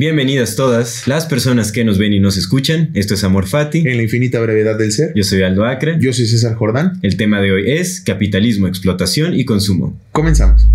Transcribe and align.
Bienvenidas 0.00 0.56
todas 0.56 1.06
las 1.06 1.26
personas 1.26 1.72
que 1.72 1.84
nos 1.84 1.98
ven 1.98 2.14
y 2.14 2.20
nos 2.20 2.38
escuchan. 2.38 2.88
Esto 2.94 3.12
es 3.12 3.22
Amor 3.22 3.46
Fati. 3.46 3.80
En 3.80 3.98
la 3.98 4.02
infinita 4.02 4.40
brevedad 4.40 4.78
del 4.78 4.92
ser. 4.92 5.12
Yo 5.14 5.24
soy 5.24 5.42
Aldo 5.42 5.66
Acre. 5.66 5.98
Yo 6.00 6.14
soy 6.14 6.24
César 6.24 6.54
Jordán. 6.54 6.98
El 7.02 7.18
tema 7.18 7.38
de 7.42 7.52
hoy 7.52 7.70
es 7.70 8.00
capitalismo, 8.00 8.66
explotación 8.66 9.38
y 9.38 9.44
consumo. 9.44 10.00
Comenzamos. 10.12 10.66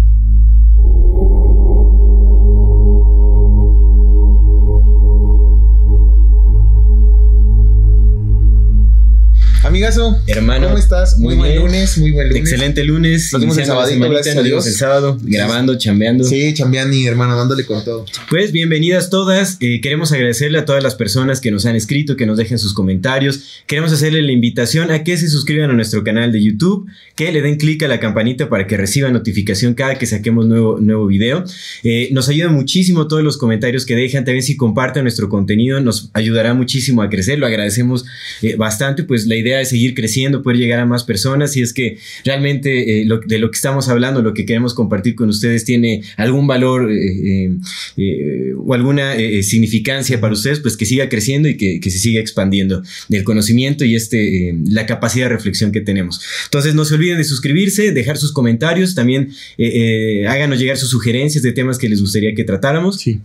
Amigazo, 9.76 10.18
Hermano, 10.26 10.68
¿cómo 10.68 10.78
estás? 10.78 11.18
Muy, 11.18 11.36
muy 11.36 11.50
buen 11.50 11.60
lunes, 11.64 11.98
muy 11.98 12.12
buen 12.12 12.30
lunes. 12.30 12.42
Excelente 12.42 12.86
lunes. 12.86 13.34
Nos 13.34 13.42
vimos 13.42 13.58
el 13.58 13.66
sabadito, 13.66 14.10
gracias 14.10 14.38
a 14.38 14.42
Dios. 14.42 14.66
el 14.66 14.72
sábado, 14.72 15.18
grabando, 15.22 15.78
chambeando. 15.78 16.24
Sí, 16.24 16.54
Chambiani, 16.54 17.06
hermano, 17.06 17.36
dándole 17.36 17.66
con 17.66 17.84
todo. 17.84 18.06
Pues 18.30 18.54
bienvenidas 18.54 19.10
todas. 19.10 19.58
Eh, 19.60 19.82
queremos 19.82 20.14
agradecerle 20.14 20.60
a 20.60 20.64
todas 20.64 20.82
las 20.82 20.96
personas 20.96 21.42
que 21.42 21.52
nos 21.52 21.66
han 21.66 21.76
escrito, 21.76 22.16
que 22.16 22.26
nos 22.26 22.38
dejen 22.38 22.58
sus 22.58 22.74
comentarios. 22.74 23.64
Queremos 23.68 23.92
hacerle 23.92 24.22
la 24.22 24.32
invitación 24.32 24.92
a 24.92 25.04
que 25.04 25.18
se 25.18 25.28
suscriban 25.28 25.70
a 25.70 25.74
nuestro 25.74 26.06
canal 26.06 26.32
de 26.32 26.42
YouTube, 26.42 26.88
que 27.18 27.34
le 27.34 27.42
den 27.42 27.58
clic 27.58 27.84
a 27.84 27.90
la 27.90 28.00
campanita 28.00 28.48
para 28.48 28.68
que 28.68 28.78
reciban 28.78 29.12
notificación 29.12 29.74
cada 29.74 29.96
que 29.96 30.06
saquemos 30.06 30.46
nuevo, 30.46 30.80
nuevo 30.80 31.06
video. 31.06 31.44
Eh, 31.84 32.08
nos 32.14 32.30
ayuda 32.30 32.48
muchísimo 32.48 33.10
todos 33.10 33.24
los 33.24 33.36
comentarios 33.36 33.86
que 33.86 33.98
dejan. 33.98 34.24
También 34.24 34.44
si 34.44 34.56
comparten 34.56 35.04
nuestro 35.04 35.28
contenido 35.28 35.82
nos 35.82 36.12
ayudará 36.14 36.54
muchísimo 36.54 37.02
a 37.02 37.10
crecer. 37.10 37.40
Lo 37.40 37.46
agradecemos 37.46 38.06
eh, 38.42 38.56
bastante. 38.56 39.04
Pues 39.04 39.28
la 39.28 39.36
idea 39.36 39.60
es 39.60 39.65
seguir 39.66 39.94
creciendo, 39.96 40.42
poder 40.44 40.58
llegar 40.60 40.80
a 40.80 40.86
más 40.86 41.04
personas. 41.04 41.56
Y 41.58 41.62
es 41.62 41.74
que 41.74 41.98
realmente 42.24 43.02
eh, 43.02 43.06
lo- 43.06 43.20
de 43.20 43.38
lo 43.40 43.52
que 43.52 43.56
estamos 43.56 43.90
hablando, 43.90 44.22
lo 44.22 44.34
que 44.34 44.46
queremos 44.46 44.74
compartir 44.74 45.16
con 45.16 45.30
ustedes 45.30 45.66
tiene 45.66 46.04
algún 46.18 46.48
valor 46.48 46.92
eh, 46.92 47.52
eh, 47.98 48.54
o 48.58 48.74
alguna 48.74 49.16
significancia 49.44 50.20
para 50.22 50.34
ustedes, 50.34 50.60
pues 50.60 50.78
que 50.78 50.86
siga 50.86 51.10
creciendo 51.10 51.48
y 51.50 51.58
que, 51.58 51.80
que 51.80 51.90
se 51.90 52.00
siga 52.00 52.20
expandiendo 52.22 52.84
el 53.10 53.24
conocimiento 53.24 53.86
y 53.86 53.96
este, 53.96 54.56
la 54.70 54.86
capacidad 54.86 55.26
de 55.26 55.36
reflexión 55.36 55.72
que 55.72 55.82
tenemos. 55.82 56.22
Entonces 56.46 56.76
no 56.76 56.86
se 56.86 56.96
olviden 56.96 57.18
de 57.18 57.24
suscribirse, 57.24 57.92
dejar 57.92 58.18
sus 58.18 58.32
comentarios, 58.32 58.96
también 58.96 59.30
háganos 60.28 60.60
llegar 60.60 60.78
sus 60.78 60.90
sugerencias 60.90 61.44
de 61.44 61.52
temas 61.54 61.78
que 61.78 61.90
les 61.90 62.02
gustaría 62.02 62.34
que 62.36 62.44
tratáramos. 62.44 62.98
Sí. 63.00 63.20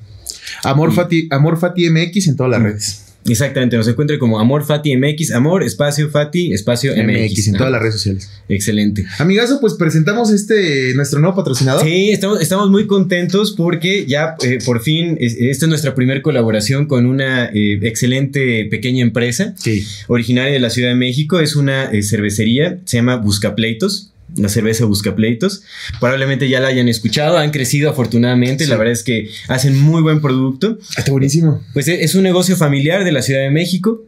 Amor, 0.65 0.91
Y- 0.93 0.95
Fati, 0.95 1.29
Amor 1.31 1.59
Fati 1.59 1.87
MX 1.91 2.29
en 2.29 2.37
todas 2.37 2.51
las 2.53 2.61
Mm. 2.61 2.65
redes. 2.65 3.05
Exactamente, 3.29 3.77
nos 3.77 3.87
encuentra 3.87 4.19
como 4.19 4.41
Amor 4.41 4.65
Fati 4.65 4.97
MX, 4.97 5.33
Amor, 5.33 5.63
espacio 5.63 6.09
Fati, 6.11 6.53
espacio 6.53 6.93
MX. 6.97 7.33
MX 7.33 7.49
en 7.49 7.55
todas 7.57 7.71
las 7.73 7.81
redes 7.83 7.95
sociales. 7.95 8.31
Excelente. 8.49 9.05
Amigazo, 9.19 9.61
pues 9.61 9.75
presentamos 9.75 10.31
este, 10.33 10.95
nuestro 10.95 11.21
nuevo 11.21 11.37
patrocinador. 11.37 11.85
Sí, 11.85 12.11
estamos, 12.11 12.41
estamos 12.41 12.71
muy 12.71 12.87
contentos 12.87 13.53
porque 13.53 14.07
ya 14.07 14.37
eh, 14.43 14.59
por 14.65 14.81
fin 14.83 15.17
es- 15.21 15.37
esta 15.39 15.67
es 15.67 15.69
nuestra 15.69 15.95
primera 15.95 16.23
colaboración 16.23 16.87
con 16.87 17.07
una 17.07 17.47
eh, 17.53 17.79
excelente 17.83 18.65
pequeña 18.71 19.03
empresa 19.03 19.55
Sí. 19.59 19.85
originaria 20.09 20.53
de 20.53 20.61
la 20.61 20.71
Ciudad 20.71 20.89
de 20.89 20.95
México. 20.97 21.41
Es 21.41 21.57
una 21.57 21.91
eh, 21.93 22.03
cervecería, 22.03 22.79
se 22.87 22.97
llama 22.97 23.17
Buscapleitos. 23.17 24.10
La 24.37 24.49
cerveza 24.49 24.85
Buscapleitos. 24.85 25.63
Probablemente 25.99 26.49
ya 26.49 26.61
la 26.61 26.69
hayan 26.69 26.89
escuchado, 26.89 27.39
han 27.39 27.51
crecido 27.51 27.91
afortunadamente. 27.91 28.65
Sí. 28.65 28.71
La 28.71 28.77
verdad 28.77 28.93
es 28.93 29.03
que 29.03 29.29
hacen 29.49 29.79
muy 29.79 30.03
buen 30.03 30.21
producto. 30.21 30.79
Está 30.97 31.11
buenísimo. 31.13 31.63
Pues 31.73 31.89
e- 31.89 32.03
es 32.03 32.15
un 32.15 32.23
negocio 32.23 32.57
familiar 32.57 33.05
de 33.05 33.13
la 33.13 33.23
Ciudad 33.23 33.41
de 33.41 33.51
México. 33.51 34.03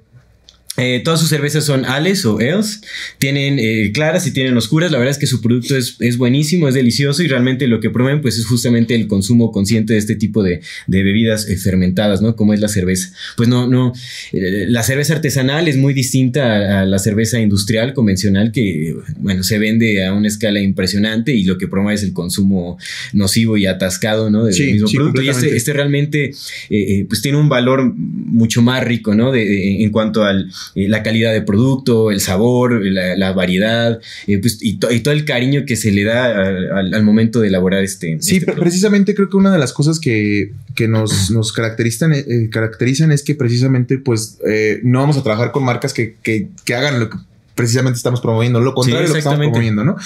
Eh, 0.79 1.03
todas 1.05 1.21
sus 1.21 1.29
cervezas 1.29 1.65
son 1.65 1.85
ales 1.85 2.25
o 2.25 2.39
ales. 2.39 2.81
Tienen 3.19 3.59
eh, 3.59 3.91
claras 3.93 4.27
y 4.27 4.31
tienen 4.33 4.57
oscuras. 4.57 4.91
La 4.91 4.97
verdad 4.99 5.11
es 5.11 5.19
que 5.19 5.27
su 5.27 5.43
producto 5.43 5.77
es, 5.77 5.97
es 6.01 6.17
buenísimo, 6.17 6.67
es 6.67 6.75
delicioso 6.75 7.23
y 7.23 7.29
realmente 7.29 7.67
lo 7.69 7.79
que 7.81 7.91
promueven 7.91 8.23
pues 8.23 8.39
es 8.39 8.47
justamente 8.47 8.95
el 8.95 9.07
consumo 9.07 9.53
consciente 9.53 9.93
de 9.93 9.99
este 9.99 10.15
tipo 10.17 10.43
de, 10.43 10.63
de 10.87 11.03
bebidas 11.03 11.47
eh, 11.49 11.59
fermentadas, 11.59 12.23
¿no? 12.23 12.37
Como 12.37 12.55
es 12.55 12.61
la 12.61 12.69
cerveza. 12.69 13.13
Pues 13.37 13.51
no, 13.51 13.67
no. 13.69 13.93
la 14.33 14.83
cerveza 14.83 15.13
artesanal 15.15 15.69
es 15.69 15.77
muy 15.77 15.93
distinta 15.93 16.43
a, 16.79 16.81
a 16.81 16.87
la 16.87 16.99
cerveza 16.99 17.39
industrial 17.39 17.93
convencional 17.93 18.51
que, 18.51 18.97
bueno, 19.19 19.43
se 19.43 19.59
vende 19.59 20.05
a 20.07 20.15
una 20.15 20.29
escala 20.29 20.61
impresionante 20.61 21.35
y 21.35 21.45
lo 21.45 21.59
que 21.59 21.69
promueve 21.69 21.97
es 21.97 22.03
el 22.03 22.15
consumo 22.15 22.79
nocivo 23.13 23.59
y 23.59 23.67
atascado, 23.67 24.31
¿no? 24.31 24.45
Del 24.47 24.55
Sí, 24.55 24.73
mismo 24.73 24.89
sí, 24.89 24.97
producto. 24.97 25.21
Y 25.21 25.29
este, 25.29 25.55
este 25.55 25.73
realmente 25.75 26.33
pues 27.09 27.21
tiene 27.21 27.37
un 27.37 27.51
valor 27.51 27.93
mucho 27.95 28.63
más 28.63 28.83
rico, 28.85 29.15
¿no? 29.15 29.31
De, 29.33 29.45
de- 29.45 29.83
en 29.83 29.91
cuanto 29.91 30.25
a 30.75 30.89
la 30.89 31.03
calidad 31.03 31.33
de 31.33 31.43
producto, 31.43 32.11
el 32.11 32.21
sabor, 32.21 32.85
la, 32.85 33.17
la 33.17 33.33
variedad, 33.33 34.01
eh, 34.27 34.39
pues, 34.39 34.59
y, 34.61 34.79
to- 34.79 34.91
y 34.93 35.01
todo 35.01 35.15
el 35.15 35.25
cariño 35.25 35.65
que 35.67 35.77
se 35.77 35.91
le 35.93 36.05
da 36.05 36.25
a- 36.27 36.79
al, 36.79 36.95
al 36.95 37.03
momento 37.03 37.41
de 37.41 37.49
elaborar 37.49 37.83
este. 37.85 38.19
Sí, 38.21 38.35
este 38.37 38.47
producto. 38.47 38.63
precisamente 38.63 39.15
creo 39.15 39.29
que 39.29 39.37
una 39.37 39.53
de 39.53 39.59
las 39.59 39.73
cosas 39.73 39.99
que, 40.01 40.53
que 40.75 40.89
nos, 40.89 41.31
nos 41.31 41.53
caracterizan, 41.53 42.13
eh, 42.15 42.49
caracterizan 42.51 43.13
es 43.13 43.23
que 43.23 43.35
precisamente 43.35 43.99
pues 43.99 44.39
eh, 44.47 44.81
no 44.83 45.01
vamos 45.01 45.17
a 45.17 45.23
trabajar 45.23 45.53
con 45.53 45.65
marcas 45.65 45.93
que, 45.93 46.17
que, 46.23 46.49
que 46.65 46.75
hagan 46.75 47.01
lo 47.01 47.11
que 47.11 47.19
precisamente 47.55 47.97
estamos 47.97 48.21
promoviendo, 48.21 48.61
lo 48.61 48.75
contrario 48.75 49.03
de 49.03 49.09
lo 49.09 49.13
que 49.15 49.19
estamos 49.19 49.39
promoviendo, 49.39 49.85
¿no? 49.85 49.97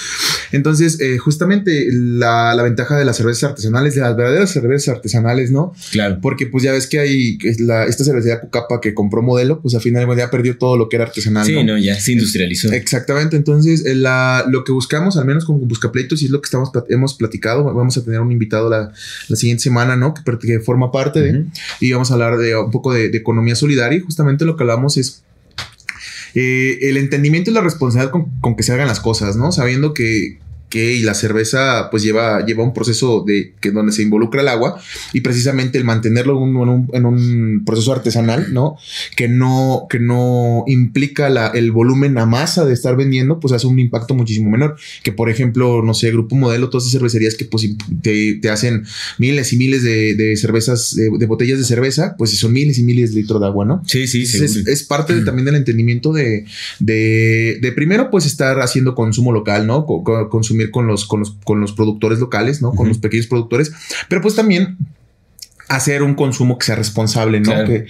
Entonces, 0.51 0.99
eh, 0.99 1.17
justamente 1.17 1.87
la, 1.91 2.53
la 2.53 2.63
ventaja 2.63 2.97
de 2.97 3.05
las 3.05 3.17
cervezas 3.17 3.51
artesanales, 3.51 3.95
de 3.95 4.01
las 4.01 4.15
verdaderas 4.15 4.49
cervezas 4.51 4.95
artesanales, 4.95 5.51
¿no? 5.51 5.73
Claro. 5.91 6.19
Porque 6.21 6.47
pues 6.47 6.63
ya 6.63 6.71
ves 6.71 6.87
que 6.87 6.99
hay 6.99 7.37
la, 7.59 7.85
esta 7.85 8.03
cervecería 8.03 8.41
Cucapa 8.41 8.81
que 8.81 8.93
compró 8.93 9.21
modelo, 9.21 9.61
pues 9.61 9.75
al 9.75 9.81
final 9.81 10.07
ya 10.17 10.29
perdió 10.29 10.57
todo 10.57 10.77
lo 10.77 10.89
que 10.89 10.97
era 10.97 11.05
artesanal. 11.05 11.45
Sí, 11.45 11.63
no, 11.63 11.77
ya 11.77 11.99
se 11.99 12.13
industrializó. 12.13 12.71
Exactamente, 12.71 13.35
entonces 13.35 13.85
eh, 13.85 13.95
la- 13.95 14.45
lo 14.49 14.63
que 14.63 14.71
buscamos, 14.71 15.17
al 15.17 15.25
menos 15.25 15.45
con 15.45 15.67
Buscapleitos, 15.67 16.21
y 16.21 16.25
es 16.25 16.31
lo 16.31 16.41
que 16.41 16.45
estamos, 16.45 16.71
hemos 16.89 17.13
platicado, 17.13 17.63
vamos 17.63 17.97
a 17.97 18.03
tener 18.03 18.19
un 18.19 18.31
invitado 18.31 18.69
la, 18.69 18.91
la 19.27 19.35
siguiente 19.35 19.63
semana, 19.63 19.95
¿no? 19.95 20.13
Que, 20.13 20.59
forma 20.59 20.91
parte 20.91 21.19
de, 21.21 21.45
y 21.79 21.91
vamos 21.91 22.11
a 22.11 22.15
hablar 22.15 22.37
de 22.37 22.55
un 22.57 22.71
poco 22.71 22.93
de, 22.93 23.09
de 23.09 23.17
economía 23.17 23.55
solidaria, 23.55 23.97
y 23.97 24.01
justamente 24.01 24.45
lo 24.45 24.55
que 24.55 24.63
hablamos 24.63 24.97
es 24.97 25.23
eh, 26.39 26.77
el 26.87 26.97
entendimiento 26.97 27.49
y 27.49 27.53
la 27.53 27.61
responsabilidad 27.61 28.11
con, 28.11 28.39
con 28.41 28.55
que 28.55 28.61
se 28.61 28.71
hagan 28.71 28.87
las 28.87 28.99
cosas, 28.99 29.37
¿no? 29.37 29.51
Sabiendo 29.51 29.95
que, 29.95 30.37
y 30.77 31.01
la 31.01 31.13
cerveza 31.13 31.89
pues 31.91 32.03
lleva, 32.03 32.45
lleva 32.45 32.63
un 32.63 32.73
proceso 32.73 33.23
de 33.25 33.53
que 33.59 33.71
donde 33.71 33.91
se 33.91 34.01
involucra 34.03 34.41
el 34.41 34.47
agua 34.47 34.79
y 35.13 35.21
precisamente 35.21 35.77
el 35.77 35.83
mantenerlo 35.83 36.33
en 36.43 36.55
un, 36.57 36.89
en 36.93 37.65
proceso 37.65 37.91
artesanal, 37.93 38.53
¿no? 38.53 38.77
Que 39.15 39.27
no, 39.27 39.87
que 39.89 39.99
no 39.99 40.63
implica 40.67 41.29
la- 41.29 41.47
el 41.47 41.71
volumen 41.71 42.17
a 42.17 42.25
masa 42.25 42.65
de 42.65 42.73
estar 42.73 42.95
vendiendo, 42.95 43.39
pues 43.39 43.53
hace 43.53 43.67
un 43.67 43.79
impacto 43.79 44.13
muchísimo 44.15 44.49
menor. 44.49 44.75
Que 45.03 45.11
por 45.11 45.29
ejemplo, 45.29 45.81
no 45.83 45.93
sé, 45.93 46.11
Grupo 46.11 46.35
Modelo, 46.35 46.69
todas 46.69 46.83
esas 46.85 46.93
cervecerías 46.93 47.35
que 47.35 47.45
pues 47.45 47.67
te, 48.01 48.35
te 48.35 48.49
hacen 48.49 48.83
miles 49.17 49.53
y 49.53 49.57
miles 49.57 49.83
de, 49.83 50.15
de 50.15 50.35
cervezas, 50.37 50.95
de, 50.95 51.09
de 51.17 51.25
botellas 51.25 51.57
de 51.59 51.65
cerveza, 51.65 52.15
pues 52.17 52.31
son 52.37 52.53
miles 52.53 52.77
y 52.77 52.83
miles 52.83 53.13
de 53.13 53.21
litros 53.21 53.39
de 53.41 53.47
agua, 53.47 53.65
¿no? 53.65 53.83
Sí, 53.87 54.07
sí, 54.07 54.25
seguro. 54.25 54.45
es, 54.51 54.67
es 54.67 54.83
parte 54.83 55.13
de- 55.15 55.23
también 55.25 55.45
del 55.45 55.55
entendimiento 55.55 56.13
de, 56.13 56.45
de, 56.79 57.57
de 57.61 57.71
primero, 57.71 58.09
pues 58.09 58.25
estar 58.25 58.59
haciendo 58.61 58.95
consumo 58.95 59.31
local, 59.31 59.67
¿no? 59.67 59.85
Co- 59.85 60.03
con 60.71 60.87
los, 60.87 61.05
con 61.05 61.21
los, 61.21 61.37
con 61.43 61.59
los 61.59 61.73
productores 61.73 62.19
locales, 62.19 62.61
¿no? 62.61 62.71
Con 62.71 62.87
los 62.87 62.97
pequeños 62.97 63.27
productores, 63.27 63.71
pero 64.09 64.21
pues 64.21 64.35
también 64.35 64.77
hacer 65.69 66.03
un 66.03 66.15
consumo 66.15 66.57
que 66.57 66.65
sea 66.65 66.75
responsable, 66.75 67.39
¿no? 67.39 67.51
Claro. 67.51 67.67
Que 67.67 67.85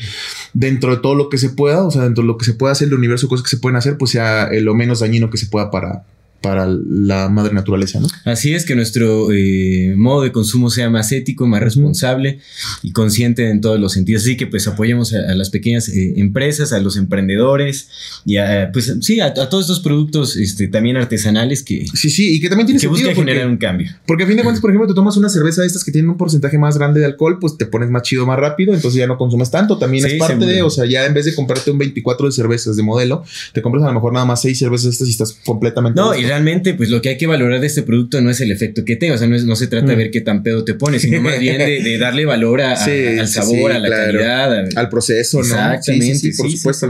dentro 0.54 0.96
de 0.96 1.02
todo 1.02 1.16
lo 1.16 1.30
que 1.30 1.38
se 1.38 1.50
pueda, 1.50 1.84
o 1.84 1.92
sea, 1.92 2.04
dentro 2.04 2.24
de 2.24 2.28
lo 2.28 2.38
que 2.38 2.46
se 2.46 2.54
pueda 2.54 2.72
hacer, 2.72 2.88
el 2.88 2.96
universo 2.96 3.28
de 3.28 3.30
cosas 3.30 3.44
que 3.44 3.56
se 3.56 3.58
pueden 3.58 3.76
hacer, 3.76 3.98
pues 3.98 4.12
sea 4.12 4.46
eh, 4.46 4.62
lo 4.62 4.74
menos 4.74 5.00
dañino 5.00 5.30
que 5.30 5.38
se 5.38 5.48
pueda 5.48 5.70
para, 5.70 6.06
para 6.42 6.68
la 6.68 7.30
madre 7.30 7.54
naturaleza, 7.54 8.00
¿no? 8.00 8.08
Así 8.26 8.54
es 8.54 8.66
que 8.66 8.76
nuestro 8.76 9.32
eh, 9.34 9.94
modo 9.98 10.22
de 10.22 10.32
consumo 10.32 10.70
sea 10.70 10.90
más 10.90 11.12
ético, 11.12 11.48
más 11.48 11.62
responsable 11.62 12.40
y 12.84 12.92
consciente 12.92 13.50
en 13.50 13.60
todos 13.62 13.80
los 13.80 13.94
sentidos. 13.94 14.22
Así 14.24 14.38
que 14.38 14.48
pues 14.48 14.68
apoyemos 14.68 15.14
a, 15.14 15.32
a 15.32 15.36
las 15.36 15.50
pequeñas 15.50 15.90
eh, 15.90 16.14
empresas, 16.18 16.74
a 16.74 16.80
los 16.80 16.96
emprendedores 16.98 17.90
y 18.26 18.38
a, 18.38 18.70
pues 18.72 18.94
sí, 19.02 19.20
a, 19.20 19.28
a 19.28 19.34
todos 19.50 19.66
estos 19.66 19.80
productos 19.80 20.36
este, 20.38 20.68
también 20.68 20.98
artesanales 20.98 21.64
que, 21.64 21.86
Sí, 21.94 22.10
sí, 22.10 22.36
y 22.36 22.40
que 22.40 22.50
también 22.50 22.68
tiene 22.68 22.80
que 22.80 22.88
sentido 22.88 23.10
porque- 23.10 23.32
generar 23.32 23.48
un 23.50 23.58
cambio. 23.58 23.92
Porque 24.06 24.24
a 24.24 24.28
fin 24.28 24.38
de 24.38 24.44
cuentas, 24.44 24.62
por 24.62 24.70
ejemplo, 24.70 24.88
te 24.88 24.94
tomas 24.94 25.18
una 25.18 25.30
cerveza 25.30 25.62
de 25.62 25.68
estas 25.68 25.84
que 25.84 25.92
tienen 25.92 26.10
un 26.10 26.18
porcentaje 26.18 26.58
más 26.58 26.78
grande 26.78 27.00
de 27.00 27.06
alcohol, 27.08 27.40
pues 27.40 27.58
te 27.58 27.66
pones 27.66 27.90
más 27.90 28.04
chido 28.04 28.26
más 28.26 28.40
rápido, 28.40 28.74
entonces 28.74 29.00
ya 29.00 29.08
no 29.08 29.18
consumes 29.18 29.52
tanto. 29.52 29.78
También 29.78 30.06
Sí, 30.06 30.14
es 30.14 30.20
parte 30.20 30.46
de, 30.46 30.62
o 30.62 30.70
sea, 30.70 30.86
ya 30.86 31.06
en 31.06 31.14
vez 31.14 31.26
de 31.26 31.34
comprarte 31.36 31.72
un 31.72 31.78
24 31.78 32.28
de 32.28 32.32
cervezas 32.32 32.76
de 32.78 32.84
modelo, 32.84 33.24
te 33.54 33.62
compras 33.62 33.84
a 33.84 33.88
lo 33.88 33.94
mejor 33.94 34.14
nada 34.14 34.26
más 34.26 34.42
6 34.42 34.58
cervezas 34.58 34.86
de 34.86 34.92
estas 34.92 35.08
y 35.08 35.12
estás 35.12 35.34
completamente 35.46 36.00
No, 36.00 36.16
y 36.16 36.22
la 36.24 36.27
realmente, 36.28 36.74
pues 36.74 36.90
lo 36.90 37.02
que 37.02 37.10
hay 37.10 37.18
que 37.18 37.28
valorar 37.28 37.60
de 37.60 37.68
este 37.68 37.84
producto 37.84 38.22
no 38.22 38.30
es 38.30 38.42
el 38.42 38.52
efecto 38.52 38.86
que 38.86 38.96
tenga, 38.96 39.16
o 39.16 39.18
sea, 39.18 39.28
no, 39.28 39.38
no 39.38 39.56
se 39.56 39.68
trata 39.68 39.88
de 39.88 39.96
mm. 39.96 39.98
ver 39.98 40.12
qué 40.12 40.22
tan 40.22 40.44
pedo 40.44 40.64
te 40.64 40.74
pones, 40.74 41.02
sino 41.02 41.22
más 41.22 41.40
bien 41.40 41.58
de, 41.58 41.98
darle 41.98 42.26
valor 42.26 42.62
al 42.62 43.28
sabor, 43.28 43.72
a 43.72 43.80
la 43.80 43.90
calidad, 43.90 44.68
al 44.76 44.90
proceso, 44.90 45.38
¿no? 45.38 45.44
Exactamente, 45.46 46.32
por 46.38 46.52
supuesto. 46.52 46.90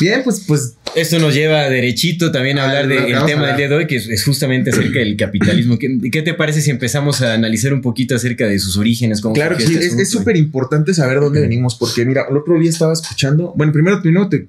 Bien, 0.00 0.22
pues, 0.24 0.44
pues. 0.46 0.74
Esto 0.96 1.18
nos 1.18 1.34
lleva 1.34 1.68
derechito 1.68 2.32
también 2.32 2.58
a 2.58 2.64
hablar 2.64 2.88
del 2.88 3.24
tema 3.26 3.48
del 3.48 3.56
día 3.58 3.68
de 3.68 3.74
hoy, 3.74 3.86
que 3.86 3.96
es, 3.96 4.24
justamente 4.24 4.70
acerca 4.70 4.98
del 4.98 5.14
capitalismo. 5.14 5.78
¿Qué, 5.78 5.98
¿Qué, 6.10 6.22
te 6.22 6.32
parece 6.32 6.62
si 6.62 6.70
empezamos 6.70 7.20
a 7.20 7.34
analizar 7.34 7.74
un 7.74 7.82
poquito 7.82 8.16
acerca 8.16 8.46
de 8.46 8.58
sus 8.58 8.78
orígenes? 8.78 9.20
Cómo 9.20 9.34
claro 9.34 9.58
que 9.58 9.66
sí, 9.66 9.74
este 9.74 10.02
es 10.02 10.10
súper 10.10 10.38
importante 10.38 10.94
saber 10.94 11.20
dónde 11.20 11.42
venimos, 11.42 11.74
porque 11.74 12.06
mira, 12.06 12.24
el 12.30 12.36
otro 12.38 12.58
día 12.58 12.70
estaba 12.70 12.94
escuchando, 12.94 13.52
bueno, 13.56 13.74
primero, 13.74 14.00
primero 14.00 14.30
te, 14.30 14.46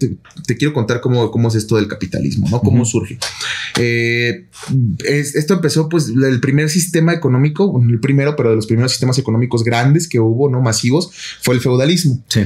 quiero 0.57 0.73
contar 0.73 1.01
cómo, 1.01 1.29
cómo 1.31 1.49
es 1.49 1.55
esto 1.55 1.75
del 1.75 1.89
capitalismo, 1.89 2.47
¿no? 2.49 2.61
Cómo 2.61 2.85
surge. 2.85 3.17
Eh, 3.77 4.45
esto 5.03 5.55
empezó, 5.55 5.89
pues, 5.89 6.07
el 6.09 6.39
primer 6.39 6.69
sistema 6.69 7.13
económico, 7.13 7.81
el 7.85 7.99
primero, 7.99 8.37
pero 8.37 8.51
de 8.51 8.55
los 8.55 8.67
primeros 8.67 8.91
sistemas 8.91 9.17
económicos 9.17 9.65
grandes 9.65 10.07
que 10.07 10.21
hubo, 10.21 10.49
¿no? 10.49 10.61
Masivos, 10.61 11.11
fue 11.41 11.55
el 11.55 11.61
feudalismo. 11.61 12.23
Sí. 12.29 12.41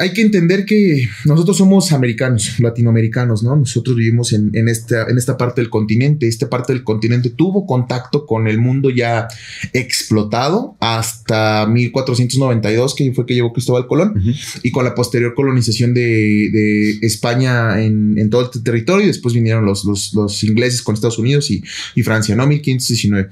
Hay 0.00 0.12
que 0.12 0.22
entender 0.22 0.64
que 0.64 1.08
nosotros 1.24 1.58
somos 1.58 1.92
americanos, 1.92 2.58
latinoamericanos, 2.58 3.42
¿no? 3.42 3.54
Nosotros 3.56 3.96
vivimos 3.96 4.32
en, 4.32 4.68
esta, 4.68 5.06
en 5.08 5.18
esta 5.18 5.36
parte 5.36 5.60
del 5.60 5.70
continente. 5.70 6.26
Esta 6.26 6.48
parte 6.48 6.72
del 6.72 6.84
continente 6.84 7.30
tuvo 7.30 7.66
contacto 7.66 8.26
con 8.26 8.48
el 8.48 8.58
mundo 8.58 8.90
ya 8.90 9.28
explotado 9.72 10.76
hasta 10.80 11.66
1492, 11.66 12.94
que 12.94 13.12
fue 13.12 13.26
que 13.26 13.34
llegó 13.34 13.52
Cristóbal 13.52 13.86
Colón, 13.86 14.22
y 14.62 14.70
con 14.70 14.84
la 14.84 14.94
posterior 14.94 15.34
colonización 15.34 15.92
de, 15.94 16.98
España 17.02 17.82
en, 17.82 18.30
todo 18.30 18.44
este 18.44 18.60
territorio. 18.60 19.04
Y 19.04 19.08
después 19.08 19.34
vinieron 19.34 19.64
los, 19.64 19.84
los, 19.84 20.44
ingleses 20.44 20.82
con 20.82 20.94
Estados 20.94 21.18
Unidos 21.18 21.50
y, 21.50 21.62
y 21.94 22.02
Francia, 22.02 22.34
¿no? 22.34 22.46
1519 22.46 23.28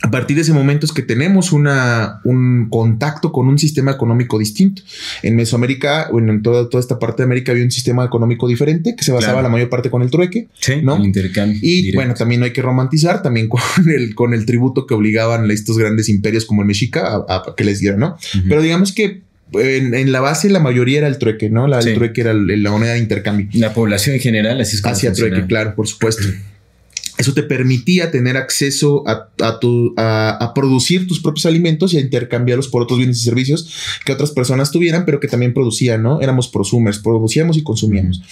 a 0.00 0.10
partir 0.10 0.36
de 0.36 0.42
ese 0.42 0.52
momento 0.52 0.86
es 0.86 0.92
que 0.92 1.02
tenemos 1.02 1.52
una, 1.52 2.20
un 2.24 2.68
contacto 2.70 3.32
con 3.32 3.48
un 3.48 3.58
sistema 3.58 3.90
económico 3.90 4.38
distinto. 4.38 4.82
En 5.22 5.34
Mesoamérica, 5.34 6.08
bueno, 6.12 6.32
en 6.32 6.42
toda, 6.42 6.68
toda 6.68 6.80
esta 6.80 6.98
parte 6.98 7.22
de 7.22 7.24
América 7.24 7.50
había 7.50 7.64
un 7.64 7.70
sistema 7.70 8.04
económico 8.04 8.46
diferente 8.46 8.94
que 8.94 9.02
se 9.02 9.10
basaba 9.10 9.42
la 9.42 9.48
mayor 9.48 9.68
parte 9.68 9.90
con 9.90 10.02
el 10.02 10.10
trueque, 10.10 10.48
¿no? 10.82 10.96
El 10.96 11.06
intercambio. 11.06 11.58
Y 11.62 11.92
bueno, 11.94 12.14
también 12.14 12.40
no 12.40 12.44
hay 12.44 12.52
que 12.52 12.62
romantizar, 12.62 13.22
también 13.22 13.48
con 13.48 13.60
el, 13.88 14.14
con 14.14 14.34
el 14.34 14.46
tributo 14.46 14.86
que 14.86 14.94
obligaban 14.94 15.50
a 15.50 15.52
estos 15.52 15.78
grandes 15.78 16.08
imperios 16.08 16.44
como 16.44 16.62
el 16.62 16.68
Mexica 16.68 17.24
a, 17.28 17.54
que 17.56 17.64
les 17.64 17.80
dieran, 17.80 18.00
¿no? 18.00 18.18
Pero 18.48 18.62
digamos 18.62 18.92
que 18.92 19.22
en, 19.52 20.12
la 20.12 20.20
base 20.20 20.48
la 20.50 20.60
mayoría 20.60 20.98
era 20.98 21.08
el 21.08 21.18
trueque, 21.18 21.50
¿no? 21.50 21.66
La, 21.66 21.80
El 21.80 21.94
trueque 21.94 22.20
era 22.20 22.34
la 22.34 22.70
moneda 22.70 22.92
de 22.92 22.98
intercambio. 22.98 23.48
La 23.54 23.72
población 23.72 24.14
en 24.14 24.20
general, 24.20 24.60
así 24.60 24.76
es 24.76 24.82
como 24.82 24.94
Hacia 24.94 25.12
trueque, 25.12 25.46
claro, 25.46 25.74
por 25.74 25.88
supuesto. 25.88 26.24
Eso 27.18 27.34
te 27.34 27.42
permitía 27.42 28.10
tener 28.10 28.36
acceso 28.36 29.02
a, 29.08 29.28
a, 29.40 30.54
producir 30.54 31.06
tus 31.08 31.20
propios 31.20 31.46
alimentos 31.46 31.92
y 31.92 31.98
a 31.98 32.00
intercambiarlos 32.00 32.68
por 32.68 32.82
otros 32.82 32.98
bienes 32.98 33.20
y 33.20 33.24
servicios 33.24 33.74
que 34.04 34.12
otras 34.12 34.30
personas 34.30 34.70
tuvieran, 34.70 35.04
pero 35.04 35.18
que 35.18 35.26
también 35.26 35.52
producían, 35.52 36.02
¿no? 36.02 36.20
Éramos 36.20 36.48
prosumers, 36.48 37.00
producíamos 37.00 37.56
y 37.56 37.62
consumíamos. 37.62 38.22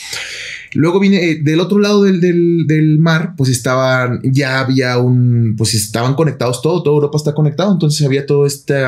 Luego 0.76 1.00
vine 1.00 1.30
eh, 1.30 1.40
del 1.42 1.60
otro 1.60 1.78
lado 1.78 2.02
del, 2.02 2.98
mar, 2.98 3.34
pues 3.36 3.50
estaban, 3.50 4.20
ya 4.22 4.60
había 4.60 4.98
un, 4.98 5.54
pues 5.56 5.74
estaban 5.74 6.14
conectados 6.14 6.60
todo, 6.60 6.82
toda 6.82 6.94
Europa 6.94 7.16
está 7.16 7.34
conectado, 7.34 7.72
entonces 7.72 8.04
había 8.04 8.26
todo 8.26 8.46
este 8.46 8.82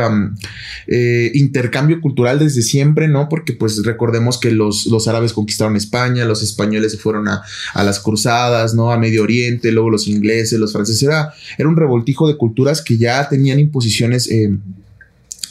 eh, 0.86 1.30
intercambio 1.34 2.00
cultural 2.00 2.38
desde 2.38 2.62
siempre, 2.62 3.08
¿no? 3.08 3.28
Porque 3.28 3.52
pues 3.52 3.84
recordemos 3.84 4.38
que 4.38 4.50
los, 4.50 4.86
los 4.86 5.08
árabes 5.08 5.32
conquistaron 5.32 5.76
España, 5.76 6.24
los 6.24 6.42
españoles 6.42 6.92
se 6.92 6.98
fueron 6.98 7.28
a, 7.28 7.42
las 7.74 8.00
cruzadas, 8.00 8.74
¿no? 8.74 8.92
A 8.92 8.98
Medio 8.98 9.22
Oriente, 9.22 9.72
luego 9.72 9.87
los 9.90 10.08
ingleses, 10.08 10.58
los 10.58 10.72
franceses, 10.72 11.02
era, 11.02 11.32
era 11.56 11.68
un 11.68 11.76
revoltijo 11.76 12.28
de 12.28 12.36
culturas 12.36 12.82
que 12.82 12.96
ya 12.96 13.28
tenían 13.28 13.58
imposiciones. 13.58 14.30
Eh, 14.30 14.56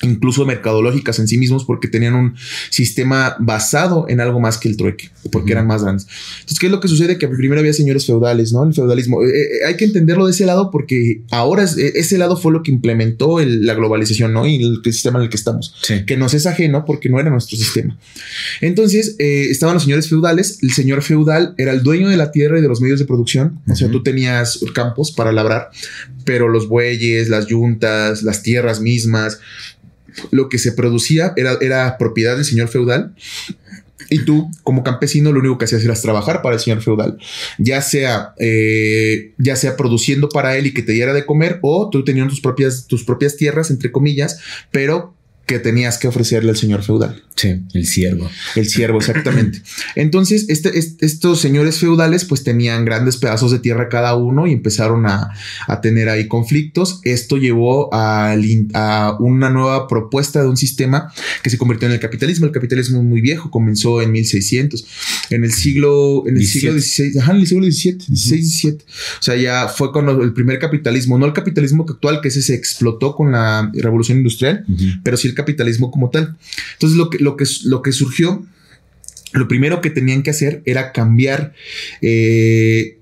incluso 0.02 0.46
mercadológicas 0.46 1.20
en 1.20 1.28
sí 1.28 1.38
mismos 1.38 1.66
porque 1.66 1.88
tenían 1.88 2.16
un 2.16 2.36
sistema 2.70 3.36
basado 3.40 4.06
en 4.10 4.20
algo 4.20 4.40
más 4.40 4.58
que 4.58 4.70
el 4.70 4.78
trueque, 4.78 5.10
porque 5.32 5.54
eran 5.54 5.68
más 5.68 5.84
grandes. 5.84 6.08
Entonces, 6.40 6.60
¿qué 6.60 6.68
es 6.68 6.72
lo 6.72 6.80
que 6.80 6.88
sucede? 6.88 7.18
Que 7.18 7.28
primero 7.28 7.60
había 7.60 7.74
señores 7.74 8.06
feudales, 8.06 8.54
¿no? 8.54 8.64
El 8.64 8.74
feudalismo. 8.74 9.24
Eh, 9.24 9.30
eh, 9.30 9.66
hay 9.68 9.76
que 9.76 9.86
entenderlo 9.86 10.26
de 10.26 10.32
ese 10.32 10.46
lado 10.46 10.72
porque 10.72 11.22
ahora 11.32 11.64
eh, 11.64 11.94
ese 11.96 12.18
lado 12.18 12.38
fue 12.38 12.52
lo 12.52 12.64
que 12.64 12.72
implementó 12.72 13.40
la 13.40 13.74
globalización, 13.74 14.34
¿no? 14.34 14.46
Y 14.46 14.64
el, 14.64 14.82
sistema 14.84 15.20
en 15.20 15.26
el 15.26 15.30
que 15.30 15.38
estamos, 15.38 15.76
que 16.06 16.18
nos 16.18 16.34
es 16.34 16.46
ajeno 16.46 16.86
porque 16.86 17.10
no 17.10 17.20
era 17.20 17.30
nuestro 17.30 17.58
sistema. 17.58 17.98
Entonces, 18.62 19.16
estaban 19.20 19.76
los 19.76 19.84
señores 19.84 20.08
feudales. 20.08 20.60
El 20.62 20.72
señor 20.72 21.02
feudal 21.02 21.54
era 21.58 21.72
el 21.72 21.84
dueño 21.84 22.10
de 22.10 22.18
la 22.18 22.32
tierra 22.32 22.58
y 22.58 22.62
de 22.62 22.68
los 22.68 22.82
medios 22.82 23.00
de 23.00 23.06
producción. 23.06 23.60
O 23.70 23.76
sea, 23.76 23.90
tú 23.90 24.02
tenías 24.02 24.60
campos 24.74 25.12
para 25.12 25.32
labrar, 25.32 25.72
pero 26.24 26.48
los 26.48 26.68
bueyes, 26.68 27.30
las 27.30 27.48
yuntas, 27.48 28.24
las 28.24 28.44
tierras 28.44 28.80
mismas, 28.80 29.40
lo 30.32 30.50
que 30.50 30.58
se 30.58 30.72
producía 30.72 31.34
era, 31.36 31.58
era 31.62 31.98
propiedad 31.98 32.36
del 32.36 32.46
señor 32.46 32.68
feudal. 32.68 33.14
Y 34.10 34.20
tú, 34.20 34.50
como 34.64 34.84
campesino, 34.84 35.32
lo 35.32 35.40
único 35.40 35.58
que 35.58 35.66
hacías 35.66 35.84
era 35.84 35.94
trabajar 35.96 36.42
para 36.42 36.56
el 36.56 36.62
señor 36.62 36.82
feudal, 36.82 37.18
ya 37.58 37.82
sea, 37.82 38.34
eh, 38.38 39.34
ya 39.38 39.58
sea 39.58 39.76
produciendo 39.76 40.30
para 40.30 40.56
él 40.56 40.68
y 40.68 40.74
que 40.74 40.82
te 40.82 40.94
diera 40.94 41.14
de 41.14 41.26
comer, 41.26 41.60
o 41.62 41.90
tú 41.90 42.06
tenías 42.06 42.30
tus 42.30 42.40
propias, 42.40 42.88
tus 42.88 43.04
propias 43.04 43.36
tierras, 43.36 43.70
entre 43.70 43.92
comillas, 43.92 44.40
pero 44.72 45.17
que 45.48 45.60
tenías 45.60 45.98
que 45.98 46.10
ofrecerle 46.10 46.50
al 46.50 46.58
señor 46.58 46.84
feudal. 46.84 47.24
Sí, 47.38 47.62
el 47.74 47.86
siervo. 47.86 48.30
El 48.56 48.68
siervo, 48.68 48.98
exactamente. 48.98 49.62
Entonces, 49.96 50.46
este, 50.50 50.78
estos 50.78 51.40
señores 51.40 51.78
feudales 51.78 52.26
pues 52.26 52.44
tenían 52.44 52.84
grandes 52.84 53.16
pedazos 53.16 53.52
de 53.52 53.60
tierra 53.60 53.88
cada 53.88 54.16
uno 54.16 54.46
y 54.46 54.52
empezaron 54.52 55.06
a, 55.06 55.32
tener 55.82 56.10
ahí 56.10 56.28
conflictos. 56.28 57.00
Esto 57.04 57.38
llevó 57.38 57.94
a, 57.94 58.36
a, 58.74 59.18
una 59.20 59.50
nueva 59.50 59.88
propuesta 59.88 60.42
de 60.42 60.50
un 60.50 60.58
sistema 60.58 61.14
que 61.44 61.50
se 61.50 61.58
convirtió 61.58 61.88
en 61.88 61.94
el 61.94 62.00
capitalismo. 62.02 62.46
El 62.48 62.52
capitalismo 62.52 63.02
muy 63.02 63.22
viejo, 63.22 63.50
comenzó 63.50 64.02
en 64.02 64.12
1600. 64.12 64.86
En 65.30 65.46
el 65.46 65.54
siglo, 65.54 66.24
en 66.28 66.38
el 66.38 66.46
siglo 66.46 66.74
XVI, 66.74 67.20
ajá, 67.20 67.32
en 67.32 67.38
el 67.38 67.48
siglo 67.48 67.72
XVII, 67.72 68.00
XVI, 68.16 68.78
O 69.20 69.24
sea, 69.24 69.36
ya 69.38 69.70
fue 69.70 69.94
cuando 69.94 70.22
el 70.24 70.34
primer 70.34 70.60
capitalismo, 70.60 71.18
no 71.18 71.26
el 71.26 71.34
capitalismo 71.34 71.86
actual, 71.88 72.20
que 72.22 72.28
ese 72.28 72.42
se 72.42 72.56
explotó 72.56 73.16
con 73.16 73.32
la 73.32 73.72
revolución 73.74 74.18
industrial, 74.18 74.66
pero 75.04 75.16
sí 75.16 75.30
el 75.30 75.37
capitalismo 75.38 75.90
como 75.90 76.10
tal. 76.10 76.36
Entonces 76.74 76.98
lo 76.98 77.10
que, 77.10 77.20
lo 77.20 77.38
que, 77.38 77.46
lo 77.64 77.82
que 77.82 77.94
surgió, 77.94 78.46
lo 79.32 79.48
primero 79.48 79.80
que 79.80 79.90
tenían 79.90 80.24
que 80.24 80.32
hacer 80.32 80.62
era 80.66 80.92
cambiar 80.92 81.54
eh, 82.02 82.98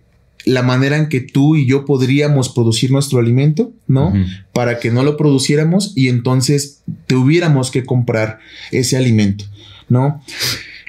la 0.45 0.61
manera 0.61 0.97
en 0.97 1.09
que 1.09 1.21
tú 1.21 1.55
y 1.55 1.65
yo 1.65 1.85
podríamos 1.85 2.49
producir 2.49 2.91
nuestro 2.91 3.17
alimento, 3.19 3.73
¿no? 3.87 4.13
Para 4.53 4.79
que 4.79 4.91
no 4.91 5.01
lo 5.03 5.17
produciéramos 5.17 5.93
y 5.95 6.07
entonces 6.07 6.83
tuviéramos 7.07 7.71
que 7.71 7.83
comprar 7.83 8.39
ese 8.71 8.95
alimento, 8.95 9.45
¿no? 9.89 10.21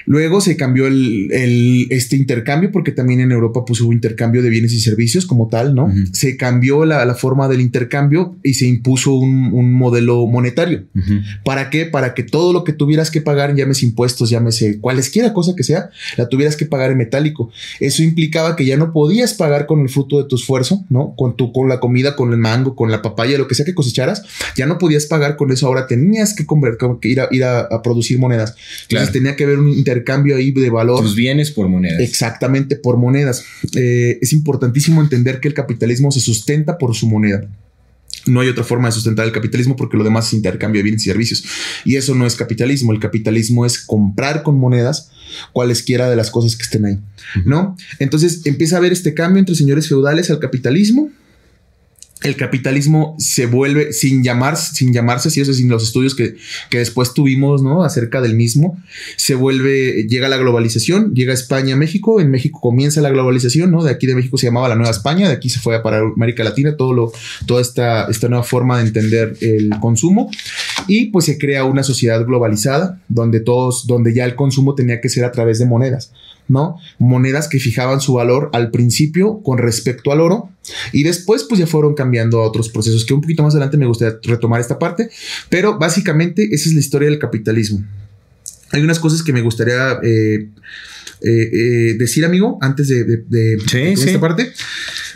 Luego 0.07 0.39
se 0.39 0.55
cambió 0.55 0.87
el, 0.87 1.87
este 1.89 2.15
intercambio, 2.15 2.71
porque 2.71 2.93
también 2.93 3.19
en 3.19 3.33
Europa 3.33 3.65
pues, 3.65 3.81
hubo 3.81 3.91
intercambio 3.91 4.41
de 4.41 4.49
bienes 4.49 4.71
y 4.71 4.79
servicios 4.79 5.25
como 5.25 5.49
tal, 5.49 5.75
¿no? 5.75 5.93
Se 6.13 6.37
cambió 6.37 6.85
la, 6.85 7.13
forma 7.13 7.49
del 7.49 7.59
intercambio 7.59 8.37
y 8.41 8.53
se 8.53 8.67
impuso 8.67 9.13
un, 9.13 9.73
modelo 9.73 10.25
monetario. 10.25 10.85
¿Para 11.43 11.69
qué? 11.69 11.85
Para 11.85 12.13
que 12.13 12.23
todo 12.23 12.53
lo 12.53 12.63
que 12.63 12.71
tuvieras 12.71 13.11
que 13.11 13.19
pagar, 13.19 13.53
llámese 13.53 13.85
impuestos, 13.85 14.29
llámese 14.29 14.79
cualesquiera 14.79 15.33
cosa 15.33 15.55
que 15.57 15.63
sea, 15.63 15.89
la 16.15 16.29
tuvieras 16.29 16.55
que 16.55 16.65
pagar 16.65 16.91
en 16.91 16.99
metálico. 16.99 17.51
Eso 17.81 18.01
implicaba 18.01 18.55
que 18.55 18.65
ya 18.65 18.77
no 18.77 18.93
podías 18.93 19.33
pagar 19.33 19.65
con 19.65 19.81
el 19.81 19.89
fruto 19.89 20.23
de 20.23 20.29
tu 20.29 20.37
esfuerzo, 20.37 20.85
¿no? 20.89 21.15
Con 21.17 21.35
tu, 21.35 21.51
con 21.51 21.67
la 21.67 21.81
comida, 21.81 22.15
con 22.15 22.31
el 22.31 22.37
mango, 22.37 22.77
con 22.77 22.91
la 22.91 23.01
papaya, 23.01 23.37
lo 23.37 23.49
que 23.49 23.55
sea 23.55 23.65
que 23.65 23.75
cosecharas, 23.75 24.23
ya 24.55 24.67
no 24.67 24.77
podías 24.77 25.05
pagar 25.05 25.35
con 25.35 25.51
eso. 25.51 25.67
Ahora 25.67 25.85
tenías 25.85 26.33
que, 26.33 26.45
convertir, 26.45 26.87
que 27.01 27.09
ir, 27.09 27.19
a, 27.19 27.27
ir 27.29 27.43
a, 27.43 27.81
producir 27.83 28.19
monedas. 28.19 28.55
Entonces 28.83 29.11
tenía 29.11 29.35
que 29.35 29.43
haber 29.43 29.59
un 29.59 29.67
intercambio 29.67 29.96
cambio 30.03 30.35
ahí 30.35 30.51
de 30.51 30.69
valor. 30.69 31.01
Tus 31.01 31.15
bienes 31.15 31.51
por 31.51 31.67
monedas. 31.69 31.99
Exactamente, 32.01 32.75
por 32.75 32.97
monedas. 32.97 33.43
Eh, 33.75 34.19
es 34.21 34.33
importantísimo 34.33 35.01
entender 35.01 35.39
que 35.39 35.47
el 35.47 35.53
capitalismo 35.53 36.11
se 36.11 36.19
sustenta 36.19 36.77
por 36.77 36.95
su 36.95 37.07
moneda. 37.07 37.47
No 38.25 38.41
hay 38.41 38.49
otra 38.49 38.63
forma 38.63 38.89
de 38.89 38.91
sustentar 38.91 39.25
el 39.25 39.31
capitalismo 39.31 39.75
porque 39.75 39.97
lo 39.97 40.03
demás 40.03 40.27
es 40.27 40.33
intercambio 40.33 40.79
de 40.79 40.83
bienes 40.83 41.03
y 41.03 41.05
servicios. 41.05 41.45
Y 41.85 41.95
eso 41.95 42.13
no 42.13 42.25
es 42.25 42.35
capitalismo. 42.35 42.91
El 42.91 42.99
capitalismo 42.99 43.65
es 43.65 43.79
comprar 43.79 44.43
con 44.43 44.59
monedas 44.59 45.11
cualesquiera 45.53 46.09
de 46.09 46.15
las 46.15 46.31
cosas 46.31 46.55
que 46.55 46.63
estén 46.63 46.85
ahí. 46.85 46.99
¿No? 47.45 47.75
Entonces 47.99 48.45
empieza 48.45 48.75
a 48.75 48.79
haber 48.79 48.91
este 48.91 49.13
cambio 49.13 49.39
entre 49.39 49.55
señores 49.55 49.87
feudales 49.87 50.29
al 50.29 50.39
capitalismo 50.39 51.09
el 52.23 52.35
capitalismo 52.35 53.15
se 53.19 53.45
vuelve 53.45 53.93
sin 53.93 54.23
llamarse, 54.23 54.73
sin 54.75 54.91
llamarse 54.91 55.27
así, 55.27 55.41
eso 55.41 55.53
sin 55.53 55.69
los 55.69 55.83
estudios 55.83 56.15
que, 56.15 56.35
después 56.71 57.13
tuvimos, 57.13 57.61
¿no? 57.61 57.83
Acerca 57.83 58.21
del 58.21 58.33
mismo, 58.33 58.81
se 59.17 59.35
vuelve, 59.35 60.07
llega 60.07 60.27
la 60.27 60.37
globalización, 60.37 61.13
llega 61.13 61.33
España 61.33 61.75
a 61.75 61.77
México, 61.77 62.19
en 62.19 62.31
México 62.31 62.59
comienza 62.59 63.01
la 63.01 63.09
globalización, 63.09 63.71
¿no? 63.71 63.83
De 63.83 63.91
aquí 63.91 64.07
de 64.07 64.15
México 64.15 64.37
se 64.37 64.47
llamaba 64.47 64.67
la 64.67 64.75
Nueva 64.75 64.91
España, 64.91 65.27
de 65.27 65.35
aquí 65.35 65.49
se 65.49 65.59
fue 65.59 65.81
para 65.83 65.99
América 65.99 66.43
Latina, 66.43 66.75
todo 66.75 66.93
lo, 66.93 67.11
toda 67.45 67.61
esta, 67.61 68.05
esta 68.05 68.27
nueva 68.27 68.43
forma 68.43 68.79
de 68.79 68.87
entender 68.87 69.37
el 69.41 69.69
consumo. 69.79 70.29
y 70.87 71.05
pues 71.07 71.25
se 71.25 71.37
crea 71.37 71.65
una 71.65 71.83
sociedad 71.83 72.25
globalizada 72.25 72.99
donde 73.09 73.39
todos, 73.39 73.87
donde 73.87 74.13
ya 74.13 74.25
el 74.25 74.35
consumo 74.35 74.75
tenía 74.75 75.01
que 75.01 75.09
ser 75.09 75.23
a 75.23 75.31
través 75.31 75.59
de 75.59 75.65
monedas. 75.65 76.11
¿No? 76.47 76.77
Monedas 76.99 77.47
que 77.47 77.59
fijaban 77.59 78.01
su 78.01 78.13
valor 78.13 78.49
al 78.53 78.71
principio 78.71 79.41
con 79.43 79.57
respecto 79.57 80.11
al 80.11 80.21
oro 80.21 80.49
y 80.91 81.03
después 81.03 81.43
pues 81.43 81.59
ya 81.59 81.67
fueron 81.67 81.93
cambiando 81.93 82.39
a 82.39 82.47
otros 82.47 82.69
procesos 82.69 83.05
que 83.05 83.13
un 83.13 83.21
poquito 83.21 83.43
más 83.43 83.53
adelante 83.53 83.77
me 83.77 83.85
gustaría 83.85 84.17
retomar 84.23 84.61
esta 84.61 84.79
parte, 84.79 85.09
pero 85.49 85.77
básicamente 85.77 86.47
esa 86.51 86.69
es 86.69 86.73
la 86.73 86.79
historia 86.79 87.09
del 87.09 87.19
capitalismo. 87.19 87.83
Hay 88.71 88.81
unas 88.81 88.99
cosas 88.99 89.23
que 89.23 89.31
me 89.31 89.41
gustaría 89.41 89.93
eh, 90.03 90.49
eh, 91.21 91.49
eh, 91.53 91.95
decir, 91.97 92.25
amigo, 92.25 92.57
antes 92.61 92.89
de, 92.89 93.57
esta 93.93 94.19
parte. 94.19 94.51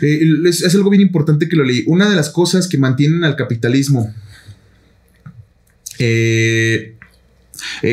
Es, 0.00 0.62
es 0.62 0.74
algo 0.74 0.90
bien 0.90 1.02
importante 1.02 1.48
que 1.48 1.56
lo 1.56 1.64
leí. 1.64 1.84
Una 1.86 2.08
de 2.08 2.16
las 2.16 2.30
cosas 2.30 2.66
que 2.66 2.78
mantienen 2.78 3.24
al 3.24 3.36
capitalismo 3.36 4.12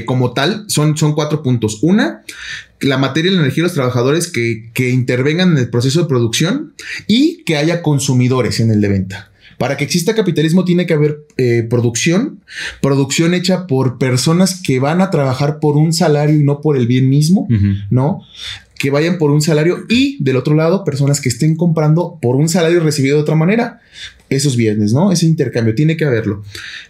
como 0.06 0.34
tal 0.34 0.66
son, 0.68 0.98
son 0.98 1.14
cuatro 1.14 1.44
puntos. 1.44 1.80
Una, 1.84 2.24
la 2.82 2.98
materia 2.98 3.32
y 3.32 3.36
la 3.36 3.42
energía 3.42 3.64
de 3.64 3.68
los 3.68 3.74
trabajadores 3.74 4.28
que, 4.28 4.70
que 4.74 4.90
intervengan 4.90 5.52
en 5.52 5.58
el 5.58 5.70
proceso 5.70 6.02
de 6.02 6.08
producción 6.08 6.74
y 7.08 7.44
que 7.44 7.58
haya 7.58 7.82
consumidores 7.82 8.60
en 8.60 8.72
el 8.72 8.82
de 8.82 8.90
venta. 8.90 9.32
Para 9.60 9.76
que 9.76 9.84
exista 9.84 10.16
capitalismo 10.16 10.64
tiene 10.64 10.86
que 10.86 10.94
haber 10.94 11.26
eh, 11.36 11.68
producción, 11.70 12.40
producción 12.82 13.34
hecha 13.34 13.68
por 13.68 13.98
personas 13.98 14.62
que 14.64 14.80
van 14.80 15.02
a 15.02 15.10
trabajar 15.10 15.60
por 15.60 15.76
un 15.76 15.92
salario 15.92 16.40
y 16.40 16.44
no 16.44 16.62
por 16.62 16.78
el 16.78 16.88
bien 16.88 17.10
mismo, 17.10 17.46
¿no? 17.90 18.22
Que 18.78 18.90
vayan 18.90 19.18
por 19.18 19.32
un 19.32 19.42
salario 19.42 19.84
y 19.90 20.24
del 20.24 20.38
otro 20.38 20.56
lado, 20.56 20.86
personas 20.86 21.20
que 21.20 21.28
estén 21.28 21.58
comprando 21.58 22.18
por 22.22 22.38
un 22.38 22.48
salario 22.48 22.80
recibido 22.80 23.18
de 23.18 23.24
otra 23.24 23.36
manera 23.36 23.82
esos 24.30 24.56
bienes, 24.56 24.94
¿no? 24.94 25.12
Ese 25.12 25.26
intercambio 25.26 25.76
tiene 25.76 25.98
que 25.98 26.06
haberlo. 26.06 26.44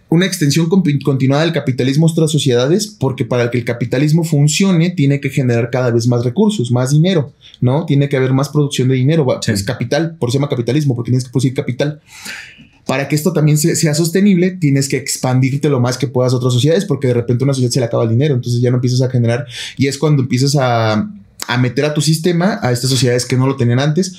Una 0.09 0.25
extensión 0.25 0.69
continuada 0.69 1.43
del 1.43 1.53
capitalismo 1.53 2.07
a 2.07 2.11
otras 2.11 2.31
sociedades, 2.31 2.87
porque 2.87 3.25
para 3.25 3.49
que 3.51 3.57
el 3.57 3.65
capitalismo 3.65 4.23
funcione, 4.23 4.89
tiene 4.89 5.19
que 5.19 5.29
generar 5.29 5.69
cada 5.69 5.91
vez 5.91 6.07
más 6.07 6.23
recursos, 6.23 6.71
más 6.71 6.91
dinero, 6.91 7.33
¿no? 7.61 7.85
Tiene 7.85 8.09
que 8.09 8.17
haber 8.17 8.33
más 8.33 8.49
producción 8.49 8.87
de 8.87 8.95
dinero, 8.95 9.25
es 9.47 9.63
capital, 9.63 10.15
por 10.17 10.29
eso 10.29 10.33
se 10.33 10.37
llama 10.39 10.49
capitalismo, 10.49 10.95
porque 10.95 11.11
tienes 11.11 11.25
que 11.25 11.31
producir 11.31 11.53
capital. 11.53 12.01
Para 12.85 13.07
que 13.07 13.15
esto 13.15 13.33
también 13.33 13.57
sea 13.57 13.93
sostenible, 13.93 14.51
tienes 14.51 14.89
que 14.89 14.97
expandirte 14.97 15.69
lo 15.69 15.79
más 15.79 15.97
que 15.97 16.07
puedas 16.07 16.33
a 16.33 16.37
otras 16.37 16.53
sociedades, 16.53 16.85
porque 16.85 17.07
de 17.07 17.13
repente 17.13 17.43
a 17.43 17.45
una 17.45 17.53
sociedad 17.53 17.71
se 17.71 17.79
le 17.79 17.85
acaba 17.85 18.03
el 18.03 18.09
dinero, 18.09 18.33
entonces 18.33 18.61
ya 18.61 18.71
no 18.71 18.77
empiezas 18.77 19.01
a 19.01 19.11
generar, 19.11 19.45
y 19.77 19.85
es 19.85 19.99
cuando 19.99 20.23
empiezas 20.23 20.55
a 20.59 21.07
a 21.47 21.57
meter 21.57 21.85
a 21.85 21.93
tu 21.93 22.01
sistema 22.01 22.59
a 22.61 22.71
estas 22.71 22.89
sociedades 22.89 23.25
que 23.25 23.35
no 23.35 23.47
lo 23.47 23.55
tenían 23.55 23.79
antes, 23.79 24.13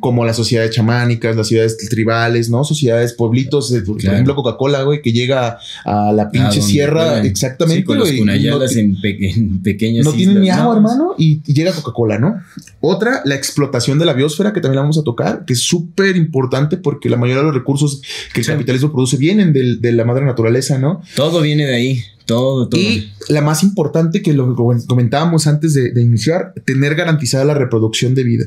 como 0.00 0.24
las 0.24 0.36
sociedades 0.36 0.74
chamánicas, 0.74 1.36
las 1.36 1.48
ciudades 1.48 1.76
tribales, 1.88 2.48
¿no? 2.48 2.64
Sociedades, 2.64 3.12
pueblitos, 3.12 3.74
por 3.84 3.98
ejemplo, 3.98 4.34
Coca-Cola, 4.34 4.82
güey, 4.82 5.02
que 5.02 5.12
llega 5.12 5.58
a 5.84 6.12
la 6.12 6.30
pinche 6.30 6.60
sierra, 6.60 7.22
exactamente, 7.22 7.84
con 7.84 7.98
los 7.98 8.12
no, 8.12 8.32
en, 8.32 9.62
pequeñas 9.62 10.04
No 10.04 10.12
tienen 10.12 10.40
ni 10.40 10.50
agua, 10.50 10.76
hermano, 10.76 11.14
y, 11.18 11.42
llega 11.52 11.72
Coca-Cola, 11.72 12.18
¿no? 12.18 12.40
Otra, 12.80 13.22
la 13.24 13.34
explotación 13.34 13.98
de 13.98 14.06
la 14.06 14.12
biosfera, 14.12 14.52
que 14.52 14.60
también 14.60 14.76
la 14.76 14.82
vamos 14.82 14.98
a 14.98 15.02
tocar, 15.02 15.44
que 15.44 15.54
es 15.54 15.60
súper 15.60 16.16
importante 16.16 16.76
porque 16.76 17.08
la 17.08 17.16
mayoría 17.16 17.40
de 17.40 17.46
los 17.46 17.54
recursos 17.54 18.02
que 18.32 18.40
el 18.40 18.46
capitalismo 18.46 18.92
produce 18.92 19.16
vienen 19.16 19.52
de 19.52 19.92
la 19.92 20.04
madre 20.04 20.24
naturaleza, 20.24 20.78
¿no? 20.78 21.02
Todo 21.14 21.40
viene 21.40 21.66
de 21.66 21.74
ahí. 21.74 22.04
Todo, 22.26 22.68
todo. 22.68 22.80
Y 22.80 23.12
la 23.28 23.40
más 23.40 23.62
importante 23.62 24.20
que 24.20 24.32
lo 24.32 24.54
comentábamos 24.54 25.46
antes 25.46 25.74
de, 25.74 26.00
iniciar, 26.00 26.52
tener 26.64 26.94
garantizada 26.94 27.44
la 27.44 27.54
reproducción 27.54 28.14
de 28.14 28.24
vida. 28.24 28.46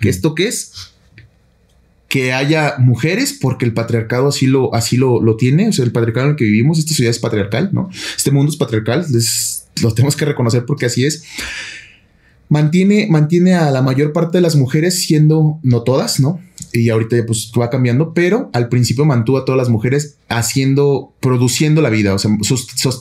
¿Que 0.00 0.08
¿Esto 0.08 0.34
qué 0.34 0.48
es? 0.48 0.72
Que 2.08 2.32
haya 2.32 2.76
mujeres, 2.78 3.38
porque 3.40 3.66
el 3.66 3.74
patriarcado 3.74 4.28
así 4.28 4.46
lo, 4.46 4.74
así 4.74 4.96
lo, 4.96 5.22
lo 5.22 5.36
tiene. 5.36 5.68
O 5.68 5.72
sea, 5.72 5.84
el 5.84 5.92
patriarcado 5.92 6.26
en 6.26 6.30
el 6.32 6.36
que 6.36 6.44
vivimos, 6.44 6.78
esta 6.78 6.90
sociedad 6.90 7.10
es 7.10 7.18
patriarcal, 7.18 7.70
¿no? 7.72 7.90
Este 8.16 8.30
mundo 8.30 8.50
es 8.50 8.56
patriarcal, 8.56 9.06
lo 9.82 9.94
tenemos 9.94 10.16
que 10.16 10.24
reconocer 10.24 10.64
porque 10.64 10.86
así 10.86 11.04
es 11.04 11.22
mantiene, 12.48 13.06
mantiene 13.10 13.54
a 13.54 13.70
la 13.70 13.82
mayor 13.82 14.12
parte 14.12 14.38
de 14.38 14.42
las 14.42 14.56
mujeres 14.56 15.02
siendo, 15.02 15.58
no 15.62 15.82
todas, 15.82 16.20
¿no? 16.20 16.40
Y 16.72 16.90
ahorita 16.90 17.16
ya 17.16 17.26
pues 17.26 17.50
va 17.58 17.70
cambiando, 17.70 18.12
pero 18.12 18.50
al 18.52 18.68
principio 18.68 19.04
mantuvo 19.04 19.38
a 19.38 19.44
todas 19.44 19.58
las 19.58 19.68
mujeres 19.68 20.16
haciendo, 20.28 21.14
produciendo 21.20 21.80
la 21.80 21.90
vida, 21.90 22.14
o 22.14 22.18
sea, 22.18 22.30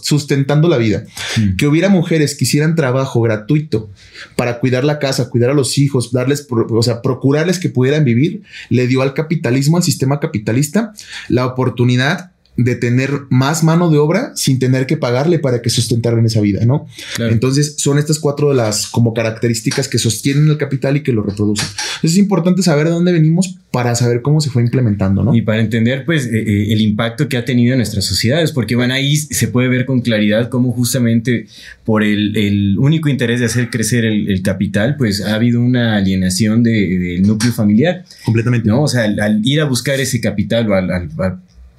sustentando 0.01 0.69
la 0.69 0.77
vida. 0.77 1.03
Mm. 1.37 1.55
Que 1.57 1.67
hubiera 1.67 1.89
mujeres 1.89 2.35
que 2.35 2.45
hicieran 2.45 2.75
trabajo 2.75 3.21
gratuito 3.21 3.89
para 4.35 4.59
cuidar 4.59 4.83
la 4.83 4.99
casa, 4.99 5.29
cuidar 5.29 5.49
a 5.49 5.53
los 5.53 5.77
hijos, 5.77 6.11
darles, 6.11 6.47
o 6.49 6.83
sea, 6.83 7.01
procurarles 7.01 7.59
que 7.59 7.69
pudieran 7.69 8.05
vivir, 8.05 8.43
le 8.69 8.87
dio 8.87 9.01
al 9.01 9.13
capitalismo, 9.13 9.77
al 9.77 9.83
sistema 9.83 10.19
capitalista, 10.19 10.93
la 11.27 11.45
oportunidad 11.45 12.31
de 12.57 12.75
tener 12.75 13.11
más 13.29 13.63
mano 13.63 13.89
de 13.91 13.99
obra 13.99 14.31
sin 14.35 14.57
tener 14.57 14.87
que 14.87 14.97
pagarle 14.97 15.37
para 15.37 15.61
que 15.61 15.69
sustentaran 15.69 16.25
esa 16.25 16.41
vida, 16.41 16.65
¿no? 16.65 16.87
Entonces 17.19 17.75
son 17.77 17.99
estas 17.99 18.17
cuatro 18.19 18.49
de 18.49 18.55
las 18.55 18.87
como 18.87 19.13
características 19.13 19.87
que 19.87 19.99
sostienen 19.99 20.49
el 20.49 20.57
capital 20.57 20.97
y 20.97 21.03
que 21.03 21.13
lo 21.13 21.21
reproducen. 21.21 21.67
es 22.01 22.17
importante 22.17 22.63
saber 22.63 22.87
de 22.87 22.93
dónde 22.93 23.11
venimos 23.11 23.57
para 23.71 23.93
saber 23.93 24.23
cómo 24.23 24.41
se 24.41 24.49
fue 24.49 24.63
implementando, 24.63 25.23
¿no? 25.23 25.35
Y 25.35 25.43
para 25.43 25.59
entender 25.59 26.03
pues 26.03 26.25
eh, 26.25 26.39
eh, 26.39 26.73
el 26.73 26.81
impacto 26.81 27.29
que 27.29 27.37
ha 27.37 27.45
tenido 27.45 27.73
en 27.73 27.77
nuestras 27.77 28.05
sociedades, 28.05 28.51
porque 28.51 28.75
bueno, 28.75 28.95
ahí 28.95 29.15
se 29.17 29.47
puede 29.49 29.67
ver 29.67 29.85
con 29.85 30.01
claridad 30.01 30.49
cómo 30.49 30.71
justamente 30.71 31.47
por 31.85 32.03
el, 32.03 32.75
único 32.79 33.07
interés 33.07 33.39
de 33.39 33.45
hacer 33.45 33.69
crecer 33.69 34.03
el, 34.03 34.41
capital, 34.41 34.95
pues 34.97 35.21
ha 35.21 35.35
habido 35.35 35.61
una 35.61 35.95
alienación 35.95 36.63
del 36.63 37.21
núcleo 37.21 37.53
familiar. 37.53 38.03
Completamente. 38.25 38.67
¿no? 38.67 38.83
O 38.83 38.87
sea, 38.87 39.03
al, 39.03 39.41
ir 39.43 39.61
a 39.61 39.65
buscar 39.65 39.99
ese 39.99 40.21
capital 40.21 40.69
o 40.71 40.75
al, 40.75 40.89
al 40.89 41.09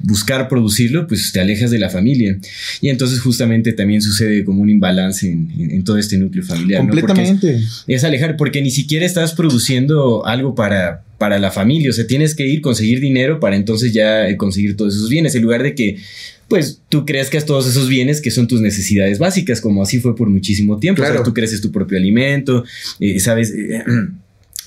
buscar 0.01 0.49
producirlo, 0.49 1.07
pues 1.07 1.33
te 1.33 1.41
alejas 1.41 1.71
de 1.71 1.79
la 1.79 1.91
familia. 1.91 2.39
Y 2.81 2.89
entonces 2.89 3.21
justamente 3.21 3.73
también 3.73 4.03
sucede 4.03 4.45
como 4.45 4.63
un 4.63 4.71
imbalance 4.71 5.29
en, 5.29 5.83
todo 5.85 5.99
este 5.99 6.19
núcleo 6.19 6.45
familiar. 6.45 6.81
Completamente. 6.81 7.61
Es, 7.87 8.05
alejar, 8.05 8.37
porque 8.37 8.63
ni 8.63 8.71
siquiera 8.71 9.05
estás 9.05 9.33
produciendo 9.35 10.25
algo 10.27 10.55
para, 10.55 11.05
para 11.19 11.39
la 11.39 11.51
familia, 11.51 11.91
o 11.91 11.93
sea, 11.93 12.07
tienes 12.07 12.35
que 12.35 12.47
ir 12.47 12.61
conseguir 12.61 13.01
dinero 13.01 13.41
para 13.41 13.57
entonces 13.57 13.93
ya 13.93 14.29
eh, 14.29 14.37
conseguir 14.37 14.77
todos 14.77 14.95
esos 14.95 15.09
bienes, 15.09 15.35
en 15.35 15.43
lugar 15.43 15.63
de 15.63 15.75
que 15.75 15.99
pues 16.49 16.81
tú 16.89 17.05
crezcas 17.05 17.45
todos 17.45 17.69
esos 17.69 17.89
bienes 17.89 18.23
que 18.23 18.31
son 18.31 18.49
tus 18.49 18.63
necesidades 18.63 19.19
básicas, 19.19 19.61
como 19.61 19.83
así 19.83 20.01
fue 20.01 20.17
por 20.17 20.31
muchísimo 20.31 20.79
tiempo. 20.79 21.03
Claro. 21.03 21.23
tú 21.23 21.35
creces 21.35 21.61
tu 21.61 21.71
propio 21.71 21.99
alimento, 21.99 22.65
eh, 23.01 23.21
sabes... 23.21 23.53
Eh, 23.53 23.85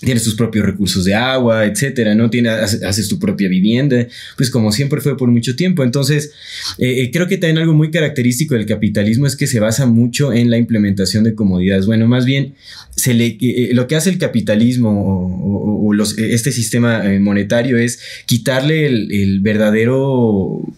tienes 0.02 0.24
tus 0.24 0.36
propios 0.36 0.66
recursos 0.66 1.06
de 1.06 1.14
agua, 1.14 1.66
etcétera, 1.66 2.16
¿no? 2.16 2.30
Tienes, 2.30 2.84
haces 2.84 3.08
tu 3.08 3.20
propia 3.20 3.48
vivienda, 3.48 4.08
pues 4.36 4.50
como 4.50 4.72
siempre 4.72 5.02
fue 5.02 5.18
por 5.18 5.30
mucho 5.30 5.56
tiempo. 5.56 5.84
Entonces, 5.84 6.32
eh, 6.78 7.04
eh, 7.04 7.12
creo 7.12 7.28
que 7.28 7.38
también 7.38 7.60
algo 7.60 7.74
muy 7.74 7.92
característico 7.92 8.56
del 8.56 8.66
capitalismo 8.66 9.28
es 9.28 9.36
que 9.36 9.48
se 9.48 9.60
basa 9.60 9.86
mucho 9.86 10.34
en 10.34 10.50
la 10.50 10.58
implementación 10.58 11.24
de 11.24 11.36
comodidades. 11.36 11.86
Bueno, 11.86 12.08
más 12.08 12.26
bien, 12.26 12.56
se 12.96 13.14
le, 13.14 13.38
eh, 13.40 13.72
lo 13.74 13.88
que 13.88 13.96
hace 13.96 14.10
el 14.10 14.18
capitalismo 14.18 14.90
o, 14.92 15.94
este 16.18 16.52
sistema 16.52 17.04
monetario 17.20 17.78
es 17.78 18.00
quitarle 18.26 18.86
el 18.86 19.12
el 19.12 19.42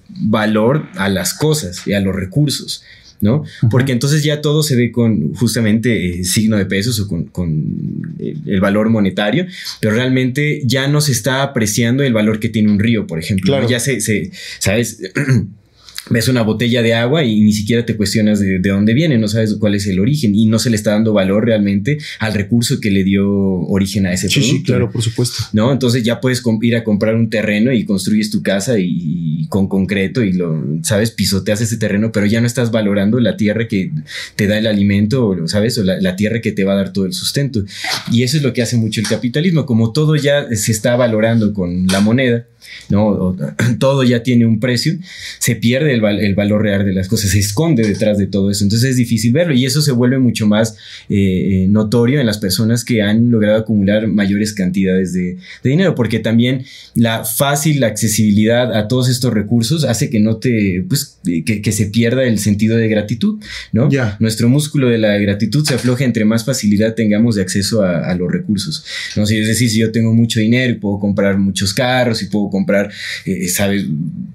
valor 0.09 0.87
a 0.95 1.07
las 1.07 1.33
cosas 1.33 1.87
y 1.87 1.93
a 1.93 1.99
los 1.99 2.15
recursos. 2.15 2.83
¿No? 3.23 3.43
Porque 3.71 3.93
entonces 3.93 4.21
ya 4.23 4.41
todo 4.41 4.61
se 4.61 4.75
ve 4.75 4.91
con 4.91 5.33
justamente 5.33 6.19
eh, 6.19 6.23
signo 6.25 6.57
de 6.57 6.65
pesos 6.65 6.99
o 6.99 7.07
con, 7.07 8.15
el, 8.19 8.59
valor 8.59 8.89
monetario, 8.89 9.47
pero 9.79 9.95
realmente 9.95 10.61
ya 10.65 10.87
no 10.87 11.01
se 11.01 11.13
está 11.13 11.41
apreciando 11.41 12.03
el 12.03 12.13
valor 12.13 12.39
que 12.39 12.49
tiene 12.49 12.69
un 12.69 12.79
río, 12.79 13.07
por 13.07 13.17
ejemplo. 13.17 13.67
Ya 13.67 13.79
se, 13.79 14.01
se, 14.01 14.31
¿sabes? 14.59 14.99
ves 16.09 16.27
una 16.27 16.41
botella 16.41 16.81
de 16.81 16.93
agua 16.93 17.23
y 17.23 17.41
ni 17.41 17.53
siquiera 17.53 17.85
te 17.85 17.95
cuestionas 17.95 18.39
de, 18.39 18.59
dónde 18.59 18.93
viene, 18.93 19.17
no 19.17 19.27
sabes 19.27 19.55
cuál 19.55 19.75
es 19.75 19.87
el 19.87 19.99
origen 19.99 20.35
y 20.35 20.45
no 20.45 20.59
se 20.59 20.69
le 20.69 20.75
está 20.75 20.91
dando 20.91 21.13
valor 21.13 21.45
realmente 21.45 21.97
al 22.19 22.33
recurso 22.33 22.79
que 22.79 22.91
le 22.91 23.03
dio 23.03 23.29
origen 23.29 24.05
a 24.05 24.13
ese 24.13 24.27
sí, 24.27 24.39
producto. 24.39 24.57
Sí, 24.57 24.63
claro, 24.63 24.91
por 24.91 25.01
supuesto. 25.01 25.43
¿No? 25.53 25.71
Entonces 25.71 26.03
ya 26.03 26.19
puedes 26.19 26.41
ir 26.61 26.75
a 26.75 26.83
comprar 26.83 27.15
un 27.15 27.29
terreno 27.29 27.71
y 27.71 27.85
construyes 27.85 28.29
tu 28.29 28.41
casa 28.41 28.77
y, 28.79 29.47
con 29.49 29.67
concreto 29.67 30.23
y 30.23 30.33
lo, 30.33 30.63
sabes, 30.83 31.11
pisoteas 31.11 31.61
ese 31.61 31.77
terreno, 31.77 32.11
pero 32.11 32.25
ya 32.25 32.41
no 32.41 32.47
estás 32.47 32.71
valorando 32.71 33.19
la 33.19 33.37
tierra 33.37 33.67
que 33.67 33.91
te 34.35 34.47
da 34.47 34.57
el 34.57 34.67
alimento, 34.67 35.35
¿sabes? 35.47 35.77
O 35.77 35.83
la, 35.83 35.99
la 35.99 36.15
tierra 36.15 36.41
que 36.41 36.51
te 36.51 36.63
va 36.63 36.73
a 36.73 36.77
dar 36.77 36.93
todo 36.93 37.05
el 37.05 37.13
sustento. 37.13 37.63
Y 38.11 38.23
eso 38.23 38.37
es 38.37 38.43
lo 38.43 38.53
que 38.53 38.61
hace 38.61 38.77
mucho 38.77 38.99
el 38.99 39.07
capitalismo, 39.07 39.65
como 39.65 39.91
todo 39.91 40.15
ya 40.15 40.47
se 40.55 40.71
está 40.71 40.95
valorando 40.95 41.53
con 41.53 41.87
la 41.87 41.99
moneda 41.99 42.47
¿no? 42.89 43.35
todo 43.79 44.03
ya 44.03 44.23
tiene 44.23 44.45
un 44.45 44.59
precio, 44.59 44.95
se 45.39 45.55
pierde 45.55 45.93
el, 45.93 46.35
valor 46.35 46.61
real 46.61 46.85
de 46.85 46.93
las 46.93 47.07
cosas, 47.07 47.31
se 47.31 47.39
esconde 47.39 47.83
detrás 47.87 48.17
de 48.17 48.27
todo 48.27 48.49
eso. 48.49 48.63
Entonces 48.63 48.91
es 48.91 48.95
difícil 48.97 49.31
verlo 49.31 49.53
y 49.53 49.65
eso 49.65 49.81
se 49.81 49.91
vuelve 49.91 50.19
mucho 50.19 50.47
más 50.47 50.75
eh, 51.09 51.65
notorio 51.69 52.19
en 52.19 52.25
las 52.25 52.37
personas 52.37 52.83
que 52.83 53.01
han 53.01 53.31
logrado 53.31 53.59
acumular 53.59 54.07
mayores 54.07 54.53
cantidades 54.53 55.13
de, 55.13 55.37
dinero, 55.63 55.95
porque 55.95 56.19
también 56.19 56.65
la 56.95 57.23
fácil 57.23 57.83
accesibilidad 57.83 58.75
a 58.75 58.87
todos 58.87 59.09
estos 59.09 59.33
recursos 59.33 59.83
hace 59.83 60.09
que 60.09 60.19
no 60.19 60.37
te, 60.37 60.85
pues, 60.87 61.19
que, 61.23 61.71
se 61.73 61.87
pierda 61.87 62.23
el 62.23 62.37
sentido 62.37 62.77
de 62.77 62.87
gratitud, 62.87 63.39
¿no? 63.71 63.89
Nuestro 64.19 64.49
músculo 64.49 64.89
de 64.89 64.97
la 64.97 65.17
gratitud 65.17 65.65
se 65.65 65.73
afloja 65.73 66.03
entre 66.03 66.25
más 66.25 66.45
facilidad 66.45 66.93
tengamos 66.95 67.35
de 67.35 67.41
acceso 67.41 67.81
a, 67.81 68.13
los 68.13 68.31
recursos, 68.31 68.85
¿no? 69.15 69.23
es 69.23 69.47
decir, 69.47 69.69
si 69.69 69.79
yo 69.79 69.91
tengo 69.91 70.13
mucho 70.13 70.39
dinero 70.39 70.71
y 70.71 70.75
puedo 70.75 70.99
comprar 70.99 71.37
muchos 71.37 71.73
carros 71.73 72.21
y 72.21 72.27
puedo 72.27 72.49
comprar, 72.53 72.91
eh, 73.25 73.49
¿sabes? 73.49 73.85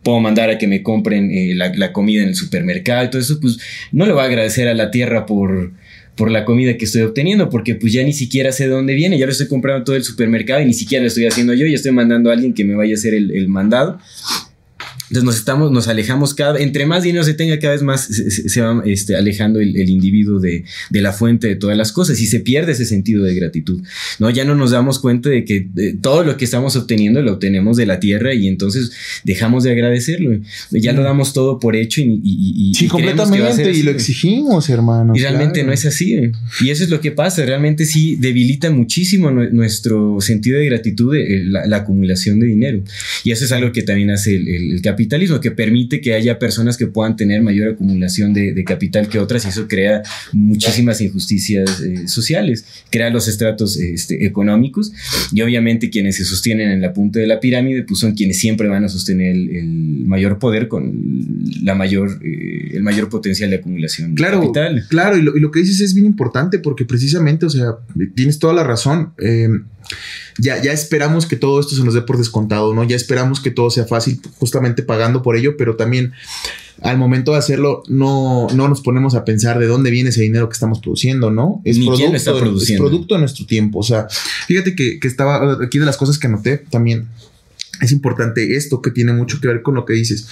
Puedo 0.03 0.21
mandar 0.21 0.51
a 0.51 0.59
que 0.59 0.67
me 0.67 0.83
compren 0.83 1.31
eh, 1.31 1.55
la, 1.55 1.93
comida 1.93 2.23
en 2.23 2.29
el 2.29 2.35
supermercado 2.35 3.05
y 3.05 3.11
todo 3.11 3.23
eso, 3.23 3.39
pues 3.41 3.59
no 3.93 4.05
le 4.05 4.13
voy 4.13 4.23
a 4.23 4.25
agradecer 4.25 4.69
a 4.69 4.75
la 4.75 4.91
tierra 4.91 5.25
por 5.25 5.73
por 6.17 6.33
la 6.33 6.45
comida 6.45 6.77
que 6.77 6.85
estoy 6.85 7.03
obteniendo, 7.03 7.49
porque 7.49 7.77
pues 7.77 7.93
ya 7.93 8.03
ni 8.03 8.13
siquiera 8.13 8.51
sé 8.51 8.65
de 8.65 8.71
dónde 8.71 8.95
viene, 8.95 9.17
ya 9.21 9.27
lo 9.27 9.31
estoy 9.31 9.47
comprando 9.47 9.85
todo 9.85 9.95
el 9.95 10.03
supermercado 10.03 10.61
y 10.61 10.65
ni 10.65 10.75
siquiera 10.75 11.03
lo 11.03 11.07
estoy 11.07 11.27
haciendo 11.27 11.55
yo, 11.55 11.65
ya 11.65 11.77
estoy 11.77 11.93
mandando 11.93 12.31
a 12.31 12.33
alguien 12.33 12.55
que 12.55 12.65
me 12.65 12.75
vaya 12.75 12.95
a 12.95 12.97
hacer 12.97 13.15
el 13.15 13.47
mandado. 13.47 14.01
Entonces 15.09 15.25
nos 15.25 15.37
estamos, 15.37 15.73
nos 15.73 15.89
alejamos 15.89 16.35
cada 16.35 16.59
entre 16.59 16.85
más 16.87 17.03
dinero 17.03 17.25
se 17.25 17.35
tenga, 17.35 17.59
cada 17.59 17.73
vez 17.73 17.83
más 17.83 18.05
se, 18.05 18.61
va 18.61 18.83
este, 18.85 19.17
alejando 19.17 19.61
el, 19.61 19.77
el 19.77 19.89
individuo 19.89 20.39
de, 20.39 20.65
de, 20.91 21.01
la 21.01 21.13
fuente 21.13 21.47
de 21.47 21.57
todas 21.57 21.77
las 21.77 21.93
cosas 21.93 22.21
y 22.21 22.27
se 22.27 22.41
pierde 22.41 22.73
ese 22.73 22.85
sentido 22.85 23.25
de 23.25 23.35
gratitud. 23.35 23.83
No, 24.19 24.29
ya 24.31 24.45
no 24.45 24.55
nos 24.55 24.71
damos 24.71 24.99
cuenta 24.99 25.31
de 25.31 25.45
que 25.45 25.67
de 25.73 25.95
todo 25.95 26.25
lo 26.25 26.37
que 26.37 26.45
estamos 26.45 26.77
obteniendo 26.77 27.23
lo 27.23 27.33
obtenemos 27.35 27.77
de 27.77 27.87
la 27.87 28.01
tierra 28.01 28.35
y 28.35 28.49
entonces 28.49 28.93
dejamos 29.25 29.65
de 29.65 29.73
agradecerlo. 29.73 30.39
Ya 30.71 30.93
lo 30.93 31.03
damos 31.03 31.33
todo 31.33 31.59
por 31.59 31.75
hecho 31.77 32.01
y, 32.01 32.21
y, 32.23 32.71
y 32.71 32.75
sí, 32.75 32.87
y 32.87 32.89
completamente 32.89 33.73
y 33.73 33.83
lo 33.83 33.91
exigimos, 33.91 34.69
hermano. 34.69 35.15
Y 35.17 35.21
realmente 35.21 35.55
claro. 35.55 35.69
no 35.69 35.73
es 35.73 35.87
así. 35.87 36.15
¿eh? 36.15 36.33
Y 36.61 36.71
eso 36.71 36.85
es 36.85 36.91
lo 36.91 37.01
que 37.01 37.13
pasa. 37.13 37.45
Realmente 37.45 37.87
sí 37.87 38.17
debilita 38.17 38.71
muchísimo 38.71 39.31
nuestro 39.31 40.21
sentido 40.21 40.59
de 40.59 40.67
gratitud, 40.67 41.15
de, 41.15 41.45
la, 41.45 41.67
la, 41.67 41.79
acumulación 41.79 42.41
de 42.41 42.47
dinero. 42.47 42.83
Y 43.25 43.31
eso 43.31 43.45
es 43.45 43.53
algo 43.53 43.73
que 43.73 43.83
también 43.83 44.11
hace 44.11 44.37
el, 44.37 44.49
el, 44.49 44.73
el 44.73 44.83
capitalismo, 44.99 45.41
que 45.41 45.53
permite 45.53 46.01
que 46.01 46.15
haya 46.15 46.41
personas 46.41 46.77
que 46.77 46.89
puedan 46.89 47.15
tener 47.15 47.41
mayor 47.41 47.69
acumulación 47.69 48.35
de, 48.35 48.53
de 48.53 48.65
capital 48.65 49.09
que 49.09 49.21
otras 49.21 49.45
y 49.45 49.49
eso 49.49 49.69
crea 49.69 50.03
muchísimas 50.33 51.01
injusticias 51.01 51.81
eh, 51.81 52.09
sociales, 52.09 52.65
crea 52.91 53.09
los 53.11 53.29
estratos 53.29 53.77
este, 53.77 54.27
económicos 54.27 54.93
y 55.33 55.41
obviamente 55.43 55.89
quienes 55.89 56.17
se 56.17 56.25
sostienen 56.25 56.71
en 56.71 56.81
la 56.81 56.93
punta 56.93 57.21
de 57.21 57.29
la 57.29 57.39
pirámide 57.39 57.85
pues 57.85 58.01
son 58.01 58.15
quienes 58.15 58.39
siempre 58.39 58.67
van 58.67 58.85
a 58.85 58.89
sostener 58.89 59.37
el, 59.37 59.55
el 59.55 60.07
mayor 60.07 60.41
poder 60.41 60.67
con 60.67 60.93
la 61.63 61.77
mayor, 61.77 62.19
eh, 62.25 62.71
el 62.73 62.83
mayor 62.83 63.09
potencial 63.09 63.51
de 63.51 63.57
acumulación 63.57 64.17
claro, 64.17 64.41
de 64.41 64.47
capital. 64.47 64.85
Claro, 64.89 65.17
y 65.17 65.23
lo, 65.23 65.37
y 65.37 65.41
lo, 65.41 65.53
que 65.53 65.61
dices 65.61 65.81
es 65.81 65.95
bien 65.95 66.07
importante 66.07 66.59
porque 66.59 66.85
precisamente, 66.85 67.47
o 67.47 67.51
sea, 67.51 67.77
tienes 68.17 68.41
toda 68.41 68.53
la 68.53 68.65
razón. 68.65 69.13
Eh, 69.19 69.49
ya, 70.39 70.63
ya 70.63 70.73
esperamos 70.73 71.27
que 71.27 71.37
todo 71.37 71.61
esto 71.61 71.75
se 71.75 71.85
nos 71.85 71.95
dé 71.95 72.03
por 72.03 72.19
descontado, 72.19 72.75
¿no? 72.75 72.85
Ya 72.85 72.97
esperamos 72.97 73.41
que 73.41 73.51
todo 73.51 73.71
sea 73.71 73.85
fácil 73.85 74.21
justamente 74.39 74.83
pagando 74.83 75.23
por 75.23 75.37
ello, 75.37 75.57
pero 75.57 75.77
también 75.77 76.13
al 76.83 76.97
momento 76.97 77.33
de 77.33 77.39
hacerlo 77.39 77.83
no, 77.89 78.47
no 78.55 78.69
nos 78.69 78.81
ponemos 78.81 79.15
a 79.15 79.25
pensar 79.25 79.59
de 79.59 79.67
dónde 79.67 79.91
viene 79.91 80.11
ese 80.11 80.23
dinero 80.23 80.49
que 80.49 80.55
estamos 80.55 80.81
produciendo, 80.81 81.31
¿no? 81.31 81.61
Es, 81.65 81.79
Ni 81.79 81.87
producto, 81.87 82.17
está 82.17 82.33
de, 82.33 82.57
es 82.57 82.73
producto 82.79 83.15
de 83.15 83.21
nuestro 83.21 83.47
tiempo. 83.47 83.81
O 83.81 83.83
sea, 83.83 84.07
fíjate 84.47 84.77
que, 84.77 85.01
que 85.01 85.09
estaba 85.09 85.59
aquí 85.63 85.79
de 85.79 85.87
las 85.87 85.97
cosas 85.97 86.19
que 86.19 86.27
anoté 86.29 86.59
también. 86.59 87.09
Es 87.81 87.93
importante 87.93 88.57
esto 88.57 88.83
que 88.83 88.91
tiene 88.91 89.13
mucho 89.13 89.41
que 89.41 89.49
ver 89.49 89.63
con 89.63 89.75
lo 89.75 89.85
que 89.85 89.93
dices. 89.93 90.29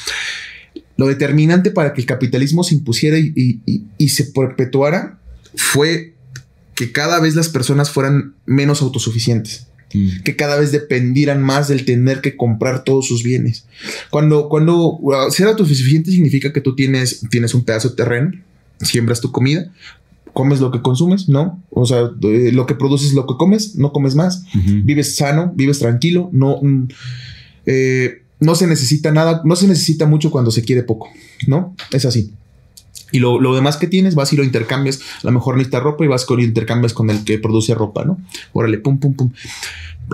Lo 0.96 1.06
determinante 1.06 1.70
para 1.70 1.92
que 1.92 2.00
el 2.00 2.06
capitalismo 2.06 2.64
se 2.64 2.74
impusiera 2.74 3.18
y, 3.18 3.32
y, 3.34 3.82
y 3.98 4.08
se 4.08 4.24
perpetuara 4.24 5.18
fue 5.54 6.15
que 6.76 6.92
cada 6.92 7.18
vez 7.18 7.34
las 7.34 7.48
personas 7.48 7.90
fueran 7.90 8.34
menos 8.44 8.82
autosuficientes 8.82 9.66
mm. 9.92 10.22
que 10.24 10.36
cada 10.36 10.56
vez 10.56 10.70
dependieran 10.70 11.42
más 11.42 11.66
del 11.66 11.84
tener 11.84 12.20
que 12.20 12.36
comprar 12.36 12.84
todos 12.84 13.08
sus 13.08 13.24
bienes. 13.24 13.64
Cuando, 14.10 14.48
cuando 14.48 14.98
uh, 14.98 15.30
ser 15.30 15.48
autosuficiente 15.48 16.12
significa 16.12 16.52
que 16.52 16.60
tú 16.60 16.76
tienes, 16.76 17.24
tienes 17.30 17.54
un 17.54 17.64
pedazo 17.64 17.88
de 17.88 17.96
terreno, 17.96 18.30
siembras 18.80 19.20
tu 19.20 19.32
comida, 19.32 19.72
comes 20.32 20.60
lo 20.60 20.70
que 20.70 20.82
consumes, 20.82 21.28
¿no? 21.28 21.62
O 21.70 21.86
sea, 21.86 22.10
eh, 22.22 22.52
lo 22.52 22.66
que 22.66 22.74
produces 22.74 23.14
lo 23.14 23.26
que 23.26 23.34
comes, 23.38 23.74
no 23.76 23.90
comes 23.90 24.14
más, 24.14 24.44
uh 24.54 24.58
-huh. 24.58 24.84
vives 24.84 25.16
sano, 25.16 25.52
vives 25.56 25.78
tranquilo, 25.80 26.28
no... 26.32 26.60
Eh, 27.64 28.22
no 28.38 28.54
se 28.54 28.66
necesita 28.66 29.12
nada, 29.12 29.40
no 29.44 29.56
se 29.56 29.66
necesita 29.66 30.04
mucho 30.04 30.30
cuando 30.30 30.50
se 30.50 30.62
quiere 30.62 30.82
poco, 30.82 31.08
¿no? 31.46 31.74
Es 31.90 32.04
así. 32.04 32.32
Y 33.12 33.20
lo, 33.20 33.40
lo, 33.40 33.54
demás 33.54 33.76
que 33.76 33.86
tienes, 33.86 34.14
vas 34.14 34.32
y 34.32 34.36
lo 34.36 34.44
intercambias. 34.44 35.00
A 35.22 35.26
lo 35.26 35.32
mejor 35.32 35.56
necesitas 35.56 35.82
ropa 35.82 36.04
y 36.04 36.08
vas 36.08 36.24
con 36.24 36.40
intercambias 36.40 36.92
con 36.92 37.10
el 37.10 37.24
que 37.24 37.38
produce 37.38 37.74
ropa, 37.74 38.04
¿no? 38.04 38.18
Órale, 38.52 38.78
pum, 38.78 38.98
pum, 38.98 39.14
pum. 39.14 39.30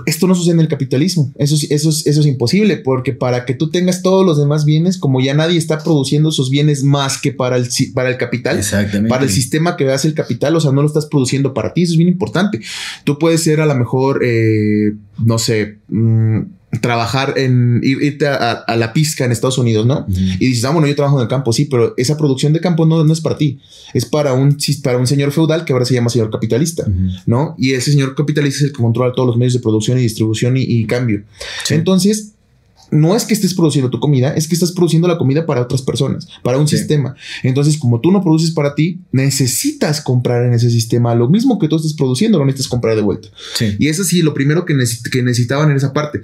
Esto 0.06 0.26
no 0.26 0.34
sucede 0.34 0.54
en 0.54 0.60
el 0.60 0.68
capitalismo. 0.68 1.30
Eso, 1.36 1.54
eso, 1.54 1.90
es, 1.90 2.06
eso 2.06 2.20
es 2.20 2.26
imposible, 2.26 2.78
porque 2.78 3.12
para 3.12 3.44
que 3.44 3.54
tú 3.54 3.70
tengas 3.70 4.02
todos 4.02 4.24
los 4.24 4.38
demás 4.38 4.64
bienes, 4.64 4.96
como 4.96 5.20
ya 5.20 5.34
nadie 5.34 5.58
está 5.58 5.78
produciendo 5.78 6.30
esos 6.30 6.48
bienes 6.48 6.82
más 6.82 7.20
que 7.20 7.32
para 7.32 7.56
el, 7.56 7.68
para 7.94 8.08
el 8.08 8.16
capital, 8.16 8.60
para 9.08 9.24
el 9.24 9.30
sistema 9.30 9.76
que 9.76 9.90
hace 9.90 10.08
el 10.08 10.14
capital, 10.14 10.56
o 10.56 10.60
sea, 10.60 10.72
no 10.72 10.80
lo 10.80 10.88
estás 10.88 11.06
produciendo 11.06 11.52
para 11.52 11.74
ti. 11.74 11.82
Eso 11.82 11.92
es 11.92 11.98
bien 11.98 12.08
importante. 12.08 12.60
Tú 13.04 13.18
puedes 13.18 13.42
ser 13.42 13.60
a 13.60 13.66
lo 13.66 13.74
mejor, 13.74 14.20
eh, 14.24 14.94
no 15.18 15.38
sé, 15.38 15.78
mmm, 15.88 16.40
trabajar 16.80 17.34
en 17.36 17.80
irte 17.82 18.26
a, 18.26 18.52
a, 18.52 18.76
la 18.76 18.92
pizca 18.92 19.24
en 19.24 19.32
Estados 19.32 19.58
Unidos, 19.58 19.84
¿no? 19.84 20.06
Uh 20.08 20.12
-huh. 20.12 20.36
Y 20.40 20.46
dices, 20.46 20.64
ah, 20.64 20.70
bueno, 20.70 20.88
yo 20.88 20.96
trabajo 20.96 21.18
en 21.18 21.22
el 21.22 21.28
campo, 21.28 21.52
sí, 21.52 21.66
pero 21.66 21.94
esa 21.98 22.16
producción 22.16 22.52
de 22.52 22.60
campo 22.60 22.86
no, 22.86 23.04
no 23.04 23.12
es 23.12 23.20
para 23.20 23.36
ti, 23.36 23.58
es 23.92 24.06
para 24.06 24.32
un, 24.32 24.56
para 24.82 24.96
un 24.96 25.06
señor 25.06 25.32
feudal 25.32 25.64
que 25.64 25.72
ahora 25.74 25.84
se 25.84 25.94
llama 25.94 26.08
señor 26.08 26.30
capitalista, 26.30 26.84
uh 26.86 26.90
-huh. 26.90 27.22
¿no? 27.26 27.54
Y 27.58 27.72
ese 27.72 27.90
señor 27.92 28.14
capitalista 28.14 28.58
es 28.58 28.64
el 28.64 28.72
que 28.72 28.82
controla 28.82 29.12
todos 29.12 29.26
los 29.26 29.36
medios 29.36 29.52
de 29.52 29.60
producción 29.60 29.98
y 29.98 30.02
distribución 30.02 30.56
y, 30.56 30.62
y 30.62 30.86
cambio. 30.86 31.24
Sí. 31.64 31.74
Entonces, 31.74 32.32
no 32.92 33.16
es 33.16 33.24
que 33.24 33.32
estés 33.32 33.54
produciendo 33.54 33.90
tu 33.90 33.98
comida, 33.98 34.34
es 34.34 34.46
que 34.46 34.54
estás 34.54 34.70
produciendo 34.70 35.08
la 35.08 35.16
comida 35.16 35.46
para 35.46 35.62
otras 35.62 35.80
personas, 35.80 36.28
para 36.42 36.58
un 36.58 36.68
sí. 36.68 36.76
sistema. 36.76 37.16
Entonces, 37.42 37.78
como 37.78 38.00
tú 38.00 38.12
no 38.12 38.22
produces 38.22 38.50
para 38.50 38.74
ti, 38.74 39.00
necesitas 39.10 40.02
comprar 40.02 40.44
en 40.44 40.52
ese 40.52 40.70
sistema 40.70 41.14
lo 41.14 41.26
mismo 41.26 41.58
que 41.58 41.68
tú 41.68 41.76
estás 41.76 41.94
produciendo, 41.94 42.38
lo 42.38 42.44
necesitas 42.44 42.68
comprar 42.68 42.94
de 42.94 43.00
vuelta. 43.00 43.28
Sí. 43.54 43.76
Y 43.78 43.88
eso 43.88 44.04
sí, 44.04 44.20
lo 44.20 44.34
primero 44.34 44.66
que, 44.66 44.74
necesit 44.74 45.08
que, 45.10 45.22
necesitaban 45.22 45.70
en 45.70 45.78
esa 45.78 45.94
parte, 45.94 46.20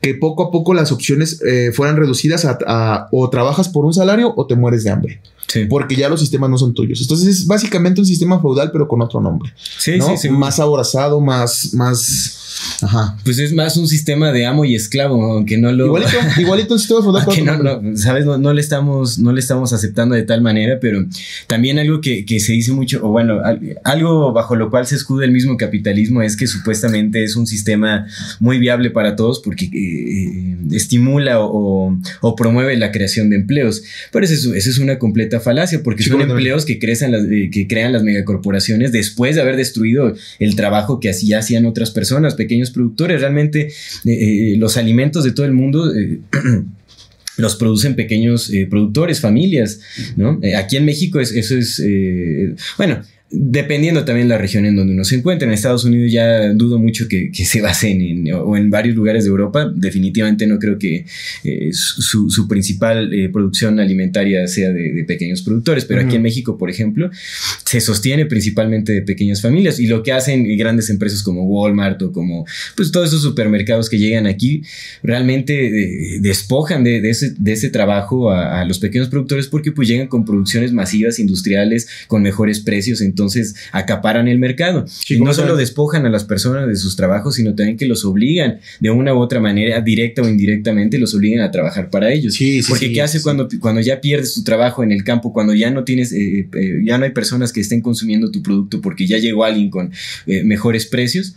que 0.00 0.14
poco 0.14 0.44
a 0.44 0.50
poco 0.52 0.74
las 0.74 0.92
opciones 0.92 1.42
eh, 1.44 1.72
fueran 1.74 1.96
reducidas 1.96 2.44
a, 2.44 2.56
a, 2.68 3.08
o 3.10 3.28
trabajas 3.28 3.68
por 3.68 3.84
un 3.84 3.92
salario 3.92 4.32
o 4.36 4.46
te 4.46 4.54
mueres 4.54 4.84
de 4.84 4.90
hambre. 4.90 5.20
Sí. 5.48 5.64
Porque 5.64 5.96
ya 5.96 6.08
los 6.08 6.20
sistemas 6.20 6.50
no 6.50 6.56
son 6.56 6.72
tuyos. 6.72 7.00
Entonces 7.00 7.26
es 7.26 7.46
básicamente 7.46 8.00
un 8.00 8.06
sistema 8.06 8.40
feudal, 8.40 8.70
pero 8.70 8.86
con 8.86 9.02
otro 9.02 9.20
nombre. 9.20 9.52
Sí, 9.78 9.96
¿no? 9.96 10.06
sí, 10.10 10.16
sí. 10.16 10.30
Más 10.30 10.60
aborazado, 10.60 11.20
más, 11.20 11.74
más 11.74 12.45
Ajá. 12.82 13.16
Pues 13.24 13.38
es 13.38 13.52
más 13.52 13.76
un 13.76 13.88
sistema 13.88 14.32
de 14.32 14.46
amo 14.46 14.64
y 14.64 14.74
esclavo, 14.74 15.22
aunque 15.32 15.58
no 15.58 15.72
lo. 15.72 15.86
Igualito, 15.86 16.18
igualito 16.38 16.74
un 16.74 16.80
sistema 16.80 17.02
feudal. 17.02 17.26
que 17.26 17.42
no, 17.42 17.58
no, 17.58 17.96
sabes, 17.96 18.24
no, 18.24 18.38
no, 18.38 18.52
le 18.52 18.60
estamos, 18.60 19.18
no 19.18 19.32
le 19.32 19.40
estamos 19.40 19.72
aceptando 19.72 20.14
de 20.14 20.22
tal 20.22 20.42
manera, 20.42 20.78
pero 20.80 21.04
también 21.46 21.78
algo 21.78 22.00
que, 22.00 22.24
que, 22.24 22.40
se 22.40 22.52
dice 22.52 22.72
mucho, 22.72 23.00
o 23.04 23.10
bueno, 23.10 23.40
algo 23.84 24.32
bajo 24.32 24.56
lo 24.56 24.70
cual 24.70 24.86
se 24.86 24.96
escuda 24.96 25.24
el 25.24 25.32
mismo 25.32 25.56
capitalismo 25.56 26.22
es 26.22 26.36
que 26.36 26.46
supuestamente 26.46 27.24
es 27.24 27.36
un 27.36 27.46
sistema 27.46 28.06
muy 28.40 28.58
viable 28.58 28.90
para 28.90 29.16
todos 29.16 29.40
porque 29.40 29.66
eh, 29.66 30.56
estimula 30.72 31.40
o, 31.40 31.98
o, 32.20 32.36
promueve 32.36 32.76
la 32.76 32.92
creación 32.92 33.30
de 33.30 33.36
empleos. 33.36 33.82
Pero 34.12 34.24
eso 34.24 34.34
es, 34.34 34.44
eso 34.44 34.70
es 34.70 34.78
una 34.78 34.98
completa 34.98 35.40
falacia, 35.40 35.82
porque 35.82 36.02
sí, 36.02 36.10
son 36.10 36.22
empleos 36.22 36.64
que, 36.64 36.78
crecen 36.78 37.12
las, 37.12 37.24
eh, 37.24 37.50
que 37.52 37.66
crean 37.66 37.92
las 37.92 38.02
megacorporaciones 38.02 38.92
después 38.92 39.36
de 39.36 39.42
haber 39.42 39.56
destruido 39.56 40.14
el 40.38 40.56
trabajo 40.56 41.00
que 41.00 41.08
así 41.08 41.32
hacían 41.32 41.66
otras 41.66 41.90
personas, 41.90 42.34
pequeños 42.34 42.70
productores. 42.70 43.20
Realmente 43.20 43.68
eh, 43.68 43.72
eh, 44.04 44.54
los 44.56 44.76
alimentos 44.76 45.24
de 45.24 45.32
todo 45.32 45.46
el 45.46 45.52
mundo 45.52 45.92
los 47.36 47.56
producen 47.56 47.96
pequeños 47.96 48.50
productores, 48.70 49.20
familias, 49.20 49.80
¿no? 50.16 50.40
aquí 50.56 50.78
en 50.78 50.86
México 50.86 51.20
es, 51.20 51.32
eso 51.32 51.54
es, 51.54 51.82
bueno, 52.78 53.02
Dependiendo 53.28 54.04
también 54.04 54.28
la 54.28 54.38
región 54.38 54.66
en 54.66 54.76
donde 54.76 54.92
uno 54.92 55.04
se 55.04 55.16
encuentra. 55.16 55.48
En 55.48 55.54
Estados 55.54 55.84
Unidos 55.84 56.12
ya 56.12 56.52
dudo 56.52 56.78
mucho 56.78 57.08
que, 57.08 57.32
que 57.32 57.44
se 57.44 57.60
basen 57.60 58.00
en, 58.00 58.32
o 58.32 58.56
en 58.56 58.70
varios 58.70 58.94
lugares 58.94 59.24
de 59.24 59.30
Europa. 59.30 59.68
Definitivamente 59.74 60.46
no 60.46 60.60
creo 60.60 60.78
que 60.78 61.04
eh, 61.42 61.70
su, 61.72 62.30
su, 62.30 62.46
principal 62.46 63.12
eh, 63.12 63.28
producción 63.28 63.80
alimentaria 63.80 64.46
sea 64.46 64.70
de, 64.70 64.92
de, 64.92 65.04
pequeños 65.04 65.42
productores. 65.42 65.84
Pero 65.84 66.00
uh 66.00 66.04
-huh. 66.04 66.06
aquí 66.06 66.16
en 66.16 66.22
México, 66.22 66.56
por 66.56 66.70
ejemplo, 66.70 67.10
se 67.64 67.80
sostiene 67.80 68.26
principalmente 68.26 68.92
de 68.92 69.02
pequeñas 69.02 69.42
familias. 69.42 69.80
Y 69.80 69.88
lo 69.88 70.04
que 70.04 70.12
hacen 70.12 70.56
grandes 70.56 70.88
empresas 70.88 71.24
como 71.24 71.46
Walmart 71.46 72.00
o 72.02 72.12
como 72.12 72.46
pues 72.76 72.92
todos 72.92 73.08
esos 73.08 73.22
supermercados 73.22 73.90
que 73.90 73.98
llegan 73.98 74.26
aquí 74.26 74.62
realmente 75.02 75.66
eh, 75.66 76.18
despojan 76.20 76.84
de, 76.84 77.00
de, 77.00 77.10
ese, 77.10 77.34
de 77.36 77.52
ese 77.52 77.70
trabajo 77.70 78.30
a, 78.30 78.60
a, 78.60 78.64
los 78.64 78.78
pequeños 78.78 79.08
productores 79.08 79.48
porque 79.48 79.72
pues 79.72 79.88
llegan 79.88 80.06
con 80.06 80.24
producciones 80.24 80.72
masivas 80.72 81.18
industriales 81.18 81.88
con 82.06 82.22
mejores 82.22 82.60
precios 82.60 83.00
entonces 83.16 83.54
acaparan 83.72 84.28
el 84.28 84.38
mercado. 84.38 84.84
Sí, 84.86 85.14
y 85.14 85.20
no 85.20 85.32
solo 85.32 85.56
despojan 85.56 86.04
a 86.04 86.10
las 86.10 86.24
personas 86.24 86.68
de 86.68 86.76
sus 86.76 86.96
trabajos, 86.96 87.36
sino 87.36 87.54
también 87.54 87.78
que 87.78 87.86
los 87.86 88.04
obligan 88.04 88.60
de 88.78 88.90
una 88.90 89.14
u 89.14 89.18
otra 89.18 89.40
manera, 89.40 89.80
directa 89.80 90.20
o 90.20 90.28
indirectamente, 90.28 90.98
los 90.98 91.14
obligan 91.14 91.40
a 91.40 91.50
trabajar 91.50 91.88
para 91.88 92.12
ellos. 92.12 92.34
Sí, 92.34 92.62
sí, 92.62 92.68
Porque 92.68 92.92
¿qué 92.92 93.00
hace 93.00 93.22
cuando, 93.22 93.48
cuando 93.58 93.80
ya 93.80 94.02
pierdes 94.02 94.34
tu 94.34 94.44
trabajo 94.44 94.84
en 94.84 94.92
el 94.92 95.02
campo, 95.02 95.32
cuando 95.32 95.54
ya 95.54 95.70
no 95.70 95.84
tienes, 95.84 96.12
eh, 96.12 96.46
eh, 96.52 96.82
ya 96.84 96.98
no 96.98 97.04
hay 97.04 97.12
personas 97.12 97.52
que 97.54 97.60
estén 97.60 97.80
consumiendo 97.80 98.30
tu 98.30 98.42
producto 98.42 98.82
porque 98.82 99.06
ya 99.06 99.16
llegó 99.16 99.44
alguien 99.44 99.70
con 99.70 99.92
eh, 100.26 100.44
mejores 100.44 100.84
precios? 100.84 101.34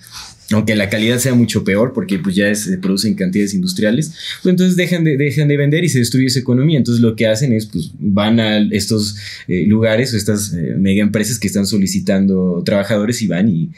Aunque 0.51 0.75
la 0.75 0.89
calidad 0.89 1.17
sea 1.19 1.33
mucho 1.33 1.63
peor 1.63 1.93
porque 1.93 2.19
pues 2.19 2.35
ya 2.35 2.53
se 2.53 2.77
producen 2.77 3.15
cantidades 3.15 3.53
industriales, 3.53 4.13
pues 4.41 4.51
entonces 4.51 4.75
dejan 4.75 5.03
de, 5.03 5.17
dejan 5.17 5.47
de 5.47 5.57
vender 5.57 5.83
y 5.83 5.89
se 5.89 5.99
destruye 5.99 6.27
esa 6.27 6.39
economía. 6.39 6.77
Entonces 6.77 7.01
lo 7.01 7.15
que 7.15 7.27
hacen 7.27 7.53
es 7.53 7.65
pues 7.65 7.91
van 7.99 8.39
a 8.39 8.57
estos 8.71 9.15
eh, 9.47 9.65
lugares 9.65 10.13
o 10.13 10.17
estas 10.17 10.53
eh, 10.53 10.75
mega 10.77 11.01
empresas 11.01 11.39
que 11.39 11.47
están 11.47 11.65
solicitando 11.65 12.62
trabajadores 12.65 13.21
y 13.21 13.27
van 13.27 13.49
y, 13.49 13.69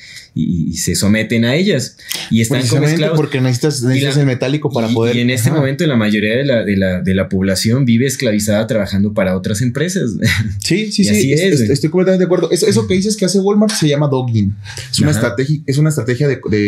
se 0.73 0.95
someten 0.95 1.45
a 1.45 1.55
ellas 1.55 1.97
y 2.31 2.41
están 2.41 2.65
como 2.65 2.88
esclavos. 2.88 3.17
porque 3.17 3.41
necesitas, 3.41 3.84
necesitas 3.84 4.17
el 4.17 4.25
metálico 4.25 4.71
para 4.71 4.88
poder... 4.88 5.15
Y 5.15 5.19
en 5.19 5.29
este 5.29 5.51
momento 5.51 5.86
la 5.86 5.97
mayoría 5.97 6.38
de 6.38 6.45
la, 6.45 6.63
de, 6.63 6.77
la, 6.77 7.01
de 7.01 7.13
la, 7.13 7.29
población 7.29 7.86
vive 7.86 8.07
esclavizada 8.07 8.65
trabajando 8.65 9.13
para 9.13 9.36
otras 9.36 9.62
empresas. 9.62 10.12
Sí, 10.60 10.91
sí, 10.91 11.03
sí, 11.03 11.34
estoy 11.34 11.89
completamente 11.89 12.19
de 12.19 12.25
acuerdo. 12.25 12.49
Eso, 12.51 12.65
eso, 12.65 12.88
que 12.88 12.93
dices 12.93 13.17
que 13.17 13.25
hace 13.25 13.39
Walmart 13.39 13.73
se 13.73 13.88
llama 13.88 14.07
dogging. 14.07 14.55
Es 14.91 14.99
una 14.99 15.12
estrategia, 15.12 15.60
es 15.65 15.77
una 15.77 15.89
estrategia 15.89 16.27
de 16.27 16.39
de, 16.49 16.61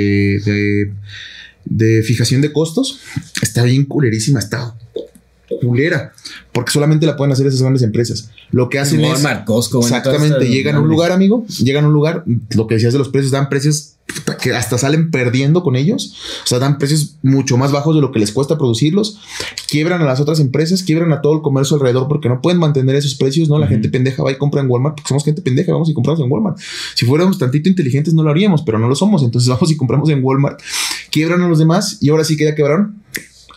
fijación 2.03 2.41
de 2.41 2.51
costos 2.51 2.99
está 3.41 3.63
bien 3.63 3.85
culerísima, 3.85 4.39
está 4.39 4.75
culera, 5.59 6.13
porque 6.51 6.71
solamente 6.71 7.05
la 7.05 7.15
pueden 7.15 7.31
hacer 7.31 7.47
esas 7.47 7.61
grandes 7.61 7.83
empresas. 7.83 8.29
Lo 8.51 8.69
que 8.69 8.79
hacen 8.79 9.03
es 9.03 9.23
exactamente 9.23 10.47
llegan 10.47 10.75
a 10.75 10.79
un 10.79 10.87
lugar, 10.87 11.11
amigo, 11.11 11.45
llegan 11.63 11.85
a 11.85 11.87
un 11.87 11.93
lugar, 11.93 12.23
lo 12.55 12.67
que 12.67 12.75
decías 12.75 12.93
de 12.93 12.99
los 12.99 13.09
precios 13.09 13.31
dan 13.31 13.49
precios 13.49 13.93
que 14.41 14.53
hasta 14.53 14.77
salen 14.77 15.11
perdiendo 15.11 15.63
con 15.63 15.75
ellos, 15.75 16.13
o 16.43 16.47
sea, 16.47 16.59
dan 16.59 16.77
precios 16.77 17.15
mucho 17.23 17.57
más 17.57 17.71
bajos 17.71 17.95
de 17.95 18.01
lo 18.01 18.11
que 18.11 18.19
les 18.19 18.31
cuesta 18.31 18.57
producirlos, 18.57 19.19
quiebran 19.67 20.01
a 20.01 20.05
las 20.05 20.19
otras 20.19 20.39
empresas, 20.39 20.83
quiebran 20.83 21.11
a 21.13 21.21
todo 21.21 21.33
el 21.33 21.41
comercio 21.41 21.75
alrededor 21.75 22.07
porque 22.07 22.29
no 22.29 22.41
pueden 22.41 22.59
mantener 22.59 22.95
esos 22.95 23.15
precios, 23.15 23.49
¿no? 23.49 23.57
La 23.57 23.67
gente 23.67 23.89
pendeja 23.89 24.21
va 24.21 24.31
y 24.31 24.37
compra 24.37 24.61
en 24.61 24.69
Walmart 24.69 24.95
porque 24.95 25.07
somos 25.07 25.23
gente 25.23 25.41
pendeja, 25.41 25.71
vamos 25.71 25.89
y 25.89 25.93
compramos 25.93 26.21
en 26.23 26.31
Walmart. 26.31 26.59
Si 26.95 27.05
fuéramos 27.05 27.39
tantito 27.39 27.69
inteligentes 27.69 28.13
no 28.13 28.23
lo 28.23 28.29
haríamos, 28.29 28.61
pero 28.61 28.77
no 28.77 28.87
lo 28.87 28.95
somos, 28.95 29.23
entonces 29.23 29.49
vamos 29.53 29.71
y 29.71 29.77
compramos 29.77 30.09
en 30.09 30.23
Walmart, 30.23 30.59
quiebran 31.09 31.41
a 31.41 31.47
los 31.47 31.59
demás 31.59 31.97
y 32.01 32.09
ahora 32.09 32.23
sí 32.23 32.37
que 32.37 32.45
ya 32.45 32.55
quebraron, 32.55 33.01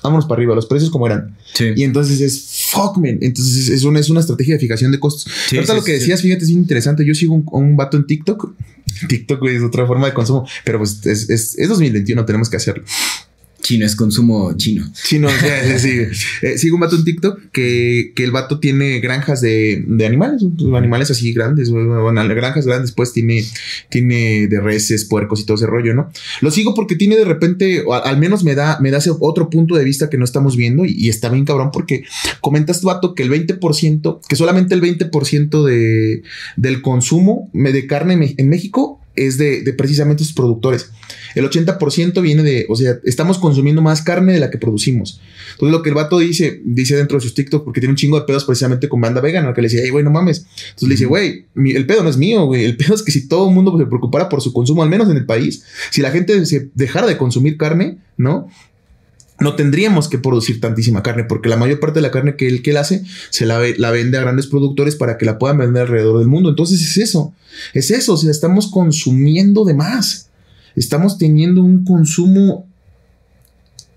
vámonos 0.06 0.26
para 0.26 0.38
arriba, 0.38 0.54
los 0.54 0.66
precios 0.66 0.90
como 0.90 1.06
eran. 1.06 1.36
Y 1.58 1.84
entonces 1.84 2.20
es 2.20 2.66
fuck, 2.70 2.96
man. 2.96 3.18
Entonces 3.20 3.68
es 3.68 3.84
una, 3.84 4.00
es 4.00 4.08
una 4.08 4.20
estrategia 4.20 4.54
de 4.54 4.60
fijación 4.60 4.92
de 4.92 5.00
costos. 5.00 5.26
Ahorita 5.52 5.74
lo 5.74 5.84
que 5.84 5.92
decías, 5.92 6.22
fíjate, 6.22 6.44
es 6.44 6.50
interesante. 6.50 7.04
Yo 7.04 7.14
sigo 7.14 7.34
un, 7.34 7.44
un 7.50 7.76
vato 7.76 7.96
en 7.96 8.06
TikTok. 8.06 8.54
TikTok 9.08 9.46
es 9.48 9.62
otra 9.62 9.86
forma 9.86 10.06
de 10.06 10.14
consumo, 10.14 10.46
pero 10.64 10.78
pues 10.78 11.04
es, 11.06 11.28
es, 11.28 11.58
es 11.58 11.68
2021, 11.68 12.24
tenemos 12.24 12.48
que 12.48 12.56
hacerlo 12.56 12.84
chino, 13.66 13.84
es 13.84 13.96
consumo 13.96 14.52
chino. 14.56 14.84
Chino, 15.04 15.28
sí, 15.28 15.78
sí. 15.78 15.96
Eh, 16.42 16.58
sigo 16.58 16.76
un 16.76 16.80
vato 16.80 16.96
en 16.96 17.04
TikTok 17.04 17.50
que, 17.50 18.12
que 18.14 18.22
el 18.22 18.30
vato 18.30 18.60
tiene 18.60 19.00
granjas 19.00 19.40
de, 19.40 19.82
de 19.86 20.06
animales, 20.06 20.42
animales 20.74 21.10
así 21.10 21.32
grandes, 21.32 21.70
bueno, 21.70 22.28
granjas 22.34 22.66
grandes, 22.66 22.92
pues 22.92 23.12
tiene, 23.12 23.44
tiene 23.88 24.46
de 24.46 24.60
reses, 24.60 25.04
puercos 25.04 25.40
y 25.40 25.46
todo 25.46 25.56
ese 25.56 25.66
rollo, 25.66 25.94
¿no? 25.94 26.10
Lo 26.42 26.50
sigo 26.50 26.74
porque 26.74 26.94
tiene 26.94 27.16
de 27.16 27.24
repente, 27.24 27.84
al 27.90 28.18
menos 28.18 28.44
me 28.44 28.54
da, 28.54 28.78
me 28.80 28.90
da 28.90 28.98
ese 28.98 29.10
otro 29.18 29.50
punto 29.50 29.74
de 29.74 29.84
vista 29.84 30.10
que 30.10 30.18
no 30.18 30.24
estamos 30.24 30.56
viendo 30.56 30.84
y, 30.84 31.08
está 31.08 31.28
bien 31.28 31.44
cabrón 31.44 31.70
porque 31.72 32.04
comentas 32.40 32.80
tu 32.80 32.88
vato 32.88 33.14
que 33.14 33.22
el 33.22 33.30
20%, 33.30 34.20
que 34.28 34.36
solamente 34.36 34.74
el 34.74 34.82
20% 34.82 35.64
de, 35.64 36.22
del 36.56 36.82
consumo 36.82 37.50
de 37.52 37.86
carne 37.86 38.34
en 38.36 38.48
México 38.48 39.00
es 39.16 39.38
de, 39.38 39.62
de 39.62 39.72
precisamente 39.72 40.24
sus 40.24 40.32
productores. 40.32 40.90
El 41.34 41.48
80% 41.48 42.22
viene 42.22 42.42
de, 42.42 42.66
o 42.68 42.76
sea, 42.76 42.98
estamos 43.04 43.38
consumiendo 43.38 43.82
más 43.82 44.02
carne 44.02 44.32
de 44.32 44.40
la 44.40 44.50
que 44.50 44.58
producimos. 44.58 45.20
Entonces 45.52 45.72
lo 45.72 45.82
que 45.82 45.90
el 45.90 45.94
vato 45.94 46.18
dice, 46.18 46.60
dice 46.64 46.96
dentro 46.96 47.18
de 47.18 47.22
sus 47.22 47.34
TikTok, 47.34 47.64
porque 47.64 47.80
tiene 47.80 47.92
un 47.92 47.96
chingo 47.96 48.18
de 48.18 48.26
pedos 48.26 48.44
precisamente 48.44 48.88
con 48.88 49.00
banda 49.00 49.20
vegana, 49.20 49.52
que 49.52 49.62
le 49.62 49.68
dice, 49.68 49.82
hey, 49.84 49.90
güey, 49.90 50.04
no 50.04 50.10
mames. 50.10 50.46
Entonces 50.68 50.88
le 50.88 50.94
dice, 50.94 51.06
güey, 51.06 51.46
el 51.56 51.86
pedo 51.86 52.02
no 52.02 52.08
es 52.08 52.16
mío, 52.16 52.46
güey. 52.46 52.64
El 52.64 52.76
pedo 52.76 52.94
es 52.94 53.02
que 53.02 53.12
si 53.12 53.28
todo 53.28 53.48
el 53.48 53.54
mundo 53.54 53.76
se 53.78 53.86
preocupara 53.86 54.28
por 54.28 54.40
su 54.40 54.52
consumo, 54.52 54.82
al 54.82 54.88
menos 54.88 55.08
en 55.10 55.16
el 55.16 55.26
país, 55.26 55.64
si 55.90 56.00
la 56.00 56.10
gente 56.10 56.44
se 56.46 56.70
dejara 56.74 57.06
de 57.06 57.16
consumir 57.16 57.56
carne, 57.56 57.98
¿no? 58.16 58.48
No 59.38 59.54
tendríamos 59.54 60.08
que 60.08 60.18
producir 60.18 60.60
tantísima 60.60 61.02
carne 61.02 61.24
porque 61.24 61.48
la 61.48 61.56
mayor 61.56 61.78
parte 61.80 61.98
de 61.98 62.02
la 62.02 62.10
carne 62.10 62.36
que 62.36 62.48
él, 62.48 62.62
que 62.62 62.76
hace 62.76 63.04
se 63.30 63.46
la, 63.46 63.60
la, 63.76 63.90
vende 63.90 64.18
a 64.18 64.22
grandes 64.22 64.46
productores 64.46 64.96
para 64.96 65.18
que 65.18 65.26
la 65.26 65.38
puedan 65.38 65.58
vender 65.58 65.82
alrededor 65.82 66.18
del 66.18 66.28
mundo. 66.28 66.48
Entonces 66.48 66.80
es 66.80 66.96
eso, 66.96 67.34
es 67.74 67.90
eso, 67.90 68.14
o 68.14 68.16
sea, 68.16 68.30
estamos 68.30 68.68
consumiendo 68.68 69.64
de 69.64 69.74
más, 69.74 70.30
estamos 70.74 71.18
teniendo 71.18 71.62
un 71.62 71.84
consumo 71.84 72.66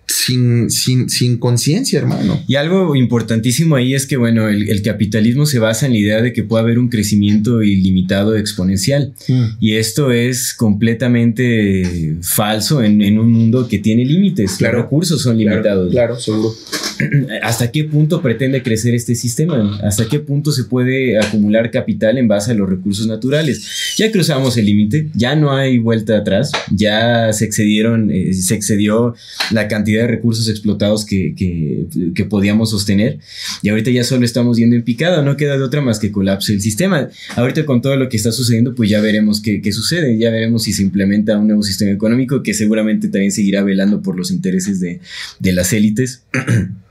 sin, 0.09 0.71
sin, 0.71 1.07
sin 1.09 1.37
conciencia, 1.37 1.99
hermano. 1.99 2.41
Y 2.47 2.55
algo 2.55 2.95
importantísimo 2.95 3.75
ahí 3.75 3.93
es 3.93 4.07
que, 4.07 4.17
bueno, 4.17 4.49
el, 4.49 4.81
capitalismo 4.81 5.45
se 5.45 5.59
basa 5.59 5.85
en 5.85 5.91
la 5.91 5.99
idea 5.99 6.21
de 6.21 6.33
que 6.33 6.43
puede 6.43 6.63
haber 6.63 6.79
un 6.79 6.89
crecimiento 6.89 7.61
ilimitado 7.61 8.35
exponencial. 8.35 9.13
Mm. 9.27 9.45
Y 9.59 9.75
esto 9.75 10.11
es 10.11 10.53
completamente 10.55 12.17
falso 12.21 12.81
en, 12.81 13.19
un 13.19 13.31
mundo 13.31 13.67
que 13.67 13.77
tiene 13.77 14.03
límites. 14.03 14.59
Los 14.59 14.71
recursos 14.71 15.21
son 15.21 15.37
limitados. 15.37 15.91
Claro, 15.91 16.19
seguro. 16.19 16.55
¿Hasta 17.43 17.71
qué 17.71 17.85
punto 17.85 18.21
pretende 18.21 18.61
crecer 18.61 18.93
este 18.93 19.15
sistema? 19.15 19.79
¿Hasta 19.83 20.07
qué 20.07 20.19
punto 20.19 20.51
se 20.51 20.65
puede 20.65 21.17
acumular 21.17 21.71
capital 21.71 22.17
en 22.17 22.27
base 22.27 22.51
a 22.51 22.53
los 22.53 22.69
recursos 22.69 23.07
naturales? 23.07 23.95
Ya 23.97 24.11
cruzamos 24.11 24.57
el 24.57 24.65
límite, 24.65 25.09
ya 25.13 25.35
no 25.35 25.51
hay 25.51 25.77
vuelta 25.77 26.17
atrás, 26.17 26.51
ya 26.71 27.31
se 27.33 27.45
excedieron, 27.45 28.11
eh, 28.11 28.33
se 28.33 28.55
excedió 28.55 29.15
la 29.51 29.67
cantidad 29.67 30.01
de 30.01 30.07
recursos 30.07 30.49
explotados 30.49 31.05
que, 31.05 31.33
que, 31.35 32.25
podíamos 32.29 32.69
sostener 32.69 33.17
y 33.63 33.69
ahorita 33.69 33.89
ya 33.89 34.03
solo 34.03 34.23
estamos 34.23 34.57
yendo 34.57 34.75
en 34.75 34.83
picada, 34.83 35.23
no 35.23 35.35
queda 35.35 35.57
de 35.57 35.63
otra 35.63 35.81
más 35.81 35.99
que 35.99 36.11
colapse 36.11 36.53
el 36.53 36.61
sistema. 36.61 37.09
Ahorita 37.35 37.65
con 37.65 37.81
todo 37.81 37.95
lo 37.95 38.07
que 38.07 38.17
está 38.17 38.31
sucediendo, 38.31 38.75
pues 38.75 38.89
ya 38.89 39.01
veremos 39.01 39.41
qué, 39.41 39.61
qué 39.61 39.71
sucede, 39.71 40.17
ya 40.17 40.29
veremos 40.29 40.63
si 40.63 40.73
se 40.73 40.83
implementa 40.83 41.37
un 41.37 41.47
nuevo 41.47 41.63
sistema 41.63 41.91
económico 41.91 42.43
que 42.43 42.53
seguramente 42.53 43.07
también 43.07 43.31
seguirá 43.31 43.63
velando 43.63 44.01
por 44.01 44.15
los 44.15 44.29
intereses 44.31 44.79
de, 44.79 44.99
de 45.39 45.53
las 45.53 45.73
élites. 45.73 46.23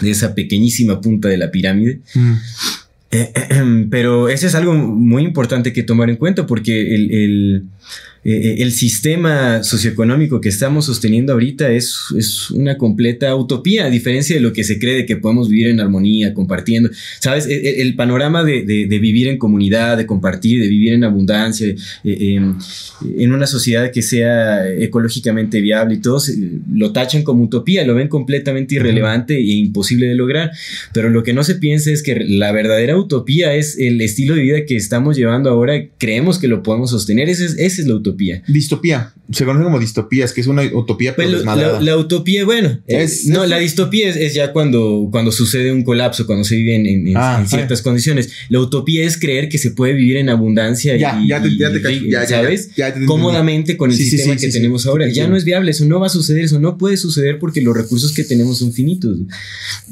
de 0.00 0.10
esa 0.10 0.34
pequeñísima 0.34 1.00
punta 1.00 1.28
de 1.28 1.38
la 1.38 1.50
pirámide. 1.50 2.00
Mm. 2.14 2.32
Eh, 3.10 3.32
pero 3.90 4.28
eso 4.28 4.46
es 4.46 4.54
algo 4.54 4.74
muy 4.74 5.22
importante 5.22 5.72
que 5.72 5.82
tomar 5.82 6.10
en 6.10 6.16
cuenta 6.16 6.46
porque 6.46 6.94
el 6.94 7.10
eh, 7.10 7.62
eh, 8.30 8.56
el 8.58 8.72
sistema 8.72 9.62
socioeconómico 9.64 10.38
que 10.42 10.50
estamos 10.50 10.84
sosteniendo 10.84 11.32
ahorita 11.32 11.70
es, 11.70 11.96
es, 12.14 12.50
una 12.50 12.76
completa 12.76 13.34
utopía, 13.34 13.86
a 13.86 13.90
diferencia 13.90 14.36
de 14.36 14.42
lo 14.42 14.52
que 14.52 14.64
se 14.64 14.78
cree 14.78 14.96
de 14.96 15.06
que 15.06 15.16
podemos 15.16 15.48
vivir 15.48 15.68
en 15.68 15.80
armonía, 15.80 16.34
compartiendo. 16.34 16.90
¿Sabes? 17.20 17.46
E, 17.46 17.54
e, 17.54 17.80
el, 17.80 17.96
panorama 17.96 18.44
de, 18.44 18.64
de, 18.64 18.98
vivir 18.98 19.28
en 19.28 19.38
comunidad, 19.38 19.96
de 19.96 20.04
compartir, 20.04 20.60
de 20.60 20.68
vivir 20.68 20.92
en 20.92 21.04
abundancia, 21.04 21.74
eh, 22.04 22.40
en 23.16 23.32
una 23.32 23.46
sociedad 23.46 23.90
que 23.90 24.02
sea 24.02 24.68
ecológicamente 24.68 25.62
viable 25.62 25.94
y 25.94 26.00
todos 26.02 26.30
lo 26.70 26.92
tachan 26.92 27.22
como 27.22 27.44
utopía, 27.44 27.86
lo 27.86 27.94
ven 27.94 28.08
completamente 28.08 28.74
irrelevante 28.74 29.38
e 29.38 29.52
imposible 29.52 30.06
de 30.06 30.14
lograr. 30.14 30.50
Pero 30.92 31.08
lo 31.08 31.22
que 31.22 31.32
no 31.32 31.44
se 31.44 31.54
piensa 31.54 31.90
es 31.90 32.02
que 32.02 32.16
la 32.16 32.52
verdadera 32.52 32.98
utopía 32.98 33.54
es 33.54 33.78
el 33.78 34.02
estilo 34.02 34.34
de 34.34 34.42
vida 34.42 34.66
que 34.66 34.76
estamos 34.76 35.16
llevando 35.16 35.48
ahora, 35.48 35.82
creemos 35.96 36.38
que 36.38 36.48
lo 36.48 36.62
podemos 36.62 36.90
sostener, 36.90 37.30
esa 37.30 37.46
es, 37.46 37.56
esa 37.58 37.80
es 37.80 37.88
la 37.88 37.94
utopía. 37.94 38.17
Distopía. 38.46 39.12
Se 39.30 39.44
conoce 39.44 39.64
como 39.64 39.78
distopía, 39.78 40.24
es 40.24 40.32
que 40.32 40.40
es 40.40 40.46
una 40.46 40.62
utopía 40.62 41.14
pero 41.14 41.42
pues 41.44 41.44
la, 41.82 41.96
utopía, 41.98 42.46
bueno, 42.46 42.78
es, 42.86 43.26
no, 43.26 43.44
la 43.44 43.58
distopía 43.58 44.08
es, 44.08 44.32
ya 44.32 44.54
cuando, 44.54 45.08
cuando 45.10 45.32
sucede 45.32 45.70
un 45.70 45.84
colapso, 45.84 46.26
cuando 46.26 46.44
se 46.44 46.56
vive 46.56 46.76
en, 46.76 47.14
ah, 47.14 47.44
ciertas 47.46 47.82
condiciones. 47.82 48.30
La 48.48 48.60
utopía 48.60 49.04
es 49.04 49.18
creer 49.18 49.50
que 49.50 49.58
se 49.58 49.72
puede 49.72 49.92
vivir 49.92 50.16
en 50.16 50.30
abundancia 50.30 50.96
y, 50.96 51.28
ya 51.28 51.42
te, 51.42 52.26
¿sabes? 52.26 52.70
Cómodamente 53.06 53.76
con 53.76 53.90
el 53.90 53.96
sistema 53.96 54.34
que 54.36 54.48
tenemos 54.48 54.86
ahora. 54.86 55.08
Ya 55.08 55.28
no 55.28 55.36
es 55.36 55.44
viable, 55.44 55.72
eso 55.72 55.84
no 55.84 56.00
va 56.00 56.06
a 56.06 56.10
suceder, 56.10 56.44
eso 56.44 56.58
no 56.58 56.78
puede 56.78 56.96
suceder 56.96 57.38
porque 57.38 57.60
los 57.60 57.76
recursos 57.76 58.12
que 58.12 58.24
tenemos 58.24 58.58
son 58.58 58.72
finitos. 58.72 59.18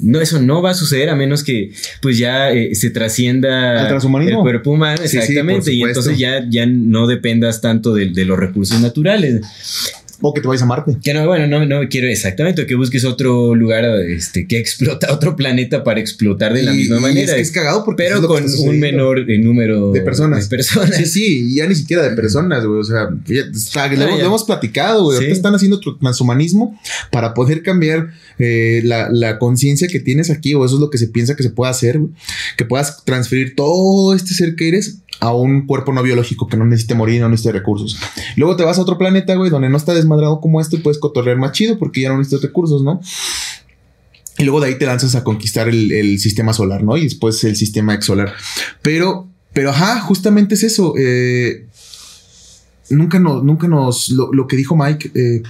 No, 0.01 0.21
eso 0.21 0.41
no 0.41 0.63
va 0.63 0.71
a 0.71 0.75
suceder 0.75 1.11
a 1.11 1.15
menos 1.15 1.45
que 1.45 1.73
pues 2.01 2.17
ya 2.19 2.53
eh, 2.53 2.75
se 2.75 2.89
trascienda 2.89 3.89
el 3.89 4.37
cuerpo 4.37 4.71
humano, 4.71 5.03
exactamente, 5.03 5.73
y 5.73 5.83
entonces 5.83 6.19
ya, 6.19 6.47
ya 6.49 6.67
no 6.67 7.07
dependas 7.07 7.61
tanto 7.61 7.95
del 7.95 8.06
de 8.13 8.25
los 8.25 8.39
recursos 8.39 8.81
naturales. 8.81 9.43
O 10.21 10.33
que 10.33 10.41
te 10.41 10.49
vayas 10.49 10.63
a 10.63 10.67
Marte. 10.67 10.97
Que 11.03 11.13
no, 11.13 11.27
bueno, 11.27 11.47
no, 11.47 11.67
no 11.67 11.89
quiero 11.89 12.09
exactamente, 12.09 12.67
que 12.67 12.75
busques 12.75 13.05
otro 13.05 13.55
lugar 13.55 13.85
este, 13.85 14.47
que 14.47 14.59
explota, 14.59 15.09
otro 15.13 15.37
planeta 15.37 15.85
para 15.85 16.01
explotar 16.01 16.55
de 16.55 16.63
la 16.63 16.73
misma 16.73 17.01
manera. 17.01 17.37
Es, 17.37 17.51
cagado 17.51 17.85
porque. 17.85 18.05
Pero 18.05 18.27
con 18.27 18.45
un 18.45 18.81
menor 18.81 19.31
eh, 19.31 19.39
número 19.39 19.93
de 19.93 20.01
personas. 20.01 20.49
de 20.49 20.57
personas. 20.57 20.97
Sí, 20.97 21.07
sí, 21.07 21.55
ya 21.55 21.67
ni 21.67 21.75
siquiera 21.75 22.03
de 22.03 22.17
personas, 22.17 22.65
güey. 22.65 22.81
O 22.81 22.85
sea, 22.85 23.11
ya 23.27 23.43
está, 23.43 23.89
lo, 23.89 24.19
hemos, 24.19 24.45
platicado, 24.45 25.05
güey. 25.05 25.17
Ahorita 25.17 25.35
están 25.35 25.55
haciendo 25.55 25.81
transhumanismo 25.81 26.79
para 27.11 27.35
poder 27.35 27.63
cambiar 27.63 28.11
eh, 28.39 28.81
la, 28.85 29.11
la 29.11 29.39
conciencia 29.39 29.89
que 29.89 30.01
tienes 30.01 30.31
aquí, 30.31 30.55
o 30.55 30.65
eso 30.65 30.77
es 30.77 30.81
lo 30.81 30.91
que 30.91 30.99
se 30.99 31.09
piensa 31.09 31.37
que 31.37 31.43
se 31.43 31.51
puede 31.51 31.71
hacer, 31.71 32.01
que 32.57 32.65
puedas 32.65 33.05
transferir 33.05 33.55
todo 33.55 34.15
este 34.15 34.33
ser 34.33 34.57
que 34.57 34.69
eres 34.69 35.03
a 35.21 35.35
un 35.35 35.67
cuerpo 35.67 35.93
no 35.93 36.03
biológico 36.03 36.47
que 36.47 36.57
no 36.57 36.65
necesite 36.65 36.95
morir, 36.95 37.21
no 37.21 37.29
necesite 37.29 37.53
recursos. 37.53 37.99
Luego 38.37 38.57
te 38.57 38.65
vas 38.65 38.79
a 38.79 38.83
otro 38.83 38.99
planeta, 38.99 39.35
güey, 39.35 39.51
donde 39.51 39.69
no 39.69 39.77
está 39.77 39.95
desmadrado 39.95 40.41
como 40.41 40.61
este 40.61 40.77
y 40.77 40.81
puedes 40.81 40.99
cotorrear 40.99 41.37
más 41.37 41.53
chido 41.53 41.79
porque 41.79 42.03
ya 42.03 42.09
no 42.11 42.19
necesitas 42.19 42.43
recursos, 42.43 42.83
¿no? 42.83 43.01
Y 44.39 44.45
luego 44.45 44.61
de 44.61 44.69
ahí 44.69 44.79
te 44.79 44.87
lanzas 44.87 45.15
a 45.15 45.25
conquistar 45.25 45.69
el, 45.69 46.19
sistema 46.19 46.53
solar, 46.53 46.83
¿no? 46.83 46.97
Y 46.97 47.05
después 47.05 47.43
el 47.45 47.57
sistema 47.57 47.95
exolar. 47.95 48.35
Pero, 48.83 49.29
pero, 49.53 49.71
ajá, 49.71 50.01
justamente 50.01 50.57
es 50.57 50.63
eso. 50.63 50.93
Eh, 50.99 51.67
nunca 52.91 53.19
nos, 53.19 53.43
nunca 53.43 53.67
nos, 53.67 54.11
lo, 54.11 54.47
que 54.47 54.57
dijo 54.57 54.77
Mike, 54.77 55.11
eh, 55.15 55.43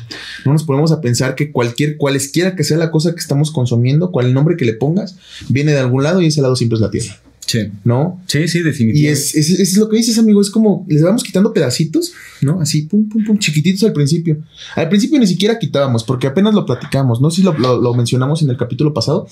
no 0.45 0.53
nos 0.53 0.63
ponemos 0.63 0.93
a 0.93 1.01
pensar 1.01 1.35
que 1.35 1.51
cualquier, 1.51 1.97
cualesquiera 1.97 2.55
que 2.55 2.63
sea 2.63 2.77
la 2.77 2.93
cosa 2.93 3.13
que 3.13 3.21
estamos 3.21 3.51
consumiendo, 3.51 4.13
cual 4.13 4.33
nombre 4.33 4.57
que 4.57 4.65
le 4.65 4.75
pongas, 4.75 5.17
viene 5.49 5.73
de 5.73 5.81
algún 5.81 6.05
lado 6.05 6.21
y 6.21 6.27
ese 6.27 6.41
lado 6.41 6.55
siempre 6.55 6.77
es 6.77 6.81
la 6.81 6.91
tierra. 6.91 7.21
Sí. 7.47 7.71
¿No? 7.85 8.21
Sí, 8.27 8.49
sí, 8.49 8.61
definitivamente. 8.61 8.99
Y 9.01 9.07
es, 9.07 9.35
es, 9.35 9.77
lo 9.77 9.89
que 9.89 9.97
dices, 9.97 10.19
amigo. 10.19 10.41
Es 10.41 10.51
como 10.51 10.85
les 10.89 11.03
vamos 11.03 11.23
quitando 11.23 11.53
pedacitos, 11.53 12.13
¿no? 12.43 12.61
Así, 12.61 12.83
pum, 12.83 13.09
pum, 13.09 13.25
pum, 13.25 13.39
chiquititos 13.39 13.85
al 13.85 13.93
principio. 13.93 14.39
Al 14.75 14.89
principio 14.89 15.19
ni 15.21 15.29
siquiera 15.29 15.59
quitábamos, 15.59 16.03
porque 16.03 16.27
apenas 16.27 16.55
lo 16.55 16.67
platicamos. 16.67 17.21
No 17.21 17.31
sé 17.31 17.37
si 17.37 17.43
lo, 17.43 17.53
lo, 17.57 17.95
mencionamos 17.95 18.43
en 18.43 18.51
el 18.51 18.57
capítulo 18.57 18.93
pasado, 18.93 19.29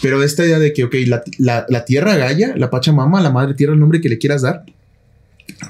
pero 0.00 0.22
esta 0.24 0.44
idea 0.44 0.58
de 0.58 0.72
que, 0.72 0.84
ok, 0.84 0.94
la, 1.06 1.22
la, 1.38 1.64
la 1.68 1.84
tierra 1.84 2.16
Gaia, 2.16 2.54
la 2.56 2.68
Pachamama, 2.68 3.20
la 3.20 3.30
madre 3.30 3.54
tierra, 3.54 3.74
el 3.74 3.80
nombre 3.80 4.00
que 4.00 4.08
le 4.08 4.18
quieras 4.18 4.42
dar, 4.42 4.64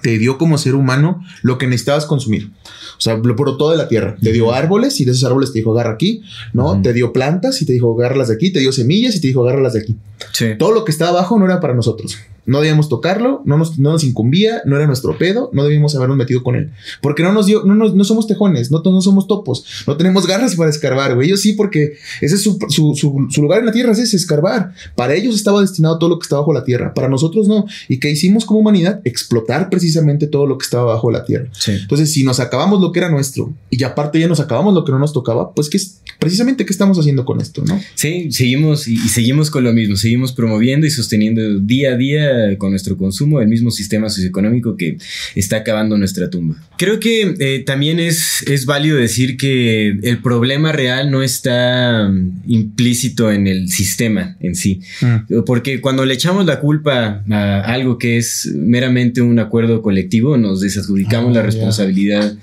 te 0.02 0.18
dio 0.18 0.38
como 0.38 0.58
ser 0.58 0.74
humano 0.74 1.22
lo 1.42 1.58
que 1.58 1.66
necesitabas 1.66 2.06
consumir. 2.06 2.50
O 2.96 3.00
sea, 3.00 3.16
lo 3.16 3.36
por 3.36 3.56
todo 3.56 3.70
de 3.70 3.76
la 3.76 3.88
tierra. 3.88 4.16
Te 4.20 4.32
dio 4.32 4.52
árboles 4.52 5.00
y 5.00 5.04
de 5.04 5.12
esos 5.12 5.24
árboles 5.24 5.52
te 5.52 5.58
dijo 5.58 5.72
agarra 5.72 5.94
aquí, 5.94 6.22
¿no? 6.52 6.80
Te 6.80 6.92
dio 6.92 7.12
plantas 7.12 7.60
y 7.62 7.66
te 7.66 7.72
dijo 7.72 7.94
agárralas 7.98 8.28
de 8.28 8.34
aquí. 8.34 8.52
Te 8.52 8.60
dio 8.60 8.72
semillas 8.72 9.16
y 9.16 9.20
te 9.20 9.28
dijo 9.28 9.42
agárralas 9.42 9.72
de 9.74 9.80
aquí. 9.80 9.96
Todo 10.58 10.72
lo 10.72 10.84
que 10.84 10.92
está 10.92 11.08
abajo 11.08 11.38
no 11.38 11.44
era 11.44 11.60
para 11.60 11.74
nosotros. 11.74 12.16
No 12.44 12.58
debíamos 12.58 12.88
tocarlo, 12.88 13.42
no 13.44 13.56
nos, 13.56 13.78
no 13.78 13.92
nos 13.92 14.02
incumbía, 14.02 14.62
no 14.64 14.76
era 14.76 14.86
nuestro 14.86 15.16
pedo, 15.16 15.50
no 15.52 15.62
debíamos 15.62 15.94
habernos 15.94 16.16
metido 16.16 16.42
con 16.42 16.56
él. 16.56 16.70
Porque 17.00 17.22
no 17.22 17.32
nos 17.32 17.46
dio, 17.46 17.62
no, 17.64 17.74
no, 17.74 17.88
no 17.88 18.04
somos 18.04 18.26
tejones, 18.26 18.70
no, 18.70 18.82
no 18.84 19.00
somos 19.00 19.28
topos, 19.28 19.84
no 19.86 19.96
tenemos 19.96 20.26
garras 20.26 20.56
para 20.56 20.68
escarbar, 20.68 21.14
güey. 21.14 21.28
Ellos 21.28 21.40
sí, 21.40 21.52
porque 21.52 21.94
ese 22.20 22.34
es 22.34 22.42
su, 22.42 22.58
su, 22.68 22.94
su, 23.30 23.42
lugar 23.42 23.60
en 23.60 23.66
la 23.66 23.72
tierra, 23.72 23.92
ese 23.92 24.02
es 24.02 24.14
escarbar. 24.14 24.72
Para 24.96 25.14
ellos 25.14 25.36
estaba 25.36 25.60
destinado 25.60 25.98
todo 25.98 26.10
lo 26.10 26.18
que 26.18 26.24
está 26.24 26.36
bajo 26.36 26.52
la 26.52 26.64
tierra, 26.64 26.94
para 26.94 27.08
nosotros 27.08 27.46
no. 27.46 27.66
¿Y 27.88 27.98
qué 27.98 28.10
hicimos 28.10 28.44
como 28.44 28.60
humanidad? 28.60 29.00
Explotar 29.04 29.70
precisamente 29.70 30.26
todo 30.26 30.46
lo 30.46 30.58
que 30.58 30.64
estaba 30.64 30.84
bajo 30.84 31.10
la 31.10 31.24
tierra. 31.24 31.48
Entonces, 31.66 32.12
si 32.12 32.24
nos 32.24 32.40
acabamos 32.40 32.80
lo 32.80 32.92
que 32.92 32.98
era 32.98 33.08
nuestro 33.08 33.52
y 33.70 33.82
aparte 33.84 34.18
ya 34.18 34.26
nos 34.26 34.40
acabamos 34.40 34.74
lo 34.74 34.84
que 34.84 34.92
no 34.92 34.98
nos 34.98 35.12
tocaba, 35.12 35.52
pues 35.52 35.68
que 35.68 35.78
precisamente 36.18 36.64
qué 36.64 36.72
estamos 36.72 36.98
haciendo 36.98 37.24
con 37.24 37.40
esto, 37.40 37.62
¿no? 37.64 37.80
Sí, 37.94 38.30
seguimos 38.32 38.88
y 38.88 38.96
seguimos 38.96 39.50
con 39.50 39.64
lo 39.64 39.72
mismo, 39.72 39.96
seguimos 39.96 40.32
promoviendo 40.32 40.86
y 40.86 40.90
sosteniendo 40.90 41.58
día 41.60 41.92
a 41.92 41.96
día 41.96 42.31
con 42.58 42.70
nuestro 42.70 42.96
consumo, 42.96 43.40
el 43.40 43.48
mismo 43.48 43.70
sistema 43.70 44.08
socioeconómico 44.08 44.76
que 44.76 44.98
está 45.34 45.58
acabando 45.58 45.96
nuestra 45.98 46.30
tumba. 46.30 46.56
Creo 46.76 46.98
que 47.00 47.34
eh, 47.38 47.62
también 47.64 48.00
es, 48.00 48.42
es 48.48 48.66
válido 48.66 48.96
decir 48.96 49.36
que 49.36 49.88
el 50.02 50.18
problema 50.18 50.72
real 50.72 51.10
no 51.10 51.22
está 51.22 52.08
mm, 52.08 52.42
implícito 52.48 53.30
en 53.30 53.46
el 53.46 53.68
sistema 53.68 54.36
en 54.40 54.54
sí, 54.54 54.80
mm. 55.00 55.42
porque 55.46 55.80
cuando 55.80 56.04
le 56.04 56.14
echamos 56.14 56.46
la 56.46 56.60
culpa 56.60 57.22
a 57.30 57.60
algo 57.60 57.98
que 57.98 58.16
es 58.16 58.50
meramente 58.54 59.20
un 59.20 59.38
acuerdo 59.38 59.82
colectivo, 59.82 60.36
nos 60.36 60.60
desadjudicamos 60.60 61.30
ah, 61.30 61.40
la 61.40 61.42
responsabilidad 61.42 62.34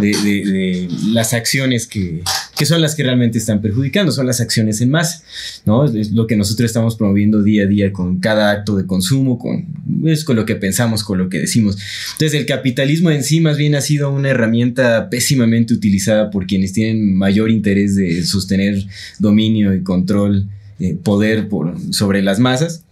de, 0.00 0.88
las 1.12 1.32
acciones 1.32 1.86
que, 1.86 2.22
que 2.56 2.66
son 2.66 2.80
las 2.80 2.94
que 2.94 3.02
realmente 3.02 3.38
están 3.38 3.60
perjudicando, 3.60 4.12
son 4.12 4.26
las 4.26 4.40
acciones 4.40 4.80
en 4.80 4.90
masa, 4.90 5.22
¿no? 5.64 5.84
Es 5.84 6.12
lo 6.12 6.26
que 6.26 6.36
nosotros 6.36 6.66
estamos 6.66 6.96
promoviendo 6.96 7.42
día 7.42 7.64
a 7.64 7.66
día 7.66 7.92
con 7.92 8.18
cada 8.18 8.50
acto 8.50 8.76
de 8.76 8.86
consumo, 8.86 9.25
con 9.38 9.66
es 10.04 10.24
con 10.24 10.36
lo 10.36 10.46
que 10.46 10.56
pensamos, 10.56 11.02
con 11.02 11.18
lo 11.18 11.28
que 11.28 11.40
decimos. 11.40 11.78
Entonces 12.12 12.38
el 12.38 12.46
capitalismo 12.46 13.10
en 13.10 13.22
sí 13.22 13.40
más 13.40 13.56
bien 13.56 13.74
ha 13.74 13.80
sido 13.80 14.10
una 14.10 14.30
herramienta 14.30 15.10
pésimamente 15.10 15.74
utilizada 15.74 16.30
por 16.30 16.46
quienes 16.46 16.72
tienen 16.72 17.16
mayor 17.16 17.50
interés 17.50 17.96
de 17.96 18.24
sostener 18.24 18.86
dominio 19.18 19.74
y 19.74 19.82
control, 19.82 20.48
eh, 20.78 20.96
poder 21.02 21.48
por, 21.48 21.74
sobre 21.92 22.22
las 22.22 22.38
masas. 22.38 22.84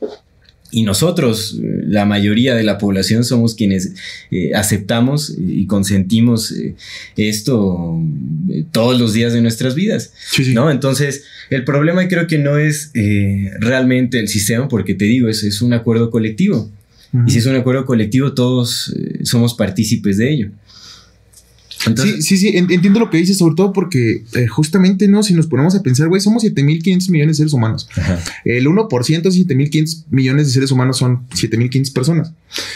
Y 0.75 0.83
nosotros, 0.83 1.59
eh, 1.63 1.83
la 1.87 2.05
mayoría 2.05 2.55
de 2.55 2.65
la 2.65 2.79
población, 2.79 3.25
somos 3.25 3.55
quienes 3.55 3.93
eh, 4.31 4.55
aceptamos 4.55 5.35
y 5.39 5.67
consentimos 5.67 6.55
esto 7.17 8.01
todos 8.73 8.99
los 8.99 9.13
días 9.13 9.33
de 9.33 9.41
nuestras 9.41 9.75
vidas. 9.75 10.13
¿no? 10.53 10.71
Entonces, 10.71 11.25
el 11.51 11.65
problema 11.65 12.09
creo 12.09 12.27
que 12.27 12.39
no 12.39 12.59
es 12.59 12.91
realmente 13.61 14.19
el 14.19 14.29
sistema, 14.29 14.69
porque 14.69 14.95
te 14.95 15.05
digo, 15.05 15.29
es, 15.29 15.45
es 15.45 15.63
un 15.63 15.73
acuerdo 15.73 16.11
colectivo. 16.11 16.71
Y 17.27 17.31
si 17.31 17.39
es 17.39 17.47
un 17.47 17.55
acuerdo 17.55 17.87
colectivo, 17.87 18.33
todos 18.33 18.93
eh, 18.97 19.25
somos 19.25 19.55
partícipes 19.55 20.17
de 20.19 20.33
ello. 20.33 20.51
Sí, 21.97 22.23
sí, 22.23 22.37
sí, 22.37 22.53
entiendo 22.55 23.01
lo 23.01 23.11
que 23.11 23.19
dices, 23.19 23.39
sobre 23.39 23.55
todo 23.55 23.73
porque 23.73 24.25
eh, 24.35 24.47
justamente, 24.47 25.09
¿no? 25.09 25.23
Si 25.23 25.35
nos 25.35 25.47
ponemos 25.47 25.75
a 25.75 25.83
pensar, 25.83 26.09
güey, 26.09 26.21
somos 26.21 26.45
7.500 26.45 27.11
millones 27.11 27.37
de 27.37 27.43
seres 27.43 27.53
humanos. 27.53 27.89
El 28.45 28.67
1% 28.67 29.23
de 29.23 29.31
7.500 29.31 30.05
millones 30.11 30.47
de 30.47 30.53
seres 30.53 30.71
humanos 30.71 30.99
son 30.99 31.29
7.500 31.31 31.93
personas. 31.93 32.33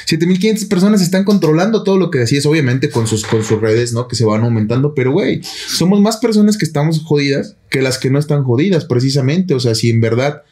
7.500 0.08 0.68
personas 0.68 1.02
están 1.02 1.24
controlando 1.24 1.84
todo 1.84 1.98
lo 1.98 2.10
que 2.10 2.18
decías, 2.18 2.46
obviamente 2.46 2.90
con 2.90 3.06
sus, 3.06 3.24
con 3.24 3.44
sus 3.44 3.60
redes, 3.60 3.92
¿no? 3.92 4.08
Que 4.08 4.16
se 4.16 4.24
van 4.24 4.42
aumentando, 4.42 4.94
pero, 4.94 5.12
güey, 5.12 5.40
somos 5.42 6.00
más 6.00 6.16
personas 6.16 6.56
que 6.56 6.64
estamos 6.64 7.00
jodidas 7.00 7.56
que 7.70 7.82
las 7.82 7.98
que 7.98 8.10
no 8.10 8.18
están 8.18 8.44
jodidas, 8.44 8.84
precisamente. 8.84 9.54
O 9.54 9.60
sea, 9.60 9.74
si 9.74 9.90
en 9.90 10.00
verdad 10.00 10.42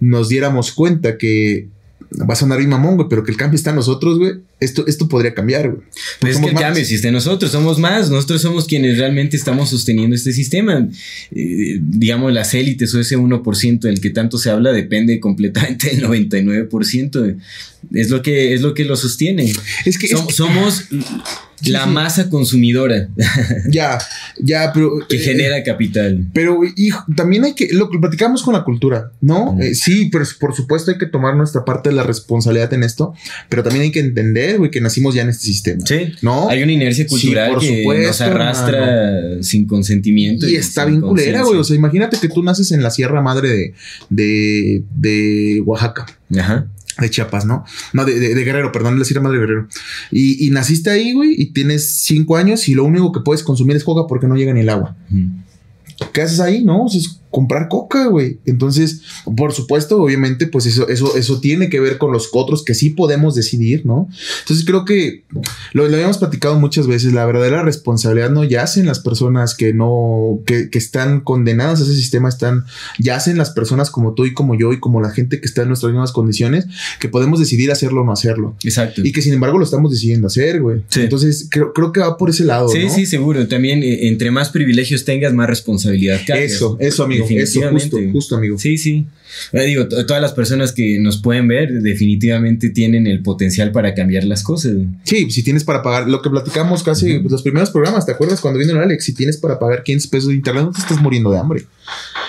nos 0.00 0.28
diéramos 0.28 0.72
cuenta 0.72 1.18
que 1.18 1.68
va 2.12 2.34
a 2.34 2.36
sonar 2.36 2.58
bien 2.58 2.70
mamón, 2.70 2.96
güey, 2.96 3.08
pero 3.08 3.24
que 3.24 3.30
el 3.30 3.36
cambio 3.36 3.56
está 3.56 3.70
en 3.70 3.76
nosotros, 3.76 4.18
güey. 4.18 4.34
Esto, 4.60 4.86
esto 4.86 5.08
podría 5.08 5.34
cambiar, 5.34 5.68
güey. 5.68 5.82
Pues 6.20 6.36
es 6.36 6.42
que 6.42 6.48
el 6.48 6.54
cambio 6.54 6.82
existe 6.82 7.08
en 7.08 7.14
nosotros, 7.14 7.50
somos 7.52 7.78
más, 7.78 8.10
nosotros 8.10 8.40
somos 8.42 8.66
quienes 8.66 8.98
realmente 8.98 9.36
estamos 9.36 9.70
sosteniendo 9.70 10.16
este 10.16 10.32
sistema. 10.32 10.88
Eh, 11.30 11.78
digamos, 11.80 12.32
las 12.32 12.54
élites 12.54 12.94
o 12.94 13.00
ese 13.00 13.18
1% 13.18 13.80
del 13.80 14.00
que 14.00 14.10
tanto 14.10 14.38
se 14.38 14.50
habla 14.50 14.72
depende 14.72 15.20
completamente 15.20 15.88
del 15.88 16.04
99%. 16.04 17.36
Es 17.92 18.10
lo 18.10 18.22
que, 18.22 18.54
es 18.54 18.60
lo, 18.62 18.74
que 18.74 18.84
lo 18.84 18.96
sostiene. 18.96 19.52
Es 19.84 19.98
que, 19.98 20.08
somos 20.08 20.84
la 21.64 21.86
masa 21.86 22.28
consumidora. 22.28 23.08
ya, 23.70 23.98
ya, 24.38 24.70
pero. 24.72 24.98
que 25.08 25.16
eh, 25.16 25.20
genera 25.20 25.62
capital. 25.62 26.26
Pero, 26.32 26.60
hijo, 26.76 27.04
también 27.16 27.44
hay 27.44 27.54
que. 27.54 27.68
Lo 27.72 27.90
que 27.90 27.98
platicamos 27.98 28.42
con 28.42 28.54
la 28.54 28.64
cultura, 28.64 29.12
¿no? 29.20 29.56
Eh, 29.60 29.74
sí, 29.74 30.08
pero 30.12 30.24
por 30.38 30.54
supuesto 30.54 30.90
hay 30.90 30.98
que 30.98 31.06
tomar 31.06 31.36
nuestra 31.36 31.64
parte 31.64 31.88
de 31.88 31.94
la 31.94 32.02
responsabilidad 32.02 32.72
en 32.74 32.82
esto, 32.82 33.14
pero 33.48 33.62
también 33.62 33.84
hay 33.84 33.90
que 33.90 34.00
entender, 34.00 34.58
güey, 34.58 34.70
que 34.70 34.80
nacimos 34.80 35.14
ya 35.14 35.22
en 35.22 35.30
este 35.30 35.46
sistema. 35.46 35.84
Sí. 35.86 36.12
¿No? 36.22 36.48
Hay 36.48 36.62
una 36.62 36.72
inercia 36.72 37.06
cultural 37.06 37.58
que 37.58 37.84
nos 38.06 38.20
arrastra 38.20 39.42
sin 39.42 39.66
consentimiento. 39.66 40.46
Y, 40.48 40.56
está 40.56 40.84
bien 40.84 41.00
culera, 41.00 41.42
güey. 41.42 41.58
O 41.58 41.64
sea, 41.64 41.76
imagínate 41.76 42.18
que 42.18 42.28
tú 42.28 42.42
naces 42.42 42.72
en 42.72 42.82
la 42.82 42.90
Sierra 42.90 43.20
Madre 43.22 43.48
de, 43.48 43.74
de, 44.10 44.84
de 44.94 45.62
Oaxaca. 45.64 46.06
Ajá 46.36 46.66
de 46.98 47.10
Chiapas, 47.10 47.44
¿no? 47.44 47.64
No, 47.92 48.04
de, 48.04 48.18
de, 48.18 48.44
Guerrero, 48.44 48.72
perdón, 48.72 48.98
le 48.98 49.20
Madre 49.20 49.38
Guerrero. 49.38 49.68
Y, 50.10 50.46
y, 50.46 50.50
naciste 50.50 50.90
ahí, 50.90 51.12
güey, 51.12 51.34
y 51.36 51.46
tienes 51.52 51.90
cinco 52.02 52.36
años 52.36 52.68
y 52.68 52.74
lo 52.74 52.84
único 52.84 53.12
que 53.12 53.20
puedes 53.20 53.42
consumir 53.42 53.76
es 53.76 53.84
coca 53.84 54.06
porque 54.08 54.26
no 54.26 54.36
llega 54.36 54.52
ni 54.52 54.60
el 54.60 54.68
agua. 54.68 54.96
¿Qué 56.12 56.22
haces 56.22 56.40
ahí? 56.40 56.64
No, 56.64 56.84
o 56.84 56.88
comprar 57.30 57.68
coca, 57.68 58.06
güey. 58.06 58.38
Entonces, 58.46 59.02
por 59.36 59.52
supuesto, 59.52 60.00
obviamente, 60.00 60.46
pues 60.46 60.66
eso, 60.66 60.88
eso, 60.88 61.16
eso 61.16 61.40
tiene 61.40 61.68
que 61.68 61.80
ver 61.80 61.98
con 61.98 62.12
los 62.12 62.30
otros 62.32 62.64
que 62.64 62.74
sí 62.74 62.90
podemos 62.90 63.34
decidir, 63.34 63.84
¿no? 63.84 64.08
Entonces 64.40 64.64
creo 64.64 64.84
que 64.84 65.24
lo, 65.72 65.84
habíamos 65.84 66.18
platicado 66.18 66.58
muchas 66.58 66.86
veces, 66.86 67.12
la 67.12 67.26
verdadera 67.26 67.62
responsabilidad 67.62 68.30
no 68.30 68.44
yace 68.44 68.80
en 68.80 68.86
las 68.86 69.00
personas 69.00 69.54
que 69.54 69.74
no, 69.74 70.40
que, 70.46 70.70
que, 70.70 70.78
están 70.78 71.20
condenadas 71.20 71.80
a 71.80 71.84
ese 71.84 71.94
sistema, 71.94 72.28
están, 72.28 72.64
yacen 72.98 73.38
las 73.38 73.50
personas 73.50 73.90
como 73.90 74.14
tú 74.14 74.24
y 74.24 74.32
como 74.32 74.56
yo 74.56 74.72
y 74.72 74.80
como 74.80 75.00
la 75.00 75.10
gente 75.10 75.40
que 75.40 75.46
está 75.46 75.62
en 75.62 75.68
nuestras 75.68 75.92
mismas 75.92 76.12
condiciones, 76.12 76.66
que 77.00 77.08
podemos 77.08 77.40
decidir 77.40 77.70
hacerlo 77.70 78.02
o 78.02 78.04
no 78.04 78.12
hacerlo. 78.12 78.56
Exacto. 78.62 79.02
Y 79.04 79.12
que 79.12 79.22
sin 79.22 79.34
embargo 79.34 79.58
lo 79.58 79.64
estamos 79.64 79.90
decidiendo 79.90 80.28
hacer, 80.28 80.60
güey. 80.60 80.82
Entonces 80.96 81.48
creo, 81.50 81.72
creo 81.72 81.92
que 81.92 82.00
va 82.00 82.16
por 82.16 82.30
ese 82.30 82.44
lado. 82.44 82.68
Sí, 82.68 82.88
sí, 82.88 83.06
seguro. 83.06 83.46
También 83.48 83.82
eh, 83.82 84.08
entre 84.08 84.30
más 84.30 84.50
privilegios 84.50 85.04
tengas, 85.04 85.32
más 85.34 85.48
responsabilidad. 85.48 86.20
Eso, 86.28 86.76
eso, 86.80 87.04
amigo. 87.04 87.15
Eso, 87.24 87.68
justo, 87.70 87.98
justo, 88.12 88.36
amigo. 88.36 88.58
Sí, 88.58 88.78
sí. 88.78 89.06
Digo, 89.52 89.86
todas 89.88 90.22
las 90.22 90.32
personas 90.32 90.72
que 90.72 90.98
nos 90.98 91.18
pueden 91.18 91.48
ver 91.48 91.72
definitivamente 91.82 92.70
tienen 92.70 93.06
el 93.06 93.22
potencial 93.22 93.72
para 93.72 93.94
cambiar 93.94 94.24
las 94.24 94.42
cosas. 94.42 94.76
Sí, 95.04 95.30
si 95.30 95.42
tienes 95.42 95.64
para 95.64 95.82
pagar, 95.82 96.08
lo 96.08 96.22
que 96.22 96.30
platicamos 96.30 96.82
casi 96.82 97.18
pues, 97.18 97.32
los 97.32 97.42
primeros 97.42 97.70
programas, 97.70 98.06
¿te 98.06 98.12
acuerdas 98.12 98.40
cuando 98.40 98.58
vino 98.58 98.72
el 98.72 98.78
Alex? 98.78 99.04
Si 99.04 99.14
tienes 99.14 99.36
para 99.36 99.58
pagar 99.58 99.82
500 99.82 100.06
pesos 100.08 100.28
de 100.28 100.34
internet, 100.34 100.64
no 100.64 100.72
te 100.72 100.80
estás 100.80 101.00
muriendo 101.00 101.30
de 101.30 101.38
hambre. 101.38 101.64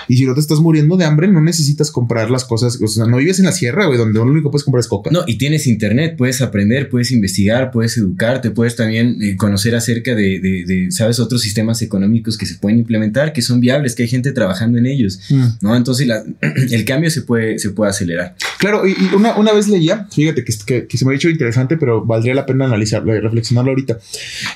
Y 0.08 0.16
si 0.16 0.24
no 0.24 0.34
te 0.34 0.40
estás 0.40 0.58
muriendo 0.60 0.96
de 0.96 1.04
hambre, 1.04 1.28
no 1.28 1.40
necesitas 1.40 1.90
comprar 1.90 2.30
las 2.30 2.44
cosas. 2.44 2.80
O 2.80 2.88
sea, 2.88 3.06
no 3.06 3.18
vives 3.18 3.38
en 3.38 3.44
la 3.44 3.52
sierra, 3.52 3.86
güey, 3.86 3.98
donde 3.98 4.18
lo 4.18 4.24
único 4.24 4.48
que 4.48 4.52
puedes 4.52 4.64
comprar 4.64 4.80
es 4.80 4.88
coca. 4.88 5.10
No, 5.12 5.20
y 5.26 5.36
tienes 5.36 5.66
internet, 5.66 6.14
puedes 6.16 6.40
aprender, 6.40 6.88
puedes 6.88 7.10
investigar, 7.10 7.70
puedes 7.70 7.96
educarte, 7.98 8.50
puedes 8.50 8.76
también 8.76 9.22
eh, 9.22 9.36
conocer 9.36 9.74
acerca 9.74 10.14
de, 10.14 10.40
de, 10.40 10.90
¿sabes? 10.90 11.20
Otros 11.20 11.42
sistemas 11.42 11.82
económicos 11.82 12.38
que 12.38 12.46
se 12.46 12.56
pueden 12.56 12.78
implementar, 12.78 13.32
que 13.32 13.42
son 13.42 13.60
viables, 13.60 13.94
que 13.94 14.04
hay 14.04 14.08
gente 14.08 14.32
trabajando 14.32 14.78
en 14.78 14.86
ellos, 14.86 15.20
mm. 15.30 15.46
¿no? 15.60 15.76
Entonces 15.76 16.08
el 16.70 16.84
cambio 16.84 17.10
se 17.10 17.22
puede, 17.22 17.58
se 17.58 17.70
puede 17.70 17.90
acelerar. 17.90 18.34
Claro, 18.58 18.86
y, 18.86 18.94
una, 19.14 19.36
una, 19.36 19.52
vez 19.52 19.68
leía, 19.68 20.06
fíjate 20.10 20.44
que, 20.44 20.86
que, 20.86 20.98
se 20.98 21.04
me 21.04 21.12
ha 21.12 21.14
dicho 21.14 21.28
interesante, 21.28 21.76
pero 21.76 22.04
valdría 22.04 22.34
la 22.34 22.46
pena 22.46 22.64
analizarlo 22.64 23.14
y 23.14 23.20
reflexionarlo 23.20 23.70
ahorita. 23.70 23.98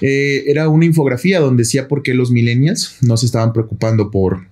Eh, 0.00 0.44
era 0.46 0.68
una 0.68 0.84
infografía 0.84 1.40
donde 1.40 1.62
decía 1.62 1.88
por 1.88 2.02
qué 2.02 2.14
los 2.14 2.30
millennials 2.30 2.96
no 3.00 3.16
se 3.16 3.26
estaban 3.26 3.52
preocupando 3.52 4.10
por 4.10 4.46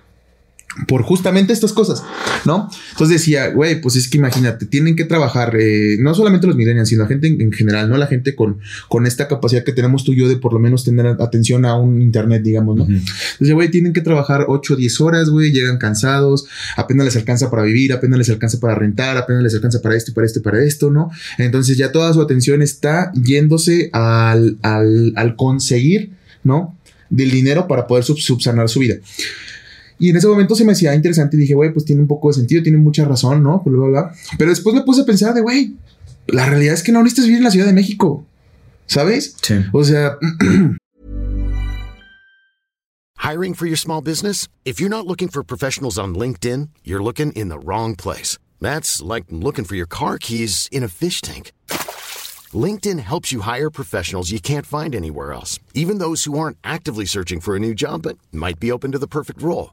por 0.86 1.02
justamente 1.02 1.52
estas 1.52 1.72
cosas, 1.72 2.04
¿no? 2.44 2.70
Entonces 2.92 3.18
decía, 3.18 3.48
güey, 3.48 3.80
pues 3.80 3.96
es 3.96 4.08
que 4.08 4.18
imagínate, 4.18 4.66
tienen 4.66 4.94
que 4.94 5.04
trabajar, 5.04 5.56
eh, 5.58 5.96
no 5.98 6.14
solamente 6.14 6.46
los 6.46 6.54
millennials, 6.54 6.88
sino 6.88 7.02
la 7.02 7.08
gente 7.08 7.26
en, 7.26 7.52
general, 7.52 7.90
¿no? 7.90 7.96
La 7.96 8.06
gente 8.06 8.36
con, 8.36 8.60
con 8.88 9.06
esta 9.06 9.26
capacidad 9.26 9.64
que 9.64 9.72
tenemos 9.72 10.04
tú 10.04 10.12
y 10.12 10.16
yo 10.20 10.28
de 10.28 10.36
por 10.36 10.52
lo 10.52 10.60
menos 10.60 10.84
tener 10.84 11.06
atención 11.06 11.64
a 11.64 11.74
un 11.74 12.00
internet, 12.00 12.42
digamos, 12.42 12.76
¿no? 12.76 12.84
Entonces, 12.84 13.52
güey, 13.52 13.70
tienen 13.70 13.92
que 13.92 14.00
trabajar 14.00 14.44
8 14.46 14.74
o 14.74 14.76
10 14.76 15.00
horas, 15.00 15.28
güey, 15.28 15.50
llegan 15.50 15.78
cansados, 15.78 16.46
apenas 16.76 17.04
les 17.04 17.16
alcanza 17.16 17.50
para 17.50 17.64
vivir, 17.64 17.92
apenas 17.92 18.18
les 18.18 18.30
alcanza 18.30 18.60
para 18.60 18.76
rentar, 18.76 19.16
apenas 19.16 19.42
les 19.42 19.54
alcanza 19.54 19.82
para 19.82 19.96
esto 19.96 20.12
y 20.12 20.14
para 20.14 20.26
esto 20.26 20.38
y 20.38 20.42
para 20.42 20.62
esto, 20.62 20.90
¿no? 20.90 21.10
Entonces 21.38 21.76
ya 21.76 21.90
toda 21.90 22.12
su 22.12 22.20
atención 22.20 22.62
está 22.62 23.10
yéndose 23.12 23.90
al, 23.92 24.56
al, 24.62 25.12
al 25.16 25.34
conseguir, 25.34 26.12
¿no? 26.44 26.76
Del 27.10 27.32
dinero 27.32 27.66
para 27.66 27.88
poder 27.88 28.04
subsanar 28.04 28.68
su 28.68 28.78
vida. 28.78 28.96
Y 30.00 30.08
en 30.08 30.16
ese 30.16 30.26
momento 30.26 30.54
se 30.54 30.64
me 30.64 30.72
hacía 30.72 30.94
interesante 30.94 31.36
y 31.36 31.40
dije, 31.40 31.54
güey, 31.54 31.72
pues 31.72 31.84
tiene 31.84 32.00
un 32.00 32.08
poco 32.08 32.28
de 32.28 32.34
sentido, 32.34 32.62
tiene 32.62 32.78
mucha 32.78 33.04
razón, 33.04 33.42
¿no? 33.42 33.62
Bla, 33.64 33.78
bla, 33.78 33.88
bla. 33.88 34.14
Pero 34.38 34.50
después 34.50 34.74
me 34.74 34.80
puse 34.80 35.02
a 35.02 35.04
pensar 35.04 35.34
de, 35.34 35.42
güey, 35.42 35.76
la 36.26 36.46
realidad 36.46 36.74
es 36.74 36.82
que 36.82 36.90
no 36.90 37.02
necesitas 37.02 37.26
vivir 37.26 37.38
en 37.38 37.44
la 37.44 37.50
Ciudad 37.50 37.66
de 37.66 37.74
México, 37.74 38.24
¿sabes? 38.86 39.36
Sí. 39.42 39.56
O 39.72 39.84
sea... 39.84 40.16
Hiring 43.18 43.52
for 43.52 43.66
your 43.66 43.76
small 43.76 44.00
business? 44.00 44.48
If 44.64 44.80
you're 44.80 44.88
not 44.88 45.06
looking 45.06 45.28
for 45.28 45.42
professionals 45.42 45.98
on 45.98 46.14
LinkedIn, 46.14 46.70
you're 46.82 47.02
looking 47.02 47.32
in 47.32 47.50
the 47.50 47.58
wrong 47.58 47.94
place. 47.94 48.38
That's 48.58 49.02
like 49.02 49.24
looking 49.28 49.66
for 49.66 49.76
your 49.76 49.86
car 49.86 50.16
keys 50.16 50.66
in 50.72 50.82
a 50.82 50.88
fish 50.88 51.20
tank. 51.20 51.52
LinkedIn 52.54 52.98
helps 53.00 53.30
you 53.30 53.42
hire 53.42 53.70
professionals 53.70 54.30
you 54.30 54.40
can't 54.40 54.66
find 54.66 54.94
anywhere 54.94 55.34
else, 55.34 55.58
even 55.74 55.98
those 55.98 56.24
who 56.24 56.38
aren't 56.38 56.56
actively 56.64 57.04
searching 57.04 57.40
for 57.40 57.54
a 57.54 57.60
new 57.60 57.74
job 57.74 58.02
but 58.02 58.16
might 58.32 58.58
be 58.58 58.72
open 58.72 58.92
to 58.92 58.98
the 58.98 59.06
perfect 59.06 59.42
role. 59.42 59.72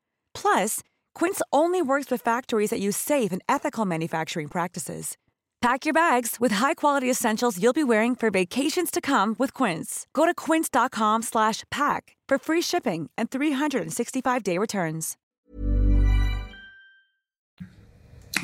Plus, 0.33 0.81
Quince 1.13 1.41
only 1.51 1.81
works 1.81 2.11
with 2.11 2.21
factories 2.21 2.69
that 2.71 2.79
use 2.79 2.97
safe 2.97 3.31
and 3.31 3.41
ethical 3.47 3.85
manufacturing 3.85 4.47
practices. 4.49 5.17
Pack 5.61 5.85
your 5.85 5.93
bags 5.93 6.37
with 6.39 6.53
high-quality 6.53 7.09
essentials 7.09 7.61
you'll 7.61 7.73
be 7.73 7.83
wearing 7.83 8.15
for 8.15 8.31
vacations 8.31 8.89
to 8.91 8.99
come 8.99 9.35
with 9.37 9.53
Quince. 9.53 10.07
Go 10.13 10.25
to 10.25 10.33
quince.com/pack 10.33 12.17
for 12.27 12.37
free 12.39 12.61
shipping 12.61 13.09
and 13.15 13.29
365-day 13.29 14.57
returns. 14.57 15.17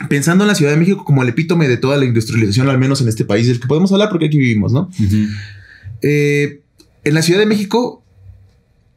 Pensando 0.09 0.43
en 0.43 0.47
la 0.49 0.55
Ciudad 0.55 0.71
de 0.71 0.77
México 0.77 1.03
como 1.03 1.23
el 1.23 1.29
epítome 1.29 1.67
de 1.67 1.77
toda 1.77 1.97
la 1.97 2.05
industrialización, 2.05 2.69
al 2.69 2.77
menos 2.77 3.01
en 3.01 3.07
este 3.07 3.25
país 3.25 3.47
del 3.47 3.59
que 3.59 3.67
podemos 3.67 3.91
hablar 3.91 4.09
porque 4.09 4.27
aquí 4.27 4.37
vivimos, 4.37 4.71
¿no? 4.71 4.81
Uh 4.81 5.03
-huh. 5.03 5.27
eh, 6.03 6.61
en 7.03 7.13
la 7.13 7.21
Ciudad 7.23 7.39
de 7.39 7.47
México 7.47 8.03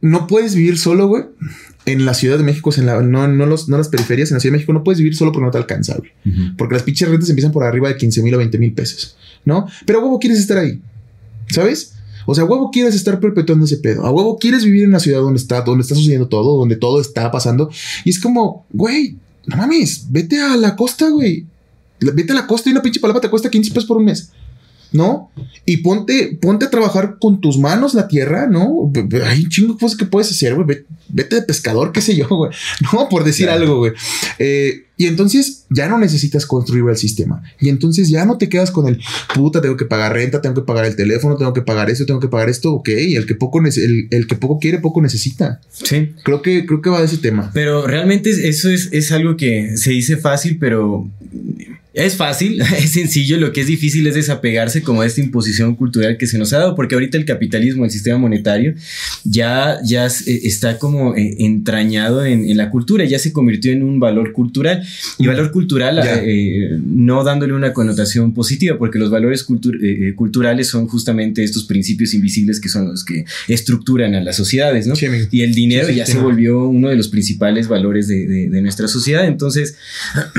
no 0.00 0.26
puedes 0.26 0.55
vivir 0.55 0.79
solo, 0.79 1.07
güey. 1.07 1.24
En 1.92 2.05
la 2.05 2.14
Ciudad 2.14 2.38
de 2.38 2.44
México, 2.44 2.70
en 2.76 2.87
la, 2.87 3.03
no, 3.03 3.26
no, 3.29 3.46
los, 3.46 3.68
no 3.68 3.76
las 3.76 3.88
periferias, 3.88 4.31
en 4.31 4.37
la 4.37 4.40
Ciudad 4.40 4.53
de 4.53 4.59
México 4.59 4.72
no 4.72 4.85
puedes 4.85 4.98
vivir 4.98 5.16
solo 5.16 5.33
porque 5.33 5.46
no 5.46 5.50
te 5.50 5.59
alcanza, 5.59 5.96
güey. 5.96 6.11
Uh 6.24 6.29
-huh. 6.29 6.57
Porque 6.57 6.74
las 6.74 6.83
pinches 6.83 7.09
rentas 7.09 7.29
empiezan 7.29 7.53
por 7.53 7.64
arriba 7.64 7.88
de 7.88 7.96
15 7.96 8.22
mil 8.22 8.35
o 8.35 8.38
20 8.38 8.59
mil 8.59 8.72
pesos, 8.72 9.16
¿no? 9.44 9.66
Pero, 9.87 10.00
huevo, 10.00 10.18
quieres 10.18 10.38
estar 10.38 10.59
ahí, 10.59 10.81
¿sabes? 11.48 11.94
O 12.26 12.35
sea, 12.35 12.44
a 12.44 12.46
huevo 12.46 12.70
quieres 12.70 12.94
estar 12.94 13.18
perpetuando 13.18 13.64
ese 13.64 13.79
pedo. 13.79 14.07
A 14.07 14.11
huevo 14.11 14.38
quieres 14.38 14.64
vivir 14.64 14.85
en 14.85 14.92
la 14.92 15.00
ciudad 15.00 15.20
donde 15.20 15.40
está, 15.40 15.62
donde 15.62 15.83
está 15.83 15.94
sucediendo 15.94 16.29
todo, 16.29 16.59
donde 16.59 16.76
todo 16.76 17.00
está 17.00 17.31
pasando. 17.31 17.70
Y 18.05 18.11
es 18.11 18.20
como, 18.20 18.66
güey, 18.72 19.16
no 19.46 19.57
mames, 19.57 20.07
vete 20.11 20.40
a 20.40 20.57
la 20.57 20.76
costa, 20.76 21.09
güey. 21.09 21.46
Vete 22.00 22.33
a 22.33 22.37
la 22.37 22.46
costa 22.46 22.68
y 22.68 22.72
una 22.72 22.83
pinche 22.83 23.00
palabra 23.00 23.20
te 23.20 23.29
cuesta 23.29 23.50
15 23.50 23.70
pesos 23.70 23.87
por 23.87 23.96
un 23.96 24.05
mes. 24.05 24.31
¿No? 24.92 25.31
Y 25.64 25.79
ponte, 25.79 26.38
ponte 26.40 26.66
a 26.66 26.70
trabajar 26.70 27.18
con 27.20 27.40
tus 27.40 27.59
manos 27.59 27.94
la 27.94 28.09
tierra, 28.09 28.46
¿no? 28.48 28.90
Hay 29.26 29.44
un 29.44 29.48
chingo 29.48 29.74
de 29.74 29.79
cosas 29.79 29.96
que 29.96 30.05
puedes 30.05 30.31
hacer, 30.31 30.55
güey. 30.55 30.85
Vete 31.09 31.37
de 31.37 31.42
pescador, 31.42 31.92
qué 31.92 32.00
sé 32.00 32.16
yo, 32.16 32.29
güey. 32.29 32.53
No, 32.92 33.09
por 33.09 33.24
decir 33.24 33.46
claro. 33.46 33.62
algo, 33.62 33.79
güey. 33.79 33.92
Eh, 34.38 34.87
y 35.00 35.07
entonces 35.07 35.64
ya 35.70 35.88
no 35.88 35.98
necesitas 35.98 36.44
construir 36.44 36.85
el 36.87 36.96
sistema. 36.96 37.42
Y 37.59 37.70
entonces 37.70 38.11
ya 38.11 38.26
no 38.26 38.37
te 38.37 38.50
quedas 38.50 38.70
con 38.70 38.87
el 38.87 39.00
puta, 39.35 39.62
tengo 39.62 39.76
que 39.76 39.87
pagar 39.87 40.12
renta, 40.12 40.42
tengo 40.42 40.55
que 40.55 40.61
pagar 40.61 40.85
el 40.85 40.94
teléfono, 40.94 41.37
tengo 41.37 41.55
que 41.55 41.62
pagar 41.62 41.88
esto, 41.88 42.05
tengo 42.05 42.20
que 42.20 42.29
pagar 42.29 42.50
esto. 42.50 42.74
Ok, 42.74 42.90
el 42.90 43.24
que 43.24 43.35
poco, 43.35 43.61
el, 43.61 44.09
el 44.11 44.26
que 44.26 44.35
poco 44.35 44.59
quiere, 44.59 44.79
poco 44.79 45.00
necesita. 45.00 45.61
Sí. 45.70 46.12
Creo 46.22 46.42
que, 46.42 46.66
creo 46.66 46.83
que 46.83 46.90
va 46.90 46.98
de 47.00 47.07
ese 47.07 47.16
tema. 47.16 47.50
Pero 47.55 47.87
realmente 47.87 48.29
eso 48.29 48.68
es, 48.68 48.90
es 48.92 49.11
algo 49.11 49.38
que 49.38 49.76
se 49.79 49.90
dice 49.90 50.18
fácil, 50.18 50.59
pero 50.59 51.09
es 51.92 52.16
fácil, 52.16 52.61
es 52.79 52.90
sencillo, 52.90 53.38
lo 53.38 53.53
que 53.53 53.62
es 53.62 53.66
difícil 53.66 54.07
es 54.07 54.14
desapegarse 54.14 54.83
como 54.83 55.03
de 55.03 55.09
esta 55.09 55.20
imposición 55.20 55.74
cultural 55.74 56.16
que 56.16 56.26
se 56.26 56.38
nos 56.38 56.53
ha 56.53 56.59
dado, 56.59 56.76
porque 56.76 56.94
ahorita 56.94 57.18
el 57.18 57.24
capitalismo, 57.24 57.85
el 57.85 57.90
sistema 57.90 58.18
monetario, 58.18 58.74
ya, 59.24 59.79
ya 59.85 60.07
está 60.07 60.79
como 60.79 61.14
entrañado 61.16 62.24
en, 62.24 62.48
en 62.48 62.57
la 62.57 62.70
cultura, 62.70 63.05
ya 63.05 63.18
se 63.18 63.33
convirtió 63.33 63.72
en 63.72 63.83
un 63.83 63.98
valor 63.98 64.33
cultural. 64.33 64.83
Y 65.18 65.26
valor 65.26 65.50
cultural, 65.53 66.00
eh, 66.05 66.79
no 66.85 67.24
dándole 67.24 67.55
una 67.55 67.72
connotación 67.72 68.35
positiva, 68.35 68.79
porque 68.79 68.98
los 68.98 69.11
valores 69.11 69.44
cultur 69.44 69.79
eh, 69.83 70.14
culturales 70.14 70.68
son 70.68 70.87
justamente 70.87 71.42
estos 71.42 71.64
principios 71.64 72.14
invisibles 72.14 72.61
que 72.61 72.68
son 72.68 72.88
los 72.88 73.05
que 73.05 73.24
estructuran 73.48 74.14
a 74.14 74.20
las 74.20 74.37
sociedades, 74.37 74.87
¿no? 74.87 74.96
Sí, 74.96 75.07
y 75.31 75.42
el 75.42 75.55
dinero 75.55 75.87
sí, 75.87 75.92
sí, 75.92 75.98
ya 75.98 76.07
se 76.07 76.18
volvió 76.18 76.68
uno 76.68 76.88
de 76.88 76.96
los 76.96 77.09
principales 77.09 77.68
valores 77.68 78.09
de, 78.09 78.26
de, 78.26 78.48
de 78.48 78.62
nuestra 78.62 78.88
sociedad. 78.88 79.26
Entonces, 79.26 79.76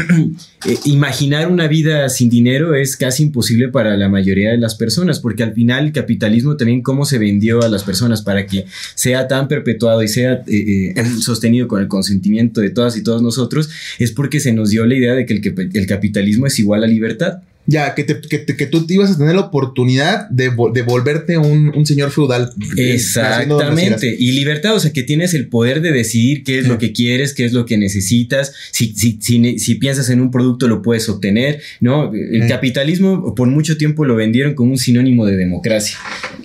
eh, 0.68 0.78
imaginar 0.86 1.41
una 1.48 1.68
vida 1.68 2.10
sin 2.10 2.30
dinero 2.30 2.76
es 2.76 2.98
casi 2.98 3.24
imposible 3.24 3.70
para 3.70 3.96
la 3.98 4.10
mayoría 4.10 4.52
de 4.52 4.58
las 4.58 4.76
personas, 4.76 5.20
porque 5.20 5.44
al 5.44 5.54
final 5.54 5.86
el 5.86 5.92
capitalismo 5.92 6.58
también 6.58 6.82
cómo 6.82 7.06
se 7.06 7.18
vendió 7.18 7.62
a 7.62 7.70
las 7.70 7.84
personas 7.84 8.22
para 8.22 8.46
que 8.46 8.66
sea 8.96 9.28
tan 9.28 9.48
perpetuado 9.48 10.04
y 10.04 10.08
sea 10.08 10.44
eh, 10.48 10.94
eh, 10.96 11.06
sostenido 11.22 11.68
con 11.68 11.82
el 11.82 11.88
consentimiento 11.88 12.62
de 12.62 12.70
todas 12.70 12.98
y 12.98 13.04
todos 13.04 13.22
nosotros, 13.22 13.70
es 14.00 14.12
porque 14.12 14.40
se 14.40 14.54
nos 14.54 14.70
dio 14.70 14.86
la 14.86 14.96
idea 14.96 15.14
de 15.14 15.26
que 15.26 15.34
el, 15.34 15.70
el 15.74 15.86
capitalismo 15.88 16.48
es 16.48 16.60
igual 16.60 16.84
a 16.84 16.88
libertad. 16.88 17.42
Ya, 17.68 17.94
que, 17.94 18.04
te, 18.04 18.20
que, 18.20 18.40
te, 18.40 18.58
que, 18.58 18.66
tú 18.66 18.88
te 18.88 18.96
ibas 18.96 19.12
a 19.12 19.18
tener 19.18 19.36
la 19.36 19.42
oportunidad 19.42 20.28
de, 20.30 20.52
de 20.74 20.82
volverte 20.82 21.38
un, 21.38 21.72
un, 21.76 21.86
señor 21.86 22.12
feudal. 22.12 22.52
Exactamente. 22.76 24.16
Y 24.18 24.32
libertad, 24.32 24.76
o 24.76 24.80
sea, 24.80 24.92
que 24.92 25.04
tienes 25.04 25.34
el 25.36 25.48
poder 25.48 25.82
de 25.82 25.92
decidir 25.92 26.44
qué 26.44 26.58
es 26.58 26.64
sí. 26.66 26.70
lo 26.70 26.80
que 26.80 26.92
quieres, 26.92 27.34
qué 27.34 27.46
es 27.46 27.54
lo 27.54 27.66
que 27.66 27.78
necesitas. 27.78 28.54
Si, 28.72 28.94
si, 28.96 29.20
si, 29.22 29.60
si, 29.60 29.76
piensas 29.76 30.10
en 30.10 30.22
un 30.22 30.32
producto, 30.32 30.68
lo 30.68 30.82
puedes 30.82 31.08
obtener. 31.08 31.62
¿no? 31.80 32.12
El 32.14 32.44
sí. 32.44 32.48
capitalismo 32.48 33.36
por 33.36 33.48
mucho 33.48 33.78
tiempo 33.78 34.06
lo 34.06 34.16
vendieron 34.16 34.56
como 34.56 34.72
un 34.72 34.78
sinónimo 34.78 35.26
de 35.26 35.38
democracia. 35.38 35.98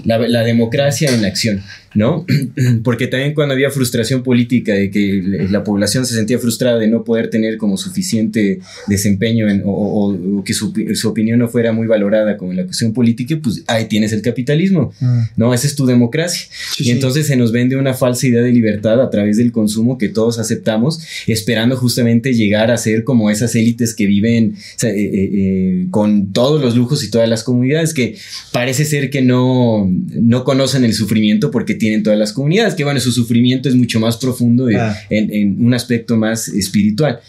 La, 0.04 0.18
la 0.18 0.42
democracia 0.42 1.12
en 1.12 1.22
la 1.22 1.28
acción. 1.28 1.62
¿No? 1.96 2.26
Porque 2.84 3.06
también 3.06 3.34
cuando 3.34 3.54
había 3.54 3.70
frustración 3.70 4.22
política 4.22 4.74
de 4.74 4.90
que 4.90 5.22
la 5.50 5.64
población 5.64 6.06
se 6.06 6.14
sentía 6.14 6.38
frustrada 6.38 6.78
de 6.78 6.88
no 6.88 7.02
poder 7.04 7.30
tener 7.30 7.56
como 7.56 7.76
suficiente 7.76 8.60
desempeño 8.86 9.48
en, 9.48 9.62
o, 9.64 9.70
o, 9.70 10.38
o, 10.38 10.44
que 10.44 10.54
su, 10.54 10.72
su, 10.94 11.08
opinión 11.08 11.38
no 11.38 11.48
fuera 11.48 11.72
muy 11.72 11.86
valorada 11.86 12.36
como 12.36 12.50
en 12.50 12.58
la 12.58 12.64
cuestión 12.64 12.92
política, 12.92 13.38
pues 13.42 13.64
ahí 13.66 13.86
tienes 13.86 14.12
el 14.12 14.22
capitalismo, 14.22 14.92
mm. 15.00 15.20
¿no? 15.36 15.54
Esa 15.54 15.66
es 15.66 15.74
tu 15.74 15.86
democracia. 15.86 16.48
Sí, 16.76 16.84
y 16.84 16.90
entonces 16.90 17.26
sí. 17.26 17.32
se 17.32 17.36
nos 17.36 17.50
vende 17.50 17.76
una 17.76 17.94
falsa 17.94 18.26
idea 18.26 18.42
de 18.42 18.52
libertad 18.52 19.00
a 19.00 19.10
través 19.10 19.38
del 19.38 19.50
consumo 19.50 19.96
que 19.96 20.08
todos 20.08 20.38
aceptamos, 20.38 21.00
esperando 21.26 21.76
justamente 21.76 22.34
llegar 22.34 22.70
a 22.70 22.76
ser 22.76 23.04
como 23.04 23.30
esas 23.30 23.54
élites 23.54 23.94
que 23.94 24.06
viven 24.06 24.54
o 24.56 24.78
sea, 24.78 24.90
eh, 24.90 25.10
eh, 25.12 25.86
con 25.90 26.32
todos 26.32 26.60
los 26.60 26.76
lujos 26.76 27.02
y 27.04 27.10
todas 27.10 27.28
las 27.28 27.42
comunidades 27.42 27.94
que 27.94 28.16
parece 28.52 28.84
ser 28.84 29.08
que 29.08 29.22
no, 29.22 29.90
no 29.90 30.44
conocen 30.44 30.84
el 30.84 30.92
sufrimiento 30.92 31.50
porque 31.50 31.74
tienen 31.74 31.85
tienen 31.86 32.02
todas 32.02 32.18
las 32.18 32.32
comunidades, 32.32 32.74
que 32.74 32.82
bueno, 32.82 32.98
su 32.98 33.12
sufrimiento 33.12 33.68
es 33.68 33.76
mucho 33.76 34.00
más 34.00 34.16
profundo 34.16 34.66
ah. 34.76 34.96
en, 35.08 35.32
en, 35.32 35.64
un 35.64 35.72
aspecto 35.72 36.16
más 36.16 36.48
espiritual. 36.48 37.20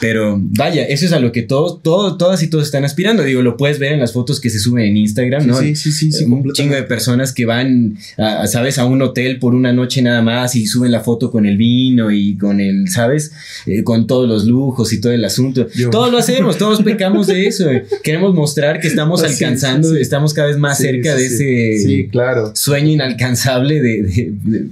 Pero 0.00 0.38
vaya, 0.40 0.84
eso 0.84 1.04
es 1.04 1.12
a 1.12 1.20
lo 1.20 1.30
que 1.30 1.42
todos, 1.42 1.82
todo, 1.82 2.16
todas 2.16 2.42
y 2.42 2.48
todos 2.48 2.64
están 2.64 2.84
aspirando. 2.84 3.22
Digo, 3.22 3.42
lo 3.42 3.56
puedes 3.56 3.78
ver 3.78 3.92
en 3.92 4.00
las 4.00 4.12
fotos 4.12 4.40
que 4.40 4.48
se 4.48 4.58
suben 4.58 4.86
en 4.86 4.96
Instagram, 4.96 5.46
¿no? 5.46 5.58
Sí, 5.58 5.76
sí, 5.76 5.92
sí. 5.92 6.10
sí 6.10 6.24
un 6.24 6.52
chingo 6.52 6.74
de 6.74 6.84
personas 6.84 7.32
que 7.32 7.44
van, 7.44 7.98
a, 8.16 8.46
¿sabes? 8.46 8.78
A 8.78 8.86
un 8.86 9.02
hotel 9.02 9.38
por 9.38 9.54
una 9.54 9.72
noche 9.72 10.00
nada 10.00 10.22
más 10.22 10.56
y 10.56 10.66
suben 10.66 10.90
la 10.90 11.00
foto 11.00 11.30
con 11.30 11.44
el 11.44 11.56
vino 11.56 12.10
y 12.10 12.36
con 12.36 12.60
el, 12.60 12.88
¿sabes? 12.88 13.32
Eh, 13.66 13.84
con 13.84 14.06
todos 14.06 14.28
los 14.28 14.46
lujos 14.46 14.92
y 14.92 15.00
todo 15.00 15.12
el 15.12 15.24
asunto. 15.24 15.68
Yo. 15.74 15.90
Todos 15.90 16.10
lo 16.10 16.18
hacemos, 16.18 16.56
todos 16.56 16.82
pecamos 16.84 17.26
de 17.26 17.46
eso. 17.46 17.66
Queremos 18.02 18.34
mostrar 18.34 18.80
que 18.80 18.88
estamos 18.88 19.22
alcanzando, 19.22 19.94
sí, 19.94 20.00
estamos 20.00 20.32
cada 20.32 20.48
vez 20.48 20.56
más 20.56 20.78
cerca 20.78 21.14
de 21.14 21.26
ese 21.26 22.08
claro. 22.10 22.52
sueño 22.54 22.88
inalcanzable 22.88 23.82
de, 23.82 24.02
de, 24.02 24.32
de 24.44 24.66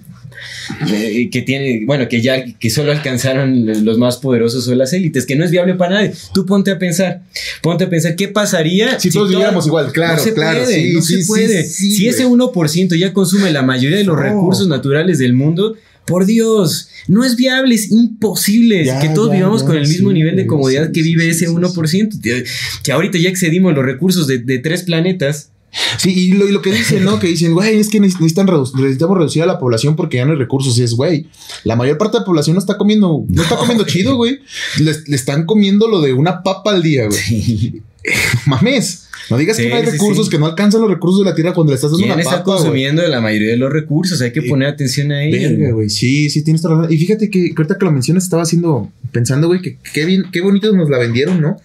eh, 0.91 1.29
que 1.31 1.43
tiene, 1.43 1.85
bueno, 1.87 2.09
que 2.09 2.21
ya, 2.21 2.45
que 2.45 2.71
solo 2.71 2.93
alcanzaron 2.93 3.85
los 3.85 3.99
más 3.99 4.19
poderosos 4.19 4.67
o 4.69 4.75
las 4.75 4.93
élites, 4.93 5.27
que 5.27 5.37
no 5.37 5.45
es 5.45 5.51
viable 5.51 5.75
para 5.75 5.95
nadie. 5.95 6.13
Tú 6.35 6.47
ponte 6.47 6.71
a 6.71 6.79
pensar, 6.79 7.23
ponte 7.63 7.85
a 7.85 7.91
pensar, 7.91 8.17
¿qué 8.17 8.29
pasaría 8.29 8.99
si, 8.99 9.11
todos 9.11 9.29
viviéramos 9.29 9.67
igual? 9.67 9.93
Claro, 9.93 10.17
no 10.17 10.23
se 10.23 10.35
claro. 10.35 10.65
Puede, 10.65 10.93
no 10.93 11.03
se 11.03 11.25
puede. 11.27 11.65
si 11.65 12.09
ese 12.09 12.27
1% 12.27 12.97
ya 12.97 13.13
consume 13.13 13.51
la 13.51 13.63
mayoría 13.63 13.99
de 13.99 14.05
los 14.05 14.19
recursos 14.19 14.69
naturales 14.69 15.19
del 15.19 15.33
mundo, 15.33 15.77
por 16.09 16.25
Dios, 16.25 16.89
no 17.07 17.23
es 17.23 17.37
viable, 17.37 17.75
es 17.75 17.91
imposible 17.93 18.91
que 19.01 19.11
todos 19.11 19.31
vivamos 19.31 19.63
con 19.63 19.77
el 19.77 19.87
mismo 19.87 20.11
nivel 20.11 20.37
de 20.37 20.47
comodidad 20.47 20.91
que 20.91 21.03
vive 21.03 21.29
ese 21.29 21.49
1%. 21.49 22.45
Que 22.83 22.93
ahorita 22.93 23.19
ya 23.19 23.29
excedimos 23.29 23.75
los 23.75 23.85
recursos 23.85 24.27
de, 24.27 24.59
tres 24.59 24.83
planetas. 24.83 25.51
Sí, 25.99 26.13
y 26.15 26.33
lo, 26.33 26.63
que 26.63 26.73
dicen, 26.73 27.05
¿no? 27.05 27.19
Que 27.19 27.29
dicen, 27.29 27.53
güey, 27.53 27.79
es 27.79 27.89
que 27.89 28.01
necesitan 28.01 28.47
necesitamos 28.47 29.19
reducir 29.19 29.43
a 29.43 29.47
la 29.47 29.59
población 29.59 29.97
porque 29.97 30.17
ya 30.17 30.25
no 30.25 30.33
hay 30.33 30.39
recursos. 30.39 30.79
Y 30.79 30.83
es, 30.83 30.95
güey, 30.95 31.27
la 31.65 31.77
mayor 31.77 31.99
parte 31.99 32.17
de 32.17 32.21
la 32.21 32.27
población 32.27 32.55
no 32.55 32.61
está 32.61 32.79
comiendo, 32.79 33.25
no 33.29 33.43
está 33.43 33.57
comiendo 33.57 33.85
chido, 33.85 34.17
güey. 34.17 34.41
Le, 34.79 34.93
le, 35.07 35.17
están 35.17 35.45
comiendo 35.45 35.89
lo 35.89 36.01
de 36.01 36.13
una 36.13 36.43
papa 36.43 36.71
al 36.73 36.83
día, 36.83 37.07
güey. 37.07 37.19
Sí. 37.19 37.83
Mames. 38.47 39.05
No 39.31 39.37
digas 39.37 39.59
que 39.59 39.69
no 39.69 39.77
hay 39.77 39.85
recursos, 39.85 40.31
que 40.31 40.39
no 40.39 40.47
alcanzan 40.47 40.81
los 40.81 40.91
recursos 40.91 41.21
de 41.21 41.27
la 41.27 41.35
tierra 41.35 41.53
cuando 41.53 41.73
le 41.73 41.75
estás 41.75 41.91
dando 41.91 42.07
una 42.07 42.17
papa, 42.17 42.31
está 42.31 42.43
consumiendo 42.43 43.07
la 43.07 43.21
mayoría 43.21 43.51
de 43.51 43.57
los 43.59 43.71
recursos? 43.71 44.21
Hay 44.23 44.33
que 44.33 44.43
poner 44.43 44.69
atención 44.69 45.13
ahí. 45.13 45.31
Verga, 45.31 45.73
güey. 45.73 45.91
Sí, 45.91 46.31
sí, 46.31 46.43
tienes 46.43 46.63
toda 46.63 46.77
razón. 46.77 46.93
Y 46.93 46.97
fíjate 46.97 47.29
que 47.29 47.53
ahorita 47.55 47.77
que 47.77 47.85
lo 47.85 47.93
mencionas 47.93 48.25
estaba 48.25 48.43
haciendo, 48.43 48.91
pensando, 49.13 49.49
güey, 49.49 49.61
que 49.61 49.77
qué 49.93 50.07
bien, 50.07 50.25
qué 50.33 50.41
bonitos 50.41 50.75
nos 50.75 50.89
la 50.89 50.99
vendieron, 50.99 51.43
¿no? 51.43 51.61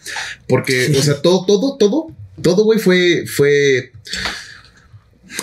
Porque, 0.48 0.94
o 0.98 1.02
sea, 1.02 1.22
todo, 1.22 1.46
todo, 1.46 1.78
todo, 1.78 2.08
todo, 2.42 2.64
güey, 2.64 2.80
fue, 2.80 3.26
fue 3.28 3.92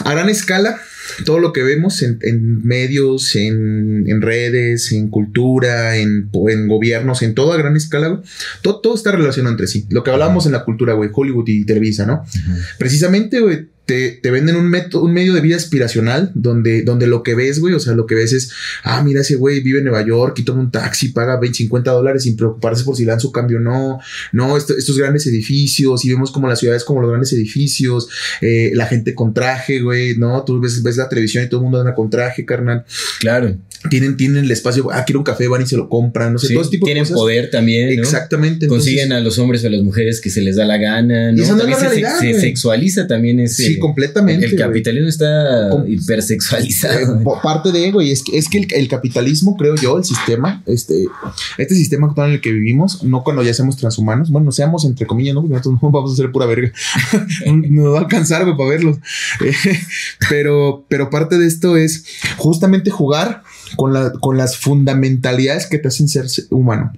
a 0.05 0.12
gran 0.12 0.28
escala 0.28 0.80
todo 1.24 1.38
lo 1.38 1.53
que 1.53 1.62
vemos 1.62 2.03
en, 2.03 2.18
medios, 2.64 3.34
en, 3.36 4.22
redes, 4.22 4.93
en 4.93 5.09
cultura, 5.09 5.97
en, 5.97 6.30
en, 6.49 6.68
gobiernos, 6.68 7.22
en 7.22 7.34
toda 7.34 7.57
gran 7.57 7.76
escala, 7.76 8.22
todo, 8.62 8.80
todo 8.80 8.95
está 8.95 9.12
relacionado 9.12 9.53
entre 9.53 9.66
sí. 9.66 9.86
Lo 9.91 10.03
que 10.03 10.11
hablábamos 10.11 10.47
en 10.47 10.53
la 10.53 10.64
cultura, 10.64 10.95
güey, 10.95 11.11
Hollywood 11.12 11.49
y 11.49 11.64
Televisa, 11.64 12.07
¿no? 12.07 12.24
Precisamente, 12.78 13.41
güey, 13.41 13.68
te, 14.22 14.30
venden 14.30 14.57
un, 14.57 14.68
método, 14.68 15.03
un 15.03 15.12
medio 15.12 15.34
de 15.34 15.41
vida 15.41 15.57
aspiracional 15.57 16.30
donde, 16.34 16.82
donde 16.82 17.07
lo 17.07 17.22
que 17.22 17.34
ves, 17.34 17.59
güey, 17.59 17.74
o 17.74 17.80
sea, 17.80 17.95
lo 17.95 18.07
que 18.07 18.14
ves 18.14 18.32
es, 18.32 18.53
ah, 18.84 19.03
mira, 19.03 19.22
ese 19.22 19.34
güey 19.34 19.61
vive 19.61 19.78
en 19.78 19.84
Nueva 19.84 20.05
York 20.07 20.38
y 20.38 20.45
toma 20.45 20.61
un 20.61 20.70
taxi, 20.70 21.09
paga 21.09 21.38
20, 21.41 21.59
50 21.59 21.91
dólares 21.91 22.22
sin 22.22 22.36
preocuparse 22.36 22.84
por 22.84 22.97
si 22.97 23.05
le 23.05 23.11
dan 23.11 23.20
su 23.20 23.32
cambio 23.32 23.59
o 23.59 23.61
no. 23.61 23.99
No, 24.32 24.57
estos 24.57 24.97
grandes 24.97 25.26
edificios 25.26 26.05
y 26.05 26.11
vemos 26.11 26.30
como 26.30 26.49
las 26.49 26.61
ciudades 26.61 26.84
como 26.84 27.01
los 27.01 27.11
grandes 27.11 27.32
edificios, 27.32 28.09
eh, 28.41 28.70
la 28.74 28.86
gente 28.86 29.14
con 29.14 29.34
traje, 29.34 29.80
güey, 29.80 30.16
¿no? 30.16 30.45
Tú 30.45 30.61
ves, 30.61 30.82
ves 30.82 30.97
la 30.97 31.09
televisión 31.09 31.45
y 31.45 31.49
todo 31.49 31.61
el 31.61 31.64
mundo 31.64 31.80
anda 31.80 31.95
con 31.95 32.11
traje, 32.11 32.45
carnal. 32.45 32.84
Claro. 33.18 33.57
Tienen, 33.88 34.18
tienen 34.18 34.45
el 34.45 34.51
espacio, 34.51 34.91
ah, 34.93 35.05
quiero 35.07 35.20
un 35.20 35.24
café, 35.24 35.49
van 35.49 35.62
y 35.62 35.66
se 35.66 35.76
lo 35.76 35.88
compran, 35.88 36.34
no 36.34 36.38
sé, 36.38 36.53
todo 36.53 36.61
ese 36.61 36.72
tipo 36.72 36.84
tienen 36.84 37.07
poder 37.07 37.49
también. 37.51 37.97
¿no? 37.97 38.03
Exactamente. 38.03 38.66
Consiguen 38.66 39.11
a 39.12 39.20
los 39.20 39.38
hombres 39.38 39.64
o 39.64 39.68
a 39.68 39.70
las 39.70 39.82
mujeres 39.82 40.20
que 40.20 40.28
se 40.28 40.43
les 40.43 40.57
da 40.57 40.66
la 40.66 40.76
gana, 40.76 41.32
¿no? 41.32 41.45
se, 42.20 42.41
sexualiza 42.41 43.07
también 43.07 43.41
ese. 43.41 43.64
Sí, 43.64 43.78
completamente. 43.81 44.47
El 44.47 44.57
capitalismo 44.57 45.09
está 45.09 45.85
hipersexualizado. 45.87 47.20
Eh, 47.20 47.24
parte 47.43 47.72
de, 47.72 47.91
güey, 47.91 48.11
es 48.11 48.22
que, 48.22 48.39
es 48.39 48.49
que 48.49 48.59
el, 48.59 48.89
capitalismo, 48.89 49.57
creo 49.57 49.74
yo, 49.74 49.99
el 49.99 50.05
sistema, 50.05 50.62
este, 50.66 51.07
este 51.59 51.74
sistema 51.74 52.07
actual 52.07 52.28
en 52.28 52.35
el 52.35 52.41
que 52.41 52.53
vivimos, 52.53 53.03
no 53.03 53.24
cuando 53.24 53.43
ya 53.43 53.53
seamos 53.55 53.76
transhumanos, 53.76 54.31
bueno, 54.31 54.53
seamos 54.53 54.85
entre 54.85 55.07
comillas, 55.07 55.35
¿no? 55.35 55.41
Porque 55.43 55.55
nosotros 55.55 55.83
no 55.83 55.91
vamos 55.93 56.12
a 56.12 56.16
ser 56.16 56.31
pura 56.31 56.47
verga. 56.47 56.72
Nos 57.47 57.95
va 57.95 57.99
a 57.99 58.03
alcanzar, 58.03 58.45
güey, 58.45 58.57
para 58.57 58.70
verlos. 58.70 58.99
pero, 60.28 60.85
pero 60.89 61.11
parte 61.11 61.39
de 61.39 61.47
esto 61.47 61.76
es 61.76 62.05
justamente 62.37 62.91
jugar 62.91 63.43
con, 63.76 63.93
la, 63.93 64.12
con 64.12 64.37
las 64.37 64.57
fundamentalidades 64.57 65.66
que 65.66 65.78
te 65.78 65.89
hacen 65.89 66.09
ser 66.09 66.26
humano. 66.51 66.93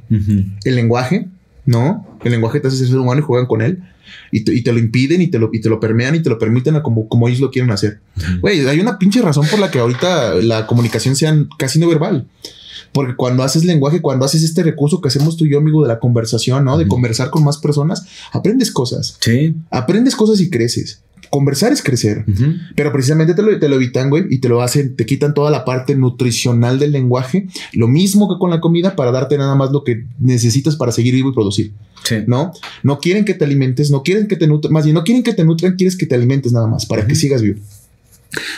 El 0.64 0.74
lenguaje, 0.74 1.28
¿no? 1.64 2.06
El 2.24 2.32
lenguaje 2.32 2.60
te 2.60 2.68
hace 2.68 2.86
ser 2.86 2.98
humano 2.98 3.20
y 3.20 3.24
juegan 3.24 3.46
con 3.46 3.62
él. 3.62 3.82
Y 4.30 4.62
te, 4.62 4.72
lo 4.72 4.78
impiden 4.78 5.22
y 5.22 5.28
te 5.28 5.38
lo, 5.38 5.50
y 5.52 5.60
te 5.60 5.68
lo 5.68 5.80
permean 5.80 6.14
y 6.14 6.22
te 6.22 6.30
lo 6.30 6.38
permiten 6.38 6.80
como, 6.80 7.08
como 7.08 7.28
ellos 7.28 7.40
lo 7.40 7.50
quieren 7.50 7.70
hacer. 7.70 8.00
Güey, 8.40 8.66
hay 8.66 8.80
una 8.80 8.98
pinche 8.98 9.20
razón 9.20 9.46
por 9.48 9.58
la 9.58 9.70
que 9.70 9.78
ahorita 9.78 10.34
la 10.36 10.66
comunicación 10.66 11.16
sea 11.16 11.36
casi 11.58 11.78
no 11.78 11.88
verbal. 11.88 12.26
Porque 12.92 13.16
cuando 13.16 13.42
haces 13.42 13.64
lenguaje, 13.64 14.02
cuando 14.02 14.26
haces 14.26 14.42
este 14.42 14.62
recurso 14.62 15.00
que 15.00 15.08
hacemos 15.08 15.36
tú 15.36 15.46
y 15.46 15.50
yo, 15.50 15.58
amigo, 15.58 15.82
de 15.82 15.88
la 15.88 15.98
conversación, 15.98 16.64
¿no? 16.64 16.76
De 16.76 16.86
conversar 16.86 17.30
con 17.30 17.42
más 17.42 17.56
personas, 17.56 18.06
aprendes 18.32 18.70
cosas. 18.70 19.16
Sí. 19.20 19.54
Aprendes 19.70 20.14
cosas 20.14 20.40
y 20.40 20.50
creces 20.50 21.00
conversar 21.32 21.72
es 21.72 21.82
crecer, 21.82 22.26
pero 22.76 22.92
precisamente 22.92 23.32
te 23.32 23.40
lo, 23.40 23.58
te 23.58 23.66
lo, 23.66 23.76
evitan, 23.76 24.10
güey, 24.10 24.26
y 24.28 24.38
te 24.38 24.50
lo 24.50 24.60
hacen, 24.60 24.96
te 24.96 25.06
quitan 25.06 25.32
toda 25.32 25.50
la 25.50 25.64
parte 25.64 25.96
nutricional 25.96 26.78
del 26.78 26.92
lenguaje, 26.92 27.48
lo 27.72 27.88
mismo 27.88 28.28
que 28.28 28.38
con 28.38 28.50
la 28.50 28.60
comida 28.60 28.96
para 28.96 29.12
darte 29.12 29.38
nada 29.38 29.54
más 29.54 29.72
lo 29.72 29.82
que 29.82 30.04
necesitas 30.20 30.76
para 30.76 30.92
seguir 30.92 31.14
vivo 31.14 31.30
y 31.30 31.32
producir. 31.32 31.72
¿No? 32.26 32.52
No 32.82 32.98
quieren 32.98 33.24
que 33.24 33.32
te 33.32 33.46
alimentes, 33.46 33.90
no 33.90 34.02
quieren 34.02 34.28
que 34.28 34.36
te 34.36 34.46
nutran, 34.46 34.74
más 34.74 34.84
bien 34.84 34.92
no 34.92 35.04
quieren 35.04 35.22
que 35.22 35.32
te 35.32 35.42
nutran, 35.42 35.76
quieres 35.76 35.96
que 35.96 36.04
te 36.04 36.14
alimentes 36.14 36.52
nada 36.52 36.66
más 36.66 36.84
para 36.84 37.06
que 37.06 37.14
sigas 37.14 37.40
vivo. 37.40 37.60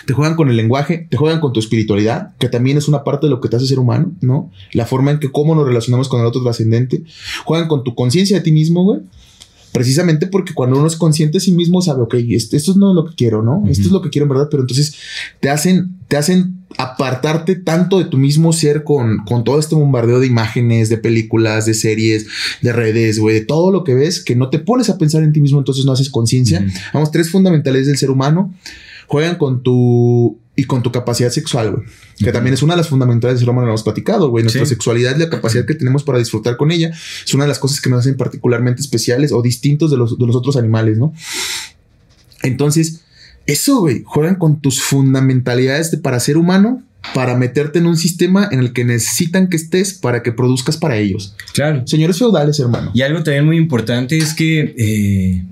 Te 0.06 0.12
juegan 0.12 0.34
con 0.34 0.48
el 0.48 0.56
lenguaje, 0.56 1.06
te 1.08 1.16
juegan 1.16 1.38
con 1.38 1.52
tu 1.52 1.60
espiritualidad, 1.60 2.34
que 2.40 2.48
también 2.48 2.76
es 2.76 2.88
una 2.88 3.04
parte 3.04 3.26
de 3.26 3.30
lo 3.30 3.40
que 3.40 3.48
te 3.48 3.54
hace 3.54 3.66
ser 3.66 3.78
humano, 3.78 4.12
¿no? 4.20 4.50
La 4.72 4.84
forma 4.84 5.12
en 5.12 5.20
que 5.20 5.30
cómo 5.30 5.54
nos 5.54 5.64
relacionamos 5.64 6.08
con 6.08 6.20
el 6.20 6.26
otro 6.26 6.42
trascendente. 6.42 7.04
Juegan 7.44 7.68
con 7.68 7.84
tu 7.84 7.94
conciencia 7.94 8.36
de 8.36 8.42
ti 8.42 8.50
mismo, 8.50 8.82
güey 8.82 9.00
precisamente 9.74 10.28
porque 10.28 10.54
cuando 10.54 10.78
uno 10.78 10.86
es 10.86 10.94
consciente 10.94 11.38
de 11.38 11.40
sí 11.40 11.50
mismo 11.50 11.82
sabe, 11.82 12.02
ok, 12.02 12.14
esto, 12.30 12.56
esto 12.56 12.74
no 12.76 12.90
es 12.90 12.94
lo 12.94 13.04
que 13.04 13.16
quiero, 13.16 13.42
¿no? 13.42 13.64
Esto 13.68 13.86
es 13.86 13.90
lo 13.90 14.00
que 14.00 14.08
quiero 14.08 14.26
en 14.26 14.28
verdad, 14.28 14.46
pero 14.48 14.62
entonces 14.62 14.94
te 15.40 15.50
hacen, 15.50 15.96
te 16.06 16.16
hacen 16.16 16.60
apartarte 16.78 17.56
tanto 17.56 17.98
de 17.98 18.04
tu 18.04 18.16
mismo 18.16 18.52
ser 18.52 18.84
con, 18.84 19.24
con 19.24 19.42
todo 19.42 19.58
este 19.58 19.74
bombardeo 19.74 20.20
de 20.20 20.28
imágenes, 20.28 20.90
de 20.90 20.96
películas, 20.96 21.66
de 21.66 21.74
series, 21.74 22.28
de 22.62 22.72
redes, 22.72 23.18
güey, 23.18 23.40
de 23.40 23.44
todo 23.44 23.72
lo 23.72 23.82
que 23.82 23.94
ves, 23.94 24.22
que 24.22 24.36
no 24.36 24.48
te 24.48 24.60
pones 24.60 24.90
a 24.90 24.96
pensar 24.96 25.24
en 25.24 25.32
ti 25.32 25.40
mismo, 25.40 25.58
entonces 25.58 25.84
no 25.84 25.90
haces 25.90 26.08
conciencia. 26.08 26.64
Vamos, 26.92 27.10
tres 27.10 27.28
fundamentales 27.28 27.88
del 27.88 27.98
ser 27.98 28.12
humano 28.12 28.54
juegan 29.08 29.34
con 29.38 29.64
tu 29.64 30.38
y 30.54 30.64
con 30.64 30.84
tu 30.84 30.92
capacidad 30.92 31.30
sexual, 31.30 31.72
güey. 31.72 31.84
Que 32.18 32.32
también 32.32 32.54
es 32.54 32.62
una 32.62 32.74
de 32.74 32.78
las 32.78 32.88
fundamentales 32.88 33.36
del 33.36 33.40
ser 33.40 33.50
humano, 33.50 33.66
lo 33.66 33.72
hemos 33.72 33.82
platicado, 33.82 34.28
güey. 34.28 34.44
Nuestra 34.44 34.66
sexualidad 34.66 35.16
y 35.16 35.20
la 35.20 35.30
capacidad 35.30 35.66
que 35.66 35.74
tenemos 35.74 36.04
para 36.04 36.18
disfrutar 36.18 36.56
con 36.56 36.70
ella 36.70 36.90
es 37.24 37.34
una 37.34 37.44
de 37.44 37.48
las 37.48 37.58
cosas 37.58 37.80
que 37.80 37.90
nos 37.90 38.00
hacen 38.00 38.16
particularmente 38.16 38.80
especiales 38.80 39.32
o 39.32 39.42
distintos 39.42 39.90
de 39.90 39.96
los, 39.96 40.18
de 40.18 40.26
los 40.26 40.36
otros 40.36 40.56
animales, 40.56 40.98
¿no? 40.98 41.12
Entonces, 42.42 43.00
eso, 43.46 43.80
güey, 43.80 44.02
juegan 44.04 44.36
con 44.36 44.60
tus 44.60 44.82
fundamentalidades 44.82 45.90
de, 45.90 45.98
para 45.98 46.20
ser 46.20 46.36
humano, 46.36 46.82
para 47.12 47.36
meterte 47.36 47.78
en 47.78 47.86
un 47.86 47.96
sistema 47.96 48.48
en 48.50 48.60
el 48.60 48.72
que 48.72 48.84
necesitan 48.84 49.48
que 49.48 49.56
estés 49.56 49.92
para 49.92 50.22
que 50.22 50.32
produzcas 50.32 50.76
para 50.76 50.96
ellos. 50.96 51.34
Claro. 51.52 51.86
Señores 51.86 52.18
feudales, 52.18 52.58
hermano. 52.58 52.90
Y 52.94 53.02
algo 53.02 53.22
también 53.22 53.44
muy 53.44 53.58
importante 53.58 54.16
es 54.16 54.32
que... 54.34 54.74
Eh, 54.78 55.44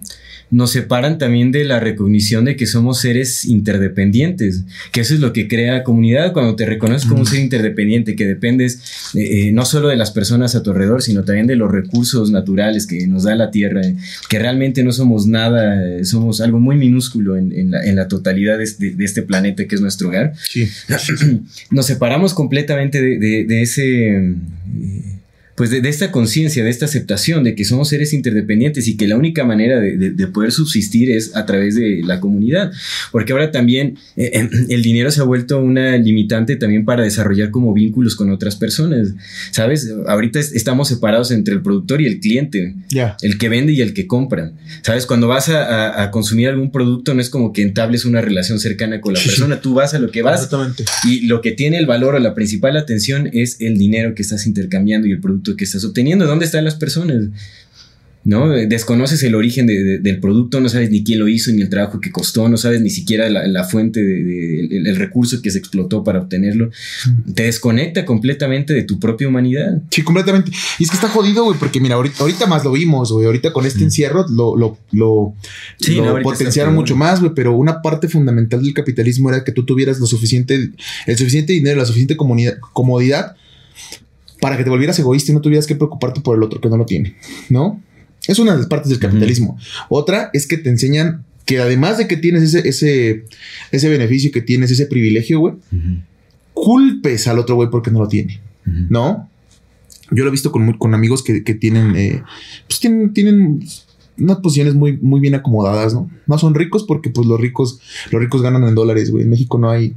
nos 0.53 0.71
separan 0.71 1.17
también 1.17 1.51
de 1.51 1.65
la 1.65 1.81
recognición 1.81 2.45
de 2.45 2.57
que 2.57 2.67
somos 2.67 3.01
seres 3.01 3.47
interdependientes, 3.47 4.65
que 4.93 5.01
eso 5.01 5.15
es 5.15 5.21
lo 5.21 5.33
que 5.33 5.49
crea 5.49 5.83
comunidad 5.83 6.35
cuando 6.35 6.55
te 6.57 6.67
reconoces 6.67 7.09
como 7.09 7.21
un 7.21 7.27
ser 7.27 7.41
interdependiente, 7.41 8.15
que 8.15 8.27
dependes 8.27 9.13
eh, 9.15 9.49
eh, 9.49 9.53
no 9.53 9.65
solo 9.65 9.89
de 9.89 9.97
las 9.97 10.11
personas 10.11 10.55
a 10.55 10.63
tu 10.63 10.71
alrededor, 10.71 11.03
sino 11.03 11.25
también 11.25 11.47
de 11.47 11.57
los 11.57 11.73
recursos 11.73 12.31
naturales 12.31 12.87
que 12.87 13.07
nos 13.07 13.25
da 13.25 13.35
la 13.35 13.51
Tierra, 13.51 13.81
que 14.29 14.39
realmente 14.39 14.85
no 14.85 14.93
somos 14.93 15.27
nada, 15.27 15.85
eh, 15.89 16.05
somos 16.05 16.43
algo 16.43 16.61
muy 16.61 16.77
minúsculo 16.77 17.37
en, 17.37 17.71
la, 17.71 18.09
totalidad 18.09 18.59
de 18.59 18.65
este, 18.99 19.23
planeta 19.23 19.67
que 19.67 19.75
es 19.75 19.81
nuestro 19.81 20.09
hogar. 20.09 20.35
Nos 21.71 21.87
separamos 21.87 22.35
completamente 22.35 23.01
de, 23.01 23.63
ese 23.63 24.35
pues 25.55 25.71
de, 25.71 25.87
esta 25.87 26.11
conciencia, 26.11 26.65
de 26.65 26.71
esta 26.71 26.87
aceptación 26.87 27.45
de 27.45 27.55
que 27.55 27.65
somos 27.65 27.89
seres 27.89 28.13
interdependientes 28.13 28.89
y 28.89 28.97
que 28.97 29.07
la 29.07 29.17
única 29.17 29.45
manera 29.45 29.81
de, 29.81 30.27
poder 30.29 30.51
subsistir 30.51 31.11
es 31.11 31.37
a 31.37 31.45
través 31.45 31.75
de 31.75 32.03
la 32.05 32.21
comunidad. 32.21 32.73
Porque 33.11 33.33
ahora 33.33 33.51
también 33.51 33.99
eh, 34.17 34.31
em, 34.35 34.51
el 34.71 34.83
dinero 34.83 35.11
se 35.11 35.21
ha 35.21 35.25
vuelto 35.25 35.61
una 35.61 35.97
limitante 35.99 36.57
también 36.57 36.85
para 36.85 37.03
desarrollar 37.03 37.51
como 37.51 37.75
vínculos 37.75 38.17
con 38.17 38.31
otras 38.31 38.57
personas. 38.57 39.09
¿Sabes? 39.51 39.93
Ahorita 40.07 40.41
estamos 40.41 40.89
separados 40.89 41.31
entre 41.31 41.55
el 41.55 41.63
productor 41.63 42.01
y 42.01 42.07
el 42.07 42.21
cliente, 42.21 42.75
el 43.21 43.39
que 43.39 43.49
vende 43.49 43.73
y 43.73 43.83
el 43.83 43.93
que 43.93 44.07
compra. 44.07 44.53
¿Sabes? 44.83 45.07
Cuando 45.07 45.29
vas 45.29 45.49
a, 45.49 46.11
consumir 46.13 46.49
algún 46.49 46.71
producto 46.71 47.15
no 47.15 47.21
es 47.21 47.31
como 47.31 47.53
que 47.53 47.63
entables 47.63 48.05
una 48.05 48.21
relación 48.21 48.59
cercana 48.59 49.01
con 49.01 49.15
la 49.15 49.21
persona, 49.21 49.61
tú 49.61 49.75
vas 49.75 49.95
a 49.95 49.99
lo 49.99 50.11
que 50.11 50.23
vas. 50.23 50.49
Y 51.05 51.27
lo 51.27 51.41
que 51.41 51.53
tiene 51.53 51.79
el 51.79 51.87
valor 51.87 52.15
o 52.15 52.19
la 52.19 52.35
principal 52.35 52.77
atención 52.77 53.29
es 53.33 53.61
el 53.61 53.77
dinero 53.79 54.15
que 54.15 54.23
estás 54.23 54.47
intercambiando 54.47 55.07
y 55.07 55.13
el 55.13 55.21
producto 55.21 55.42
que 55.57 55.65
estás 55.65 55.85
obteniendo. 55.85 56.27
¿Dónde 56.27 56.45
están 56.45 56.65
las 56.65 56.75
personas? 56.75 57.29
¿no? 58.25 58.51
Desconoces 58.51 59.23
el 59.25 59.35
origen 59.35 59.67
del 59.67 60.21
producto, 60.21 60.61
no 60.61 60.69
sabes 60.69 60.91
ni 60.91 61.03
quién 61.03 61.19
lo 61.19 61.29
hizo, 61.29 61.51
ni 61.51 61.63
el 61.63 61.69
trabajo 61.69 62.01
que 62.01 62.13
costó, 62.13 62.49
no 62.49 62.57
sabes 62.57 62.81
ni 62.81 62.91
siquiera 62.91 63.29
la, 63.29 63.65
fuente, 63.65 64.03
de, 64.03 64.67
el, 64.67 64.97
recurso 64.97 65.43
que 65.43 65.51
se 65.51 65.59
explotó 65.59 66.05
para 66.05 66.21
obtenerlo. 66.21 66.71
Te 67.35 67.45
desconecta 67.45 68.05
completamente 68.05 68.75
de 68.75 68.85
tu 68.85 69.01
propia 69.01 69.27
humanidad. 69.27 69.83
Sí, 69.91 70.03
completamente. 70.03 70.53
Y 70.79 70.85
es 70.85 70.91
que 70.91 70.97
está 70.97 71.09
jodido, 71.09 71.45
güey, 71.45 71.59
porque 71.59 71.81
mira, 71.81 71.97
ahorita, 71.97 72.47
más 72.47 72.65
lo 72.65 72.73
vimos, 72.73 73.11
güey, 73.13 73.27
ahorita 73.27 73.53
con 73.53 73.67
este 73.67 73.83
encierro 73.83 74.27
lo, 74.29 74.57
lo, 74.57 74.79
lo, 74.93 75.35
potenciaron 76.23 76.75
mucho 76.75 76.97
más, 76.97 77.21
güey, 77.21 77.33
pero 77.35 77.57
una 77.57 77.83
parte 77.83 78.09
fundamental 78.09 78.63
del 78.63 78.75
capitalismo 78.75 79.31
era 79.31 79.43
que 79.43 79.53
tú 79.53 79.65
tuvieras 79.65 79.99
lo 79.99 80.07
suficiente, 80.07 80.71
el 81.07 81.19
suficiente 81.19 81.53
dinero, 81.53 81.79
la 81.79 81.87
suficiente 81.87 82.17
comodidad 82.17 83.37
para 84.43 84.57
que 84.57 84.65
te 84.65 84.71
volvieras 84.71 84.99
egoísta 84.99 85.31
y 85.31 85.37
no 85.37 85.41
tuvieras 85.41 85.69
que 85.69 85.77
preocuparte 85.77 86.21
por 86.21 86.37
el 86.37 86.43
otro 86.43 86.61
que 86.61 86.69
no 86.69 86.77
lo 86.77 86.85
tiene, 86.85 87.15
¿no? 87.49 87.81
Es 88.27 88.41
una 88.41 88.51
de 88.51 88.59
las 88.59 88.67
partes 88.67 88.91
del 88.91 88.99
capitalismo. 88.99 89.57
Otra 89.89 90.31
es 90.33 90.49
que 90.49 90.59
te 90.59 90.69
enseñan 90.69 91.25
que 91.47 91.61
además 91.61 91.97
de 91.97 92.09
que 92.09 92.17
tienes 92.17 92.43
ese, 92.43 92.69
ese, 92.69 93.25
ese 93.71 93.89
beneficio, 93.89 94.33
que 94.33 94.43
tienes 94.43 94.73
ese 94.73 94.87
privilegio, 94.87 95.39
güey, 95.39 95.55
culpes 96.55 97.29
al 97.29 97.39
otro 97.39 97.55
güey 97.55 97.71
porque 97.71 97.93
no 97.93 98.01
lo 98.01 98.09
tiene, 98.09 98.41
¿no? 98.65 99.31
Yo 100.11 100.25
lo 100.25 100.29
he 100.29 100.33
visto 100.33 100.51
con, 100.51 100.73
con 100.73 100.93
amigos 100.93 101.23
que, 101.23 101.41
tienen, 101.55 101.95
eh, 101.95 102.21
pues 102.67 102.81
tienen, 102.81 103.13
tienen 103.13 103.63
unas 104.19 104.39
posiciones 104.39 104.75
muy, 104.75 104.97
muy 104.97 105.21
bien 105.21 105.37
acomodadas, 105.37 105.95
¿no? 105.95 106.11
No 106.27 106.37
son 106.37 106.57
ricos 106.57 106.83
porque 106.83 107.11
pues 107.11 107.29
los 107.29 107.41
ricos, 107.41 107.79
los 108.11 108.21
ricos 108.21 108.43
ganan 108.43 108.65
en 108.65 108.75
dólares, 108.75 109.13
güey. 109.13 109.23
En 109.23 109.31
México 109.31 109.57
no 109.57 109.71
hay, 109.71 109.95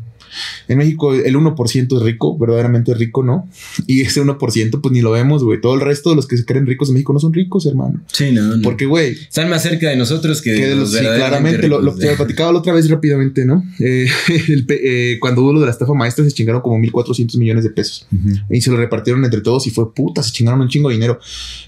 en 0.68 0.78
México 0.78 1.14
el 1.14 1.36
1% 1.36 1.98
es 1.98 2.04
rico, 2.04 2.38
verdaderamente 2.38 2.94
rico, 2.94 3.24
¿no? 3.24 3.48
Y 3.88 4.02
ese 4.02 4.22
1% 4.22 4.82
pues 4.82 4.92
ni 4.92 5.02
lo 5.02 5.12
vemos, 5.12 5.44
güey. 5.44 5.62
Todo 5.62 5.76
el 5.76 5.82
resto 5.82 6.10
de 6.10 6.16
los 6.16 6.28
que 6.28 6.38
se 6.38 6.46
creen 6.46 6.66
ricos 6.66 6.90
en 6.90 6.96
México 6.96 7.14
no 7.14 7.20
son 7.20 7.34
ricos, 7.34 7.66
hermano. 7.66 8.02
Sí, 8.12 8.32
no. 8.32 8.62
Porque, 8.64 8.86
güey. 8.86 9.12
Están 9.12 9.50
más 9.50 9.64
cerca 9.64 9.90
de 9.90 9.96
nosotros 9.96 10.42
que, 10.42 10.52
de 10.52 10.76
los, 10.76 10.92
Sí, 10.92 11.00
claramente. 11.00 11.68
Lo, 11.68 11.82
lo, 11.82 11.96
platicaba 11.96 12.52
la 12.52 12.60
otra 12.60 12.74
vez 12.74 12.90
rápidamente, 12.90 13.46
¿no? 13.46 13.64
Eh, 13.80 14.08
eh, 14.70 15.18
cuando 15.20 15.42
hubo 15.42 15.54
lo 15.54 15.60
de 15.60 15.66
la 15.66 15.72
estafa 15.72 15.94
maestra 15.94 16.24
se 16.26 16.32
chingaron 16.32 16.62
como 16.62 16.78
1.400 16.80 17.38
millones 17.38 17.64
de 17.64 17.70
pesos. 17.70 18.08
Y 18.50 18.62
se 18.62 18.72
lo 18.72 18.78
repartieron 18.78 19.24
entre 19.24 19.42
todos 19.42 19.68
y 19.68 19.72
fue 19.72 19.94
puta, 19.94 20.24
se 20.24 20.32
chingaron 20.32 20.62
un 20.62 20.70
chingo 20.70 20.90
de 20.90 20.96
dinero. 20.96 21.20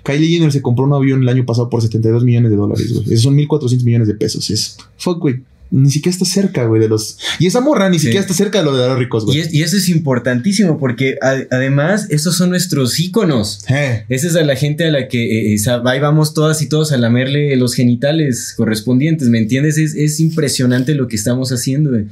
Kylie 0.03 0.29
Jenner 0.29 0.51
se 0.51 0.61
compró 0.61 0.85
un 0.85 0.93
avión 0.93 1.21
el 1.21 1.29
año 1.29 1.45
pasado 1.45 1.69
por 1.69 1.81
72 1.81 2.23
millones 2.23 2.51
de 2.51 2.57
dólares, 2.57 2.91
güey. 2.91 3.05
Esos 3.05 3.23
son 3.23 3.37
1.400 3.37 3.83
millones 3.83 4.07
de 4.07 4.15
pesos. 4.15 4.49
Es 4.49 4.77
fuck, 4.97 5.19
güey 5.19 5.41
ni 5.69 5.91
siquiera 5.91 6.13
está 6.13 6.25
cerca, 6.25 6.65
güey, 6.65 6.81
de 6.81 6.87
los... 6.87 7.17
Y 7.39 7.47
esa 7.47 7.59
morra 7.59 7.89
ni 7.89 7.99
siquiera 7.99 8.21
está 8.21 8.33
cerca 8.33 8.59
de 8.59 8.65
lo 8.65 8.75
de 8.75 8.87
los 8.87 8.97
ricos, 8.97 9.25
güey. 9.25 9.43
Y, 9.51 9.61
eso 9.61 9.77
es 9.77 9.89
importantísimo 9.89 10.77
porque 10.77 11.17
además 11.21 12.07
esos 12.09 12.37
son 12.37 12.49
nuestros 12.51 12.99
íconos. 12.99 13.65
Eh. 13.69 14.05
Esa 14.07 14.27
es 14.27 14.35
a 14.35 14.43
la 14.43 14.55
gente 14.55 14.85
a 14.85 14.91
la 14.91 15.07
que 15.07 15.53
eh, 15.53 15.57
ahí 15.85 15.99
vamos 15.99 16.33
todas 16.33 16.61
y 16.61 16.69
todos 16.69 16.91
a 16.91 16.97
lamerle 16.97 17.55
los 17.57 17.73
genitales 17.73 18.53
correspondientes, 18.55 19.27
¿me 19.27 19.39
entiendes? 19.39 19.77
Es, 19.77 20.17
impresionante 20.19 20.95
lo 20.95 21.07
que 21.07 21.15
estamos 21.15 21.51
haciendo, 21.51 21.91
güey. 21.91 22.05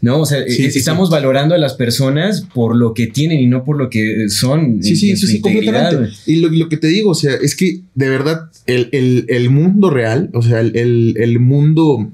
No, 0.00 0.20
o 0.20 0.26
sea, 0.26 0.38
eh, 0.40 0.46
estamos 0.74 1.10
valorando 1.10 1.54
a 1.54 1.58
las 1.58 1.74
personas 1.74 2.40
por 2.40 2.74
lo 2.74 2.94
que 2.94 3.06
tienen 3.06 3.40
y 3.40 3.46
no 3.46 3.64
por 3.64 3.76
lo 3.76 3.90
que 3.90 4.28
son. 4.28 4.82
Sí, 4.82 4.96
sí, 4.96 5.16
sí, 5.16 5.26
sí, 5.26 5.40
completamente. 5.40 6.12
Y 6.26 6.36
lo, 6.36 6.68
que 6.68 6.76
te 6.76 6.88
digo, 6.88 7.10
o 7.10 7.14
sea, 7.14 7.34
es 7.34 7.54
que 7.54 7.82
de 7.94 8.08
verdad 8.08 8.50
el, 8.66 9.50
mundo 9.50 9.90
real, 9.90 10.30
o 10.34 10.42
sea, 10.42 10.60
el, 10.60 11.14
el 11.16 11.38
mundo 11.38 12.10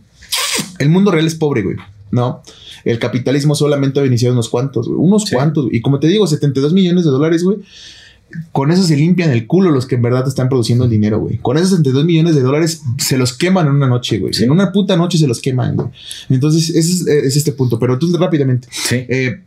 el 0.84 0.90
mundo 0.90 1.10
real 1.10 1.26
es 1.26 1.34
pobre, 1.34 1.62
güey, 1.62 1.76
¿no? 2.10 2.42
El 2.84 2.98
capitalismo 2.98 3.54
solamente 3.54 3.98
ha 3.98 4.02
beneficiado 4.02 4.34
unos 4.34 4.48
cuantos, 4.48 4.88
güey, 4.88 4.98
unos 4.98 5.30
cuantos. 5.30 5.66
Y 5.72 5.80
como 5.80 5.98
te 5.98 6.06
digo, 6.06 6.26
72 6.26 6.72
millones 6.72 7.04
de 7.04 7.10
dólares, 7.10 7.42
güey. 7.42 7.58
Con 8.50 8.72
eso 8.72 8.82
se 8.82 8.96
limpian 8.96 9.30
el 9.30 9.46
culo 9.46 9.70
los 9.70 9.86
que 9.86 9.94
en 9.94 10.02
verdad 10.02 10.26
están 10.26 10.48
produciendo 10.48 10.84
el 10.84 10.90
dinero, 10.90 11.20
güey. 11.20 11.38
Con 11.38 11.56
esos 11.56 11.70
72 11.70 12.04
millones 12.04 12.34
de 12.34 12.42
dólares 12.42 12.82
se 12.98 13.16
los 13.16 13.32
queman 13.32 13.66
en 13.66 13.74
una 13.74 13.86
noche, 13.86 14.18
güey. 14.18 14.32
En 14.40 14.50
una 14.50 14.72
puta 14.72 14.96
noche 14.96 15.18
se 15.18 15.28
los 15.28 15.40
queman, 15.40 15.76
güey. 15.76 15.88
Entonces, 16.28 16.70
ese 16.70 17.26
es, 17.26 17.36
este 17.36 17.52
punto. 17.52 17.78
Pero 17.78 17.94
entonces, 17.94 18.18
rápidamente. 18.18 18.68
Eh, 18.90 19.40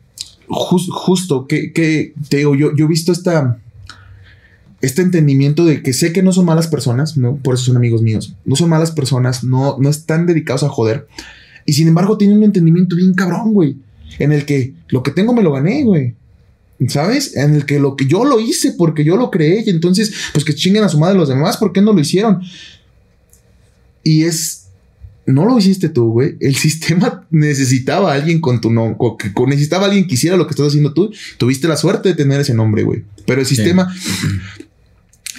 justo, 0.47 1.47
que, 1.47 2.13
te 2.29 2.37
digo, 2.37 2.55
yo, 2.55 2.73
yo 2.75 2.85
he 2.85 2.87
visto 2.87 3.11
esta 3.11 3.59
este 4.81 5.01
entendimiento 5.01 5.65
de 5.65 5.81
que 5.81 5.93
sé 5.93 6.13
que 6.13 6.21
no 6.21 6.31
son 6.31 6.45
malas 6.45 6.67
personas, 6.67 7.17
¿no? 7.17 7.37
Por 7.37 7.55
eso 7.55 7.65
son 7.65 7.77
amigos 7.77 8.01
míos. 8.01 8.35
No 8.45 8.55
son 8.55 8.69
malas 8.69 8.91
personas, 8.91 9.43
no, 9.43 9.77
no 9.79 9.89
están 9.89 10.25
dedicados 10.25 10.63
a 10.63 10.69
joder. 10.69 11.07
Y 11.65 11.73
sin 11.73 11.87
embargo 11.87 12.17
tienen 12.17 12.37
un 12.37 12.43
entendimiento 12.43 12.95
bien 12.95 13.13
cabrón, 13.13 13.53
güey. 13.53 13.77
En 14.19 14.31
el 14.31 14.45
que 14.45 14.73
lo 14.89 15.03
que 15.03 15.11
tengo 15.11 15.33
me 15.33 15.43
lo 15.43 15.51
gané, 15.51 15.83
güey. 15.83 16.15
¿Sabes? 16.87 17.35
En 17.35 17.55
el 17.55 17.65
que 17.65 17.79
lo 17.79 17.95
que 17.95 18.05
yo 18.05 18.23
lo 18.23 18.39
hice 18.39 18.73
porque 18.73 19.03
yo 19.03 19.17
lo 19.17 19.31
creé 19.31 19.63
y 19.65 19.71
entonces, 19.71 20.13
pues 20.31 20.45
que 20.45 20.53
chinguen 20.53 20.83
a 20.83 20.89
su 20.89 20.99
madre 20.99 21.17
los 21.17 21.29
demás, 21.29 21.57
¿por 21.57 21.73
qué 21.73 21.81
no 21.81 21.91
lo 21.91 21.99
hicieron? 21.99 22.41
Y 24.03 24.23
es, 24.23 24.67
no 25.25 25.45
lo 25.45 25.57
hiciste 25.57 25.89
tú, 25.89 26.11
güey. 26.11 26.35
El 26.39 26.55
sistema 26.55 27.25
necesitaba 27.31 28.11
a 28.11 28.15
alguien 28.15 28.39
con 28.39 28.61
tu 28.61 28.71
nombre, 28.71 28.97
necesitaba 29.47 29.85
a 29.85 29.87
alguien 29.87 30.07
que 30.07 30.13
hiciera 30.13 30.37
lo 30.37 30.45
que 30.45 30.51
estás 30.51 30.67
haciendo 30.67 30.93
tú. 30.93 31.11
Tuviste 31.39 31.67
la 31.67 31.77
suerte 31.77 32.09
de 32.09 32.15
tener 32.15 32.39
ese 32.41 32.53
nombre, 32.53 32.83
güey. 32.83 33.03
Pero 33.25 33.41
el 33.41 33.47
sistema, 33.47 33.93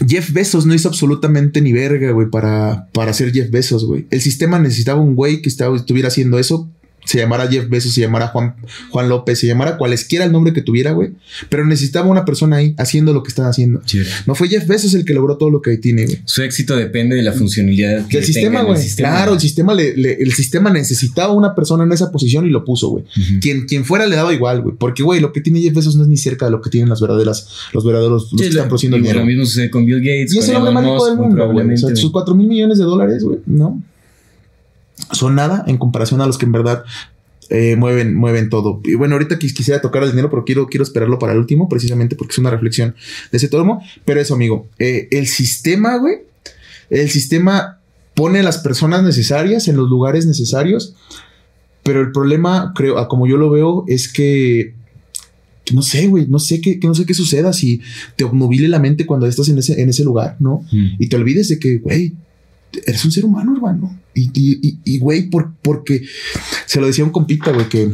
Jeff 0.07 0.33
Bezos 0.33 0.67
no 0.67 0.75
hizo 0.75 0.89
absolutamente 0.89 1.61
ni 1.61 1.73
verga, 1.73 2.13
güey, 2.13 2.29
para, 2.31 2.89
para 2.93 3.13
ser 3.13 3.33
Jeff 3.33 3.51
Bezos, 3.51 3.85
güey. 3.85 4.07
El 4.11 4.21
sistema 4.21 4.59
necesitaba 4.59 5.01
un 5.01 5.15
güey 5.15 5.43
que 5.43 5.49
estaba, 5.49 5.77
estuviera 5.77 6.09
haciendo 6.09 6.39
eso 6.39 6.71
se 7.09 7.17
llamara 7.17 7.49
Jeff 7.49 7.71
Bezos, 7.71 7.95
se 7.95 8.03
llamara 8.03 8.29
Juan, 8.29 8.55
Juan 8.91 9.09
López, 9.09 9.39
se 9.39 9.47
llamara 9.47 9.79
cualesquiera 9.79 10.27
el 10.27 10.33
nombre 10.33 10.53
que 10.53 10.61
tuviera, 10.61 10.93
güey. 10.93 11.13
Pero 11.49 11.65
necesitaba 11.65 12.07
una 12.07 12.27
persona 12.27 12.57
ahí 12.57 12.75
haciendo 12.77 13.15
lo 13.15 13.23
que 13.23 13.31
estaba 13.31 13.49
haciendo. 13.49 13.81
No 14.27 14.35
fue 14.35 14.49
Jeff 14.49 14.67
Bezos 14.67 14.93
el 14.93 15.07
que 15.07 15.15
logró 15.15 15.39
todo 15.39 15.49
lo 15.49 15.63
que 15.63 15.79
tiene, 15.79 16.05
güey. 16.05 16.19
Su 16.27 16.43
éxito 16.43 16.77
depende 16.77 17.17
de 17.17 17.23
la 17.23 17.33
funcionalidad 17.33 18.03
del 18.03 18.25
sistema, 18.25 18.61
güey. 18.63 18.87
Claro, 18.95 19.33
el 19.33 19.41
sistema, 19.41 19.73
le, 19.73 19.95
el 19.95 20.33
sistema 20.35 20.71
necesitaba 20.71 21.33
una 21.33 21.55
persona 21.55 21.85
en 21.85 21.93
esa 21.93 22.13
posición 22.13 22.47
y 22.47 22.51
lo 22.51 22.63
puso, 22.67 22.89
güey. 22.91 23.05
quien, 23.41 23.65
quien 23.65 23.87
fuera 23.87 24.07
le 24.07 24.15
daba 24.15 24.35
igual, 24.35 24.61
güey. 24.61 24.77
Porque, 24.77 25.03
güey, 25.03 25.21
lo 25.21 25.33
que 25.33 25.41
tiene 25.41 25.63
Jeff 25.63 25.75
Bezos 25.75 25.97
no 25.97 26.03
es 26.03 26.09
ni 26.09 26.19
cerca 26.19 26.45
de 26.45 26.51
lo 26.51 26.61
que 26.61 26.69
tienen 26.69 26.91
las 26.91 27.01
verdaderas, 27.01 27.49
los 27.73 27.87
verdaderos, 27.87 28.31
los 28.33 28.43
que 28.43 28.49
están 28.49 28.69
produciendo 28.69 28.99
dinero. 28.99 29.21
Lo 29.21 29.25
mismo 29.25 29.47
sucede 29.47 29.71
con 29.71 29.87
Bill 29.87 30.01
Gates. 30.01 30.35
Y 30.35 30.41
es 30.41 30.49
el 30.51 30.57
hombre 30.57 30.73
más 30.73 30.85
rico 30.85 31.07
del 31.07 31.17
mundo, 31.17 31.53
güey. 31.53 31.77
sus 31.79 32.11
4 32.11 32.35
mil 32.35 32.49
millones 32.49 32.77
de 32.77 32.85
dólares, 32.85 33.25
güey, 33.25 33.39
¿no? 33.47 33.83
Son 35.13 35.35
nada 35.35 35.65
en 35.67 35.79
comparación 35.79 36.21
a 36.21 36.27
los 36.27 36.39
que 36.39 36.47
en 36.47 36.53
verdad 36.53 36.85
eh, 37.51 37.77
mueven, 37.77 38.15
mueven 38.15 38.51
todo. 38.51 38.81
Y 38.85 38.95
bueno, 38.95 39.15
ahorita 39.15 39.39
quisiera 39.39 39.81
tocar 39.81 40.03
el 40.03 40.11
dinero, 40.11 40.29
pero 40.29 40.45
quiero, 40.45 40.67
quiero 40.67 40.85
esperarlo 40.85 41.19
para 41.19 41.33
el 41.33 41.39
último, 41.39 41.69
precisamente 41.69 42.15
porque 42.15 42.33
es 42.33 42.39
una 42.39 42.51
reflexión 42.51 42.95
de 43.31 43.37
ese 43.39 43.49
tomo. 43.49 43.83
Pero 44.05 44.21
eso, 44.21 44.35
amigo, 44.35 44.69
eh, 44.79 45.09
el 45.11 45.27
sistema, 45.27 45.97
güey, 45.97 46.19
el 46.91 47.09
sistema 47.11 47.79
pone 48.15 48.41
a 48.41 48.43
las 48.43 48.59
personas 48.59 49.03
necesarias 49.03 49.69
en 49.69 49.77
los 49.77 49.89
lugares 49.89 50.27
necesarios, 50.27 50.95
pero 51.83 52.01
el 52.01 52.13
problema, 52.13 52.73
creo, 52.75 53.07
como 53.09 53.27
yo 53.27 53.37
lo 53.39 53.51
veo, 53.51 53.85
es 53.87 54.13
que 54.13 54.75
no 55.73 55.83
sé, 55.83 56.07
güey, 56.07 56.27
no 56.27 56.39
sé 56.39 56.61
qué, 56.61 56.79
no 56.83 56.95
sé 56.95 57.07
qué 57.07 57.15
suceda 57.15 57.53
si 57.53 57.81
te 58.17 58.25
obnubile 58.25 58.69
la 58.69 58.79
mente 58.79 59.07
cuando 59.07 59.27
estás 59.27 59.49
en 59.49 59.59
ese, 59.59 59.81
en 59.81 59.89
ese 59.89 60.05
lugar, 60.05 60.37
¿no? 60.41 60.65
Mm. 60.73 60.97
Y 60.99 61.09
te 61.09 61.17
olvides 61.17 61.49
de 61.49 61.59
que, 61.59 61.79
güey, 61.79 62.15
eres 62.87 63.05
un 63.05 63.13
ser 63.13 63.25
humano, 63.25 63.55
hermano. 63.55 63.99
Y, 64.15 64.99
güey, 64.99 65.31
por, 65.31 65.53
porque 65.63 66.03
se 66.67 66.81
lo 66.81 66.87
decía 66.87 67.05
un 67.05 67.11
compita, 67.11 67.53
güey, 67.53 67.69
que, 67.69 67.91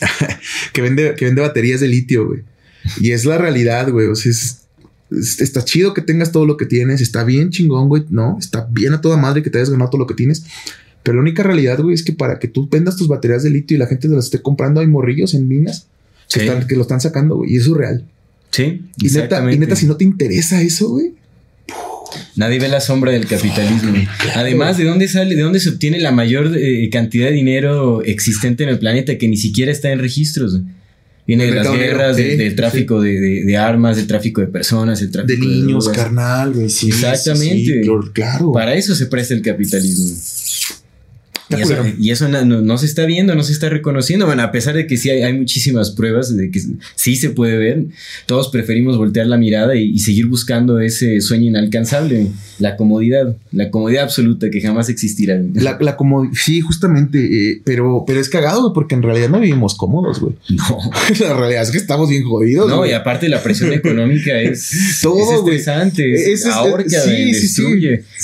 que, 0.72 0.82
vende, 0.82 1.14
que 1.16 1.24
vende 1.24 1.40
baterías 1.40 1.80
de 1.80 1.88
litio, 1.88 2.26
güey. 2.26 2.42
Y 3.00 3.10
es 3.10 3.24
la 3.24 3.38
realidad, 3.38 3.90
güey. 3.90 4.06
O 4.06 4.14
sea, 4.14 4.30
es, 4.30 4.66
está 5.10 5.64
chido 5.64 5.92
que 5.92 6.02
tengas 6.02 6.30
todo 6.30 6.46
lo 6.46 6.56
que 6.56 6.66
tienes. 6.66 7.00
Está 7.00 7.24
bien 7.24 7.50
chingón, 7.50 7.88
güey. 7.88 8.04
No, 8.10 8.36
está 8.38 8.68
bien 8.70 8.92
a 8.92 9.00
toda 9.00 9.16
madre 9.16 9.42
que 9.42 9.50
te 9.50 9.58
hayas 9.58 9.70
ganado 9.70 9.90
todo 9.90 10.00
lo 10.00 10.06
que 10.06 10.14
tienes. 10.14 10.44
Pero 11.02 11.16
la 11.16 11.22
única 11.22 11.42
realidad, 11.42 11.80
güey, 11.80 11.94
es 11.94 12.02
que 12.02 12.12
para 12.12 12.38
que 12.38 12.48
tú 12.48 12.68
vendas 12.68 12.96
tus 12.96 13.08
baterías 13.08 13.42
de 13.42 13.50
litio 13.50 13.76
y 13.76 13.78
la 13.78 13.86
gente 13.86 14.08
las 14.08 14.26
esté 14.26 14.42
comprando, 14.42 14.80
hay 14.80 14.86
morrillos 14.86 15.34
en 15.34 15.48
minas 15.48 15.86
que, 16.32 16.64
que 16.68 16.76
lo 16.76 16.82
están 16.82 17.00
sacando, 17.00 17.36
güey. 17.36 17.52
Y 17.52 17.56
eso 17.56 17.72
es 17.72 17.76
real. 17.76 18.04
Sí. 18.50 18.82
Y 18.98 19.10
neta, 19.10 19.52
y 19.52 19.58
neta, 19.58 19.76
si 19.76 19.86
no 19.86 19.96
te 19.96 20.04
interesa 20.04 20.62
eso, 20.62 20.88
güey, 20.88 21.14
Nadie 22.36 22.58
ve 22.58 22.68
la 22.68 22.80
sombra 22.80 23.12
del 23.12 23.26
capitalismo. 23.26 23.94
Además, 24.34 24.78
¿de 24.78 24.84
dónde 24.84 25.08
sale, 25.08 25.34
de 25.34 25.42
dónde 25.42 25.60
se 25.60 25.70
obtiene 25.70 25.98
la 26.00 26.12
mayor 26.12 26.56
eh, 26.56 26.88
cantidad 26.90 27.26
de 27.26 27.32
dinero 27.32 28.02
existente 28.02 28.64
en 28.64 28.70
el 28.70 28.78
planeta 28.78 29.18
que 29.18 29.28
ni 29.28 29.36
siquiera 29.36 29.72
está 29.72 29.90
en 29.90 29.98
registros? 29.98 30.60
Viene 31.26 31.46
de 31.46 31.52
las 31.52 31.72
guerras, 31.72 32.16
del 32.16 32.54
tráfico 32.54 33.00
de, 33.00 33.56
armas, 33.56 33.96
del 33.96 34.06
tráfico 34.06 34.40
de 34.40 34.46
personas, 34.46 35.02
el 35.02 35.10
tráfico 35.10 35.44
de 35.44 35.46
niños, 35.46 35.88
carnal, 35.88 36.54
Exactamente. 36.56 37.82
claro. 38.12 38.52
Para 38.52 38.74
eso 38.74 38.94
se 38.94 39.06
presta 39.06 39.34
el 39.34 39.42
capitalismo. 39.42 40.06
Y 41.48 41.60
eso, 41.60 41.74
y 41.98 42.10
eso 42.10 42.28
no, 42.28 42.44
no, 42.44 42.78
se 42.78 42.86
está 42.86 43.06
viendo, 43.06 43.34
no 43.36 43.42
se 43.44 43.52
está 43.52 43.68
reconociendo. 43.68 44.26
Bueno, 44.26 44.42
a 44.42 44.50
pesar 44.50 44.74
de 44.74 44.86
que 44.86 44.96
sí 44.96 45.10
hay, 45.10 45.22
hay, 45.22 45.32
muchísimas 45.32 45.92
pruebas 45.92 46.36
de 46.36 46.50
que 46.50 46.60
sí 46.96 47.14
se 47.14 47.30
puede 47.30 47.56
ver, 47.56 47.84
todos 48.26 48.48
preferimos 48.48 48.98
voltear 48.98 49.28
la 49.28 49.36
mirada 49.36 49.76
y, 49.76 49.90
y, 49.90 49.98
seguir 50.00 50.26
buscando 50.26 50.80
ese 50.80 51.20
sueño 51.20 51.46
inalcanzable, 51.46 52.28
la 52.58 52.76
comodidad, 52.76 53.36
la 53.52 53.70
comodidad 53.70 54.04
absoluta 54.04 54.50
que 54.50 54.60
jamás 54.60 54.88
existirá. 54.88 55.40
La, 55.54 55.78
la 55.80 55.96
comodidad, 55.96 56.32
sí, 56.34 56.60
justamente, 56.60 57.18
eh, 57.50 57.62
pero, 57.64 58.02
pero 58.06 58.20
es 58.20 58.28
cagado, 58.28 58.62
güey, 58.62 58.74
porque 58.74 58.96
en 58.96 59.02
realidad 59.02 59.28
no 59.28 59.38
vivimos 59.38 59.74
cómodos, 59.76 60.20
güey. 60.20 60.34
No. 60.56 60.78
la 61.20 61.34
realidad 61.34 61.62
es 61.62 61.70
que 61.70 61.78
estamos 61.78 62.08
bien 62.08 62.24
jodidos. 62.24 62.68
No, 62.68 62.84
y 62.86 62.92
aparte 62.92 63.28
la 63.28 63.42
presión 63.42 63.72
económica 63.72 64.40
es, 64.40 64.98
Todo, 65.02 65.18
es 65.18 65.38
estresante, 65.38 66.32
es, 66.32 66.46
ahorca, 66.46 66.88
sí, 66.88 67.34
sí, 67.34 67.48
sí. 67.48 67.64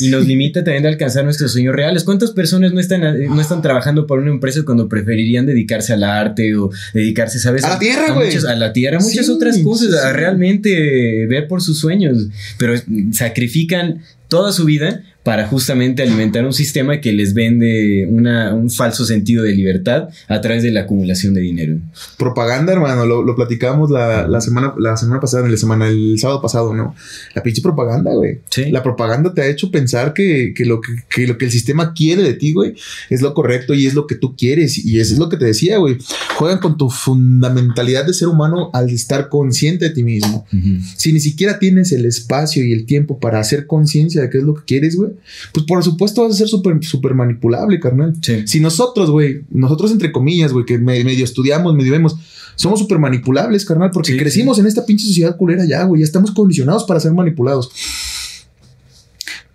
y 0.01 0.09
nos 0.09 0.27
limita 0.27 0.65
también 0.65 0.83
de 0.83 0.89
alcanzar 0.89 1.25
nuestros 1.25 1.53
sueños 1.53 1.75
reales. 1.75 2.05
¿Cuántas 2.05 2.33
personas 2.33 2.73
no 2.73 2.81
están 2.81 3.12
no 3.13 3.41
están 3.41 3.63
trabajando 3.63 4.07
para 4.07 4.21
una 4.21 4.31
empresa 4.31 4.63
cuando 4.65 4.89
preferirían 4.89 5.47
dedicarse 5.47 5.93
al 5.93 6.05
arte 6.05 6.57
o 6.57 6.71
dedicarse, 6.93 7.39
¿sabes? 7.39 7.65
A 7.65 7.71
la 7.71 7.79
tierra, 7.79 8.13
güey. 8.13 8.35
A, 8.37 8.51
a, 8.51 8.57
la 8.57 8.73
tierra, 8.73 8.99
muchas 9.01 9.27
sí, 9.27 9.33
otras 9.33 9.59
cosas, 9.59 9.91
sí. 9.91 9.97
a 9.97 10.13
realmente 10.13 11.27
ver 11.27 11.49
por 11.49 11.63
sus 11.63 11.79
sueños, 11.79 12.29
pero 12.59 12.75
sacrifican 13.13 14.03
toda 14.29 14.53
su 14.53 14.65
vida 14.65 15.03
para 15.23 15.47
justamente 15.47 16.03
alimentar 16.03 16.45
un 16.45 16.53
sistema 16.53 17.01
que 17.01 17.13
les 17.13 17.33
vende 17.33 18.07
una, 18.11 18.55
un 18.55 18.71
falso 18.71 19.05
sentido 19.05 19.45
de 19.45 19.53
libertad 19.53 20.09
a 20.27 20.41
través 20.41 20.65
de 20.65 20.73
la 20.73 20.81
acumulación 20.81 21.33
de 21.35 21.41
dinero. 21.41 21.79
Propaganda, 22.19 22.73
hermano, 22.73 23.07
lo, 23.07 23.23
lo 23.23 23.37
platicábamos 23.37 23.91
la, 23.91 24.27
la, 24.27 24.41
semana, 24.41 24.75
la 24.79 24.97
semana 24.97 25.21
pasada, 25.21 25.45
en 25.45 25.53
la 25.53 25.57
semana, 25.57 25.89
el 25.89 26.19
sábado 26.19 26.43
pasado, 26.43 26.75
¿no? 26.75 26.97
La 27.35 27.43
pinche 27.43 27.63
propaganda, 27.63 28.13
güey. 28.13 28.41
Sí. 28.51 28.71
La 28.71 28.83
propaganda 28.83 29.33
te 29.33 29.43
ha 29.43 29.47
hecho 29.47 29.71
pensar 29.71 30.13
que, 30.13 30.55
que, 30.57 30.65
lo 30.65 30.81
que, 30.81 30.93
que 31.09 31.27
lo 31.29 31.39
que 31.39 31.45
el 31.45 31.53
sistema 31.53 31.93
quiere 31.95 32.23
de 32.25 32.35
ti, 32.35 32.53
güey, 32.53 32.75
es 33.09 33.23
lo 33.23 33.33
correcto 33.33 33.75
y 33.75 33.87
es 33.87 33.95
lo 33.95 34.09
que 34.09 34.17
tú 34.17 34.35
quieres. 34.37 34.85
Y 34.85 34.99
eso 34.99 35.15
es 35.15 35.21
lo 35.21 35.29
que 35.29 35.37
te 35.37 35.45
decía, 35.45 35.79
güey. 35.79 35.99
Juegan 36.37 36.59
con 36.59 36.77
tu 36.77 36.91
fundamentalidad 36.91 38.05
de 38.07 38.13
ser 38.13 38.27
humano 38.27 38.71
al 38.73 38.91
estar 38.91 39.29
consciente 39.29 39.85
de 39.85 39.91
ti 39.95 40.03
mismo. 40.03 40.47
Uh 40.53 40.57
-huh. 40.57 40.81
Si 40.97 41.13
ni 41.13 41.21
siquiera 41.21 41.61
tienes 41.61 41.93
el 41.93 42.07
espacio 42.07 42.65
y 42.65 42.73
el 42.73 42.87
tiempo 42.87 43.21
para 43.21 43.39
hacer 43.39 43.69
conciencia 43.69 44.23
de 44.23 44.31
qué 44.31 44.39
es 44.39 44.45
lo 44.45 44.55
que 44.55 44.65
quieres, 44.65 44.97
güey, 44.97 45.12
pues 45.53 45.67
por 45.67 45.83
supuesto 45.83 46.23
vas 46.23 46.33
a 46.33 46.37
ser 46.37 46.49
súper 46.49 46.83
super 46.85 47.15
manipulable, 47.15 47.79
carnal. 47.81 48.15
Sí. 48.21 48.47
Si 48.47 48.61
nosotros, 48.61 49.11
güey, 49.11 49.43
nosotros 49.51 49.91
entre 49.91 50.13
comillas, 50.13 50.53
güey, 50.53 50.65
que 50.65 50.79
medio 50.79 51.25
estudiamos, 51.25 51.75
medio 51.75 51.93
vemos, 51.93 52.17
somos 52.57 52.79
súper 52.79 52.99
manipulables, 52.99 53.65
carnal, 53.65 53.91
porque 53.91 54.13
sí, 54.13 54.19
crecimos 54.19 54.57
sí. 54.57 54.61
en 54.61 54.67
esta 54.67 54.85
pinche 54.87 55.07
sociedad 55.07 55.37
culera 55.37 55.65
ya, 55.67 55.85
güey, 55.85 56.01
ya 56.01 56.05
estamos 56.05 56.31
condicionados 56.33 56.85
para 56.85 57.01
ser 57.01 57.13
manipulados. 57.13 57.71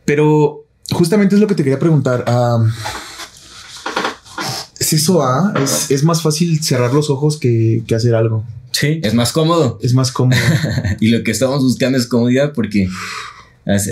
Pero 0.05 0.65
justamente 0.91 1.35
es 1.35 1.41
lo 1.41 1.47
que 1.47 1.55
te 1.55 1.63
quería 1.63 1.79
preguntar. 1.79 2.25
Um, 2.27 2.71
¿Es 4.79 4.93
eso, 4.93 5.21
ah? 5.21 5.53
Es, 5.61 5.91
es, 5.91 6.03
más 6.03 6.21
fácil 6.21 6.63
cerrar 6.63 6.93
los 6.93 7.09
ojos 7.09 7.37
que, 7.37 7.83
que 7.85 7.95
hacer 7.95 8.15
algo. 8.15 8.45
Sí, 8.71 9.01
es 9.03 9.13
más 9.13 9.31
cómodo. 9.31 9.79
Es 9.81 9.93
más 9.93 10.11
cómodo. 10.11 10.39
y 10.99 11.07
lo 11.07 11.23
que 11.23 11.31
estamos 11.31 11.63
buscando 11.63 11.97
es 11.97 12.05
comodidad 12.05 12.53
porque 12.53 12.87
Así, 13.67 13.91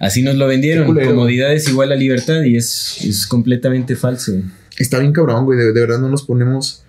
así, 0.00 0.22
nos 0.22 0.36
lo 0.36 0.46
vendieron. 0.46 0.86
Comodidad 0.86 1.52
es 1.52 1.68
igual 1.68 1.92
a 1.92 1.96
libertad 1.96 2.42
y 2.42 2.56
es, 2.56 2.98
es 3.04 3.26
completamente 3.26 3.94
falso. 3.96 4.32
Está 4.76 4.98
bien 4.98 5.12
cabrón, 5.12 5.44
güey. 5.44 5.58
De, 5.58 5.72
de, 5.72 5.80
verdad 5.80 5.98
no 5.98 6.08
nos 6.08 6.22
ponemos. 6.22 6.82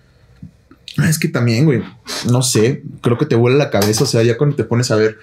Es 1.07 1.20
que 1.20 1.28
también, 1.28 1.66
güey. 1.66 1.82
No 2.30 2.41
sé. 2.41 2.82
Creo 3.01 3.18
que 3.18 3.26
te 3.26 3.36
vuela 3.36 3.57
la 3.57 3.70
cabeza. 3.70 4.03
O 4.03 4.07
sea, 4.07 4.24
ya 4.24 4.38
cuando 4.38 4.55
te 4.55 4.64
pones 4.64 4.89
a 4.91 4.95
ver. 4.95 5.18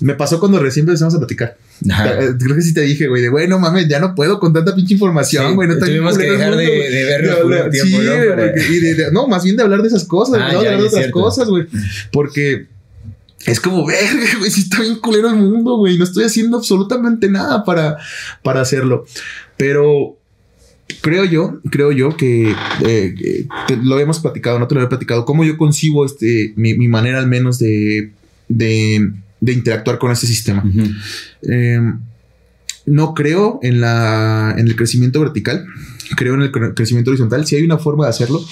Me 0.00 0.14
pasó 0.14 0.40
cuando 0.40 0.58
recién 0.58 0.86
empezamos 0.86 1.14
a 1.14 1.18
platicar. 1.18 1.56
Ajá. 1.90 2.18
Creo 2.38 2.56
que 2.56 2.62
sí 2.62 2.74
te 2.74 2.82
dije, 2.82 3.06
güey, 3.06 3.22
de 3.22 3.28
güey, 3.28 3.48
no 3.48 3.58
mames, 3.58 3.88
ya 3.88 4.00
no 4.00 4.14
puedo 4.14 4.38
con 4.38 4.52
tanta 4.52 4.74
pinche 4.74 4.94
información, 4.94 5.54
güey. 5.54 5.68
No 5.68 5.78
tuvimos 5.78 6.18
que 6.18 6.30
dejar 6.30 6.56
de, 6.56 6.66
de, 6.66 7.04
verlo 7.04 7.48
de 7.48 7.70
tiempo, 7.70 7.98
sí, 7.98 8.04
¿no? 8.04 8.12
Para... 8.30 8.52
y 8.56 8.80
de, 8.80 9.12
no, 9.12 9.26
más 9.28 9.44
bien 9.44 9.56
de 9.56 9.62
hablar 9.62 9.82
de 9.82 9.88
esas 9.88 10.04
cosas, 10.04 10.40
ah, 10.40 10.52
¿no? 10.52 10.62
Ya, 10.62 10.68
de 10.68 10.68
hablar 10.68 10.80
de 10.80 10.86
otras 10.86 11.02
cierto. 11.02 11.20
cosas, 11.20 11.48
güey. 11.48 11.66
Porque 12.12 12.66
es 13.48 13.60
como, 13.60 13.86
verga, 13.86 14.26
güey, 14.38 14.50
si 14.50 14.62
está 14.62 14.80
bien 14.80 14.96
culero 14.96 15.30
el 15.30 15.36
mundo, 15.36 15.76
güey. 15.76 15.96
No 15.96 16.04
estoy 16.04 16.24
haciendo 16.24 16.58
absolutamente 16.58 17.28
nada 17.30 17.64
para, 17.64 17.96
para 18.42 18.60
hacerlo. 18.60 19.06
Pero 19.56 20.18
creo 21.00 21.24
yo, 21.24 21.60
creo 21.70 21.92
yo 21.92 22.16
que 22.16 22.54
eh, 22.84 23.46
te, 23.66 23.76
lo 23.76 23.94
habíamos 23.94 24.20
platicado, 24.20 24.58
no 24.58 24.68
te 24.68 24.74
lo 24.74 24.80
había 24.80 24.88
platicado, 24.88 25.24
cómo 25.24 25.44
yo 25.44 25.56
concibo 25.56 26.04
este, 26.04 26.52
mi, 26.56 26.74
mi 26.74 26.88
manera 26.88 27.18
al 27.18 27.26
menos 27.26 27.58
de, 27.58 28.12
de, 28.48 29.12
de, 29.40 29.52
interactuar 29.52 29.98
con 29.98 30.10
este 30.12 30.26
sistema. 30.26 30.62
Uh 30.64 30.68
-huh. 30.68 30.96
eh, 31.48 31.80
no 32.86 33.14
creo 33.14 33.60
en, 33.62 33.80
la, 33.80 34.54
en 34.56 34.66
el 34.66 34.76
crecimiento 34.76 35.20
vertical, 35.20 35.66
creo 36.16 36.34
en 36.34 36.42
el 36.42 36.50
crecimiento 36.50 37.10
horizontal. 37.10 37.46
Si 37.46 37.56
hay 37.56 37.64
una 37.64 37.78
forma 37.78 38.04
de 38.04 38.10
hacerlo, 38.10 38.44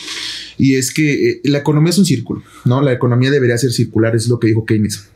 y 0.58 0.74
es 0.74 0.92
que 0.92 1.30
eh, 1.30 1.40
la 1.44 1.58
economía 1.58 1.90
es 1.90 1.98
un 1.98 2.06
círculo, 2.06 2.42
¿no? 2.64 2.80
La 2.82 2.92
economía 2.92 3.30
debería 3.30 3.58
ser 3.58 3.72
circular, 3.72 4.14
es 4.16 4.28
lo 4.28 4.38
que 4.38 4.48
dijo 4.48 4.64
Keynes. 4.64 5.08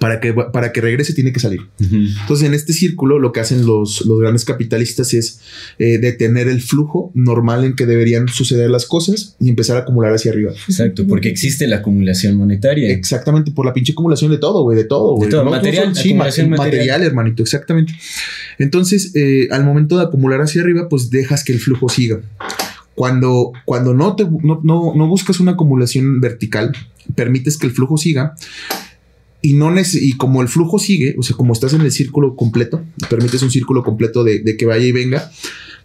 Para 0.00 0.18
que, 0.18 0.32
para 0.32 0.72
que 0.72 0.80
regrese 0.80 1.14
tiene 1.14 1.32
que 1.32 1.38
salir. 1.38 1.60
Uh 1.60 1.84
-huh. 1.84 2.20
Entonces, 2.22 2.48
en 2.48 2.54
este 2.54 2.72
círculo, 2.72 3.20
lo 3.20 3.30
que 3.30 3.38
hacen 3.38 3.64
los, 3.64 4.04
los 4.04 4.18
grandes 4.18 4.44
capitalistas 4.44 5.14
es 5.14 5.40
eh, 5.78 5.98
detener 5.98 6.48
el 6.48 6.60
flujo 6.60 7.12
normal 7.14 7.64
en 7.64 7.76
que 7.76 7.86
deberían 7.86 8.26
suceder 8.26 8.68
las 8.68 8.86
cosas 8.86 9.36
y 9.38 9.48
empezar 9.48 9.76
a 9.76 9.80
acumular 9.80 10.12
hacia 10.12 10.32
arriba. 10.32 10.50
Exacto, 10.68 11.06
porque 11.06 11.28
existe 11.28 11.68
la 11.68 11.76
acumulación 11.76 12.36
monetaria. 12.36 12.90
Exactamente, 12.90 13.52
por 13.52 13.64
la 13.64 13.72
pinche 13.72 13.92
acumulación 13.92 14.32
de 14.32 14.38
todo, 14.38 14.64
güey, 14.64 14.76
de 14.76 14.84
todo, 14.84 15.14
güey. 15.14 15.30
todo, 15.30 15.44
¿no? 15.44 15.52
material, 15.52 15.94
sí, 15.94 16.14
material. 16.14 16.50
material, 16.50 17.02
hermanito, 17.04 17.44
exactamente. 17.44 17.94
Entonces, 18.58 19.12
eh, 19.14 19.46
al 19.52 19.64
momento 19.64 19.98
de 19.98 20.04
acumular 20.04 20.40
hacia 20.40 20.62
arriba, 20.62 20.88
pues 20.88 21.10
dejas 21.10 21.44
que 21.44 21.52
el 21.52 21.60
flujo 21.60 21.88
siga. 21.88 22.20
Cuando, 22.96 23.52
cuando 23.66 23.94
no, 23.94 24.16
te, 24.16 24.24
no, 24.24 24.60
no, 24.64 24.94
no 24.96 25.06
buscas 25.06 25.38
una 25.38 25.52
acumulación 25.52 26.20
vertical, 26.20 26.72
permites 27.14 27.56
que 27.58 27.66
el 27.66 27.72
flujo 27.72 27.98
siga, 27.98 28.34
y 29.46 29.52
no 29.52 29.72
y 29.78 30.12
como 30.14 30.42
el 30.42 30.48
flujo 30.48 30.80
sigue, 30.80 31.14
o 31.16 31.22
sea, 31.22 31.36
como 31.36 31.52
estás 31.52 31.72
en 31.72 31.82
el 31.82 31.92
círculo 31.92 32.34
completo, 32.34 32.82
permites 33.08 33.42
un 33.42 33.52
círculo 33.52 33.84
completo 33.84 34.24
de, 34.24 34.40
de, 34.40 34.56
que 34.56 34.66
vaya 34.66 34.84
y 34.84 34.90
venga, 34.90 35.30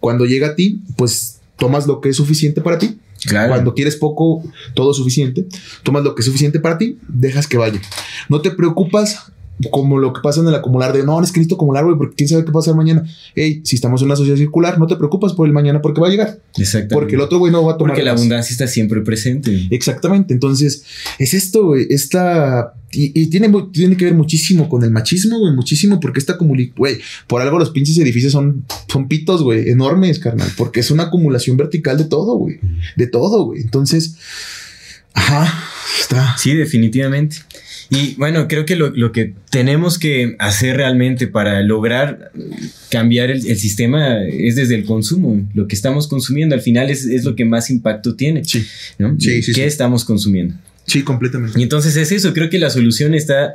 cuando 0.00 0.26
llega 0.26 0.48
a 0.48 0.54
ti, 0.56 0.80
pues 0.96 1.38
tomas 1.56 1.86
lo 1.86 2.00
que 2.00 2.08
es 2.08 2.16
suficiente 2.16 2.60
para 2.60 2.78
ti. 2.78 2.98
Claro. 3.24 3.50
Cuando 3.50 3.72
quieres 3.74 3.94
poco, 3.94 4.42
todo 4.74 4.92
suficiente, 4.94 5.46
tomas 5.84 6.02
lo 6.02 6.16
que 6.16 6.22
es 6.22 6.26
suficiente 6.26 6.58
para 6.58 6.76
ti, 6.76 6.98
dejas 7.06 7.46
que 7.46 7.56
vaya. 7.56 7.80
No 8.28 8.40
te 8.40 8.50
preocupas 8.50 9.30
como 9.70 9.98
lo 9.98 10.12
que 10.12 10.20
pasa 10.20 10.40
en 10.40 10.48
el 10.48 10.54
acumular 10.54 10.92
de 10.92 11.04
no, 11.04 11.22
es 11.22 11.30
que 11.30 11.38
necesito 11.38 11.56
acumular, 11.56 11.84
güey, 11.84 11.96
porque 11.96 12.16
quién 12.16 12.28
sabe 12.28 12.44
qué 12.44 12.50
va 12.50 12.60
a 12.60 12.62
pasar 12.62 12.74
mañana. 12.74 13.04
Hey, 13.34 13.60
si 13.64 13.76
estamos 13.76 14.00
en 14.00 14.06
una 14.06 14.16
sociedad 14.16 14.36
circular, 14.36 14.78
no 14.78 14.86
te 14.86 14.96
preocupas 14.96 15.34
por 15.34 15.46
el 15.46 15.52
mañana 15.52 15.80
porque 15.80 16.00
va 16.00 16.08
a 16.08 16.10
llegar. 16.10 16.40
Exactamente. 16.56 16.94
Porque 16.94 17.14
el 17.14 17.20
otro 17.20 17.38
güey 17.38 17.52
no 17.52 17.62
va 17.62 17.72
a 17.72 17.78
tomar. 17.78 17.92
Porque 17.92 18.04
la 18.04 18.12
abundancia 18.12 18.52
está 18.52 18.66
siempre 18.66 19.00
presente. 19.02 19.68
Exactamente. 19.70 20.34
Entonces, 20.34 20.84
es 21.18 21.34
esto, 21.34 21.66
güey. 21.66 21.86
Esta. 21.90 22.74
Y, 22.92 23.18
y, 23.18 23.28
tiene, 23.28 23.50
tiene 23.72 23.96
que 23.96 24.04
ver 24.04 24.14
muchísimo 24.14 24.68
con 24.68 24.82
el 24.84 24.90
machismo, 24.90 25.38
güey, 25.38 25.54
muchísimo, 25.54 25.98
porque 25.98 26.18
esta 26.18 26.34
acumulación, 26.34 26.74
güey, 26.76 26.98
por 27.26 27.40
algo 27.40 27.58
los 27.58 27.70
pinches 27.70 27.96
edificios 27.96 28.32
son, 28.32 28.66
son 28.86 29.08
pitos, 29.08 29.42
güey, 29.42 29.70
enormes, 29.70 30.18
carnal, 30.18 30.50
porque 30.58 30.80
es 30.80 30.90
una 30.90 31.04
acumulación 31.04 31.56
vertical 31.56 31.96
de 31.96 32.04
todo, 32.04 32.36
güey, 32.36 32.60
de 32.96 33.06
todo, 33.06 33.46
güey. 33.46 33.62
Entonces, 33.62 34.16
ajá, 35.14 35.64
está. 36.02 36.36
Sí, 36.36 36.52
definitivamente. 36.52 37.36
Y 37.94 38.14
bueno, 38.14 38.48
creo 38.48 38.64
que 38.64 38.74
lo, 38.74 38.88
lo, 38.88 39.12
que 39.12 39.34
tenemos 39.50 39.98
que 39.98 40.34
hacer 40.38 40.78
realmente 40.78 41.26
para 41.26 41.60
lograr 41.60 42.32
cambiar 42.90 43.30
el, 43.30 43.46
el, 43.46 43.58
sistema 43.58 44.24
es 44.24 44.56
desde 44.56 44.76
el 44.76 44.86
consumo. 44.86 45.46
Lo 45.52 45.68
que 45.68 45.74
estamos 45.74 46.08
consumiendo 46.08 46.54
al 46.54 46.62
final 46.62 46.88
es, 46.88 47.04
es 47.04 47.24
lo 47.24 47.36
que 47.36 47.44
más 47.44 47.68
impacto 47.68 48.14
tiene. 48.14 48.44
Sí. 48.44 48.64
¿no? 48.98 49.14
sí, 49.20 49.42
sí 49.42 49.52
¿Qué 49.52 49.60
sí. 49.60 49.66
estamos 49.66 50.06
consumiendo? 50.06 50.54
Sí, 50.86 51.02
completamente. 51.02 51.58
Y 51.60 51.62
entonces 51.62 51.96
es 51.96 52.10
eso, 52.12 52.34
creo 52.34 52.50
que 52.50 52.58
la 52.58 52.68
solución 52.68 53.14
está 53.14 53.54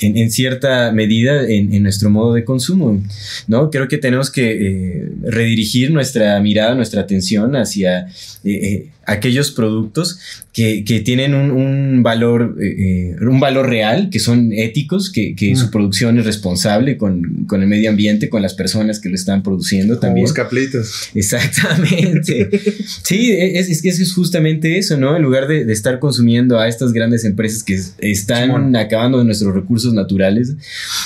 en, 0.00 0.16
en 0.16 0.30
cierta 0.30 0.92
medida 0.92 1.42
en, 1.42 1.74
en, 1.74 1.82
nuestro 1.82 2.08
modo 2.08 2.34
de 2.34 2.44
consumo, 2.44 3.02
¿no? 3.48 3.70
Creo 3.70 3.88
que 3.88 3.98
tenemos 3.98 4.30
que 4.30 4.50
eh, 4.50 5.08
redirigir 5.22 5.90
nuestra 5.90 6.38
mirada, 6.40 6.74
nuestra 6.74 7.00
atención 7.00 7.56
hacia 7.56 8.06
eh, 8.06 8.10
eh, 8.44 8.86
aquellos 9.08 9.50
productos 9.50 10.20
que, 10.52 10.84
que 10.84 11.00
tienen 11.00 11.34
un, 11.34 11.50
un 11.50 12.02
valor, 12.02 12.56
eh, 12.60 13.16
un 13.20 13.40
valor 13.40 13.68
real, 13.68 14.10
que 14.10 14.18
son 14.18 14.52
éticos, 14.52 15.10
que, 15.10 15.34
que 15.34 15.52
mm. 15.52 15.56
su 15.56 15.70
producción 15.70 16.18
es 16.18 16.26
responsable 16.26 16.98
con, 16.98 17.44
con, 17.46 17.62
el 17.62 17.68
medio 17.68 17.88
ambiente, 17.88 18.28
con 18.28 18.42
las 18.42 18.54
personas 18.54 19.00
que 19.00 19.08
lo 19.08 19.14
están 19.14 19.42
produciendo 19.42 19.94
Como 19.94 20.00
también. 20.00 20.28
caplitos. 20.34 21.10
Exactamente. 21.14 22.50
sí, 23.02 23.32
es, 23.32 23.70
es, 23.70 23.82
que 23.82 23.88
es 23.88 24.12
justamente 24.12 24.76
eso, 24.78 24.98
¿no? 24.98 25.16
En 25.16 25.22
lugar 25.22 25.48
de, 25.48 25.64
de, 25.64 25.72
estar 25.72 25.98
consumiendo 26.00 26.58
a 26.58 26.68
estas 26.68 26.92
grandes 26.92 27.24
empresas 27.24 27.62
que 27.62 27.80
están 28.00 28.76
acabando 28.76 29.18
de 29.18 29.24
nuestros 29.24 29.54
recursos 29.54 29.94
naturales, 29.94 30.54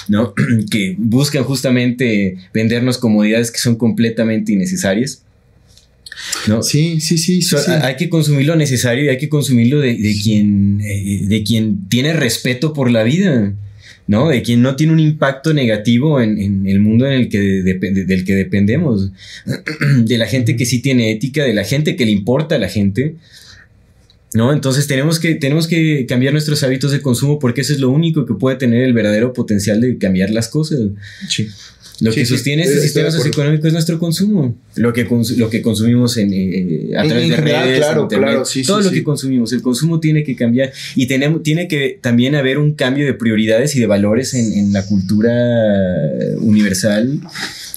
¿no? 0.09 0.35
que 0.71 0.97
buscan 0.99 1.45
justamente 1.45 2.37
vendernos 2.53 2.99
comodidades 2.99 3.53
que 3.53 3.59
son 3.59 3.77
completamente 3.77 4.53
innecesarias. 4.53 5.23
¿No? 6.47 6.63
Sí, 6.63 7.01
sí, 7.01 7.19
sí, 7.19 7.43
so, 7.43 7.59
sí, 7.59 7.71
Hay 7.71 7.97
que 7.97 8.09
consumir 8.09 8.47
lo 8.47 8.57
necesario 8.57 9.05
y 9.05 9.09
hay 9.09 9.19
que 9.19 9.29
consumirlo 9.29 9.81
de, 9.81 9.95
de 9.97 10.17
quien, 10.21 10.81
eh, 10.81 11.21
de 11.23 11.43
quien 11.43 11.89
tiene 11.89 12.13
respeto 12.13 12.73
por 12.73 12.91
la 12.91 13.03
vida. 13.03 13.55
¿no? 14.07 14.29
De 14.29 14.43
quien 14.43 14.63
no 14.63 14.77
tiene 14.77 14.93
un 14.93 15.01
impacto 15.01 15.55
negativo 15.55 16.21
en, 16.21 16.67
el 16.67 16.81
mundo 16.81 17.07
en 17.07 17.13
el 17.13 17.29
que 17.29 17.39
del 17.39 18.25
que 18.25 18.35
dependemos, 18.35 19.11
de 20.05 20.19
la 20.19 20.27
gente 20.27 20.57
que 20.57 20.67
sí 20.67 20.83
tiene 20.83 21.13
ética, 21.13 21.45
de 21.45 21.55
la 21.55 21.65
gente 21.65 21.97
que 21.97 22.05
le 22.05 22.11
importa 22.11 22.57
a 22.57 22.59
la 22.59 22.69
gente, 22.69 23.15
¿no? 24.35 24.53
Entonces 24.53 24.87
tenemos 24.87 25.19
que, 25.21 25.35
tenemos 25.35 25.69
que 25.69 26.07
cambiar 26.07 26.33
nuestros 26.33 26.63
hábitos 26.63 26.91
de 26.91 27.01
consumo 27.01 27.39
porque 27.39 27.61
eso 27.61 27.73
es 27.73 27.81
lo 27.81 27.91
único 27.91 28.27
que 28.27 28.35
puede 28.35 28.57
tener 28.57 28.83
el 28.83 28.93
verdadero 28.93 29.33
potencial 29.33 29.81
de 29.81 29.97
cambiar 29.99 30.31
las 30.31 30.49
cosas. 30.49 30.81
Sí. 31.29 31.49
Lo 32.03 32.13
que 32.13 32.27
sostiene 32.27 32.63
este 32.65 32.81
sistema 32.81 33.11
socioeconómico 33.11 33.67
es 33.67 33.73
nuestro 33.73 33.99
consumo. 33.99 34.57
Lo 34.75 34.93
que, 34.93 35.07
lo 35.37 35.51
que 35.51 35.63
consumimos 35.63 36.17
en, 36.17 36.33
eh, 36.33 36.91
a 36.97 37.05
través 37.05 37.29
de 37.29 37.37
redes, 37.37 37.79
claro, 37.79 38.09
claro, 38.09 38.43
todo 38.67 38.81
lo 38.81 38.91
que 38.91 39.03
consumimos. 39.03 39.53
El 39.53 39.63
consumo 39.63 40.01
tiene 40.01 40.25
que 40.25 40.35
cambiar 40.35 40.73
y 40.97 41.07
tenemos, 41.07 41.43
tiene 41.43 41.69
que 41.69 41.99
también 42.01 42.35
haber 42.35 42.59
un 42.59 42.75
cambio 42.75 43.07
de 43.07 43.15
prioridades 43.15 43.77
y 43.77 43.81
de 43.81 43.87
valores 43.87 44.35
en, 44.35 44.53
en 44.53 44.73
la 44.73 44.85
cultura 44.85 45.33
universal 46.41 47.21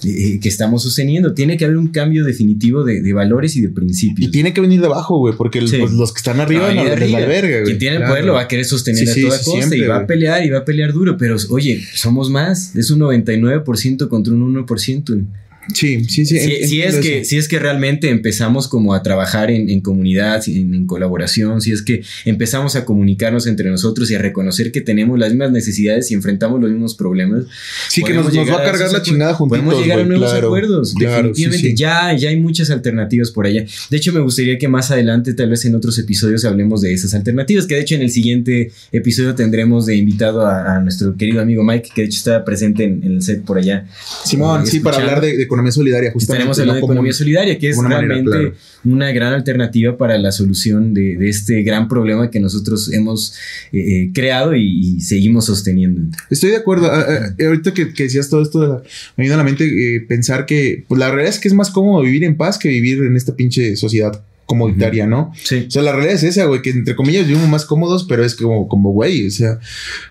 eh, 0.06 0.39
que 0.39 0.49
estamos 0.49 0.84
sosteniendo. 0.84 1.34
Tiene 1.34 1.58
que 1.58 1.66
haber 1.66 1.78
un 1.78 1.88
cambio 1.88 2.24
definitivo 2.24 2.84
de, 2.84 3.01
de 3.01 3.14
valores 3.14 3.56
y 3.56 3.62
de 3.62 3.70
principios. 3.70 4.28
Y 4.28 4.32
tiene 4.32 4.53
que 4.53 4.62
venir 4.62 4.80
de 4.80 4.88
abajo, 4.88 5.18
güey, 5.18 5.36
porque 5.36 5.60
pues, 5.60 5.91
los 5.91 6.14
que 6.14 6.18
están 6.18 6.39
arriba 6.39 6.74
no, 6.74 6.84
les 6.84 7.12
la 7.12 7.26
verga, 7.26 7.62
güey. 7.62 7.66
Quien 7.66 7.78
tiene 7.78 7.97
el 7.97 8.03
poder 8.03 8.26
lo 8.26 8.34
va 8.34 8.41
a 8.41 8.47
querer 8.47 8.66
sostener 8.66 9.10
a 9.10 9.14
toda 9.14 9.43
costa 9.43 9.76
y 9.76 9.82
va 9.82 9.97
a 9.97 10.08
pelear 10.08 10.45
y 10.45 10.49
va 10.49 10.60
a 10.60 10.66
pelear 10.66 10.93
duro, 10.93 11.18
pero 11.18 11.36
oye, 11.49 11.82
somos 11.93 12.30
más, 12.30 12.76
es 12.76 12.91
un 12.91 12.99
99% 12.99 14.08
contra 14.08 14.34
un 14.34 14.56
1%. 14.56 15.26
Sí, 15.74 16.03
sí, 16.05 16.26
sí. 16.26 16.38
Si, 16.68 16.82
es 16.82 16.97
que, 16.97 17.26
si 17.26 17.38
es 17.38 17.47
que 17.47 17.59
realmente 17.59 18.09
empezamos 18.09 18.68
como 18.68 18.93
a 18.93 19.01
trabajar 19.01 19.49
en, 19.49 19.82
comunidad, 19.82 20.43
en, 20.47 20.86
colaboración, 20.86 21.61
si 21.61 21.72
es 21.72 21.82
que 21.82 22.03
empezamos 22.26 22.76
a 22.76 22.86
comunicarnos 22.86 23.47
entre 23.47 23.70
nosotros 23.70 24.11
y 24.11 24.16
a 24.16 24.20
reconocer 24.20 24.72
que 24.72 24.82
tenemos 24.82 25.18
las 25.18 25.30
mismas 25.30 25.51
necesidades 25.51 26.11
y 26.11 26.13
enfrentamos 26.13 26.61
los 26.61 26.70
mismos 26.70 26.95
problemas. 26.95 27.45
Sí, 27.89 28.03
que 28.03 28.13
nos, 28.13 28.28
va 28.28 28.61
a 28.61 28.63
cargar 28.63 28.91
la 28.91 29.01
chingada 29.01 29.34
juntos. 29.34 29.57
Podemos 29.57 29.82
llegar 29.82 29.99
a 29.99 30.03
nuevos 30.03 30.34
acuerdos. 30.34 30.93
Definitivamente, 30.93 31.76
Ya, 31.76 32.16
ya 32.16 32.30
hay 32.30 32.39
muchas 32.39 32.70
alternativas 32.70 33.32
por 33.32 33.47
allá. 33.47 33.66
De 33.89 33.97
hecho, 33.97 34.13
me 34.13 34.20
gustaría 34.20 34.57
que 34.57 34.68
más 34.68 34.91
adelante, 34.91 35.34
tal 35.34 35.49
vez 35.49 35.66
en 35.66 35.76
otros 35.76 35.97
episodios, 35.97 36.45
hablemos 36.45 36.82
de 36.82 36.93
esas 36.93 37.13
alternativas. 37.13 37.66
Que 37.66 37.76
de 37.76 37.82
hecho, 37.82 37.95
en 37.95 38.01
el 38.01 38.11
siguiente 38.11 38.72
episodio 38.91 39.34
tendremos 39.36 39.86
de 39.86 39.95
invitado 39.95 40.45
a, 40.45 40.80
nuestro 40.80 41.16
querido 41.16 41.41
amigo 41.41 41.63
Mike, 41.63 41.89
que 41.95 42.01
de 42.01 42.07
hecho 42.07 42.18
está 42.18 42.45
presente 42.45 42.84
en, 42.84 43.03
el 43.03 43.22
set 43.22 43.43
por 43.43 43.57
allá. 43.57 43.88
Simón, 44.26 44.63
eh, 44.63 44.68
sí, 44.68 44.80
para 44.80 44.97
hablar 44.97 45.22
de, 45.22 45.38
de 45.38 45.47
economía 45.56 45.72
solidaria, 45.72 46.12
justamente. 46.12 46.43
Estaremos 46.43 46.60
hablando 46.60 46.82
de 46.82 46.86
economía 46.86 47.14
solidaria, 47.14 47.58
que 47.58 47.70
es 47.70 47.78
realmente 47.78 48.53
una 48.84 49.12
gran 49.12 49.34
alternativa 49.34 49.97
para 49.97 50.18
la 50.18 50.32
solución 50.32 50.93
de, 50.93 51.18
este 51.30 51.64
gran 51.64 51.88
problema 51.88 52.30
que 52.30 52.39
nosotros 52.39 52.91
hemos 52.93 53.36
eh, 53.72 53.80
eh, 53.80 54.12
creado 54.14 54.56
y, 54.56 54.99
seguimos 55.01 55.45
sosteniendo. 55.45 56.01
Estoy 56.30 56.51
de 56.51 56.58
acuerdo. 56.58 56.91
Ah, 56.91 57.06
ah, 57.08 57.43
ahorita 57.45 57.74
que, 57.74 57.86
decías 57.86 58.30
todo 58.30 58.41
esto, 58.41 58.84
me 59.18 59.24
viene 59.24 59.34
a 59.34 59.38
la 59.38 59.43
mente 59.43 59.66
eh, 59.66 60.01
pensar 60.01 60.45
que 60.45 60.84
pues, 60.88 60.99
la 60.99 61.10
realidad 61.10 61.34
es 61.34 61.39
que 61.39 61.47
es 61.47 61.53
más 61.53 61.70
cómodo 61.70 62.01
vivir 62.03 62.24
en 62.24 62.36
paz 62.36 62.58
que 62.58 62.70
vivir 62.70 63.03
en 63.03 63.16
esta 63.16 63.36
pinche 63.36 63.76
sociedad 63.76 64.22
comoditaria, 64.46 65.08
¿no? 65.08 65.34
Sí. 65.43 65.66
O 65.68 65.72
sea, 65.72 65.82
la 65.82 65.91
realidad 65.91 66.16
es 66.16 66.24
esa, 66.24 66.46
güey, 66.46 66.62
que 66.62 66.70
entre 66.70 66.96
comillas 66.96 67.28
vivimos 67.28 67.50
más 67.50 67.66
cómodos, 67.66 68.06
pero 68.08 68.24
es 68.24 68.36
como, 68.36 68.68
como, 68.68 68.91
güey, 68.91 69.28
o 69.28 69.32
sea, 69.32 69.60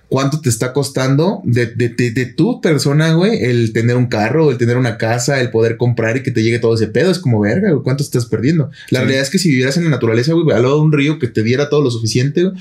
¿cuánto 0.08 0.40
te 0.40 0.48
está 0.48 0.72
costando 0.72 1.40
de, 1.44 1.66
de, 1.66 1.88
de, 1.88 2.26
tu 2.26 2.60
persona, 2.60 3.12
güey, 3.12 3.44
el 3.44 3.72
tener 3.72 3.96
un 3.96 4.06
carro, 4.06 4.50
el 4.50 4.58
tener 4.58 4.76
una 4.76 4.98
casa, 4.98 5.40
el 5.40 5.50
poder 5.50 5.76
comprar 5.76 6.16
y 6.16 6.22
que 6.22 6.32
te 6.32 6.42
llegue 6.42 6.58
todo 6.58 6.74
ese 6.74 6.88
pedo? 6.88 7.10
Es 7.10 7.18
como, 7.20 7.40
verga, 7.40 7.70
güey, 7.70 7.82
¿cuánto 7.84 8.02
estás 8.02 8.26
perdiendo? 8.26 8.70
La 8.90 9.00
realidad 9.00 9.22
es 9.22 9.30
que 9.30 9.38
si 9.38 9.50
vivieras 9.50 9.76
en 9.76 9.84
la 9.84 9.90
naturaleza, 9.90 10.32
güey, 10.32 10.56
al 10.56 10.62
lado 10.62 10.76
de 10.76 10.82
un 10.82 10.92
río 10.92 11.18
que 11.18 11.28
te 11.28 11.42
diera 11.42 11.68
todo 11.68 11.82
lo 11.82 11.90
suficiente, 11.90 12.42
güey, 12.42 12.54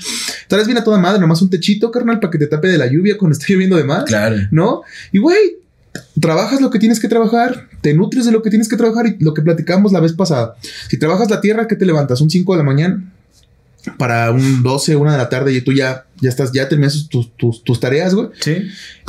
tal 0.46 0.58
vez 0.58 0.68
viene 0.68 0.80
a 0.80 0.84
toda 0.84 0.98
madre, 0.98 1.20
nomás 1.20 1.42
un 1.42 1.50
techito, 1.50 1.90
carnal, 1.90 2.20
para 2.20 2.30
que 2.30 2.38
te 2.38 2.46
tape 2.46 2.68
de 2.68 2.78
la 2.78 2.86
lluvia 2.86 3.18
cuando 3.18 3.32
esté 3.38 3.52
lloviendo 3.52 3.76
de 3.76 3.84
más. 3.84 4.04
Claro. 4.04 4.36
¿No? 4.52 4.82
Y, 5.10 5.18
güey, 5.18 5.63
trabajas 6.20 6.60
lo 6.60 6.70
que 6.70 6.78
tienes 6.78 7.00
que 7.00 7.08
trabajar, 7.08 7.68
te 7.80 7.94
nutres 7.94 8.26
de 8.26 8.32
lo 8.32 8.42
que 8.42 8.50
tienes 8.50 8.68
que 8.68 8.76
trabajar 8.76 9.06
y 9.06 9.16
lo 9.22 9.34
que 9.34 9.42
platicamos 9.42 9.92
la 9.92 10.00
vez 10.00 10.12
pasada. 10.12 10.56
Si 10.88 10.98
trabajas 10.98 11.30
la 11.30 11.40
tierra, 11.40 11.68
¿qué 11.68 11.76
te 11.76 11.86
levantas? 11.86 12.20
¿Un 12.20 12.30
5 12.30 12.52
de 12.52 12.58
la 12.58 12.64
mañana? 12.64 13.12
Para 13.98 14.30
un 14.30 14.62
12, 14.62 14.96
una 14.96 15.12
de 15.12 15.18
la 15.18 15.28
tarde 15.28 15.52
y 15.52 15.60
tú 15.60 15.72
ya 15.72 16.06
ya 16.20 16.28
estás, 16.28 16.52
ya 16.52 16.68
terminas 16.68 17.08
tus, 17.08 17.36
tus, 17.36 17.62
tus 17.64 17.80
tareas, 17.80 18.14
güey. 18.14 18.28
Sí. 18.40 18.56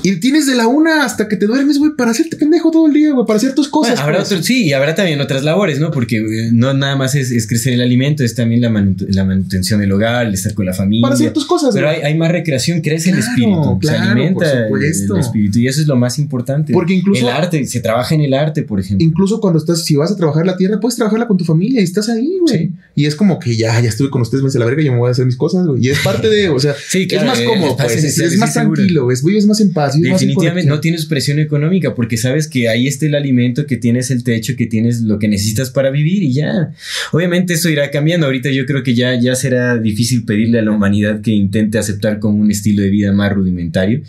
Y 0.03 0.19
tienes 0.19 0.45
de 0.45 0.55
la 0.55 0.67
una 0.67 1.05
hasta 1.05 1.27
que 1.27 1.37
te 1.37 1.45
duermes, 1.45 1.77
güey, 1.77 1.91
para 1.97 2.11
hacerte 2.11 2.35
pendejo 2.35 2.71
todo 2.71 2.87
el 2.87 2.93
día, 2.93 3.11
güey, 3.11 3.25
para 3.25 3.37
hacer 3.37 3.55
tus 3.55 3.67
cosas. 3.69 3.99
habrá 3.99 4.23
pues. 4.23 4.45
sí, 4.45 4.65
y 4.65 4.73
habrá 4.73 4.95
también 4.95 5.21
otras 5.21 5.43
labores, 5.43 5.79
¿no? 5.79 5.91
Porque 5.91 6.17
eh, 6.17 6.49
no 6.51 6.73
nada 6.73 6.95
más 6.95 7.15
es, 7.15 7.47
crecer 7.47 7.73
el 7.73 7.81
alimento, 7.81 8.23
es 8.23 8.35
también 8.35 8.61
la, 8.61 8.69
la, 8.69 9.23
manutención 9.23 9.79
del 9.79 9.91
hogar, 9.91 10.27
el 10.27 10.33
estar 10.33 10.53
con 10.53 10.65
la 10.65 10.73
familia. 10.73 11.01
Para 11.01 11.15
hacer 11.15 11.31
tus 11.33 11.45
cosas, 11.45 11.73
Pero 11.73 11.89
hay, 11.89 12.01
hay, 12.01 12.15
más 12.15 12.31
recreación, 12.31 12.81
crece 12.81 13.11
el 13.11 13.19
espíritu, 13.19 13.79
se 13.81 13.95
alimenta 13.95 14.67
el, 14.67 15.19
espíritu. 15.19 15.59
Y 15.59 15.67
eso 15.67 15.81
es 15.81 15.87
lo 15.87 15.95
más 15.95 16.19
importante. 16.19 16.73
Porque 16.73 16.93
incluso. 16.93 17.21
El 17.21 17.29
arte, 17.29 17.65
se 17.65 17.79
trabaja 17.79 18.13
en 18.13 18.21
el 18.21 18.33
arte, 18.33 18.63
por 18.63 18.79
ejemplo. 18.79 19.05
Incluso 19.05 19.39
cuando 19.39 19.59
estás, 19.59 19.83
si 19.85 19.95
vas 19.95 20.11
a 20.11 20.17
trabajar 20.17 20.45
la 20.45 20.57
tierra, 20.57 20.79
puedes 20.79 20.95
trabajarla 20.95 21.27
con 21.27 21.37
tu 21.37 21.45
familia 21.45 21.79
y 21.79 21.83
estás 21.83 22.09
ahí, 22.09 22.37
güey. 22.41 22.71
Y 22.95 23.05
es 23.05 23.15
como 23.15 23.39
que 23.39 23.55
ya, 23.55 23.79
ya 23.79 23.89
estuve 23.89 24.09
con 24.09 24.21
ustedes, 24.21 24.43
me 24.43 24.49
hace 24.49 24.59
la 24.59 24.65
verga, 24.65 24.81
yo 24.81 24.91
me 24.91 24.99
voy 24.99 25.09
a 25.09 25.11
hacer 25.11 25.25
mis 25.25 25.37
cosas, 25.37 25.65
güey. 25.65 25.85
Y 25.85 25.89
es 25.89 25.99
parte 25.99 26.29
de, 26.29 26.49
o 26.49 26.59
sea, 26.59 26.75
sí, 26.95 27.07
es 27.09 27.23
más 27.23 27.41
cómodo 27.41 27.77
pues, 27.77 28.03
es, 28.03 28.37
más 28.37 28.53
tranquilo, 28.53 29.11
es, 29.11 29.23
es 29.23 29.45
más 29.45 29.59
en 29.59 29.73
paz. 29.73 29.99
Definitivamente 29.99 30.69
no 30.69 30.79
tienes 30.79 31.05
presión 31.05 31.39
económica 31.39 31.95
porque 31.95 32.17
sabes 32.17 32.47
que 32.47 32.69
ahí 32.69 32.87
está 32.87 33.05
el 33.05 33.15
alimento, 33.15 33.65
que 33.65 33.77
tienes 33.77 34.11
el 34.11 34.23
techo, 34.23 34.55
que 34.55 34.65
tienes 34.65 35.01
lo 35.01 35.19
que 35.19 35.27
necesitas 35.27 35.69
para 35.69 35.89
vivir 35.89 36.23
y 36.23 36.33
ya. 36.33 36.71
Obviamente 37.11 37.53
eso 37.53 37.69
irá 37.69 37.91
cambiando. 37.91 38.25
Ahorita 38.25 38.49
yo 38.49 38.65
creo 38.65 38.83
que 38.83 38.95
ya, 38.95 39.19
ya 39.19 39.35
será 39.35 39.77
difícil 39.77 40.25
pedirle 40.25 40.59
a 40.59 40.61
la 40.61 40.71
humanidad 40.71 41.21
que 41.21 41.31
intente 41.31 41.77
aceptar 41.77 42.19
como 42.19 42.41
un 42.41 42.51
estilo 42.51 42.81
de 42.81 42.89
vida 42.89 43.11
más 43.11 43.31
rudimentario. 43.33 44.01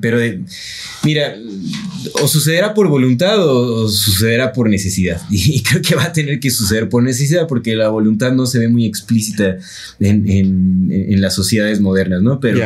Pero 0.00 0.18
mira, 1.04 1.36
o 2.22 2.28
sucederá 2.28 2.74
por 2.74 2.88
voluntad 2.88 3.36
o, 3.38 3.88
sucederá 3.88 4.52
por 4.52 4.68
necesidad. 4.68 5.20
Y 5.50 5.62
creo 5.62 5.82
que 5.82 5.94
va 5.94 6.04
a 6.04 6.12
tener 6.12 6.38
que 6.38 6.50
suceder 6.50 6.88
por 6.88 7.02
necesidad 7.02 7.48
porque 7.48 7.74
la 7.74 7.88
voluntad 7.88 8.32
no 8.32 8.46
se 8.46 8.58
ve 8.58 8.68
muy 8.68 8.84
explícita 8.84 9.56
en, 9.98 10.28
en, 10.28 11.20
las 11.20 11.34
sociedades 11.34 11.80
modernas, 11.80 12.22
¿no? 12.22 12.29
Pero 12.38 12.60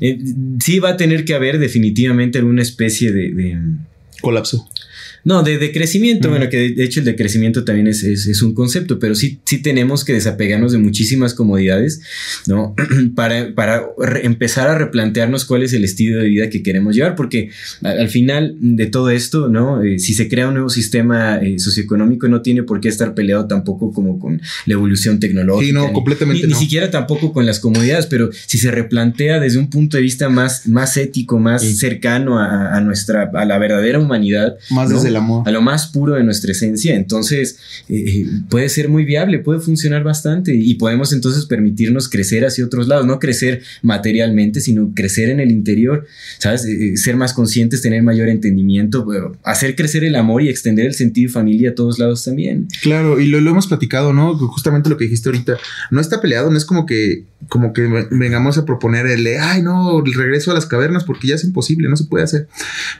eh, 0.00 0.18
sí 0.62 0.78
va 0.78 0.90
a 0.90 0.96
tener 0.96 1.24
que 1.24 1.34
haber 1.34 1.58
definitivamente 1.58 2.38
alguna 2.38 2.62
especie 2.62 3.10
de 3.10 3.58
colapso. 4.20 4.68
No, 5.24 5.42
de, 5.42 5.72
crecimiento, 5.72 6.30
bueno, 6.30 6.48
que 6.48 6.70
de, 6.70 6.84
hecho 6.84 7.00
el 7.00 7.06
de 7.06 7.16
crecimiento 7.16 7.64
también 7.64 7.86
es, 7.86 8.02
es, 8.02 8.42
un 8.42 8.54
concepto, 8.54 8.98
pero 8.98 9.14
sí, 9.14 9.38
sí 9.44 9.58
tenemos 9.58 10.04
que 10.04 10.12
desapegarnos 10.12 10.72
de 10.72 10.78
muchísimas 10.78 11.34
comodidades, 11.34 12.00
¿no? 12.46 12.74
para, 13.14 13.54
para 13.54 13.82
empezar 14.22 14.68
a 14.68 14.78
replantearnos 14.78 15.44
cuál 15.44 15.62
es 15.62 15.72
el 15.72 15.84
estilo 15.84 16.20
de 16.20 16.28
vida 16.28 16.50
que 16.50 16.62
queremos 16.62 16.94
llevar, 16.94 17.16
porque 17.16 17.50
al, 17.82 18.08
final 18.08 18.56
de 18.60 18.86
todo 18.86 19.10
esto, 19.10 19.48
¿no? 19.48 19.82
Eh, 19.82 19.98
si 19.98 20.14
se 20.14 20.28
crea 20.28 20.48
un 20.48 20.54
nuevo 20.54 20.70
sistema 20.70 21.36
eh, 21.36 21.58
socioeconómico, 21.58 22.28
no 22.28 22.42
tiene 22.42 22.62
por 22.62 22.80
qué 22.80 22.88
estar 22.88 23.14
peleado 23.14 23.46
tampoco 23.46 23.92
como 23.92 24.18
con 24.18 24.40
la 24.66 24.74
evolución 24.74 25.20
tecnológica. 25.20 25.66
Sí, 25.66 25.72
no, 25.72 25.92
completamente. 25.92 26.46
Ni, 26.46 26.54
siquiera 26.54 26.90
tampoco 26.90 27.32
con 27.32 27.46
las 27.46 27.60
comodidades, 27.60 28.06
pero 28.06 28.30
si 28.32 28.58
se 28.58 28.70
replantea 28.70 29.40
desde 29.40 29.58
un 29.58 29.70
punto 29.70 29.96
de 29.96 30.02
vista 30.02 30.28
más, 30.28 30.66
más 30.66 30.96
ético, 30.96 31.38
más 31.38 31.62
cercano 31.62 32.38
a, 32.38 32.80
nuestra, 32.80 33.30
a 33.34 33.44
la 33.44 33.58
verdadera 33.58 33.98
humanidad. 33.98 34.56
Más 34.70 34.88
desde 34.88 35.09
a 35.16 35.50
lo 35.50 35.62
más 35.62 35.88
puro 35.88 36.14
de 36.14 36.24
nuestra 36.24 36.52
esencia. 36.52 36.94
Entonces, 36.94 37.58
eh, 37.88 38.04
eh, 38.06 38.26
puede 38.48 38.68
ser 38.68 38.88
muy 38.88 39.04
viable, 39.04 39.38
puede 39.38 39.60
funcionar 39.60 40.02
bastante 40.02 40.54
y 40.54 40.74
podemos 40.74 41.12
entonces 41.12 41.46
permitirnos 41.46 42.08
crecer 42.08 42.44
hacia 42.44 42.64
otros 42.64 42.88
lados, 42.88 43.06
no 43.06 43.18
crecer 43.18 43.62
materialmente, 43.82 44.60
sino 44.60 44.92
crecer 44.94 45.30
en 45.30 45.40
el 45.40 45.50
interior, 45.50 46.06
¿sabes? 46.38 46.64
Eh, 46.64 46.96
ser 46.96 47.16
más 47.16 47.32
conscientes, 47.32 47.82
tener 47.82 48.02
mayor 48.02 48.28
entendimiento, 48.28 49.06
hacer 49.44 49.76
crecer 49.76 50.04
el 50.04 50.14
amor 50.14 50.42
y 50.42 50.48
extender 50.48 50.86
el 50.86 50.94
sentido 50.94 51.28
de 51.28 51.32
familia 51.32 51.70
a 51.70 51.74
todos 51.74 51.98
lados 51.98 52.24
también. 52.24 52.68
Claro, 52.82 53.20
y 53.20 53.26
lo, 53.26 53.40
lo 53.40 53.50
hemos 53.50 53.66
platicado, 53.66 54.12
¿no? 54.12 54.36
Justamente 54.36 54.88
lo 54.88 54.96
que 54.96 55.04
dijiste 55.04 55.28
ahorita, 55.28 55.56
no 55.90 56.00
está 56.00 56.20
peleado, 56.20 56.50
no 56.50 56.56
es 56.56 56.64
como 56.64 56.86
que, 56.86 57.24
como 57.48 57.72
que 57.72 57.82
vengamos 58.10 58.58
a 58.58 58.64
proponer 58.64 59.06
el, 59.06 59.26
ay, 59.40 59.62
no, 59.62 60.02
el 60.04 60.14
regreso 60.14 60.50
a 60.50 60.54
las 60.54 60.66
cavernas 60.66 61.04
porque 61.04 61.28
ya 61.28 61.34
es 61.34 61.44
imposible, 61.44 61.88
no 61.88 61.96
se 61.96 62.04
puede 62.04 62.24
hacer. 62.24 62.48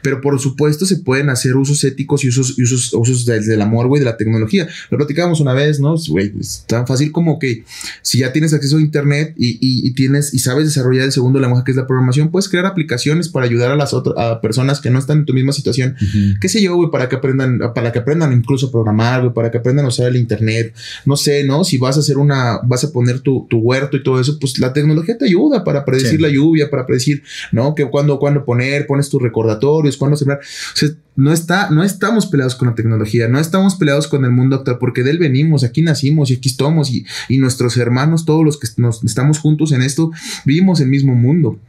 Pero 0.03 0.21
por 0.21 0.39
supuesto 0.41 0.87
se 0.87 0.97
pueden 0.97 1.31
hacer 1.31 1.57
usos 1.57 1.83
éticos 1.85 2.00
y 2.01 2.29
usos, 2.29 2.59
y 2.59 2.63
usos, 2.63 2.93
usos 2.95 3.25
del, 3.25 3.61
amor, 3.61 3.89
güey, 3.89 4.01
de 4.01 4.07
la 4.07 4.17
tecnología. 4.17 4.69
Lo 4.91 4.99
platicábamos 4.99 5.41
una 5.41 5.53
vez, 5.53 5.81
¿no? 5.81 5.95
Güey, 6.09 6.33
es 6.39 6.65
tan 6.67 6.87
fácil 6.87 7.13
como 7.13 7.39
que 7.39 7.65
si 8.03 8.19
ya 8.19 8.33
tienes 8.33 8.53
acceso 8.55 8.77
a 8.77 8.81
internet 8.81 9.35
y, 9.37 9.59
y, 9.61 9.91
tienes 9.93 10.33
y 10.35 10.39
sabes 10.39 10.65
desarrollar 10.65 11.05
el 11.05 11.13
segundo 11.13 11.41
lenguaje 11.41 11.65
que 11.65 11.73
es 11.73 11.77
la 11.77 11.87
programación, 11.87 12.31
puedes 12.31 12.49
crear 12.49 12.67
aplicaciones 12.67 13.29
para 13.29 13.47
ayudar 13.47 13.71
a 13.71 13.77
las 13.77 13.93
otras 13.93 14.15
a 14.17 14.41
personas 14.41 14.81
que 14.81 14.91
no 14.91 14.99
están 14.99 15.19
en 15.19 15.25
tu 15.25 15.35
misma 15.35 15.53
situación. 15.53 15.97
¿Qué 16.41 16.49
sé 16.49 16.63
yo, 16.63 16.77
güey? 16.77 16.91
Para 16.91 17.09
que 17.09 17.17
aprendan, 17.17 17.59
para 17.75 17.93
que 17.93 17.99
aprendan 17.99 18.33
incluso 18.33 18.69
a 18.69 18.71
programar, 18.71 19.23
güey, 19.23 19.35
para 19.35 19.51
que 19.51 19.59
aprendan 19.59 19.85
a 19.85 19.89
usar 19.89 20.09
el 20.09 20.17
internet. 20.17 20.75
No 21.05 21.17
sé, 21.17 21.45
¿no? 21.45 21.65
Si 21.65 21.79
vas 21.79 21.97
a 21.97 22.01
hacer 22.01 22.19
una, 22.19 22.61
vas 22.65 22.85
a 22.85 22.93
poner 22.93 23.21
tu, 23.21 23.47
tu 23.49 23.59
huerto 23.59 23.97
y 23.97 24.03
todo 24.03 24.21
eso, 24.21 24.39
pues 24.41 24.59
la 24.59 24.73
tecnología 24.73 25.17
te 25.19 25.27
ayuda 25.27 25.65
para 25.65 25.85
predecir 25.85 26.21
la 26.21 26.29
lluvia, 26.29 26.71
para 26.71 26.87
predecir, 26.87 27.23
¿no? 27.53 27.75
Que 27.75 27.85
cuando, 27.87 28.19
cuando 28.19 28.45
poner, 28.45 28.87
pones 28.87 29.09
tus 29.09 29.21
recordatorios, 29.21 29.97
cuando 29.97 30.17
sembrar. 30.17 30.39
O 30.41 30.77
sea, 30.77 30.89
no 31.21 31.33
está, 31.33 31.69
no 31.71 31.85
estamos 31.85 32.27
peleados 32.27 32.55
con 32.55 32.69
la 32.69 32.75
tecnología, 32.75 33.29
no 33.29 33.39
estamos 33.39 33.75
peleados 33.75 34.09
con 34.09 34.25
el 34.25 34.31
mundo 34.31 34.57
actual, 34.57 34.79
porque 34.79 35.03
de 35.03 35.11
él 35.11 35.19
venimos, 35.19 35.65
aquí 35.65 35.83
nacimos 35.83 36.31
y 36.31 36.35
aquí 36.35 36.49
estamos, 36.49 36.91
y, 36.91 37.05
y 37.29 37.37
nuestros 37.37 37.77
hermanos, 37.77 38.25
todos 38.25 38.43
los 38.43 38.59
que 38.59 38.69
nos 38.79 39.05
estamos 39.05 39.39
juntos 39.39 39.73
en 39.73 39.83
esto, 39.83 40.11
vivimos 40.47 40.81
el 40.81 40.89
mismo 40.89 41.15
mundo. 41.15 41.61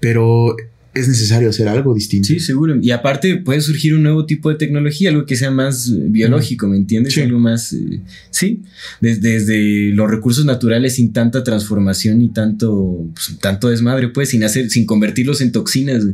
Pero 0.00 0.54
es 0.92 1.08
necesario 1.08 1.48
hacer 1.48 1.66
algo 1.68 1.94
distinto. 1.94 2.28
Sí, 2.28 2.38
seguro. 2.38 2.76
Y 2.80 2.90
aparte 2.90 3.36
puede 3.36 3.62
surgir 3.62 3.94
un 3.94 4.02
nuevo 4.02 4.26
tipo 4.26 4.50
de 4.50 4.56
tecnología, 4.56 5.08
algo 5.08 5.24
que 5.24 5.36
sea 5.36 5.50
más 5.50 5.88
eh, 5.88 5.94
biológico, 6.08 6.68
¿me 6.68 6.76
entiendes? 6.76 7.14
Sí. 7.14 7.22
Algo 7.22 7.38
más, 7.38 7.72
eh, 7.72 8.00
sí, 8.30 8.62
desde, 9.00 9.30
desde 9.30 9.90
los 9.94 10.10
recursos 10.10 10.44
naturales 10.44 10.96
sin 10.96 11.14
tanta 11.14 11.42
transformación 11.42 12.20
y 12.20 12.28
tanto, 12.28 13.06
pues, 13.14 13.38
tanto 13.40 13.70
desmadre, 13.70 14.08
pues, 14.08 14.28
sin 14.28 14.44
hacer, 14.44 14.68
sin 14.68 14.84
convertirlos 14.84 15.40
en 15.40 15.52
toxinas. 15.52 16.04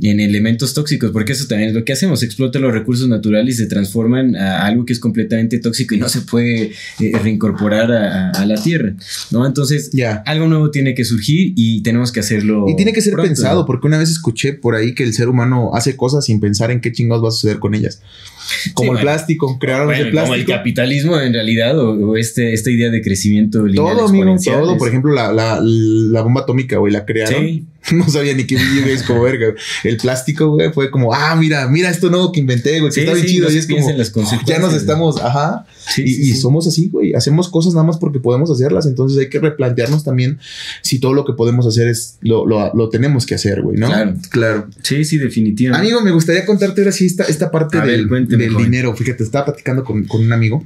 En 0.00 0.20
elementos 0.20 0.72
tóxicos, 0.74 1.10
porque 1.10 1.32
eso 1.32 1.46
también 1.46 1.68
es 1.70 1.74
lo 1.76 1.84
que 1.84 1.92
hacemos, 1.92 2.22
explota 2.22 2.58
los 2.58 2.72
recursos 2.72 3.08
naturales 3.08 3.56
y 3.56 3.58
se 3.58 3.66
transforman 3.66 4.36
a 4.36 4.64
algo 4.66 4.86
que 4.86 4.92
es 4.94 4.98
completamente 4.98 5.58
tóxico 5.58 5.94
y 5.94 5.98
no 5.98 6.08
se 6.08 6.22
puede 6.22 6.72
eh, 6.98 7.12
reincorporar 7.22 7.92
a, 7.92 8.30
a 8.30 8.46
la 8.46 8.54
tierra, 8.62 8.94
¿no? 9.30 9.46
Entonces, 9.46 9.90
Ya. 9.92 10.22
algo 10.26 10.46
nuevo 10.48 10.70
tiene 10.70 10.94
que 10.94 11.04
surgir 11.04 11.52
y 11.56 11.82
tenemos 11.82 12.10
que 12.10 12.20
hacerlo. 12.20 12.64
Y 12.68 12.76
tiene 12.76 12.92
que 12.92 13.02
ser 13.02 13.12
pronto, 13.12 13.28
pensado, 13.28 13.60
¿no? 13.60 13.66
porque 13.66 13.86
una 13.86 13.98
vez 13.98 14.10
escuché 14.10 14.54
por 14.54 14.74
ahí 14.74 14.94
que 14.94 15.02
el 15.04 15.12
ser 15.12 15.28
humano 15.28 15.72
hace 15.74 15.94
cosas 15.96 16.24
sin 16.24 16.40
pensar 16.40 16.70
en 16.70 16.80
qué 16.80 16.90
chingados 16.90 17.22
va 17.24 17.28
a 17.28 17.32
suceder 17.32 17.58
con 17.58 17.74
ellas. 17.74 18.00
Como 18.74 18.92
el 18.92 18.96
bueno. 18.96 19.02
plástico, 19.02 19.58
crearon 19.58 19.86
Bueno, 19.86 20.02
ese 20.02 20.10
como 20.10 20.22
el 20.22 20.28
plástico. 20.44 20.52
capitalismo 20.58 21.20
en 21.20 21.32
realidad 21.32 21.78
o, 21.78 21.90
o 21.92 22.16
este, 22.16 22.52
esta 22.54 22.70
idea 22.70 22.90
de 22.90 23.00
crecimiento 23.00 23.64
lineal 23.66 23.96
Todo, 23.96 24.08
amigo, 24.08 24.36
todo. 24.44 24.76
Por 24.78 24.88
ejemplo, 24.88 25.12
la, 25.14 25.32
la, 25.32 25.60
la 25.62 26.22
bomba 26.22 26.40
atómica, 26.42 26.76
güey, 26.78 26.92
la 26.92 27.04
crearon. 27.04 27.40
Sí. 27.44 27.64
No 27.92 28.08
sabía 28.08 28.34
ni 28.34 28.44
qué 28.44 28.56
es 28.92 29.02
como 29.02 29.22
verga. 29.22 29.54
El 29.84 29.96
plástico, 29.96 30.48
güey, 30.50 30.72
fue 30.72 30.90
como, 30.90 31.12
ah, 31.12 31.34
mira, 31.36 31.68
mira 31.68 31.90
esto 31.90 32.10
nuevo 32.10 32.32
que 32.32 32.40
inventé, 32.40 32.80
güey, 32.80 32.90
que 32.90 32.94
Sí, 32.94 33.00
está 33.00 33.14
bien 33.14 33.26
sí, 33.26 33.32
chido. 33.34 33.50
y 33.50 33.56
es 33.58 33.66
como, 33.66 33.90
las 33.96 34.46
ya 34.46 34.58
nos 34.58 34.74
estamos, 34.74 35.20
ajá. 35.20 35.66
Sí, 35.94 36.02
y, 36.06 36.30
y 36.30 36.34
somos 36.34 36.66
así, 36.66 36.88
güey. 36.88 37.14
Hacemos 37.14 37.48
cosas 37.48 37.74
nada 37.74 37.84
más 37.84 37.98
porque 37.98 38.20
podemos 38.20 38.50
hacerlas. 38.50 38.86
Entonces 38.86 39.18
hay 39.18 39.28
que 39.28 39.40
replantearnos 39.40 40.04
también 40.04 40.38
si 40.82 40.98
todo 41.00 41.12
lo 41.12 41.24
que 41.24 41.32
podemos 41.32 41.66
hacer 41.66 41.88
es 41.88 42.18
lo, 42.20 42.46
lo, 42.46 42.72
lo 42.74 42.88
tenemos 42.88 43.26
que 43.26 43.34
hacer, 43.34 43.62
güey, 43.62 43.76
¿no? 43.76 43.88
Claro. 43.88 44.14
Claro. 44.30 44.66
Sí, 44.82 45.04
sí, 45.04 45.18
definitivamente. 45.18 45.86
Amigo, 45.86 46.02
me 46.02 46.12
gustaría 46.12 46.46
contarte 46.46 46.80
ahora 46.80 46.92
sí 46.92 47.06
esta, 47.06 47.24
esta 47.24 47.50
parte 47.50 47.78
A 47.78 47.84
ver, 47.84 47.96
del, 47.96 48.08
cuénteme, 48.08 48.44
del 48.44 48.56
dinero. 48.56 48.94
Fíjate, 48.94 49.24
estaba 49.24 49.46
platicando 49.46 49.84
con, 49.84 50.04
con 50.04 50.22
un 50.24 50.32
amigo. 50.32 50.64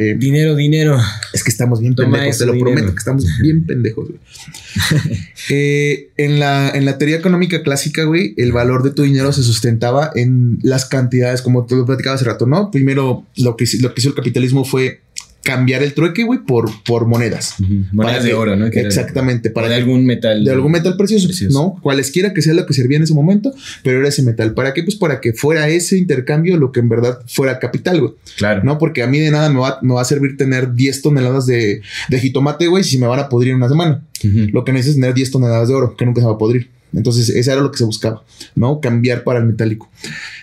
Eh, 0.00 0.14
Dinero, 0.16 0.54
dinero. 0.54 0.96
es 1.32 1.42
que 1.42 1.50
estamos 1.50 1.80
bien 1.80 1.96
Toma 1.96 2.12
pendejos, 2.12 2.38
te 2.38 2.46
lo 2.46 2.52
dinero. 2.52 2.70
prometo 2.72 2.92
que 2.94 2.98
estamos 2.98 3.26
bien 3.42 3.64
pendejos, 3.66 4.08
güey. 4.08 4.20
Eh, 5.50 6.10
en, 6.18 6.38
la, 6.38 6.68
en 6.70 6.84
la 6.84 6.98
teoría 6.98 7.16
económica 7.16 7.62
clásica, 7.62 8.04
güey, 8.04 8.34
el 8.36 8.52
valor 8.52 8.82
de 8.82 8.90
tu 8.90 9.02
dinero 9.02 9.32
se 9.32 9.42
sustentaba 9.42 10.10
en 10.14 10.58
las 10.62 10.84
cantidades, 10.84 11.40
como 11.40 11.64
te 11.64 11.74
lo 11.74 11.86
platicaba 11.86 12.16
hace 12.16 12.26
rato, 12.26 12.46
¿no? 12.46 12.70
Primero, 12.70 13.24
lo 13.36 13.56
que, 13.56 13.64
lo 13.80 13.94
que 13.94 14.00
hizo 14.02 14.10
el 14.10 14.14
capitalismo 14.14 14.64
fue 14.64 15.00
cambiar 15.48 15.82
el 15.82 15.94
trueque, 15.94 16.24
güey, 16.24 16.40
por, 16.46 16.70
por 16.84 17.06
monedas. 17.06 17.54
Monedas 17.58 17.88
Para 17.96 18.22
de 18.22 18.28
que- 18.28 18.34
oro, 18.34 18.56
¿no? 18.56 18.70
Que 18.70 18.80
Exactamente. 18.80 19.50
Para 19.50 19.68
de 19.68 19.74
que- 19.74 19.80
algún 19.80 20.04
metal. 20.04 20.44
de 20.44 20.50
algún 20.52 20.72
metal 20.72 20.96
precioso, 20.96 21.26
Precioso. 21.26 21.58
¿no? 21.58 21.80
Cualesquiera 21.82 22.34
que 22.34 22.42
sea 22.42 22.52
lo 22.54 22.66
que 22.66 22.74
servía 22.74 22.98
en 22.98 23.04
ese 23.04 23.14
momento, 23.14 23.52
pero 23.82 23.98
era 24.00 24.08
ese 24.08 24.22
metal. 24.22 24.52
¿Para 24.54 24.74
qué? 24.74 24.82
Pues 24.82 24.96
para 24.96 25.20
que 25.20 25.32
fuera 25.32 25.68
ese 25.68 25.96
intercambio 25.96 26.56
lo 26.58 26.70
que 26.72 26.80
en 26.80 26.88
verdad 26.88 27.18
fuera 27.26 27.58
capital, 27.58 28.00
güey. 28.00 28.12
Claro. 28.36 28.62
¿no? 28.62 28.76
Porque 28.78 29.02
a 29.02 29.06
mí 29.06 29.18
de 29.18 29.30
nada 29.30 29.48
me 29.48 29.58
va, 29.60 29.78
me 29.82 29.94
va 29.94 30.02
a 30.02 30.04
servir 30.04 30.36
tener 30.36 30.74
10 30.74 31.02
toneladas 31.02 31.46
de, 31.46 31.80
de 32.08 32.18
jitomate, 32.20 32.66
güey, 32.66 32.84
si 32.84 32.98
me 32.98 33.06
van 33.06 33.20
a 33.20 33.28
podrir 33.28 33.50
en 33.52 33.56
una 33.56 33.68
semana. 33.68 34.04
Lo 34.52 34.64
que 34.64 34.72
necesito 34.72 34.96
es 34.96 35.00
tener 35.00 35.14
10 35.14 35.30
toneladas 35.30 35.68
de 35.68 35.74
oro, 35.74 35.96
que 35.96 36.04
nunca 36.04 36.20
se 36.20 36.26
va 36.26 36.32
a 36.34 36.38
podrir. 36.38 36.70
Entonces, 36.92 37.28
eso 37.28 37.52
era 37.52 37.60
lo 37.60 37.70
que 37.70 37.78
se 37.78 37.84
buscaba, 37.84 38.24
¿no? 38.54 38.80
Cambiar 38.80 39.24
para 39.24 39.40
el 39.40 39.44
metálico. 39.44 39.90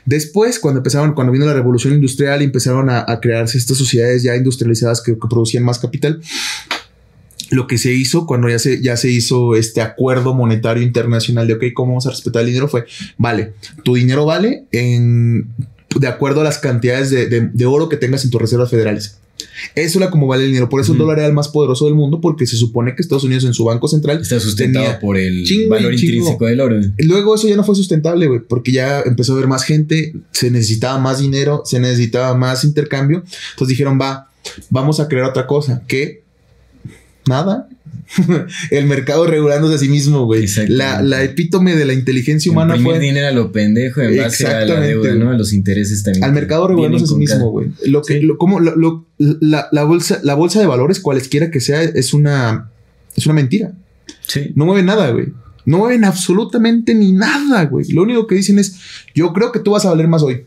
Después, 0.05 0.59
cuando 0.59 0.79
empezaron, 0.79 1.13
cuando 1.13 1.33
vino 1.33 1.45
la 1.45 1.53
revolución 1.53 1.93
industrial 1.93 2.41
y 2.41 2.45
empezaron 2.45 2.89
a, 2.89 3.05
crearse 3.19 3.57
estas 3.57 3.77
sociedades 3.77 4.23
ya 4.23 4.35
industrializadas 4.35 5.01
que, 5.01 5.13
que 5.13 5.27
producían 5.29 5.63
más 5.63 5.79
capital, 5.79 6.21
lo 7.49 7.67
que 7.67 7.77
se 7.77 7.93
hizo 7.93 8.25
cuando 8.25 8.49
ya 8.49 8.59
se, 8.59 8.81
ya 8.81 8.97
se 8.97 9.09
hizo 9.09 9.55
este 9.55 9.81
acuerdo 9.81 10.33
monetario 10.33 10.83
internacional 10.83 11.47
de, 11.47 11.53
ok, 11.53 11.63
¿cómo 11.73 11.93
vamos 11.93 12.07
a 12.07 12.11
respetar 12.11 12.41
el 12.41 12.47
dinero? 12.47 12.67
Fue, 12.67 12.85
vale, 13.17 13.53
tu 13.83 13.95
dinero 13.95 14.25
vale 14.25 14.65
en, 14.71 15.47
de 15.95 16.07
acuerdo 16.07 16.41
a 16.41 16.43
las 16.43 16.57
cantidades 16.59 17.09
de, 17.09 17.27
de- 17.27 17.49
de 17.53 17.65
oro 17.65 17.89
que 17.89 17.97
tengas 17.97 18.23
en 18.25 18.31
tus 18.31 18.41
reservas 18.41 18.69
federales. 18.69 19.17
Eso 19.75 19.99
era 19.99 20.09
como 20.11 20.27
vale 20.27 20.43
el 20.43 20.49
dinero. 20.49 20.69
Por 20.69 20.79
eso 20.81 20.93
el 20.93 20.97
dólar 20.97 21.17
era 21.19 21.27
el 21.27 21.33
más 21.33 21.49
poderoso 21.49 21.85
del 21.85 21.93
mundo, 21.95 22.21
porque 22.21 22.45
se 22.47 22.55
supone 22.55 22.95
que 22.95 23.01
Estados 23.01 23.23
Unidos 23.25 23.43
en 23.43 23.53
su 23.53 23.65
banco 23.65 23.87
central 23.87 24.21
Está 24.21 24.39
sustentado 24.39 24.85
tenía- 24.85 24.99
por 24.99 25.17
el 25.17 25.43
Chingo 25.45 25.69
valor 25.71 25.93
intrínseco 25.93 26.45
del 26.45 26.61
oro. 26.61 26.79
Luego 26.99 27.35
eso 27.35 27.47
ya 27.47 27.55
no 27.57 27.63
fue 27.63 27.75
sustentable, 27.75 28.27
güey, 28.27 28.39
porque 28.39 28.71
ya 28.71 29.01
empezó 29.01 29.33
a 29.33 29.35
haber 29.35 29.47
más 29.47 29.63
gente, 29.63 30.13
se 30.31 30.51
necesitaba 30.51 30.99
más 30.99 31.19
dinero, 31.19 31.63
se 31.65 31.79
necesitaba 31.79 32.33
más 32.35 32.63
intercambio. 32.63 33.23
Entonces 33.51 33.69
dijeron, 33.69 33.99
va, 33.99 34.29
vamos 34.69 34.99
a 34.99 35.07
crear 35.07 35.25
otra 35.29 35.45
cosa, 35.47 35.83
que 35.87 36.23
nada. 37.27 37.67
el 38.71 38.85
mercado 38.85 39.25
regulándose 39.27 39.75
a 39.75 39.77
sí 39.77 39.89
mismo, 39.89 40.25
güey. 40.25 40.45
La, 40.67 41.01
la 41.01 41.23
epítome 41.23 41.75
de 41.75 41.85
la 41.85 41.93
inteligencia 41.93 42.51
humana 42.51 42.75
fue 42.77 42.99
dinero 42.99 43.27
a 43.27 43.31
lo 43.31 43.51
pendejo 43.51 44.01
en 44.01 44.17
base 44.17 44.45
a 44.45 44.49
la 44.49 44.61
Exactamente, 44.63 45.07
deuda. 45.07 45.15
¿no? 45.15 45.31
A 45.31 45.37
los 45.37 45.53
intereses 45.53 46.03
también. 46.03 46.23
al 46.23 46.33
mercado 46.33 46.67
regulándose 46.67 47.05
a 47.05 47.07
sí 47.07 47.15
mismo, 47.15 47.51
güey. 47.51 47.69
Lo 47.85 48.01
que, 48.01 48.19
Sí. 48.19 48.25
lo, 48.25 48.37
como, 48.37 48.59
lo- 48.59 48.75
lo- 48.75 49.05
la, 49.17 49.67
la 49.71 49.83
bolsa, 49.83 50.19
la 50.23 50.35
bolsa 50.35 50.59
de 50.59 50.65
valores, 50.67 50.99
cualesquiera 50.99 51.51
que 51.51 51.59
sea, 51.59 51.81
es 51.83 52.13
una, 52.13 52.69
es 53.15 53.25
una 53.25 53.33
mentira. 53.35 53.71
Sí. 54.27 54.51
No 54.55 54.65
mueven 54.65 54.85
nada, 54.85 55.09
güey. 55.11 55.27
No 55.65 55.79
mueven 55.79 56.03
absolutamente 56.05 56.93
ni 56.93 57.11
nada, 57.11 57.65
güey. 57.65 57.87
Lo 57.91 58.03
único 58.03 58.27
que 58.27 58.35
dicen 58.35 58.59
es, 58.59 58.75
yo 59.15 59.33
creo 59.33 59.51
que 59.51 59.59
tú 59.59 59.71
vas 59.71 59.85
a 59.85 59.89
valer 59.89 60.07
más 60.07 60.21
hoy. 60.21 60.45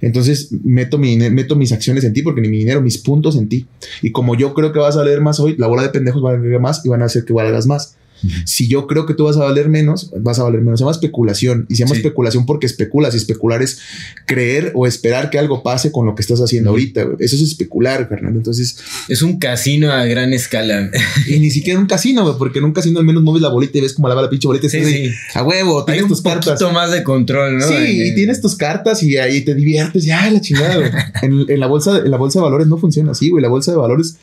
Entonces 0.00 0.50
meto, 0.62 0.98
mi, 0.98 1.16
meto 1.16 1.56
mis 1.56 1.72
acciones 1.72 2.04
en 2.04 2.12
ti 2.12 2.22
porque 2.22 2.40
ni 2.40 2.48
mi 2.48 2.58
dinero, 2.58 2.80
mis 2.80 2.98
puntos 2.98 3.36
en 3.36 3.48
ti. 3.48 3.66
Y 4.02 4.12
como 4.12 4.34
yo 4.34 4.54
creo 4.54 4.72
que 4.72 4.78
vas 4.78 4.96
a 4.96 5.00
valer 5.00 5.20
más 5.20 5.40
hoy, 5.40 5.56
la 5.58 5.66
bola 5.66 5.82
de 5.82 5.88
pendejos 5.90 6.24
va 6.24 6.30
a 6.30 6.36
valer 6.36 6.60
más 6.60 6.84
y 6.84 6.88
van 6.88 7.02
a 7.02 7.06
hacer 7.06 7.24
que 7.24 7.32
valgas 7.32 7.66
más. 7.66 7.96
Si 8.46 8.68
yo 8.68 8.86
creo 8.86 9.04
que 9.04 9.12
tú 9.14 9.24
vas 9.24 9.36
a 9.36 9.40
valer 9.40 9.68
menos, 9.68 10.10
vas 10.18 10.38
a 10.38 10.44
valer 10.44 10.60
menos. 10.62 10.78
Se 10.80 10.84
llama 10.84 10.92
especulación. 10.92 11.66
Y 11.68 11.74
se 11.74 11.80
llama 11.80 11.94
Sí. 11.94 12.00
especulación 12.00 12.46
porque 12.46 12.64
especulas. 12.66 13.12
Y 13.14 13.18
especular 13.18 13.62
es 13.62 13.78
creer 14.26 14.72
o 14.74 14.86
esperar 14.86 15.28
que 15.30 15.38
algo 15.38 15.62
pase 15.62 15.92
con 15.92 16.06
lo 16.06 16.14
que 16.14 16.22
estás 16.22 16.40
haciendo 16.40 16.70
ahorita. 16.70 17.02
Eso 17.18 17.36
es 17.36 17.42
especular, 17.42 18.08
carnal. 18.08 18.34
Entonces, 18.34 18.78
Es 19.08 19.20
un 19.22 19.38
casino 19.38 19.92
a 19.92 20.04
gran 20.06 20.32
escala. 20.32 20.90
y 21.28 21.38
ni 21.38 21.50
siquiera 21.50 21.78
un 21.78 21.86
casino, 21.86 22.38
porque 22.38 22.60
en 22.60 22.64
un 22.64 22.72
casino 22.72 22.98
al 22.98 23.04
menos 23.04 23.22
mueves 23.22 23.42
la 23.42 23.48
bolita 23.50 23.76
y 23.78 23.82
ves 23.82 23.92
cómo 23.92 24.08
la 24.08 24.14
va 24.14 24.22
la 24.22 24.30
pinche 24.30 24.46
bolita. 24.48 24.66
y 24.66 24.70
Sí, 24.70 24.76
estás 24.78 24.92
sí. 24.92 25.10
A 25.34 25.42
huevo, 25.42 25.80
Hay 25.80 25.84
tienes 25.86 26.02
un 26.04 26.08
tus 26.08 26.22
cartas. 26.22 26.46
poquito 26.58 26.72
más 26.72 26.90
de 26.92 27.02
control, 27.02 27.58
¿no? 27.58 27.68
Sí, 27.68 27.74
y 28.08 28.14
tienes 28.14 28.40
tus 28.40 28.54
cartas 28.56 29.02
y 29.02 29.16
ahí 29.18 29.42
te 29.42 29.54
diviertes. 29.54 30.04
Ya, 30.04 30.30
la 30.30 30.40
chingada, 30.40 31.12
en 31.22 31.60
la 31.60 31.66
bolsa, 31.66 31.98
en 31.98 32.10
la 32.10 32.16
bolsa 32.16 32.38
de 32.38 32.44
valores 32.44 32.66
no 32.68 32.78
funciona 32.78 33.12
así, 33.12 33.28
güey. 33.28 33.42
La 33.42 33.48
bolsa 33.48 33.70
de 33.72 33.76
valores 33.76 34.16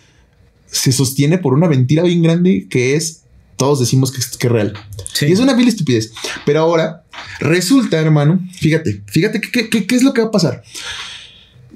se 0.71 0.91
sostiene 0.91 1.37
por 1.37 1.53
una 1.53 1.67
mentira 1.67 2.03
bien 2.03 2.21
grande 2.23 2.67
que 2.69 2.95
es 2.95 3.20
todos 3.61 3.79
decimos 3.79 4.11
que 4.11 4.19
es, 4.21 4.37
que 4.37 4.47
es 4.47 4.51
real. 4.53 4.73
Sí. 5.13 5.27
Y 5.27 5.31
es 5.33 5.39
una 5.39 5.53
vil 5.53 5.67
estupidez. 5.67 6.11
Pero 6.47 6.61
ahora 6.61 7.03
resulta, 7.39 7.99
hermano, 7.99 8.39
fíjate, 8.53 9.03
fíjate 9.05 9.39
qué 9.39 9.95
es 9.95 10.01
lo 10.01 10.13
que 10.13 10.21
va 10.21 10.27
a 10.29 10.31
pasar. 10.31 10.63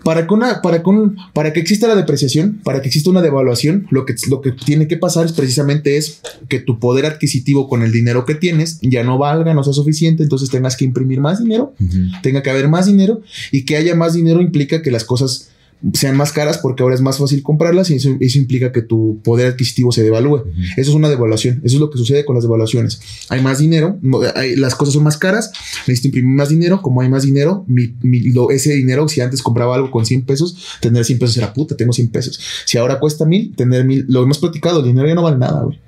Para 0.04 0.28
que, 0.28 0.34
una, 0.36 0.62
para, 0.62 0.84
que 0.84 0.90
un- 0.90 1.16
para 1.34 1.52
que 1.54 1.60
exista 1.60 1.88
la 1.88 1.96
depreciación, 1.96 2.60
para 2.64 2.80
que 2.82 2.88
exista 2.90 3.10
una 3.10 3.22
devaluación, 3.24 3.88
lo 3.92 4.06
que, 4.06 4.14
lo 4.30 4.40
que 4.42 4.52
tiene 4.52 4.88
que 4.88 4.98
pasar 4.98 5.26
es 5.26 5.32
precisamente 5.32 5.98
es 5.98 6.22
que 6.50 6.60
tu 6.60 6.80
poder 6.80 7.06
adquisitivo 7.06 7.68
con 7.70 7.82
el 7.84 7.92
dinero 7.92 8.24
que 8.26 8.36
tienes 8.36 8.80
ya 8.82 9.04
no 9.04 9.18
valga, 9.18 9.54
no 9.56 9.64
sea 9.64 9.74
suficiente, 9.74 10.22
entonces 10.24 10.50
tengas 10.50 10.76
que 10.76 10.86
imprimir 10.86 11.22
más 11.22 11.40
dinero 11.40 11.74
tenga 12.22 12.42
que 12.44 12.50
haber 12.52 12.68
más 12.68 12.86
dinero 12.88 13.22
y 13.52 13.66
que 13.66 13.78
haya 13.78 13.96
más 13.96 14.14
dinero 14.14 14.42
implica 14.42 14.82
que 14.84 14.92
las 14.92 15.06
cosas 15.06 15.50
sean 15.94 16.16
más 16.18 16.32
caras 16.32 16.58
porque 16.58 16.82
ahora 16.82 16.96
es 16.96 17.02
más 17.02 17.18
fácil 17.20 17.44
comprarlas 17.44 17.90
y 17.92 17.96
eso, 17.96 18.16
eso 18.20 18.38
implica 18.40 18.72
que 18.72 18.82
tu 18.82 19.20
poder 19.24 19.48
adquisitivo 19.52 19.92
se 19.92 20.04
devalúe. 20.04 20.44
Eso 20.78 20.90
es 20.92 20.96
una 20.96 21.10
devaluación. 21.10 21.62
Eso 21.64 21.76
es 21.76 21.80
lo 21.80 21.90
que 21.92 21.98
sucede 21.98 22.26
con 22.26 22.34
las 22.36 22.44
devaluaciones. 22.44 23.00
Hay 23.30 23.42
más 23.42 23.60
dinero, 23.60 24.00
hay- 24.36 24.56
las 24.56 24.74
cosas 24.74 24.94
son 24.96 25.04
más 25.04 25.18
caras, 25.18 25.52
necesito 25.86 26.08
imprimir 26.08 26.36
más 26.36 26.50
dinero. 26.50 26.82
Como 26.82 27.02
hay 27.02 27.10
más 27.10 27.24
dinero, 27.24 27.66
mi, 27.68 27.94
mi- 28.02 28.22
lo- 28.32 28.50
ese 28.52 28.74
dinero, 28.74 29.08
si 29.08 29.22
antes 29.22 29.42
compraba 29.44 29.76
algo 29.76 29.92
con 29.92 30.06
100 30.06 30.24
pesos, 30.24 30.58
tener 30.82 31.06
100 31.06 31.20
pesos 31.20 31.38
era 31.38 31.54
puta, 31.54 31.76
tengo 31.78 31.94
100 31.94 32.10
pesos. 32.10 32.40
Si 32.66 32.78
ahora 32.78 33.00
cuesta 33.00 33.26
mil, 33.26 33.54
tener 33.56 33.86
mil, 33.86 34.06
lo 34.08 34.24
hemos 34.24 34.40
platicado, 34.40 34.80
el 34.80 34.86
dinero 34.86 35.08
ya 35.08 35.16
no 35.16 35.22
vale 35.24 35.38
nada, 35.38 35.64
güey. 35.64 35.80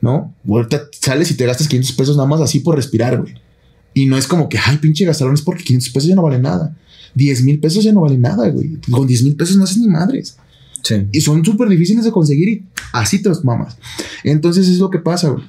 ¿No? 0.00 0.34
Ahorita 0.48 0.82
sales 1.00 1.30
y 1.30 1.34
te 1.34 1.46
gastas 1.46 1.68
500 1.68 1.92
pesos 1.96 2.16
nada 2.16 2.28
más 2.28 2.40
así 2.40 2.60
por 2.60 2.76
respirar, 2.76 3.20
güey. 3.20 3.34
Y 3.94 4.06
no 4.06 4.16
es 4.16 4.26
como 4.26 4.48
que, 4.48 4.58
ay, 4.58 4.78
pinche 4.78 5.04
gastalón, 5.04 5.34
es 5.34 5.42
porque 5.42 5.62
500 5.64 5.90
pesos 5.90 6.08
ya 6.08 6.14
no 6.14 6.22
vale 6.22 6.38
nada. 6.38 6.76
10 7.14 7.42
mil 7.44 7.58
pesos 7.60 7.84
ya 7.84 7.92
no 7.92 8.00
vale 8.02 8.18
nada, 8.18 8.48
güey. 8.48 8.78
Con 8.90 9.06
10 9.06 9.24
mil 9.24 9.36
pesos 9.36 9.56
no 9.56 9.64
haces 9.64 9.78
ni 9.78 9.88
madres. 9.88 10.36
Sí. 10.82 11.06
Y 11.12 11.20
son 11.20 11.44
súper 11.44 11.68
difíciles 11.68 12.04
de 12.04 12.10
conseguir 12.10 12.48
y 12.48 12.62
así 12.92 13.22
te 13.22 13.28
los 13.28 13.44
mamas. 13.44 13.76
Entonces 14.24 14.68
es 14.68 14.78
lo 14.78 14.90
que 14.90 14.98
pasa, 14.98 15.28
güey. 15.30 15.44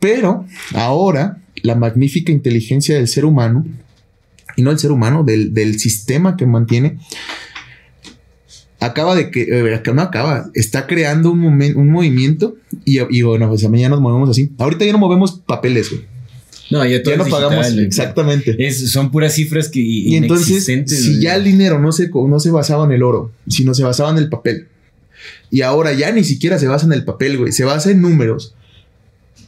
Pero 0.00 0.44
ahora 0.74 1.42
la 1.62 1.74
magnífica 1.74 2.30
inteligencia 2.32 2.94
del 2.96 3.08
ser 3.08 3.24
humano, 3.24 3.64
y 4.56 4.62
no 4.62 4.70
del 4.70 4.78
ser 4.78 4.92
humano, 4.92 5.24
del, 5.24 5.52
del 5.54 5.78
sistema 5.80 6.36
que 6.36 6.46
mantiene, 6.46 6.98
acaba 8.80 9.14
de 9.14 9.30
que, 9.30 9.42
eh, 9.42 9.82
no 9.94 10.02
acaba, 10.02 10.50
está 10.54 10.86
creando 10.86 11.30
un, 11.32 11.40
momen- 11.40 11.74
un 11.76 11.88
movimiento 11.88 12.56
y, 12.84 12.98
y 13.16 13.22
bueno, 13.22 13.48
pues 13.48 13.62
ya 13.62 13.88
nos 13.88 14.00
movemos 14.00 14.28
así. 14.30 14.52
Ahorita 14.58 14.84
ya 14.84 14.92
no 14.92 14.98
movemos 14.98 15.40
papeles, 15.46 15.90
güey. 15.90 16.02
No, 16.70 16.84
ya 16.84 17.02
Ya 17.02 17.16
no 17.16 17.26
pagamos 17.26 17.66
digital, 17.66 17.86
exactamente. 17.86 18.66
Es, 18.66 18.90
son 18.90 19.10
puras 19.10 19.34
cifras 19.34 19.68
que 19.68 19.80
Y 19.80 20.16
entonces, 20.16 20.64
si 20.64 21.20
ya 21.20 21.36
el 21.36 21.44
dinero 21.44 21.78
no 21.78 21.92
se, 21.92 22.08
no 22.08 22.40
se 22.40 22.50
basaba 22.50 22.84
en 22.84 22.92
el 22.92 23.02
oro, 23.02 23.32
sino 23.48 23.74
se 23.74 23.84
basaba 23.84 24.10
en 24.10 24.18
el 24.18 24.28
papel, 24.28 24.68
y 25.50 25.62
ahora 25.62 25.92
ya 25.92 26.10
ni 26.10 26.24
siquiera 26.24 26.58
se 26.58 26.66
basa 26.66 26.86
en 26.86 26.92
el 26.92 27.04
papel, 27.04 27.38
güey, 27.38 27.52
se 27.52 27.64
basa 27.64 27.90
en 27.90 28.02
números. 28.02 28.54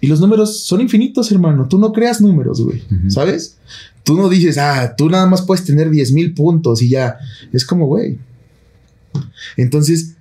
Y 0.00 0.06
los 0.08 0.20
números 0.20 0.64
son 0.64 0.80
infinitos, 0.80 1.32
hermano. 1.32 1.66
Tú 1.68 1.78
no 1.78 1.92
creas 1.92 2.20
números, 2.20 2.60
güey. 2.60 2.82
¿Sabes? 3.08 3.56
Tú 4.04 4.14
no 4.14 4.28
dices, 4.28 4.58
ah, 4.58 4.94
tú 4.96 5.08
nada 5.08 5.26
más 5.26 5.42
puedes 5.42 5.64
tener 5.64 5.90
10 5.90 6.12
mil 6.12 6.34
puntos 6.34 6.82
y 6.82 6.90
ya. 6.90 7.16
Es 7.52 7.64
como, 7.64 7.86
güey. 7.86 8.18
Entonces, 9.56 10.16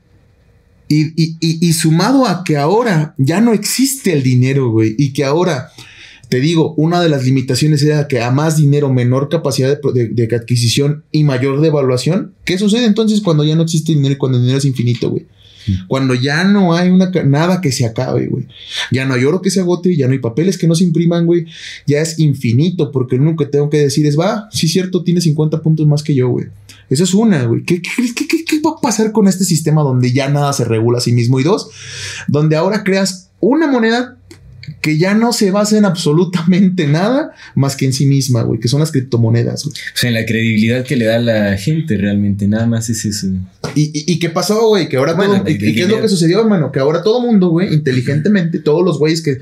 y, 0.88 1.38
y, 1.39 1.74
sumado 1.74 2.28
a 2.28 2.43
que 2.43 2.58
ahora 2.58 3.16
ya 3.18 3.41
no 3.41 3.54
existe 3.54 4.14
el 4.14 4.24
dinero, 4.24 4.70
güey, 4.70 4.96
y 4.98 5.14
que 5.14 5.24
ahora, 5.24 5.72
te 6.30 6.40
digo, 6.40 6.74
una 6.76 7.02
de 7.02 7.10
las 7.10 7.26
limitaciones 7.26 7.84
era 7.84 8.08
que 8.08 8.22
a 8.22 8.32
más 8.32 8.58
dinero, 8.58 8.92
menor 8.92 9.30
capacidad 9.30 9.80
de, 9.82 10.08
de 10.10 10.36
adquisición 10.36 11.04
y 11.12 11.24
mayor 11.24 11.62
devaluación. 11.62 12.34
¿Qué 12.44 12.58
sucede 12.58 12.86
entonces 12.86 13.22
cuando 13.22 13.44
ya 13.44 13.56
no 13.56 13.64
existe 13.64 13.94
dinero 13.94 14.14
y 14.14 14.18
cuando 14.18 14.38
el 14.38 14.44
dinero 14.44 14.60
es 14.60 14.66
infinito, 14.66 15.10
güey? 15.10 15.26
Cuando 15.88 16.14
ya 16.14 16.44
no 16.44 16.76
hay 16.76 16.90
una, 16.90 17.10
nada 17.26 17.62
que 17.62 17.72
se 17.72 17.86
acabe, 17.86 18.28
güey. 18.28 18.46
Ya 18.92 19.06
no 19.06 19.14
hay 19.14 19.24
oro 19.24 19.42
que 19.42 19.50
se 19.50 19.60
agote, 19.60 19.96
ya 19.96 20.08
no 20.08 20.14
hay 20.14 20.20
papeles 20.20 20.58
que 20.58 20.68
no 20.68 20.76
se 20.76 20.84
impriman, 20.84 21.26
güey. 21.26 21.46
Ya 21.88 22.02
es 22.02 22.20
infinito, 22.20 22.92
porque 22.92 23.18
lo 23.18 23.24
único 23.24 23.44
que 23.44 23.52
tengo 23.52 23.70
que 23.70 23.80
decir 23.80 24.06
es, 24.06 24.18
va, 24.18 24.48
sí, 24.52 24.68
cierto, 24.68 25.04
tiene 25.04 25.22
50 25.22 25.62
puntos 25.62 25.88
más 25.88 26.04
que 26.04 26.16
yo, 26.16 26.30
güey. 26.30 26.48
Eso 26.90 27.04
es 27.04 27.14
una, 27.14 27.44
güey. 27.46 27.64
¿Qué, 27.64 27.82
qué, 27.82 27.90
qué, 28.14 28.46
¿Qué 28.46 28.62
va 28.62 28.72
a 28.72 28.82
pasar 28.82 29.12
con 29.12 29.28
este 29.28 29.44
sistema 29.44 29.82
donde 29.82 30.12
ya 30.12 30.30
nada 30.30 30.54
se 30.54 30.66
regula 30.66 31.00
a 31.00 31.02
sí 31.02 31.12
mismo? 31.12 31.40
Y 31.40 31.44
dos, 31.44 31.70
donde 32.28 32.56
ahora 32.56 32.84
creas 32.84 33.32
una 33.40 33.68
moneda 33.68 34.18
que 34.86 35.00
ya 35.00 35.16
no 35.16 35.34
se 35.34 35.50
basa 35.50 35.80
en 35.80 35.86
absolutamente 35.86 36.86
nada 36.86 37.34
más 37.56 37.76
que 37.76 37.86
en 37.86 37.94
sí 37.94 38.06
misma, 38.06 38.44
güey, 38.44 38.60
que 38.60 38.68
son 38.68 38.82
las 38.82 38.92
criptomonedas, 38.92 39.64
güey. 39.64 39.74
O 39.74 39.98
sea, 39.98 40.10
en 40.10 40.14
la 40.14 40.28
credibilidad 40.28 40.84
que 40.84 40.96
le 40.96 41.06
da 41.06 41.18
la 41.18 41.58
gente 41.58 41.98
realmente, 41.98 42.48
nada 42.48 42.68
más 42.68 42.88
es 42.92 43.04
eso. 43.04 43.26
¿Y, 43.74 43.90
y, 44.06 44.20
qué 44.20 44.30
pasó, 44.30 44.68
güey? 44.68 44.88
Que 44.88 44.98
ahora 44.98 45.16
todo, 45.16 45.50
y, 45.50 45.58
qué 45.58 45.82
es 45.82 45.90
lo 45.90 46.00
que 46.00 46.08
sucedió, 46.08 46.40
hermano? 46.40 46.72
Que 46.72 46.78
ahora 46.78 47.02
todo 47.02 47.20
mundo, 47.20 47.50
güey, 47.50 47.74
inteligentemente, 47.74 48.60
todos 48.60 48.86
los 48.86 49.00
güeyes 49.00 49.24
que, 49.24 49.40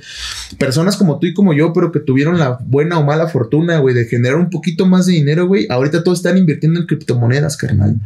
personas 0.58 0.96
como 0.96 1.20
tú 1.20 1.28
y 1.28 1.34
como 1.34 1.54
yo, 1.54 1.74
pero 1.74 1.92
que 1.92 2.00
tuvieron 2.00 2.40
la 2.40 2.58
buena 2.66 2.98
o 2.98 3.04
mala 3.04 3.28
fortuna, 3.28 3.80
güey, 3.80 3.94
de 3.94 4.06
generar 4.06 4.38
un 4.38 4.50
poquito 4.50 4.86
más 4.86 5.08
de 5.08 5.12
dinero, 5.12 5.46
güey, 5.46 5.68
ahorita 5.70 6.06
todos 6.06 6.20
están 6.20 6.38
invirtiendo 6.38 6.80
en 6.80 6.86
criptomonedas, 6.86 7.58
carnal. 7.58 7.98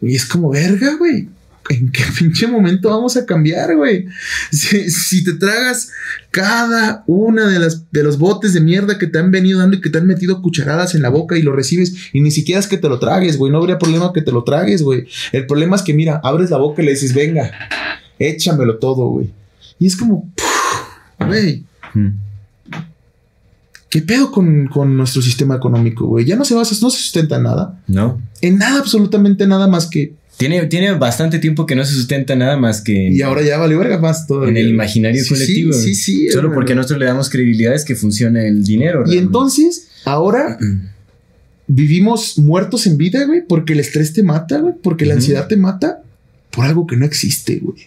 Y 0.00 0.14
es 0.14 0.24
como 0.24 0.50
verga, 0.50 0.94
güey. 0.94 1.26
¿En 1.68 1.90
qué 1.90 2.02
pinche 2.18 2.46
momento 2.46 2.90
vamos 2.90 3.16
a 3.16 3.26
cambiar, 3.26 3.76
güey? 3.76 4.06
Si, 4.50 5.24
te 5.24 5.34
tragas 5.34 5.90
cada 6.30 7.04
una 7.06 7.46
de 7.48 7.58
las 7.58 7.90
de 7.90 8.02
los 8.02 8.18
botes 8.18 8.54
de 8.54 8.60
mierda 8.60 8.98
que 8.98 9.06
te 9.06 9.18
han 9.18 9.30
venido 9.30 9.58
dando 9.58 9.76
y 9.76 9.80
que 9.80 9.90
te 9.90 9.98
han 9.98 10.06
metido 10.06 10.42
cucharadas 10.42 10.94
en 10.94 11.02
la 11.02 11.08
boca 11.08 11.36
y 11.36 11.42
lo 11.42 11.52
recibes 11.52 12.10
y 12.12 12.20
ni 12.20 12.30
siquiera 12.30 12.60
es 12.60 12.66
que 12.66 12.78
te 12.78 12.88
lo 12.88 12.98
tragues, 12.98 13.36
güey, 13.36 13.52
no 13.52 13.58
habría 13.58 13.78
problema 13.78 14.12
que 14.12 14.22
te 14.22 14.32
lo 14.32 14.44
tragues, 14.44 14.82
güey. 14.82 15.06
El 15.32 15.46
problema 15.46 15.76
es 15.76 15.82
que 15.82 15.94
mira, 15.94 16.20
abres 16.22 16.50
la 16.50 16.58
boca 16.58 16.82
y 16.82 16.86
le 16.86 16.92
dices, 16.92 17.14
"Venga, 17.14 17.50
échamelo 18.18 18.78
todo, 18.78 19.08
güey." 19.08 19.30
Y 19.78 19.86
es 19.86 19.96
como, 19.96 20.30
güey. 21.18 21.64
Hmm. 21.94 22.10
¿Qué 23.90 24.02
pedo 24.02 24.30
con, 24.30 24.66
con, 24.66 24.98
nuestro 24.98 25.22
sistema 25.22 25.56
económico, 25.56 26.06
güey? 26.06 26.26
Ya 26.26 26.36
no 26.36 26.44
se 26.44 26.54
basa, 26.54 26.76
no 26.82 26.90
se 26.90 26.98
sustenta 26.98 27.36
en 27.36 27.44
nada. 27.44 27.80
No. 27.86 28.20
En 28.42 28.58
nada, 28.58 28.80
absolutamente 28.80 29.46
nada 29.46 29.66
más 29.66 29.86
que 29.86 30.12
tiene, 30.38 30.66
tiene 30.66 30.92
bastante 30.92 31.40
tiempo 31.40 31.66
que 31.66 31.74
no 31.74 31.84
se 31.84 31.92
sustenta 31.92 32.36
nada 32.36 32.56
más 32.56 32.80
que. 32.80 33.10
y 33.10 33.22
ahora 33.22 33.42
ya 33.42 33.58
vale 33.58 33.76
verga 33.76 33.98
más 33.98 34.26
todo. 34.26 34.46
En 34.46 34.56
el 34.56 34.68
imaginario 34.68 35.22
colectivo. 35.28 35.72
Sí, 35.72 35.96
sí, 35.96 36.26
sí. 36.26 36.30
Solo 36.30 36.54
porque 36.54 36.76
nosotros 36.76 37.00
le 37.00 37.06
damos 37.06 37.28
credibilidad 37.28 37.74
es 37.74 37.84
que 37.84 37.96
funciona 37.96 38.46
el 38.46 38.62
dinero. 38.62 39.02
Y 39.06 39.18
entonces, 39.18 39.88
ahora 40.04 40.56
vivimos 41.66 42.38
muertos 42.38 42.86
en 42.86 42.96
vida, 42.96 43.24
güey, 43.26 43.42
porque 43.46 43.72
el 43.72 43.80
estrés 43.80 44.12
te 44.12 44.22
mata, 44.22 44.60
güey, 44.60 44.74
porque 44.80 45.06
la 45.06 45.14
ansiedad 45.14 45.48
te 45.48 45.56
mata 45.56 46.02
por 46.50 46.64
algo 46.64 46.86
que 46.86 46.96
no 46.96 47.04
existe, 47.04 47.56
güey. 47.56 47.86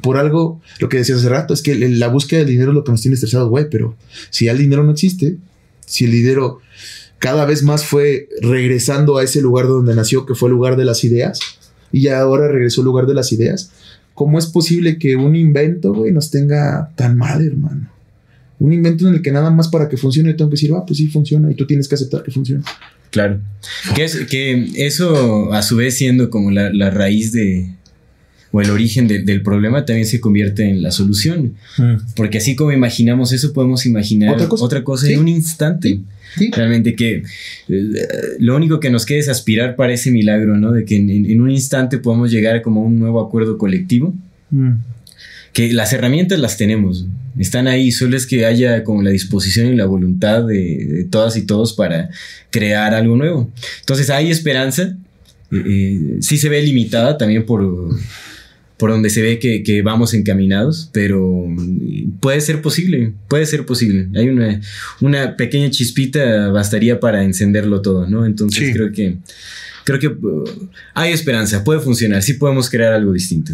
Por 0.00 0.16
algo, 0.16 0.62
lo 0.78 0.88
que 0.88 0.96
decías 0.96 1.18
hace 1.18 1.28
rato, 1.28 1.52
es 1.52 1.60
que 1.60 1.76
la 1.76 2.08
búsqueda 2.08 2.40
del 2.40 2.48
dinero 2.48 2.70
es 2.70 2.74
lo 2.74 2.84
que 2.84 2.92
nos 2.92 3.02
tiene 3.02 3.16
estresados, 3.16 3.50
güey, 3.50 3.68
pero 3.70 3.96
si 4.30 4.46
ya 4.46 4.52
el 4.52 4.58
dinero 4.58 4.82
no 4.82 4.92
existe, 4.92 5.36
si 5.84 6.06
el 6.06 6.12
dinero 6.12 6.60
cada 7.20 7.44
vez 7.44 7.62
más 7.62 7.84
fue 7.84 8.28
regresando 8.40 9.18
a 9.18 9.22
ese 9.22 9.42
lugar 9.42 9.66
donde 9.66 9.94
nació, 9.94 10.24
que 10.24 10.34
fue 10.34 10.48
el 10.48 10.54
lugar 10.54 10.76
de 10.76 10.86
las 10.86 11.04
ideas, 11.04 11.38
y 11.92 12.02
ya 12.02 12.18
ahora 12.18 12.48
regresó 12.48 12.80
al 12.80 12.86
lugar 12.86 13.06
de 13.06 13.14
las 13.14 13.30
ideas. 13.30 13.70
¿Cómo 14.14 14.38
es 14.38 14.46
posible 14.46 14.98
que 14.98 15.16
un 15.16 15.36
invento, 15.36 15.92
güey, 15.92 16.12
nos 16.12 16.30
tenga 16.30 16.90
tan 16.96 17.18
mal, 17.18 17.44
hermano? 17.46 17.90
Un 18.58 18.72
invento 18.72 19.06
en 19.06 19.14
el 19.14 19.22
que 19.22 19.32
nada 19.32 19.50
más 19.50 19.68
para 19.68 19.88
que 19.88 19.98
funcione 19.98 20.32
tengo 20.32 20.50
que 20.50 20.54
decir, 20.54 20.72
ah, 20.74 20.84
pues 20.86 20.96
sí 20.96 21.08
funciona, 21.08 21.50
y 21.50 21.54
tú 21.54 21.66
tienes 21.66 21.88
que 21.88 21.94
aceptar 21.94 22.22
que 22.22 22.30
funciona. 22.30 22.64
Claro. 23.10 23.40
Que, 23.94 24.04
es, 24.04 24.16
que 24.26 24.70
eso, 24.76 25.52
a 25.52 25.62
su 25.62 25.76
vez, 25.76 25.98
siendo 25.98 26.30
como 26.30 26.50
la, 26.50 26.90
raíz 26.90 27.32
de, 27.32 27.74
o 28.52 28.60
el 28.60 28.70
origen 28.70 29.06
del 29.06 29.42
problema 29.42 29.84
también 29.84 30.06
se 30.06 30.20
convierte 30.20 30.68
en 30.68 30.82
la 30.82 30.90
solución. 30.90 31.54
Mm. 31.78 31.94
Porque 32.16 32.38
así 32.38 32.56
como 32.56 32.72
imaginamos 32.72 33.32
eso, 33.32 33.52
podemos 33.52 33.86
imaginar 33.86 34.36
otra 34.50 34.82
cosa, 34.82 35.08
en 35.08 35.20
un 35.20 35.28
instante. 35.28 36.00
Realmente 36.52 36.94
que 36.94 37.24
eh, 37.68 37.92
lo 38.38 38.56
único 38.56 38.78
que 38.78 38.90
nos 38.90 39.04
queda 39.04 39.18
es 39.18 39.28
aspirar 39.28 39.74
para 39.76 39.92
ese 39.92 40.10
milagro, 40.10 40.56
¿no? 40.56 40.72
De 40.72 40.84
que 40.84 40.96
en, 40.96 41.40
un 41.40 41.50
instante 41.50 41.98
podamos 41.98 42.30
llegar 42.30 42.62
como 42.62 42.82
a 42.82 42.84
un 42.84 42.98
nuevo 42.98 43.20
acuerdo 43.20 43.56
colectivo. 43.58 44.14
Mm. 44.50 44.72
Que 45.52 45.72
las 45.72 45.92
herramientas 45.92 46.38
las 46.38 46.56
tenemos, 46.56 47.06
están 47.36 47.66
ahí, 47.66 47.90
solo 47.90 48.16
es 48.16 48.24
que 48.24 48.46
haya 48.46 48.84
como 48.84 49.02
la 49.02 49.10
disposición 49.10 49.72
y 49.72 49.76
la 49.76 49.86
voluntad 49.86 50.46
de, 50.46 51.08
todas 51.10 51.36
y 51.36 51.42
todos 51.42 51.72
para 51.72 52.10
crear 52.50 52.94
algo 52.94 53.16
nuevo. 53.16 53.50
Entonces 53.80 54.10
hay 54.10 54.30
esperanza, 54.30 54.96
eh, 55.50 55.62
eh, 55.66 56.16
sí 56.20 56.38
se 56.38 56.48
ve 56.48 56.62
limitada 56.62 57.18
también 57.18 57.44
por 57.44 57.98
por 58.80 58.90
donde 58.90 59.10
se 59.10 59.20
ve 59.20 59.38
que, 59.38 59.82
vamos 59.82 60.14
encaminados, 60.14 60.88
pero 60.92 61.46
puede 62.18 62.40
ser 62.40 62.62
posible, 62.62 63.12
puede 63.28 63.44
ser 63.44 63.66
posible. 63.66 64.08
Hay 64.18 64.30
una, 64.30 64.58
una 65.02 65.36
pequeña 65.36 65.68
chispita 65.70 66.48
bastaría 66.48 66.98
para 66.98 67.22
encenderlo 67.22 67.82
todo, 67.82 68.08
¿no? 68.08 68.24
Entonces 68.24 68.72
creo 68.72 68.90
que 68.90 69.18
creo 69.84 69.98
que 69.98 70.08
uh, 70.08 70.44
hay 70.94 71.12
esperanza, 71.12 71.62
puede 71.62 71.80
funcionar, 71.80 72.22
sí 72.22 72.34
podemos 72.34 72.70
crear 72.70 72.94
algo 72.94 73.12
distinto. 73.12 73.52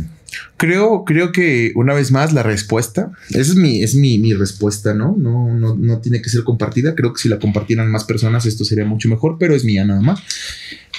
Creo, 0.57 1.05
creo 1.05 1.33
que 1.33 1.73
una 1.75 1.93
vez 1.95 2.13
más 2.13 2.33
la 2.33 2.45
respuesta, 2.45 3.11
esa 3.31 3.41
es 3.41 3.57
mi, 3.57 3.83
es 3.83 3.97
mi, 3.97 4.19
mi 4.19 4.33
respuesta, 4.33 4.95
¿no? 4.95 5.17
No, 5.19 5.53
¿no? 5.53 5.75
no 5.75 5.99
tiene 6.01 6.23
que 6.23 6.29
ser 6.29 6.45
compartida. 6.45 6.95
Creo 6.95 7.13
que 7.13 7.21
si 7.21 7.29
la 7.29 7.39
compartieran 7.39 7.91
más 7.91 8.05
personas 8.05 8.47
esto 8.47 8.65
sería 8.65 8.85
mucho 8.85 9.09
mejor, 9.09 9.39
pero 9.41 9.55
es 9.55 9.65
mía 9.65 9.85
nada 9.85 10.01
más. 10.01 10.21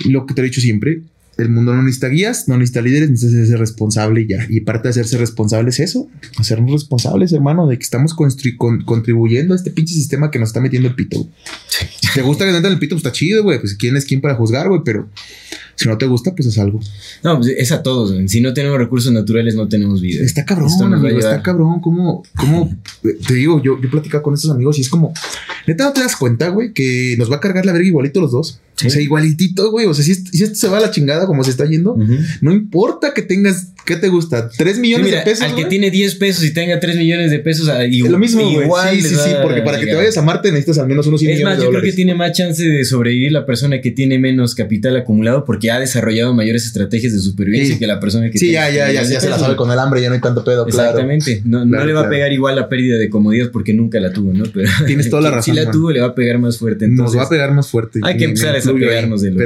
Lo 0.06 0.26
que 0.26 0.34
te 0.34 0.42
he 0.42 0.46
dicho 0.46 0.60
siempre, 0.60 1.02
el 1.38 1.50
mundo 1.50 1.74
no 1.76 1.84
necesita 1.84 2.08
guías, 2.08 2.48
no 2.48 2.58
necesita 2.58 2.82
líderes, 2.82 3.10
necesita 3.10 3.46
ser 3.46 3.60
responsable 3.60 4.22
y 4.22 4.28
ya. 4.28 4.46
Y 4.50 4.62
parte 4.62 4.88
de 4.88 4.92
hacerse 4.92 5.18
responsable 5.18 5.70
es 5.70 5.80
eso, 5.80 6.10
hacernos 6.38 6.72
responsables, 6.72 7.32
hermano, 7.34 7.68
de 7.68 7.78
que 7.78 7.84
estamos 7.84 8.14
contribuyendo 8.14 9.54
a 9.54 9.58
este 9.58 9.72
pinche 9.72 9.94
sistema 9.94 10.32
que 10.32 10.40
nos 10.40 10.50
está 10.50 10.62
metiendo 10.62 10.88
el 10.88 10.96
pito. 10.96 11.28
Si 12.02 12.14
te 12.14 12.22
gusta 12.22 12.46
que 12.46 12.60
te 12.60 12.68
el 12.68 12.80
pito, 12.80 12.96
pues 12.96 13.06
está 13.06 13.12
chido, 13.12 13.44
güey. 13.44 13.60
Pues 13.60 13.76
quién 13.76 13.96
es 13.98 14.06
quién 14.06 14.22
para 14.22 14.36
juzgar, 14.36 14.68
güey, 14.68 14.82
pero 14.84 15.10
si 15.76 15.88
no 15.88 15.98
te 15.98 16.08
gusta, 16.08 16.34
pues 16.34 16.48
es 16.48 16.58
algo. 16.58 16.80
No, 17.24 17.38
pues 17.38 17.54
es 17.56 17.72
a 17.72 17.84
todos. 17.84 18.16
Si 18.32 18.42
no 18.42 18.54
tenemos 18.54 18.80
recursos 18.80 19.12
naturales, 19.12 19.56
no 19.56 19.68
tenemos 19.68 20.02
vida. 20.02 20.24
Está 20.24 20.44
cabrón, 20.44 20.72
amigo, 20.94 21.20
está 21.20 21.44
cabrón. 21.44 21.80
¿Cómo, 21.82 22.24
cómo 22.36 22.76
te 23.04 23.34
digo? 23.36 23.62
Yo, 23.62 23.80
yo 23.80 23.88
he 23.88 23.92
platicado 23.92 24.24
con 24.24 24.34
estos 24.34 24.50
amigos 24.50 24.80
y 24.80 24.82
es 24.82 24.90
como, 24.90 25.14
neta, 25.68 25.84
no 25.84 25.94
te 25.94 26.02
das 26.02 26.16
cuenta, 26.16 26.50
güey, 26.50 26.74
que 26.74 27.16
nos 27.20 27.32
va 27.32 27.36
a 27.36 27.40
cargar 27.40 27.66
la 27.66 27.74
verga 27.74 27.88
igualito 27.88 28.20
los 28.20 28.32
dos. 28.32 28.60
O 28.86 28.90
sea, 28.90 29.02
igualitito, 29.02 29.72
güey. 29.72 29.88
O 29.88 29.94
sea, 29.94 30.04
si, 30.04 30.14
si, 30.16 30.44
esto 30.44 30.56
se 30.56 30.68
va 30.68 30.78
a 30.78 30.82
la 30.82 30.92
chingada 30.92 31.26
como 31.26 31.44
se 31.44 31.52
está 31.52 31.66
yendo, 31.66 31.98
no 32.42 32.52
importa 32.52 33.14
que 33.14 33.22
tengas, 33.22 33.74
¿qué 33.88 33.96
te 33.96 34.10
gusta? 34.10 34.50
¿Tres 34.50 34.78
millones 34.78 35.10
de 35.10 35.22
pesos? 35.22 35.46
Al 35.46 35.56
que 35.56 35.66
tiene 35.66 35.90
10 35.90 36.16
pesos 36.16 36.44
y 36.44 36.54
tenga 36.54 36.80
3 36.80 36.98
millones 36.98 37.32
de 37.32 37.40
pesos, 37.40 37.72
y, 37.90 38.02
lo 38.08 38.20
mismo, 38.20 38.42
igual. 38.42 38.94
Sí, 38.94 39.02
sí, 39.02 39.16
sí, 39.16 39.32
porque 39.42 39.62
para 39.62 39.80
que 39.80 39.88
te 39.88 39.96
vayas 39.96 40.18
a 40.18 40.22
Marte 40.22 40.50
necesitas 40.52 40.78
al 40.80 40.88
menos 40.88 41.08
unos 41.08 41.22
100 41.22 41.32
es 41.32 41.38
millones 41.38 41.58
más, 41.58 41.64
yo 41.64 41.72
creo 41.72 41.82
que 41.82 41.94
tiene 41.94 42.14
más 42.14 42.34
chance 42.34 42.64
de 42.64 42.86
sobrevivir 42.86 43.32
la 43.32 43.46
persona 43.46 43.82
que 43.82 43.92
tiene 43.92 44.20
menos 44.20 44.54
capital 44.54 44.96
acumulado 44.98 45.46
porque 45.46 45.72
ha 45.72 45.80
desarrollado 45.80 46.34
mayores 46.34 46.66
estrategias 46.66 47.14
de 47.14 47.20
supervivencia 47.20 47.80
que 47.80 47.88
la 47.88 48.00
persona 48.00 48.30
que 48.30 48.38
sí, 48.38 48.50
tiene. 48.50 48.68
Sí, 48.68 48.76
ya, 48.76 48.92
ya, 48.92 49.02
ya, 49.02 49.10
ya 49.10 49.20
se 49.22 49.30
la 49.30 49.40
sabe 49.40 49.56
con 49.56 49.72
el 49.72 49.80
hambre, 49.80 50.02
ya 50.02 50.10
no 50.10 50.16
hay 50.16 50.22
tanto 50.22 50.44
pedo, 50.44 50.68
Exactamente. 50.68 51.42
No, 51.46 51.64
no 51.64 51.86
le 51.86 51.94
va 51.94 52.02
a 52.02 52.10
pegar 52.10 52.32
igual 52.34 52.58
la 52.58 52.68
pérdida 52.68 52.98
de 52.98 53.10
comodidad 53.10 53.52
porque 53.52 53.74
nunca 53.74 54.00
la 54.00 54.12
tuvo, 54.12 54.34
¿no? 54.34 54.44
Pero 54.54 54.70
Tienes 54.86 55.10
toda 55.10 55.22
la 55.22 55.32
razón. 55.32 55.56
Si 55.56 55.62
la 55.62 55.72
tuvo, 55.72 55.92
le 55.92 56.02
va 56.02 56.08
a 56.08 56.16
pegar 56.16 56.40
más 56.40 56.58
fuerte. 56.58 56.88
Nos 56.88 57.16
va 57.16 57.24
a 57.24 57.30
pegar 57.30 57.54
más 57.54 57.70
fuerte. 57.70 58.02
Hay 58.04 58.18
que 58.18 58.26
empezar 58.26 58.56
a 58.56 58.60
pegarnos 58.60 59.22
de 59.22 59.32
lo 59.32 59.38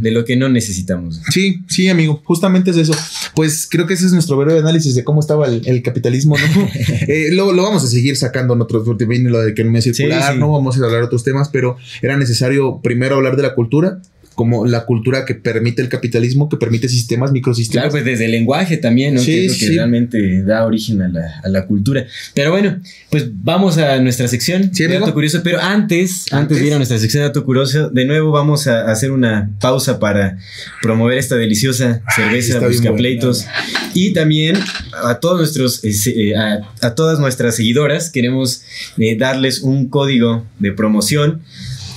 de 0.00 0.10
lo 0.10 0.24
que 0.24 0.36
no 0.36 0.48
necesitamos. 0.50 1.22
Sí, 1.30 1.62
sí, 1.68 1.88
amigo, 1.88 2.20
justamente 2.24 2.70
es 2.70 2.76
eso. 2.76 2.94
Pues 3.34 3.61
creo 3.70 3.86
que 3.86 3.94
ese 3.94 4.06
es 4.06 4.12
nuestro 4.12 4.36
breve 4.36 4.60
análisis 4.60 4.94
de 4.94 5.04
cómo 5.04 5.20
estaba 5.20 5.46
el, 5.46 5.82
capitalismo, 5.82 6.36
¿no? 6.36 6.68
Eh, 7.08 7.30
lo, 7.32 7.54
vamos 7.54 7.84
a 7.84 7.86
seguir 7.86 8.16
sacando 8.16 8.54
en 8.54 8.60
otros, 8.60 8.84
viene 9.06 9.30
lo 9.30 9.40
de 9.40 9.54
que 9.54 9.64
no 9.64 9.70
me 9.70 9.82
circular, 9.82 10.36
no 10.36 10.52
vamos 10.52 10.76
a 10.76 10.84
hablar 10.84 11.00
de 11.00 11.06
otros 11.06 11.24
temas, 11.24 11.48
pero 11.48 11.76
era 12.00 12.16
necesario 12.16 12.80
primero 12.82 13.16
hablar 13.16 13.36
de 13.36 13.42
la 13.42 13.54
cultura 13.54 14.00
como 14.34 14.66
la 14.66 14.84
cultura 14.84 15.24
que 15.24 15.34
permite 15.34 15.82
el 15.82 15.88
capitalismo, 15.88 16.48
que 16.48 16.56
permite 16.56 16.88
sistemas, 16.88 17.32
microsistemas. 17.32 17.84
Claro, 17.84 17.90
pues 17.92 18.04
desde 18.04 18.24
el 18.26 18.30
lenguaje 18.32 18.76
también, 18.76 19.14
¿no? 19.14 19.20
Sí, 19.20 19.32
que 19.32 19.46
es 19.46 19.52
lo 19.52 19.58
que 19.58 19.66
sí. 19.66 19.74
realmente 19.76 20.42
da 20.42 20.64
origen 20.66 21.02
a 21.02 21.08
la, 21.08 21.40
a 21.42 21.48
la 21.48 21.66
cultura. 21.66 22.06
Pero 22.34 22.50
bueno, 22.50 22.80
pues 23.10 23.26
vamos 23.32 23.78
a 23.78 24.00
nuestra 24.00 24.28
sección 24.28 24.74
Sí, 24.74 24.84
de 24.84 24.98
dato 24.98 25.12
curioso. 25.14 25.40
Pero 25.42 25.60
antes, 25.60 26.26
antes, 26.30 26.32
Antes. 26.32 26.58
de 26.60 26.66
ir 26.66 26.74
a 26.74 26.76
nuestra 26.76 26.98
sección 26.98 27.22
de 27.22 27.28
dato 27.28 27.44
curioso, 27.44 27.88
de 27.90 28.04
nuevo 28.04 28.30
vamos 28.30 28.66
a 28.66 28.90
hacer 28.90 29.10
una 29.10 29.50
pausa 29.60 29.98
para 29.98 30.38
promover 30.80 31.18
esta 31.18 31.36
deliciosa 31.36 32.02
cerveza 32.14 32.54
está 32.54 32.66
bien 32.66 32.80
Buscapleitos. 32.80 33.46
Y 33.94 34.12
también 34.12 34.56
a 35.04 35.14
todos 35.20 35.38
nuestros, 35.38 35.84
eh, 35.84 35.92
eh, 36.16 36.36
a, 36.36 36.60
a 36.80 36.94
todas 36.94 37.18
nuestras 37.18 37.56
seguidoras, 37.56 38.10
queremos 38.10 38.62
eh, 38.98 39.16
darles 39.16 39.60
un 39.60 39.88
código 39.88 40.44
de 40.58 40.72
promoción. 40.72 41.42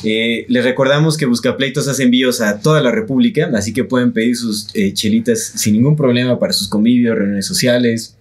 Eh, 0.05 0.45
les 0.49 0.63
recordamos 0.63 1.17
que 1.17 1.25
Buscapleitos 1.25 1.87
hace 1.87 2.03
envíos 2.03 2.39
a 2.39 2.61
toda 2.61 2.79
la 2.81 2.91
República, 2.91 3.49
así 3.55 3.73
que 3.73 3.83
pueden 3.83 4.11
pedir 4.11 4.37
sus 4.37 4.67
eh, 4.75 4.93
chelitas 4.93 5.43
sin 5.55 5.73
ningún 5.73 5.95
problema 5.95 6.39
para 6.39 6.53
sus 6.53 6.67
convivios, 6.67 7.17
reuniones 7.17 7.47
sociales, 7.47 8.15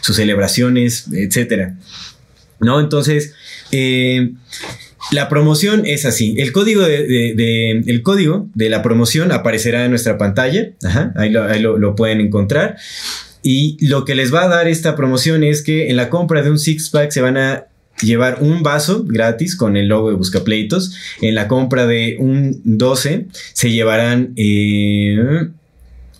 sus 0.00 0.16
celebraciones, 0.16 1.06
etcétera. 1.12 1.78
¿No? 2.58 2.80
Entonces, 2.80 3.34
eh, 3.70 4.32
la 5.12 5.28
promoción 5.28 5.86
es 5.86 6.04
así. 6.04 6.34
El 6.36 6.52
código 6.52 6.82
de, 6.82 7.82
el 7.86 8.02
código 8.02 8.48
de 8.54 8.68
la 8.68 8.82
promoción 8.82 9.30
aparecerá 9.32 9.84
en 9.84 9.90
nuestra 9.90 10.18
pantalla. 10.18 10.72
Ajá, 10.84 11.12
ahí 11.16 11.30
lo 11.30 11.94
pueden 11.94 12.20
encontrar. 12.20 12.76
Y 13.42 13.78
lo 13.86 14.04
que 14.04 14.14
les 14.14 14.34
va 14.34 14.44
a 14.44 14.48
dar 14.48 14.68
esta 14.68 14.96
promoción 14.96 15.44
es 15.44 15.62
que 15.62 15.88
en 15.88 15.96
la 15.96 16.10
compra 16.10 16.42
de 16.42 16.50
un 16.50 16.58
six 16.58 16.90
pack 16.90 17.10
se 17.10 17.22
van 17.22 17.38
a 17.38 17.66
llevar 18.02 18.38
un 18.40 18.62
vaso 18.62 19.04
gratis 19.04 19.56
con 19.56 19.76
el 19.76 19.88
logo 19.88 20.10
de 20.10 20.16
Buscapleitos. 20.16 20.94
En 21.20 21.34
la 21.34 21.48
compra 21.48 21.86
de 21.86 22.16
un 22.18 22.60
12 22.64 23.26
se 23.52 23.70
llevarán 23.70 24.32
eh, 24.36 25.48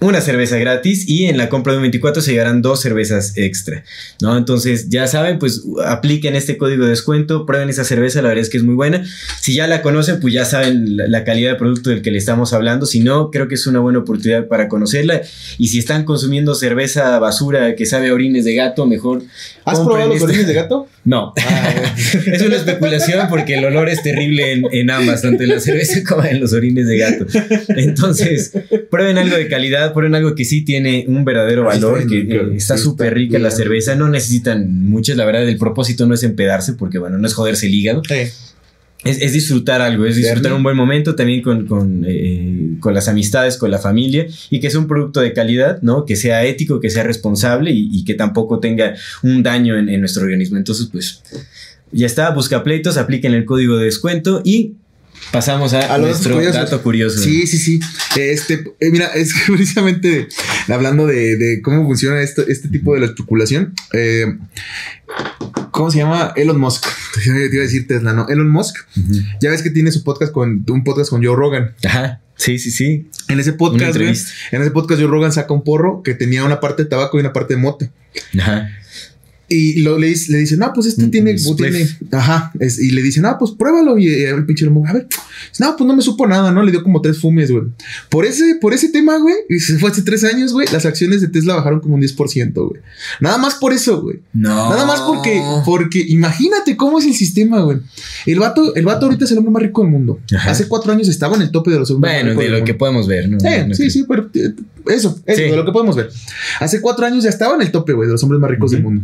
una 0.01 0.21
cerveza 0.21 0.57
gratis 0.57 1.07
y 1.07 1.27
en 1.27 1.37
la 1.37 1.49
compra 1.49 1.73
de 1.73 1.79
un 1.79 1.83
24 1.83 2.23
se 2.23 2.33
llevarán 2.33 2.63
dos 2.63 2.81
cervezas 2.81 3.37
extra, 3.37 3.85
¿no? 4.23 4.37
Entonces, 4.37 4.89
ya 4.89 5.07
saben, 5.07 5.39
pues 5.39 5.63
apliquen 5.85 6.35
este 6.35 6.57
código 6.57 6.85
de 6.85 6.91
descuento, 6.91 7.45
prueben 7.45 7.69
esa 7.69 7.85
cerveza, 7.85 8.23
la 8.23 8.29
verdad 8.29 8.43
es 8.43 8.51
que 8.51 8.57
es 8.57 8.65
muy 8.65 8.75
buena. 8.75 9.05
Si 9.41 9.55
ya 9.55 9.67
la 9.67 9.83
conocen, 9.83 10.21
pues 10.21 10.33
ya 10.33 10.45
saben 10.45 10.97
la, 10.97 11.25
calidad 11.25 11.51
de 11.53 11.57
producto 11.57 11.91
del 11.91 12.01
que 12.01 12.11
le 12.11 12.19
estamos 12.19 12.55
hablando. 12.55 12.87
Si 12.87 13.01
no, 13.01 13.31
creo 13.31 13.47
que 13.47 13.57
es 13.57 13.67
una 13.67 13.81
buena 13.81 13.99
oportunidad 13.99 14.49
para 14.49 14.69
conocerla. 14.69 15.21
Y 15.59 15.69
si 15.69 15.79
están 15.79 16.05
consumiendo 16.05 16.55
cerveza 16.55 17.19
basura 17.19 17.77
que 17.77 17.85
sabe 17.85 18.09
a 18.09 18.15
orines 18.15 18.47
de 18.47 18.55
gato, 18.55 18.87
mejor. 18.87 19.23
¿Has 19.67 19.81
probado 19.81 20.07
los 20.07 20.17
esta. 20.17 20.29
orines 20.29 20.47
de 20.47 20.55
gato? 20.55 20.89
No. 21.03 21.33
es 22.27 22.43
una 22.43 22.57
especulación 22.57 23.27
porque 23.31 23.55
el 23.55 23.65
olor 23.65 23.89
es 23.89 24.03
terrible 24.03 24.53
en, 24.53 24.65
en 24.71 24.91
ambas, 24.91 25.23
tanto 25.23 25.43
en 25.45 25.49
la 25.49 25.59
cerveza 25.59 26.01
como 26.07 26.25
en 26.25 26.41
los 26.41 26.53
orines 26.53 26.87
de 26.87 26.99
gato. 26.99 27.27
Entonces, 27.69 28.53
prueben 28.91 29.17
algo 29.17 29.35
de 29.35 29.49
calidad, 29.49 29.90
prueben 29.93 30.15
algo 30.15 30.35
que 30.35 30.45
sí 30.45 30.63
tiene 30.63 31.05
un 31.09 31.25
verdadero 31.25 31.71
está 31.71 31.87
valor, 31.87 32.07
que 32.07 32.21
eh, 32.21 32.51
está 32.55 32.77
súper 32.77 33.15
rica 33.15 33.39
la 33.39 33.51
cerveza. 33.51 33.95
No 33.95 34.09
necesitan 34.09 34.85
muchas, 34.89 35.17
la 35.17 35.25
verdad, 35.25 35.49
el 35.49 35.59
propósito 35.59 36.07
no 36.07 36.15
es 36.15 36.23
empedarse, 36.23 36.75
porque 36.75 36.99
bueno, 36.99 37.19
no 37.19 37.27
es 37.27 37.35
joderse 37.35 37.67
el 37.67 37.75
hígado. 37.75 38.03
Es, 39.03 39.23
es 39.23 39.33
disfrutar 39.33 39.81
algo, 39.81 40.05
es 40.05 40.17
disfrutar 40.17 40.53
un 40.53 40.63
buen 40.63 40.77
momento 40.77 41.15
también 41.15 41.41
con, 41.41 41.67
con, 41.67 42.05
eh, 42.07 42.77
con 42.81 42.93
las 42.93 43.09
amistades, 43.09 43.57
con 43.57 43.71
la 43.71 43.79
familia 43.79 44.27
y 44.51 44.61
que 44.61 44.71
sea 44.71 44.79
un 44.79 44.87
producto 44.89 45.21
de 45.21 45.33
calidad, 45.33 45.81
¿no? 45.81 46.05
Que 46.05 46.17
sea 46.17 46.45
ético, 46.45 46.81
que 46.81 46.91
sea 46.91 47.03
responsable 47.03 47.71
y, 47.71 47.89
y 47.91 48.05
que 48.05 48.13
tampoco 48.13 48.61
tenga 48.61 48.95
un 49.23 49.43
daño 49.43 49.79
en, 49.79 49.89
en 49.89 50.01
nuestro 50.01 50.25
organismo. 50.25 50.59
Entonces, 50.59 50.89
pues 50.93 51.23
ya 51.93 52.05
está, 52.05 52.31
busca 52.31 52.63
pleitos, 52.63 52.99
apliquen 52.99 53.33
el 53.33 53.47
código 53.47 53.79
de 53.79 53.87
descuento 53.87 54.43
y 54.45 54.75
pasamos 55.33 55.73
a, 55.75 55.95
A 55.95 55.99
nuestro 55.99 56.35
curiosos. 56.35 56.57
dato 56.61 56.83
curioso. 56.83 57.19
Sí, 57.19 57.47
sí, 57.47 57.59
sí. 57.59 57.81
Este, 58.17 58.65
eh, 58.81 58.91
mira, 58.91 59.07
es 59.09 59.33
que 59.35 59.41
precisamente 59.53 60.29
hablando 60.69 61.07
de, 61.07 61.37
de 61.37 61.63
cómo 61.63 61.85
funciona 61.87 62.21
esto, 62.21 62.43
este 62.47 62.69
tipo 62.69 62.95
de 62.95 63.01
la 63.01 63.07
especulación. 63.07 63.75
eh, 63.93 64.37
¿Cómo 65.73 65.91
se 65.91 65.99
llama? 65.99 66.33
Elon 66.37 66.59
Musk. 66.61 66.87
Te 67.15 67.29
iba 67.29 67.63
a 67.63 67.67
decir 67.67 67.87
Tesla, 67.87 68.13
¿no? 68.13 68.29
Elon 68.29 68.49
Musk. 68.49 68.77
Ya 69.41 69.51
ves 69.51 69.63
que 69.63 69.71
tiene 69.71 69.91
su 69.93 70.05
podcast 70.05 70.33
con 70.33 70.65
un 70.69 70.85
podcast 70.85 71.11
con 71.11 71.25
Joe 71.25 71.35
Rogan. 71.35 71.75
Ajá, 71.85 72.21
sí, 72.37 72.59
sí, 72.59 72.71
sí. 72.71 73.09
En 73.29 73.41
ese 73.41 73.53
podcast, 73.53 73.97
güey, 73.97 74.09
en 74.53 74.63
ese 74.63 74.71
podcast 74.71 75.01
Joe 75.01 75.11
Rogan 75.11 75.33
saca 75.33 75.53
un 75.55 75.65
porro 75.65 76.03
que 76.03 76.15
tenía 76.15 76.45
una 76.45 76.61
parte 76.61 76.85
de 76.85 76.89
tabaco 76.89 77.17
y 77.17 77.21
una 77.21 77.33
parte 77.33 77.55
de 77.55 77.61
mota. 77.61 77.91
Ajá. 78.39 78.71
Y 79.53 79.81
lo, 79.83 79.99
le, 79.99 80.07
dice, 80.07 80.31
le 80.31 80.39
dice, 80.39 80.57
no, 80.57 80.73
pues 80.73 80.87
este 80.87 81.03
Un- 81.03 81.11
tiene, 81.11 81.35
ajá, 82.13 82.53
es- 82.61 82.79
y 82.79 82.93
le 82.93 83.03
dice, 83.03 83.21
no, 83.21 83.37
pues 83.37 83.51
pruébalo. 83.51 83.99
Y, 83.99 84.07
eh, 84.09 84.31
el 84.31 84.47
pinche 84.47 84.69
Musk, 84.71 84.89
a 84.89 84.93
ver, 84.93 85.09
no, 85.59 85.77
pues 85.77 85.89
no 85.89 85.97
me 85.97 86.03
supo 86.03 86.25
nada, 86.29 86.53
¿no? 86.53 86.63
Le 86.63 86.71
dio 86.71 86.85
como 86.85 87.03
tres 87.03 87.19
fumes, 87.19 87.51
güey. 87.51 87.65
Por 88.11 88.25
ese, 88.27 88.55
por 88.61 88.73
ese 88.75 88.91
tema, 88.91 89.19
güey, 89.19 89.35
y 89.49 89.59
se 89.59 89.77
fue 89.81 89.91
hace 89.91 90.03
tres 90.03 90.23
años, 90.23 90.53
güey, 90.53 90.69
las 90.73 90.87
acciones 90.87 91.21
de 91.21 91.27
Tesla 91.27 91.57
bajaron 91.57 91.81
como 91.81 91.97
un 91.97 92.01
10%, 92.01 92.69
güey. 92.69 92.81
Nada 93.21 93.39
más 93.39 93.57
por 93.57 93.73
eso, 93.73 94.01
güey. 94.01 94.21
No. 94.33 94.71
Nada 94.71 94.87
más 94.87 95.01
porque, 95.01 95.43
porque 95.65 95.99
imagínate 96.07 96.77
cómo 96.77 97.01
es 97.01 97.05
el 97.07 97.15
sistema, 97.15 97.61
güey. 97.61 97.79
El 98.27 98.39
vato, 98.39 98.75
el 98.77 98.85
vato 98.85 99.07
ahorita 99.07 99.25
es 99.25 99.33
el 99.33 99.39
hombre 99.39 99.53
más 99.53 99.63
rico 99.65 99.83
del 99.83 99.91
mundo. 99.91 100.21
Ajá. 100.33 100.53
Hace 100.53 100.69
cuatro 100.69 100.93
años 100.93 101.09
estaba 101.09 101.35
en 101.35 101.43
el 101.43 101.51
tope 101.51 101.73
de 101.73 101.79
los 101.81 101.91
hombres 101.91 102.13
más 102.13 102.19
Bueno, 102.23 102.31
ricos 102.31 102.45
de 102.45 102.51
del 102.51 102.61
lo 102.61 102.65
que 102.67 102.75
podemos 102.75 103.09
ver, 103.09 103.29
¿no? 103.29 103.41
Sí, 103.41 103.47
No 103.67 103.75
sí, 103.75 103.81
creo. 103.83 103.91
sí, 103.91 104.05
pero 104.09 104.31
eh, 104.33 104.55
eso, 104.95 105.21
eso, 105.27 105.37
Sí. 105.37 105.43
de 105.51 105.57
lo 105.57 105.65
que 105.65 105.73
podemos 105.73 105.97
ver. 105.97 106.09
Hace 106.61 106.81
cuatro 106.81 107.05
años 107.05 107.25
ya 107.25 107.31
estaba 107.31 107.57
en 107.57 107.63
el 107.63 107.73
tope, 107.73 107.93
güey, 107.95 108.07
de 108.07 108.13
los 108.13 108.23
hombres 108.23 108.41
más 108.41 108.49
ricos 108.49 108.71
del 108.71 108.85
mundo. 108.85 109.03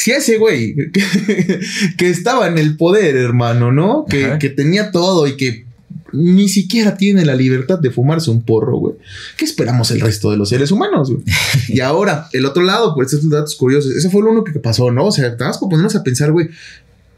Si 0.00 0.12
ese 0.12 0.38
güey 0.38 0.74
que, 0.74 1.02
que 1.98 2.08
estaba 2.08 2.48
en 2.48 2.56
el 2.56 2.78
poder, 2.78 3.16
hermano, 3.16 3.70
¿no? 3.70 4.06
Que, 4.08 4.38
que 4.40 4.48
tenía 4.48 4.92
todo 4.92 5.26
y 5.26 5.36
que 5.36 5.66
ni 6.12 6.48
siquiera 6.48 6.96
tiene 6.96 7.26
la 7.26 7.34
libertad 7.34 7.78
de 7.78 7.90
fumarse 7.90 8.30
un 8.30 8.42
porro, 8.42 8.78
güey. 8.78 8.94
¿Qué 9.36 9.44
esperamos 9.44 9.90
el 9.90 10.00
resto 10.00 10.30
de 10.30 10.38
los 10.38 10.48
seres 10.48 10.70
humanos, 10.70 11.10
güey? 11.10 11.22
y 11.68 11.80
ahora, 11.80 12.30
el 12.32 12.46
otro 12.46 12.62
lado, 12.62 12.94
pues 12.94 13.12
estos 13.12 13.28
datos 13.28 13.54
curiosos. 13.56 13.92
Ese 13.92 14.08
fue 14.08 14.22
lo 14.22 14.30
único 14.30 14.46
que 14.46 14.58
pasó, 14.58 14.90
¿no? 14.90 15.04
O 15.04 15.12
sea, 15.12 15.36
para 15.36 15.52
ponernos 15.52 15.94
a 15.94 16.02
pensar, 16.02 16.32
güey. 16.32 16.48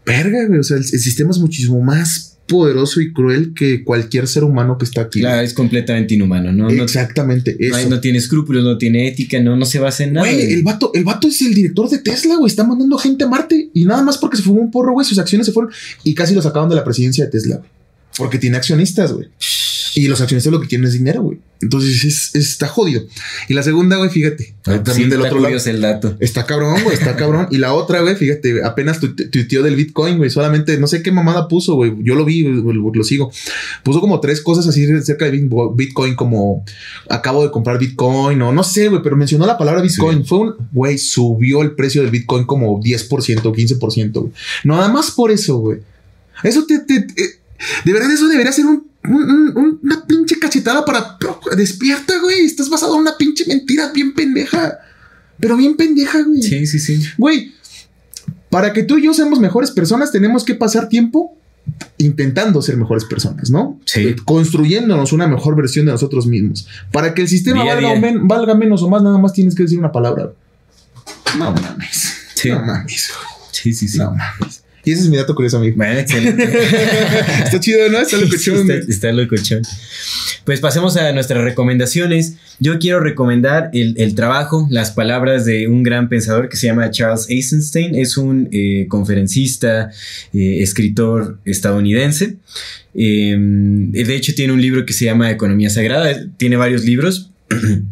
Verga, 0.05 0.45
güey. 0.49 0.59
O 0.59 0.65
sea, 0.65 0.77
el, 0.77 0.83
el 0.83 1.01
sistema 1.01 1.31
es 1.31 1.39
muchísimo 1.39 1.81
más 1.81 2.32
poderoso 2.47 3.01
y 3.01 3.13
cruel 3.13 3.55
que 3.55 3.83
cualquier 3.85 4.27
ser 4.29 4.45
humano 4.45 4.77
que 4.79 4.85
está 4.85 5.03
aquí. 5.03 5.21
Claro, 5.21 5.41
es 5.43 5.55
completamente 5.55 6.15
inhumano, 6.15 6.53
¿no? 6.53 6.69
Exactamente. 6.69 7.57
No, 7.59 7.67
Eso. 7.67 7.77
hay- 7.77 7.89
no 7.89 8.01
tiene 8.01 8.19
escrúpulos, 8.19 8.63
no 8.65 8.77
tiene 8.79 9.09
ética, 9.09 9.41
no, 9.41 9.57
no 9.57 9.65
se 9.65 9.79
basa 9.79 10.05
en 10.05 10.15
nada. 10.15 10.27
Güey, 10.29 10.53
el 10.53 10.63
vato, 10.63 10.91
el 10.95 11.05
vato 11.05 11.29
es 11.29 11.41
el 11.43 11.55
director 11.55 11.89
de 11.89 11.99
Tesla, 11.99 12.37
güey. 12.37 12.51
Está 12.51 12.65
mandando 12.65 12.99
gente 12.99 13.25
a 13.25 13.29
Marte. 13.29 13.71
Y 13.73 13.85
nada 13.85 14.03
más 14.03 14.19
porque 14.19 14.37
se 14.37 14.43
fumó 14.43 14.61
un 14.61 14.71
porro, 14.71 14.93
güey. 14.93 15.07
Sus 15.07 15.19
acciones 15.19 15.47
se 15.47 15.53
fueron 15.53 15.73
y 16.05 16.15
casi 16.15 16.35
lo 16.35 16.43
sacaron 16.43 16.69
de 16.69 16.75
la 16.77 16.85
presidencia 16.85 17.25
de 17.25 17.31
Tesla, 17.31 17.57
güey. 17.57 17.71
Porque 18.19 18.39
tiene 18.39 18.57
accionistas, 18.59 19.13
güey. 19.13 19.29
Y 19.95 20.09
los 20.09 20.21
accionistas 20.21 20.53
lo 20.53 20.61
que 20.61 20.69
quieren 20.69 20.87
es 20.87 20.95
dinero, 20.95 21.23
güey. 21.23 21.39
Entonces 21.61 22.05
es, 22.05 22.35
está 22.35 22.67
jodido. 22.67 23.03
Y 23.49 23.55
la 23.55 23.63
segunda, 23.63 23.97
güey, 23.97 24.11
fíjate. 24.11 24.55
Ah, 24.65 24.83
también 24.83 24.95
sí, 24.95 25.03
del 25.05 25.13
está 25.21 25.27
otro 25.29 25.41
lado. 25.41 25.57
el 25.65 25.81
dato. 25.81 26.17
Está 26.19 26.45
cabrón, 26.47 26.83
güey, 26.83 26.97
está 26.97 27.15
cabrón. 27.15 27.47
Y 27.51 27.59
la 27.59 27.73
otra, 27.75 28.01
güey, 28.01 28.17
fíjate, 28.17 28.65
apenas 28.65 28.99
tu- 29.01 29.15
tuiteó 29.15 29.63
del 29.63 29.77
Bitcoin, 29.77 30.17
güey. 30.19 30.29
Solamente 30.31 30.77
no 30.79 30.87
sé 30.89 31.03
qué 31.03 31.13
mamada 31.13 31.47
puso, 31.47 31.75
güey. 31.75 31.95
Yo 32.03 32.15
lo 32.17 32.25
vi, 32.25 32.43
lo, 32.43 32.73
lo 32.73 33.05
sigo. 33.05 33.31
Puso 33.85 34.01
como 34.01 34.19
tres 34.21 34.41
cosas 34.41 34.67
así 34.67 34.87
cerca 35.03 35.27
de 35.27 35.31
Bit- 35.33 35.51
Bitcoin, 35.77 36.15
como 36.17 36.65
acabo 37.09 37.45
de 37.45 37.51
comprar 37.53 37.79
Bitcoin, 37.79 38.43
o 38.43 38.53
no 38.53 38.65
sé, 38.65 38.89
güey, 38.89 39.03
pero 39.03 39.17
mencionó 39.17 39.47
la 39.47 39.57
palabra 39.59 39.83
Bitcoin. 39.83 40.25
Fue 40.25 40.39
un, 40.39 40.55
güey, 40.73 40.99
subió 40.99 41.63
el 41.63 41.73
precio 41.73 42.03
del 42.03 42.11
Bitcoin 42.11 42.45
como 42.45 42.81
10% 42.81 43.45
o 43.45 43.53
15%, 43.53 44.13
güey. 44.21 44.33
Nada 44.65 44.89
más 44.89 45.11
por 45.13 45.31
eso, 45.31 45.59
güey. 45.59 45.79
Eso 46.43 46.65
te, 46.67 46.81
te- 46.81 47.03
te- 47.03 47.39
de 47.85 47.93
verdad, 47.93 48.11
eso 48.11 48.27
debería 48.27 48.51
ser 48.51 48.67
un, 48.67 48.85
un- 49.05 49.53
un- 49.57 49.81
una 49.83 50.07
pinche 50.07 50.39
cachetada 50.39 50.85
para 50.85 51.19
despierta, 51.57 52.19
güey. 52.21 52.41
Estás 52.45 52.69
basado 52.69 52.95
en 52.95 53.01
una 53.03 53.17
pinche 53.17 53.45
mentira 53.47 53.91
bien 53.93 54.15
pendeja. 54.15 54.79
Pero 55.41 55.57
bien 55.57 55.77
pendeja, 55.77 56.23
güey. 56.23 56.43
Sí, 56.43 56.67
sí, 56.67 56.79
sí. 56.79 57.03
Güey, 57.19 57.53
para 58.49 58.73
que 58.73 58.83
tú 58.85 58.99
y 58.99 59.05
yo 59.05 59.15
seamos 59.15 59.41
mejores 59.41 59.71
personas, 59.71 60.13
tenemos 60.13 60.45
que 60.45 60.55
pasar 60.55 60.89
tiempo 60.89 61.37
intentando 61.99 62.61
ser 62.63 62.77
mejores 62.77 63.05
personas, 63.05 63.51
¿no? 63.51 63.81
Sí. 63.87 64.01
Eh, 64.09 64.17
Construyéndonos 64.25 65.13
una 65.13 65.27
mejor 65.27 65.57
versión 65.57 65.87
de 65.87 65.93
nosotros 65.93 66.27
mismos. 66.27 66.67
Para 66.93 67.15
que 67.15 67.23
el 67.23 67.29
sistema 67.29 67.63
Día 67.63 67.73
a 67.73 67.75
valga, 67.77 67.89
día. 67.91 67.99
o 67.99 68.01
men- 68.01 68.29
valga 68.29 68.55
menos 68.55 68.83
o 68.83 68.89
más, 68.89 69.03
nada 69.03 69.19
más 69.19 69.33
tienes 69.33 69.55
que 69.55 69.63
decir 69.65 69.79
una 69.79 69.91
palabra. 69.93 70.33
No 71.39 71.53
mames. 71.53 72.13
Sí. 72.35 72.51
No 72.51 72.61
mames. 72.65 73.11
Sí, 73.53 73.73
sí, 73.73 73.89
sí. 73.89 73.99
No 73.99 74.11
mames. 74.13 74.62
Y 74.85 74.93
ese 74.93 75.03
es 75.03 75.09
mi 75.09 75.17
dato 75.17 75.35
curioso, 75.35 75.59
amigo. 75.59 75.77
Bueno, 75.77 76.01
excelente. 76.01 76.43
Está 77.45 77.61
chido, 77.61 77.89
¿no? 77.89 77.99
Está 77.99 78.17
locochón, 78.17 78.71
está, 78.71 78.93
está 78.93 79.13
locochón. 79.13 79.63
Pues 80.45 80.61
pasemos 80.61 80.97
a 80.97 81.13
nuestras 81.13 81.45
recomendaciones. 81.45 82.35
Yo 82.59 82.81
quiero 82.81 82.99
recomendar 82.99 83.71
el, 83.73 83.95
el 83.97 84.17
trabajo, 84.17 84.67
las 84.71 84.91
palabras 84.91 85.45
de 85.45 85.69
un 85.69 85.85
gran 85.85 86.09
pensador 86.09 86.49
que 86.49 86.57
se 86.57 86.67
llama 86.67 86.91
Charles 86.91 87.27
Eisenstein. 87.29 87.95
Es 87.95 88.17
un 88.17 88.49
eh, 88.51 88.87
conferencista, 88.89 89.91
eh, 90.33 90.63
escritor 90.63 91.39
estadounidense. 91.45 92.39
Eh, 92.95 93.37
de 93.39 94.17
hecho, 94.17 94.35
tiene 94.35 94.53
un 94.53 94.61
libro 94.61 94.85
que 94.85 94.93
se 94.93 95.05
llama 95.05 95.31
Economía 95.31 95.71
Sagrada. 95.71 96.27
Tiene 96.39 96.57
varios 96.57 96.85
libros. 96.85 97.31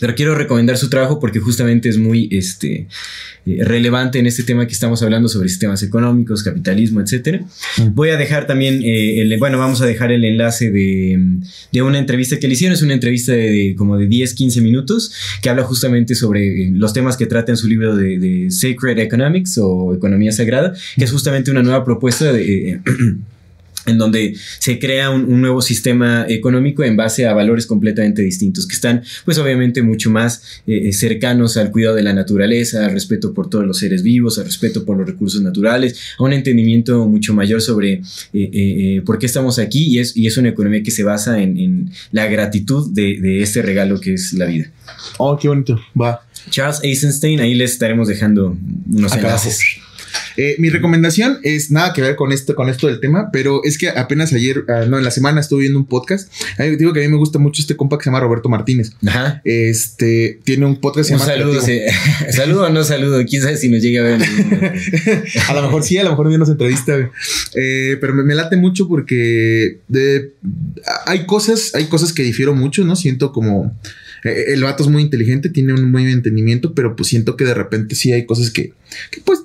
Pero 0.00 0.14
quiero 0.14 0.34
recomendar 0.34 0.76
su 0.78 0.88
trabajo 0.88 1.20
porque 1.20 1.38
justamente 1.38 1.88
es 1.88 1.98
muy 1.98 2.28
este, 2.32 2.88
eh, 3.46 3.64
relevante 3.64 4.18
en 4.18 4.26
este 4.26 4.42
tema 4.42 4.66
que 4.66 4.72
estamos 4.72 5.02
hablando 5.02 5.28
sobre 5.28 5.48
sistemas 5.48 5.82
económicos, 5.82 6.42
capitalismo, 6.42 7.00
etc. 7.00 7.42
Voy 7.92 8.10
a 8.10 8.16
dejar 8.16 8.46
también, 8.46 8.82
eh, 8.82 9.20
el, 9.20 9.38
bueno, 9.38 9.58
vamos 9.58 9.80
a 9.80 9.86
dejar 9.86 10.10
el 10.12 10.24
enlace 10.24 10.70
de, 10.70 11.38
de, 11.72 11.82
una 11.82 11.98
entrevista 11.98 12.38
que 12.38 12.48
le 12.48 12.54
hicieron. 12.54 12.74
Es 12.74 12.82
una 12.82 12.94
entrevista 12.94 13.32
de, 13.32 13.74
como 13.76 13.98
de 13.98 14.06
10, 14.06 14.34
15 14.34 14.60
minutos 14.60 15.12
que 15.42 15.50
habla 15.50 15.64
justamente 15.64 16.14
sobre 16.14 16.64
eh, 16.64 16.70
los 16.72 16.92
temas 16.92 17.16
que 17.16 17.26
trata 17.26 17.52
en 17.52 17.56
su 17.56 17.68
libro 17.68 17.94
de, 17.94 18.18
de 18.18 18.50
Sacred 18.50 18.98
Economics 18.98 19.58
o 19.58 19.94
Economía 19.94 20.32
Sagrada, 20.32 20.74
que 20.96 21.04
es 21.04 21.12
justamente 21.12 21.50
una 21.50 21.62
nueva 21.62 21.84
propuesta 21.84 22.32
de... 22.32 22.80
en 23.86 23.98
donde 23.98 24.34
se 24.58 24.78
crea 24.78 25.10
un, 25.10 25.40
nuevo 25.40 25.62
sistema 25.62 26.26
económico 26.28 26.84
en 26.84 26.96
base 26.96 27.26
a 27.26 27.32
valores 27.32 27.66
completamente 27.66 28.22
distintos, 28.22 28.66
que 28.66 28.74
están 28.74 29.02
pues 29.24 29.38
obviamente 29.38 29.82
mucho 29.82 30.10
más 30.10 30.42
eh, 30.66 30.88
eh, 30.88 30.92
cercanos 30.92 31.56
al 31.56 31.70
cuidado 31.70 31.96
de 31.96 32.02
la 32.02 32.12
naturaleza, 32.12 32.84
al 32.84 32.92
respeto 32.92 33.32
por 33.32 33.48
todos 33.48 33.66
los 33.66 33.78
seres 33.78 34.02
vivos, 34.02 34.38
al 34.38 34.44
respeto 34.44 34.84
por 34.84 34.98
los 34.98 35.06
recursos 35.06 35.40
naturales, 35.40 35.98
a 36.18 36.24
un 36.24 36.32
entendimiento 36.32 37.06
mucho 37.06 37.32
mayor 37.32 37.62
sobre 37.62 38.02
eh, 38.32 39.02
por 39.04 39.18
qué 39.18 39.26
estamos 39.26 39.58
aquí 39.58 39.86
y 39.86 39.98
es, 39.98 40.16
y 40.16 40.26
es 40.26 40.36
una 40.36 40.50
economía 40.50 40.82
que 40.82 40.90
se 40.90 41.04
basa 41.04 41.40
en, 41.40 41.90
la 42.12 42.26
gratitud 42.26 42.92
de, 42.92 43.42
este 43.42 43.62
regalo 43.62 44.00
que 44.00 44.14
es 44.14 44.32
la 44.32 44.46
vida. 44.46 44.70
Oh, 45.18 45.38
qué 45.38 45.48
bonito, 45.48 45.80
va. 45.98 46.26
Charles 46.50 46.80
Eisenstein, 46.82 47.40
ahí 47.40 47.54
les 47.54 47.72
estaremos 47.72 48.08
dejando 48.08 48.56
unos 48.90 49.14
enlaces. 49.14 49.79
Eh, 50.36 50.56
mi 50.58 50.70
recomendación 50.70 51.38
es 51.42 51.70
nada 51.70 51.92
que 51.92 52.02
ver 52.02 52.16
con 52.16 52.32
esto, 52.32 52.54
con 52.54 52.68
esto 52.68 52.86
del 52.86 53.00
tema, 53.00 53.30
pero 53.32 53.62
es 53.64 53.78
que 53.78 53.88
apenas 53.88 54.32
ayer, 54.32 54.64
ah, 54.68 54.84
no, 54.88 54.98
en 54.98 55.04
la 55.04 55.10
semana 55.10 55.40
estuve 55.40 55.60
viendo 55.60 55.78
un 55.78 55.86
podcast. 55.86 56.32
digo 56.78 56.92
que 56.92 57.00
a 57.00 57.02
mí 57.02 57.08
me 57.08 57.16
gusta 57.16 57.38
mucho 57.38 57.62
este 57.62 57.76
compa 57.76 57.98
que 57.98 58.04
se 58.04 58.10
llama 58.10 58.20
Roberto 58.20 58.48
Martínez. 58.48 58.92
Ajá. 59.06 59.40
Este 59.44 60.40
tiene 60.44 60.66
un 60.66 60.76
podcast 60.76 61.10
que 61.10 61.18
se 61.18 61.24
llama. 61.24 61.24
Saludo, 61.24 61.60
saludo 62.30 62.66
o 62.66 62.70
no 62.70 62.84
saludo, 62.84 63.24
quién 63.26 63.42
sabe 63.42 63.56
si 63.56 63.68
nos 63.68 63.82
llega 63.82 64.00
a 64.00 64.04
ver. 64.04 64.20
a 65.48 65.54
lo 65.54 65.62
mejor 65.62 65.82
sí, 65.82 65.98
a 65.98 66.04
lo 66.04 66.10
mejor 66.10 66.28
bien 66.28 66.40
nos 66.40 66.48
entrevista. 66.48 67.10
Eh, 67.54 67.96
pero 68.00 68.14
me, 68.14 68.34
late 68.34 68.56
mucho 68.56 68.88
porque 68.88 69.78
de, 69.88 70.32
hay 71.06 71.26
cosas, 71.26 71.74
hay 71.74 71.86
cosas 71.86 72.12
que 72.12 72.22
difiero 72.22 72.54
mucho, 72.54 72.84
¿no? 72.84 72.96
Siento 72.96 73.32
como 73.32 73.76
eh, 74.24 74.44
el 74.48 74.62
vato 74.62 74.82
es 74.82 74.88
muy 74.88 75.02
inteligente, 75.02 75.48
tiene 75.48 75.74
un 75.74 75.92
buen 75.92 76.08
entendimiento, 76.08 76.74
pero 76.74 76.96
pues 76.96 77.08
siento 77.08 77.36
que 77.36 77.44
de 77.44 77.54
repente 77.54 77.94
sí 77.94 78.12
hay 78.12 78.26
cosas 78.26 78.50
que, 78.50 78.72
que 79.10 79.20
pues 79.24 79.40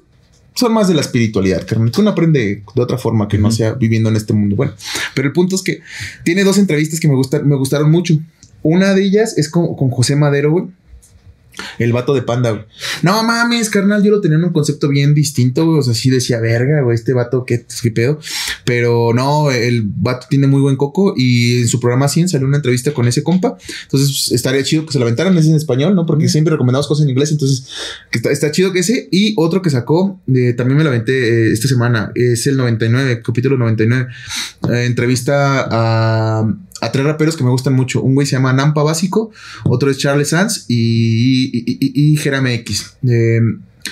son 0.55 0.73
más 0.73 0.87
de 0.87 0.93
la 0.95 1.01
espiritualidad, 1.01 1.65
Carmen. 1.67 1.91
Uno 1.97 2.09
aprende 2.09 2.63
de 2.73 2.81
otra 2.81 2.97
forma 2.97 3.27
que 3.27 3.37
no 3.37 3.51
sea 3.51 3.73
viviendo 3.73 4.09
en 4.09 4.15
este 4.15 4.33
mundo. 4.33 4.55
Bueno, 4.55 4.73
pero 5.13 5.27
el 5.27 5.33
punto 5.33 5.55
es 5.55 5.61
que 5.61 5.81
tiene 6.23 6.43
dos 6.43 6.57
entrevistas 6.57 6.99
que 6.99 7.07
me, 7.07 7.15
gustan, 7.15 7.47
me 7.47 7.55
gustaron 7.55 7.91
mucho. 7.91 8.17
Una 8.63 8.93
de 8.93 9.03
ellas 9.03 9.37
es 9.37 9.49
con, 9.49 9.75
con 9.75 9.89
José 9.89 10.15
Madero, 10.15 10.51
güey 10.51 10.65
el 11.79 11.93
vato 11.93 12.13
de 12.13 12.21
panda, 12.21 12.51
güey. 12.51 12.63
No 13.01 13.23
mames, 13.23 13.69
carnal, 13.69 14.03
yo 14.03 14.11
lo 14.11 14.21
tenía 14.21 14.37
en 14.37 14.43
un 14.43 14.53
concepto 14.53 14.87
bien 14.87 15.13
distinto, 15.13 15.65
güey. 15.65 15.79
O 15.79 15.83
sea, 15.83 15.93
sí 15.93 16.09
decía, 16.09 16.39
verga, 16.39 16.81
güey, 16.81 16.95
este 16.95 17.13
vato, 17.13 17.45
¿qué, 17.45 17.65
qué 17.81 17.91
pedo? 17.91 18.19
Pero 18.65 19.13
no, 19.13 19.51
el 19.51 19.83
vato 19.83 20.27
tiene 20.29 20.47
muy 20.47 20.61
buen 20.61 20.75
coco 20.75 21.13
y 21.15 21.61
en 21.61 21.67
su 21.67 21.79
programa 21.79 22.07
100 22.07 22.29
salió 22.29 22.47
una 22.47 22.57
entrevista 22.57 22.93
con 22.93 23.07
ese 23.07 23.23
compa. 23.23 23.57
Entonces 23.83 24.09
pues, 24.09 24.31
estaría 24.31 24.63
chido 24.63 24.85
que 24.85 24.93
se 24.93 24.99
la 24.99 25.05
aventaran, 25.05 25.37
es 25.37 25.47
en 25.47 25.55
español, 25.55 25.95
¿no? 25.95 26.05
Porque 26.05 26.29
siempre 26.29 26.51
recomendamos 26.51 26.87
cosas 26.87 27.03
en 27.03 27.09
inglés, 27.11 27.31
entonces 27.31 27.67
está, 28.11 28.51
chido 28.51 28.71
que 28.71 28.79
ese. 28.79 29.07
Y 29.11 29.33
otro 29.37 29.61
que 29.61 29.69
sacó, 29.69 30.19
eh, 30.33 30.53
también 30.53 30.77
me 30.77 30.83
la 30.83 30.89
aventé 30.89 31.13
eh, 31.13 31.51
esta 31.51 31.67
semana, 31.67 32.11
es 32.15 32.47
el 32.47 32.57
99, 32.57 33.21
capítulo 33.23 33.57
99. 33.57 34.07
Eh, 34.71 34.85
entrevista 34.85 35.67
a 35.69 36.55
a 36.81 36.91
tres 36.91 37.05
raperos 37.05 37.37
que 37.37 37.43
me 37.43 37.49
gustan 37.49 37.73
mucho. 37.73 38.01
Un 38.01 38.15
güey 38.15 38.27
se 38.27 38.35
llama 38.35 38.53
Nampa 38.53 38.83
Básico, 38.83 39.31
otro 39.63 39.89
es 39.89 39.97
Charles 39.97 40.29
Sanz 40.29 40.65
y, 40.67 41.57
y, 41.57 42.13
y, 42.13 42.17
Jerame 42.17 42.53
X. 42.55 42.97
Eh, 43.07 43.39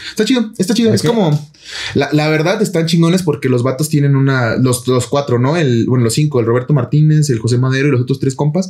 está 0.10 0.26
chido, 0.26 0.52
está 0.58 0.74
chido. 0.74 0.94
Es 0.94 1.04
como. 1.04 1.52
La, 1.96 2.28
verdad 2.28 2.62
están 2.62 2.88
chingones 2.88 3.24
porque 3.24 3.48
los 3.48 3.64
vatos 3.64 3.88
tienen 3.90 4.16
una. 4.16 4.58
Los, 4.58 4.88
los, 4.88 5.08
cuatro, 5.08 5.40
¿no? 5.40 5.56
El, 5.56 5.86
bueno, 5.88 6.04
los 6.04 6.14
cinco, 6.14 6.40
el 6.40 6.46
Roberto 6.46 6.74
Martínez, 6.74 7.30
el 7.30 7.40
José 7.40 7.58
Madero 7.58 7.88
y 7.88 7.92
los 7.92 8.02
otros 8.02 8.20
tres 8.20 8.36
compas. 8.36 8.70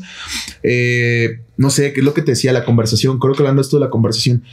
Eh, 0.61 1.41
no 1.57 1.69
sé, 1.69 1.91
qué 1.93 2.01
es 2.01 2.05
lo 2.05 2.13
que 2.13 2.21
te 2.21 2.31
decía 2.31 2.53
la 2.53 2.65
conversación. 2.65 3.19
Creo 3.19 3.33
que 3.33 3.41
hablando 3.41 3.61
esto 3.61 3.77
de 3.77 3.85
la 3.85 3.89
conversación. 3.89 4.43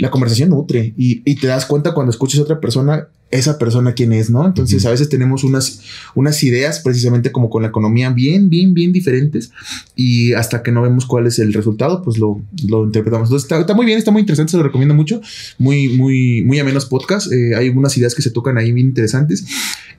La 0.00 0.10
conversación 0.10 0.50
nutre 0.50 0.92
y, 0.96 1.22
y 1.24 1.36
te 1.36 1.46
das 1.46 1.66
cuenta 1.66 1.94
cuando 1.94 2.10
escuchas 2.10 2.40
a 2.40 2.42
otra 2.42 2.60
persona 2.60 3.08
esa 3.30 3.58
persona 3.58 3.92
quién 3.94 4.12
es, 4.12 4.30
¿no? 4.30 4.44
Entonces 4.46 4.84
a 4.86 4.90
veces 4.90 5.08
tenemos 5.08 5.44
unas, 5.44 5.82
unas 6.14 6.42
ideas 6.42 6.80
precisamente 6.80 7.30
como 7.30 7.48
con 7.48 7.62
la 7.62 7.68
economía 7.68 8.10
bien, 8.10 8.50
bien, 8.50 8.74
bien 8.74 8.92
diferentes 8.92 9.52
y 9.94 10.32
hasta 10.32 10.62
que 10.62 10.72
no 10.72 10.82
vemos 10.82 11.06
cuál 11.06 11.26
es 11.26 11.38
el 11.38 11.52
resultado, 11.52 12.02
pues 12.02 12.18
lo, 12.18 12.42
lo 12.66 12.84
interpretamos. 12.84 13.28
Entonces 13.28 13.50
está, 13.50 13.74
muy 13.74 13.86
bien, 13.86 13.98
está 13.98 14.10
muy 14.10 14.20
interesante, 14.20 14.50
se 14.50 14.56
lo 14.56 14.64
recomiendo 14.64 14.94
mucho, 14.94 15.20
muy, 15.58 15.88
muy, 15.88 16.42
muy 16.42 16.58
a 16.58 16.64
menos 16.64 16.86
podcast, 16.86 17.32
eh, 17.32 17.54
hay 17.54 17.68
algunas 17.68 17.96
ideas 17.96 18.14
que 18.14 18.22
se 18.22 18.30
tocan 18.30 18.58
ahí 18.58 18.72
bien 18.72 18.88
interesantes 18.88 19.44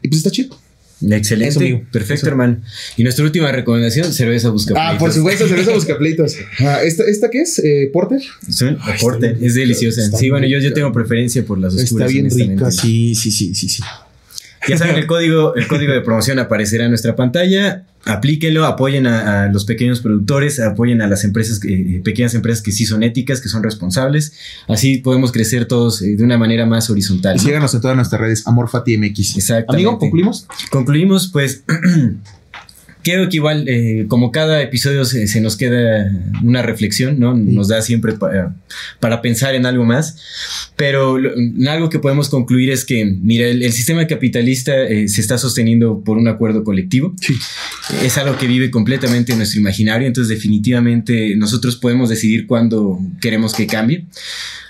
y 0.02 0.08
pues 0.08 0.18
está 0.18 0.32
chido. 0.32 0.56
Excelente. 1.10 1.86
Perfecto, 1.92 2.28
hermano. 2.28 2.58
Y 2.98 3.04
nuestra 3.04 3.26
última 3.26 3.52
recomendación, 3.52 4.14
cerveza 4.14 4.50
buscapleitos. 4.50 4.96
Ah, 4.96 4.98
por 4.98 5.12
supuesto, 5.12 5.48
cerveza 5.48 5.74
buscapleitos. 5.74 6.38
Ah, 6.60 6.84
¿esta, 6.84 7.04
¿Esta 7.06 7.30
qué 7.30 7.42
es? 7.42 7.60
Eh, 7.60 7.90
¿Porter? 7.92 8.22
Sí, 8.48 8.66
Porter. 9.00 9.38
es 9.42 9.56
deliciosa. 9.56 10.02
sí, 10.16 10.30
bueno, 10.30 10.46
yo, 10.48 10.60
yo 10.60 10.74
tengo 10.74 10.92
preferencia 10.92 11.44
por 11.44 11.58
las 11.58 11.74
oscuras. 11.74 12.10
Está 12.10 12.22
bien 12.22 12.30
rica, 12.30 12.72
sí, 12.72 13.16
sí, 13.16 13.32
sí, 13.32 13.56
sí, 13.56 13.68
sí. 13.68 13.84
Ya 14.68 14.78
saben, 14.78 14.96
el 14.96 15.08
código, 15.08 15.56
el 15.56 15.68
código 15.68 15.92
de 15.94 16.02
promoción 16.02 16.38
aparecerá 16.40 16.86
en 16.86 16.92
nuestra 16.92 17.16
pantalla. 17.16 17.86
Aplíquenlo, 18.06 18.66
apoyen 18.66 19.08
a, 19.08 19.48
los 19.48 19.66
pequeños 19.66 20.02
productores, 20.02 20.60
apoyen 20.60 21.02
a 21.02 21.08
las 21.08 21.24
empresas, 21.24 21.60
eh, 21.64 22.02
pequeñas 22.04 22.34
empresas 22.34 22.64
que 22.64 22.72
sí 22.72 22.86
son 22.86 23.04
éticas, 23.04 23.42
que 23.42 23.50
son 23.50 23.64
responsables. 23.64 24.34
Así 24.68 24.98
podemos 24.98 25.32
crecer 25.32 25.66
todos 25.66 26.02
eh, 26.02 26.16
de 26.16 26.24
una 26.24 26.38
manera 26.38 26.66
más 26.66 26.90
horizontal. 26.90 27.36
Y 27.36 27.40
síganos 27.40 27.74
en 27.74 27.82
todas 27.82 27.96
nuestras 27.96 28.22
redes, 28.22 28.48
Amor 28.48 28.70
Fati 28.70 28.98
MX. 28.98 29.36
Exacto. 29.36 29.74
Amigo, 29.74 29.98
¿concluimos? 29.98 30.48
Concluimos, 30.70 31.28
pues. 31.28 31.64
Creo 33.04 33.30
que 33.30 33.38
igual, 33.38 33.68
eh, 33.68 34.06
como 34.08 34.32
cada 34.32 34.62
episodio 34.62 35.06
se, 35.06 35.42
nos 35.42 35.58
queda 35.58 36.12
una 36.44 36.62
reflexión, 36.62 37.20
¿no? 37.20 37.36
Nos 37.36 37.68
da 37.70 37.82
siempre 37.82 38.14
para 39.00 39.22
pensar 39.22 39.56
en 39.56 39.66
algo 39.66 39.86
más. 39.86 40.18
Pero 40.76 41.18
algo 41.68 41.90
que 41.90 42.00
podemos 42.00 42.30
concluir 42.30 42.70
es 42.70 42.86
que, 42.86 43.06
mira, 43.06 43.48
el, 43.48 43.72
sistema 43.72 44.06
capitalista 44.08 44.76
eh, 44.84 45.08
se 45.08 45.22
está 45.22 45.38
sosteniendo 45.38 46.04
por 46.04 46.18
un 46.18 46.28
acuerdo 46.28 46.64
colectivo. 46.64 47.16
Sí. 47.20 47.36
Es 48.04 48.18
algo 48.18 48.38
que 48.38 48.48
vive 48.48 48.70
completamente 48.70 49.32
en 49.32 49.40
nuestro 49.40 49.60
imaginario, 49.60 50.08
entonces 50.08 50.30
definitivamente 50.30 51.36
nosotros 51.36 51.76
podemos 51.76 52.10
decidir 52.10 52.48
cuándo 52.48 53.00
queremos 53.20 53.54
que 53.54 53.68
cambie 53.68 54.06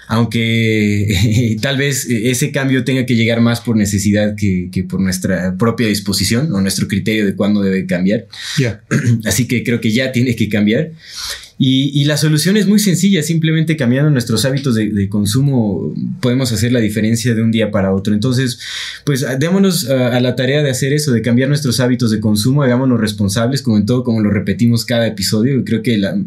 aunque 0.07 1.57
tal 1.61 1.77
vez 1.77 2.05
ese 2.09 2.51
cambio 2.51 2.83
tenga 2.83 3.05
que 3.05 3.15
llegar 3.15 3.41
más 3.41 3.61
por 3.61 3.75
necesidad 3.75 4.35
que, 4.35 4.69
por 4.89 4.99
nuestra 4.99 5.55
propia 5.57 5.87
disposición 5.87 6.53
o 6.53 6.61
nuestro 6.61 6.87
criterio 6.87 7.25
de 7.25 7.35
cuándo 7.35 7.61
debe 7.61 7.85
cambiar. 7.85 8.27
Así 9.25 9.47
que 9.47 9.63
creo 9.63 9.79
que 9.79 9.91
ya 9.91 10.11
tiene 10.11 10.35
que 10.35 10.49
cambiar. 10.49 10.91
Y, 11.63 12.05
la 12.05 12.17
solución 12.17 12.57
es 12.57 12.65
muy 12.65 12.79
sencilla, 12.79 13.21
simplemente 13.21 13.77
cambiando 13.77 14.09
nuestros 14.09 14.45
hábitos 14.45 14.73
de, 14.73 15.07
consumo 15.09 15.93
podemos 16.19 16.51
hacer 16.51 16.71
la 16.71 16.79
diferencia 16.79 17.35
de 17.35 17.43
un 17.43 17.51
día 17.51 17.69
para 17.69 17.93
otro. 17.93 18.15
Entonces, 18.15 18.57
pues 19.05 19.23
démonos 19.37 19.87
a, 19.87 20.19
la 20.21 20.35
tarea 20.35 20.63
de 20.63 20.71
hacer 20.71 20.91
eso, 20.91 21.11
de 21.11 21.21
cambiar 21.21 21.49
nuestros 21.49 21.79
hábitos 21.79 22.09
de 22.09 22.19
consumo, 22.19 22.63
hagámonos 22.63 22.99
responsables, 22.99 23.61
como 23.61 23.77
en 23.77 23.85
todo, 23.85 24.03
como 24.03 24.21
lo 24.21 24.31
repetimos 24.31 24.85
cada 24.85 25.05
episodio. 25.05 25.63
Creo 25.63 25.83
que 25.83 25.99
la, 25.99 26.17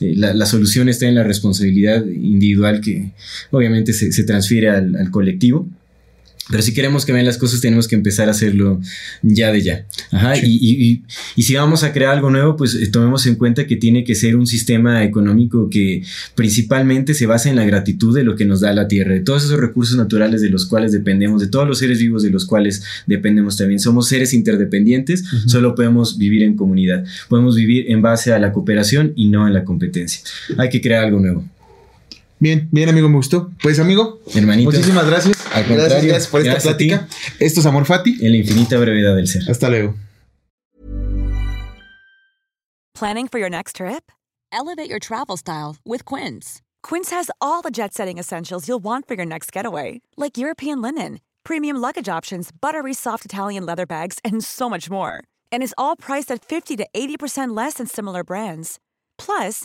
eh, 0.00 0.46
solución 0.46 0.88
está 0.88 1.06
en 1.06 1.16
la 1.16 1.22
responsabilidad 1.22 2.06
individual 2.06 2.80
que 2.80 3.12
obviamente 3.50 3.92
se, 3.92 4.24
transfiere 4.24 4.70
al 4.70 5.10
colectivo. 5.10 5.68
Pero 6.50 6.62
si 6.62 6.72
queremos 6.72 7.04
que 7.04 7.12
vean 7.12 7.26
las 7.26 7.38
cosas, 7.38 7.60
tenemos 7.60 7.88
que 7.88 7.94
empezar 7.94 8.28
a 8.28 8.30
hacerlo 8.30 8.80
ya 9.22 9.52
de 9.52 9.62
ya. 9.62 9.86
Ajá. 10.10 10.36
Y, 10.38 11.02
si 11.36 11.54
vamos 11.54 11.82
a 11.84 11.92
crear 11.92 12.14
algo 12.14 12.30
nuevo, 12.30 12.56
pues 12.56 12.74
eh, 12.74 12.86
tomemos 12.88 13.26
en 13.26 13.36
cuenta 13.36 13.66
que 13.66 13.76
tiene 13.76 14.04
que 14.04 14.14
ser 14.14 14.36
un 14.36 14.46
sistema 14.46 15.04
económico 15.04 15.68
que 15.70 16.02
principalmente 16.34 17.14
se 17.14 17.26
basa 17.26 17.48
en 17.48 17.56
la 17.56 17.64
gratitud 17.64 18.14
de 18.14 18.24
lo 18.24 18.36
que 18.36 18.44
nos 18.44 18.60
da 18.60 18.72
la 18.72 18.88
tierra, 18.88 19.14
de 19.14 19.20
todos 19.20 19.44
esos 19.44 19.58
recursos 19.58 19.96
naturales 19.96 20.40
de 20.40 20.50
los 20.50 20.66
cuales 20.66 20.92
dependemos, 20.92 21.40
de 21.40 21.48
todos 21.48 21.66
los 21.66 21.78
seres 21.78 21.98
vivos 21.98 22.22
de 22.22 22.30
los 22.30 22.46
cuales 22.46 22.82
dependemos 23.06 23.56
también. 23.56 23.80
Somos 23.80 24.08
seres 24.08 24.32
interdependientes, 24.34 25.24
solo 25.46 25.74
podemos 25.74 26.18
vivir 26.18 26.42
en 26.42 26.56
comunidad. 26.56 27.04
Podemos 27.28 27.56
vivir 27.56 27.90
en 27.90 28.02
base 28.02 28.32
a 28.32 28.38
la 28.38 28.52
cooperación 28.52 29.12
y 29.16 29.28
no 29.28 29.46
en 29.46 29.54
la 29.54 29.64
competencia. 29.64 30.22
Hay 30.56 30.68
que 30.68 30.80
crear 30.80 31.04
algo 31.04 31.20
nuevo. 31.20 31.44
Bien, 32.40 32.68
bien, 32.70 32.88
amigo, 32.88 33.08
me 33.08 33.16
gustó. 33.16 33.50
Pues, 33.62 33.78
amigo, 33.78 34.20
hermanito. 34.34 34.70
Muchísimas 34.70 35.06
gracias. 35.06 35.36
gracias, 35.68 36.26
por 36.28 36.40
esta 36.40 36.58
plática. 36.58 37.08
Esto 37.40 37.60
es 37.60 37.66
Amor 37.66 37.84
Fati. 37.84 38.18
En 38.20 38.32
la 38.32 38.38
infinita 38.38 38.78
brevedad 38.78 39.16
del 39.16 39.26
ser. 39.26 39.42
Hasta 39.50 39.68
luego. 39.68 39.94
Planning 42.94 43.28
for 43.28 43.38
your 43.38 43.50
next 43.50 43.76
trip? 43.76 44.10
Elevate 44.50 44.88
your 44.88 44.98
travel 44.98 45.36
style 45.36 45.76
with 45.84 46.04
Quince. 46.04 46.60
Quince 46.82 47.10
has 47.10 47.30
all 47.40 47.62
the 47.62 47.70
jet-setting 47.70 48.18
essentials 48.18 48.66
you'll 48.66 48.82
want 48.82 49.06
for 49.06 49.14
your 49.14 49.26
next 49.26 49.52
getaway, 49.52 50.00
like 50.16 50.38
European 50.38 50.80
linen, 50.82 51.20
premium 51.44 51.76
luggage 51.76 52.08
options, 52.08 52.50
buttery 52.50 52.94
soft 52.94 53.24
Italian 53.24 53.64
leather 53.64 53.86
bags, 53.86 54.18
and 54.24 54.42
so 54.42 54.68
much 54.68 54.90
more. 54.90 55.22
And 55.52 55.62
is 55.62 55.74
all 55.76 55.96
priced 55.96 56.32
at 56.32 56.44
50 56.44 56.76
to 56.76 56.86
80% 56.92 57.56
less 57.56 57.74
than 57.74 57.86
similar 57.86 58.24
brands. 58.24 58.78
Plus, 59.16 59.64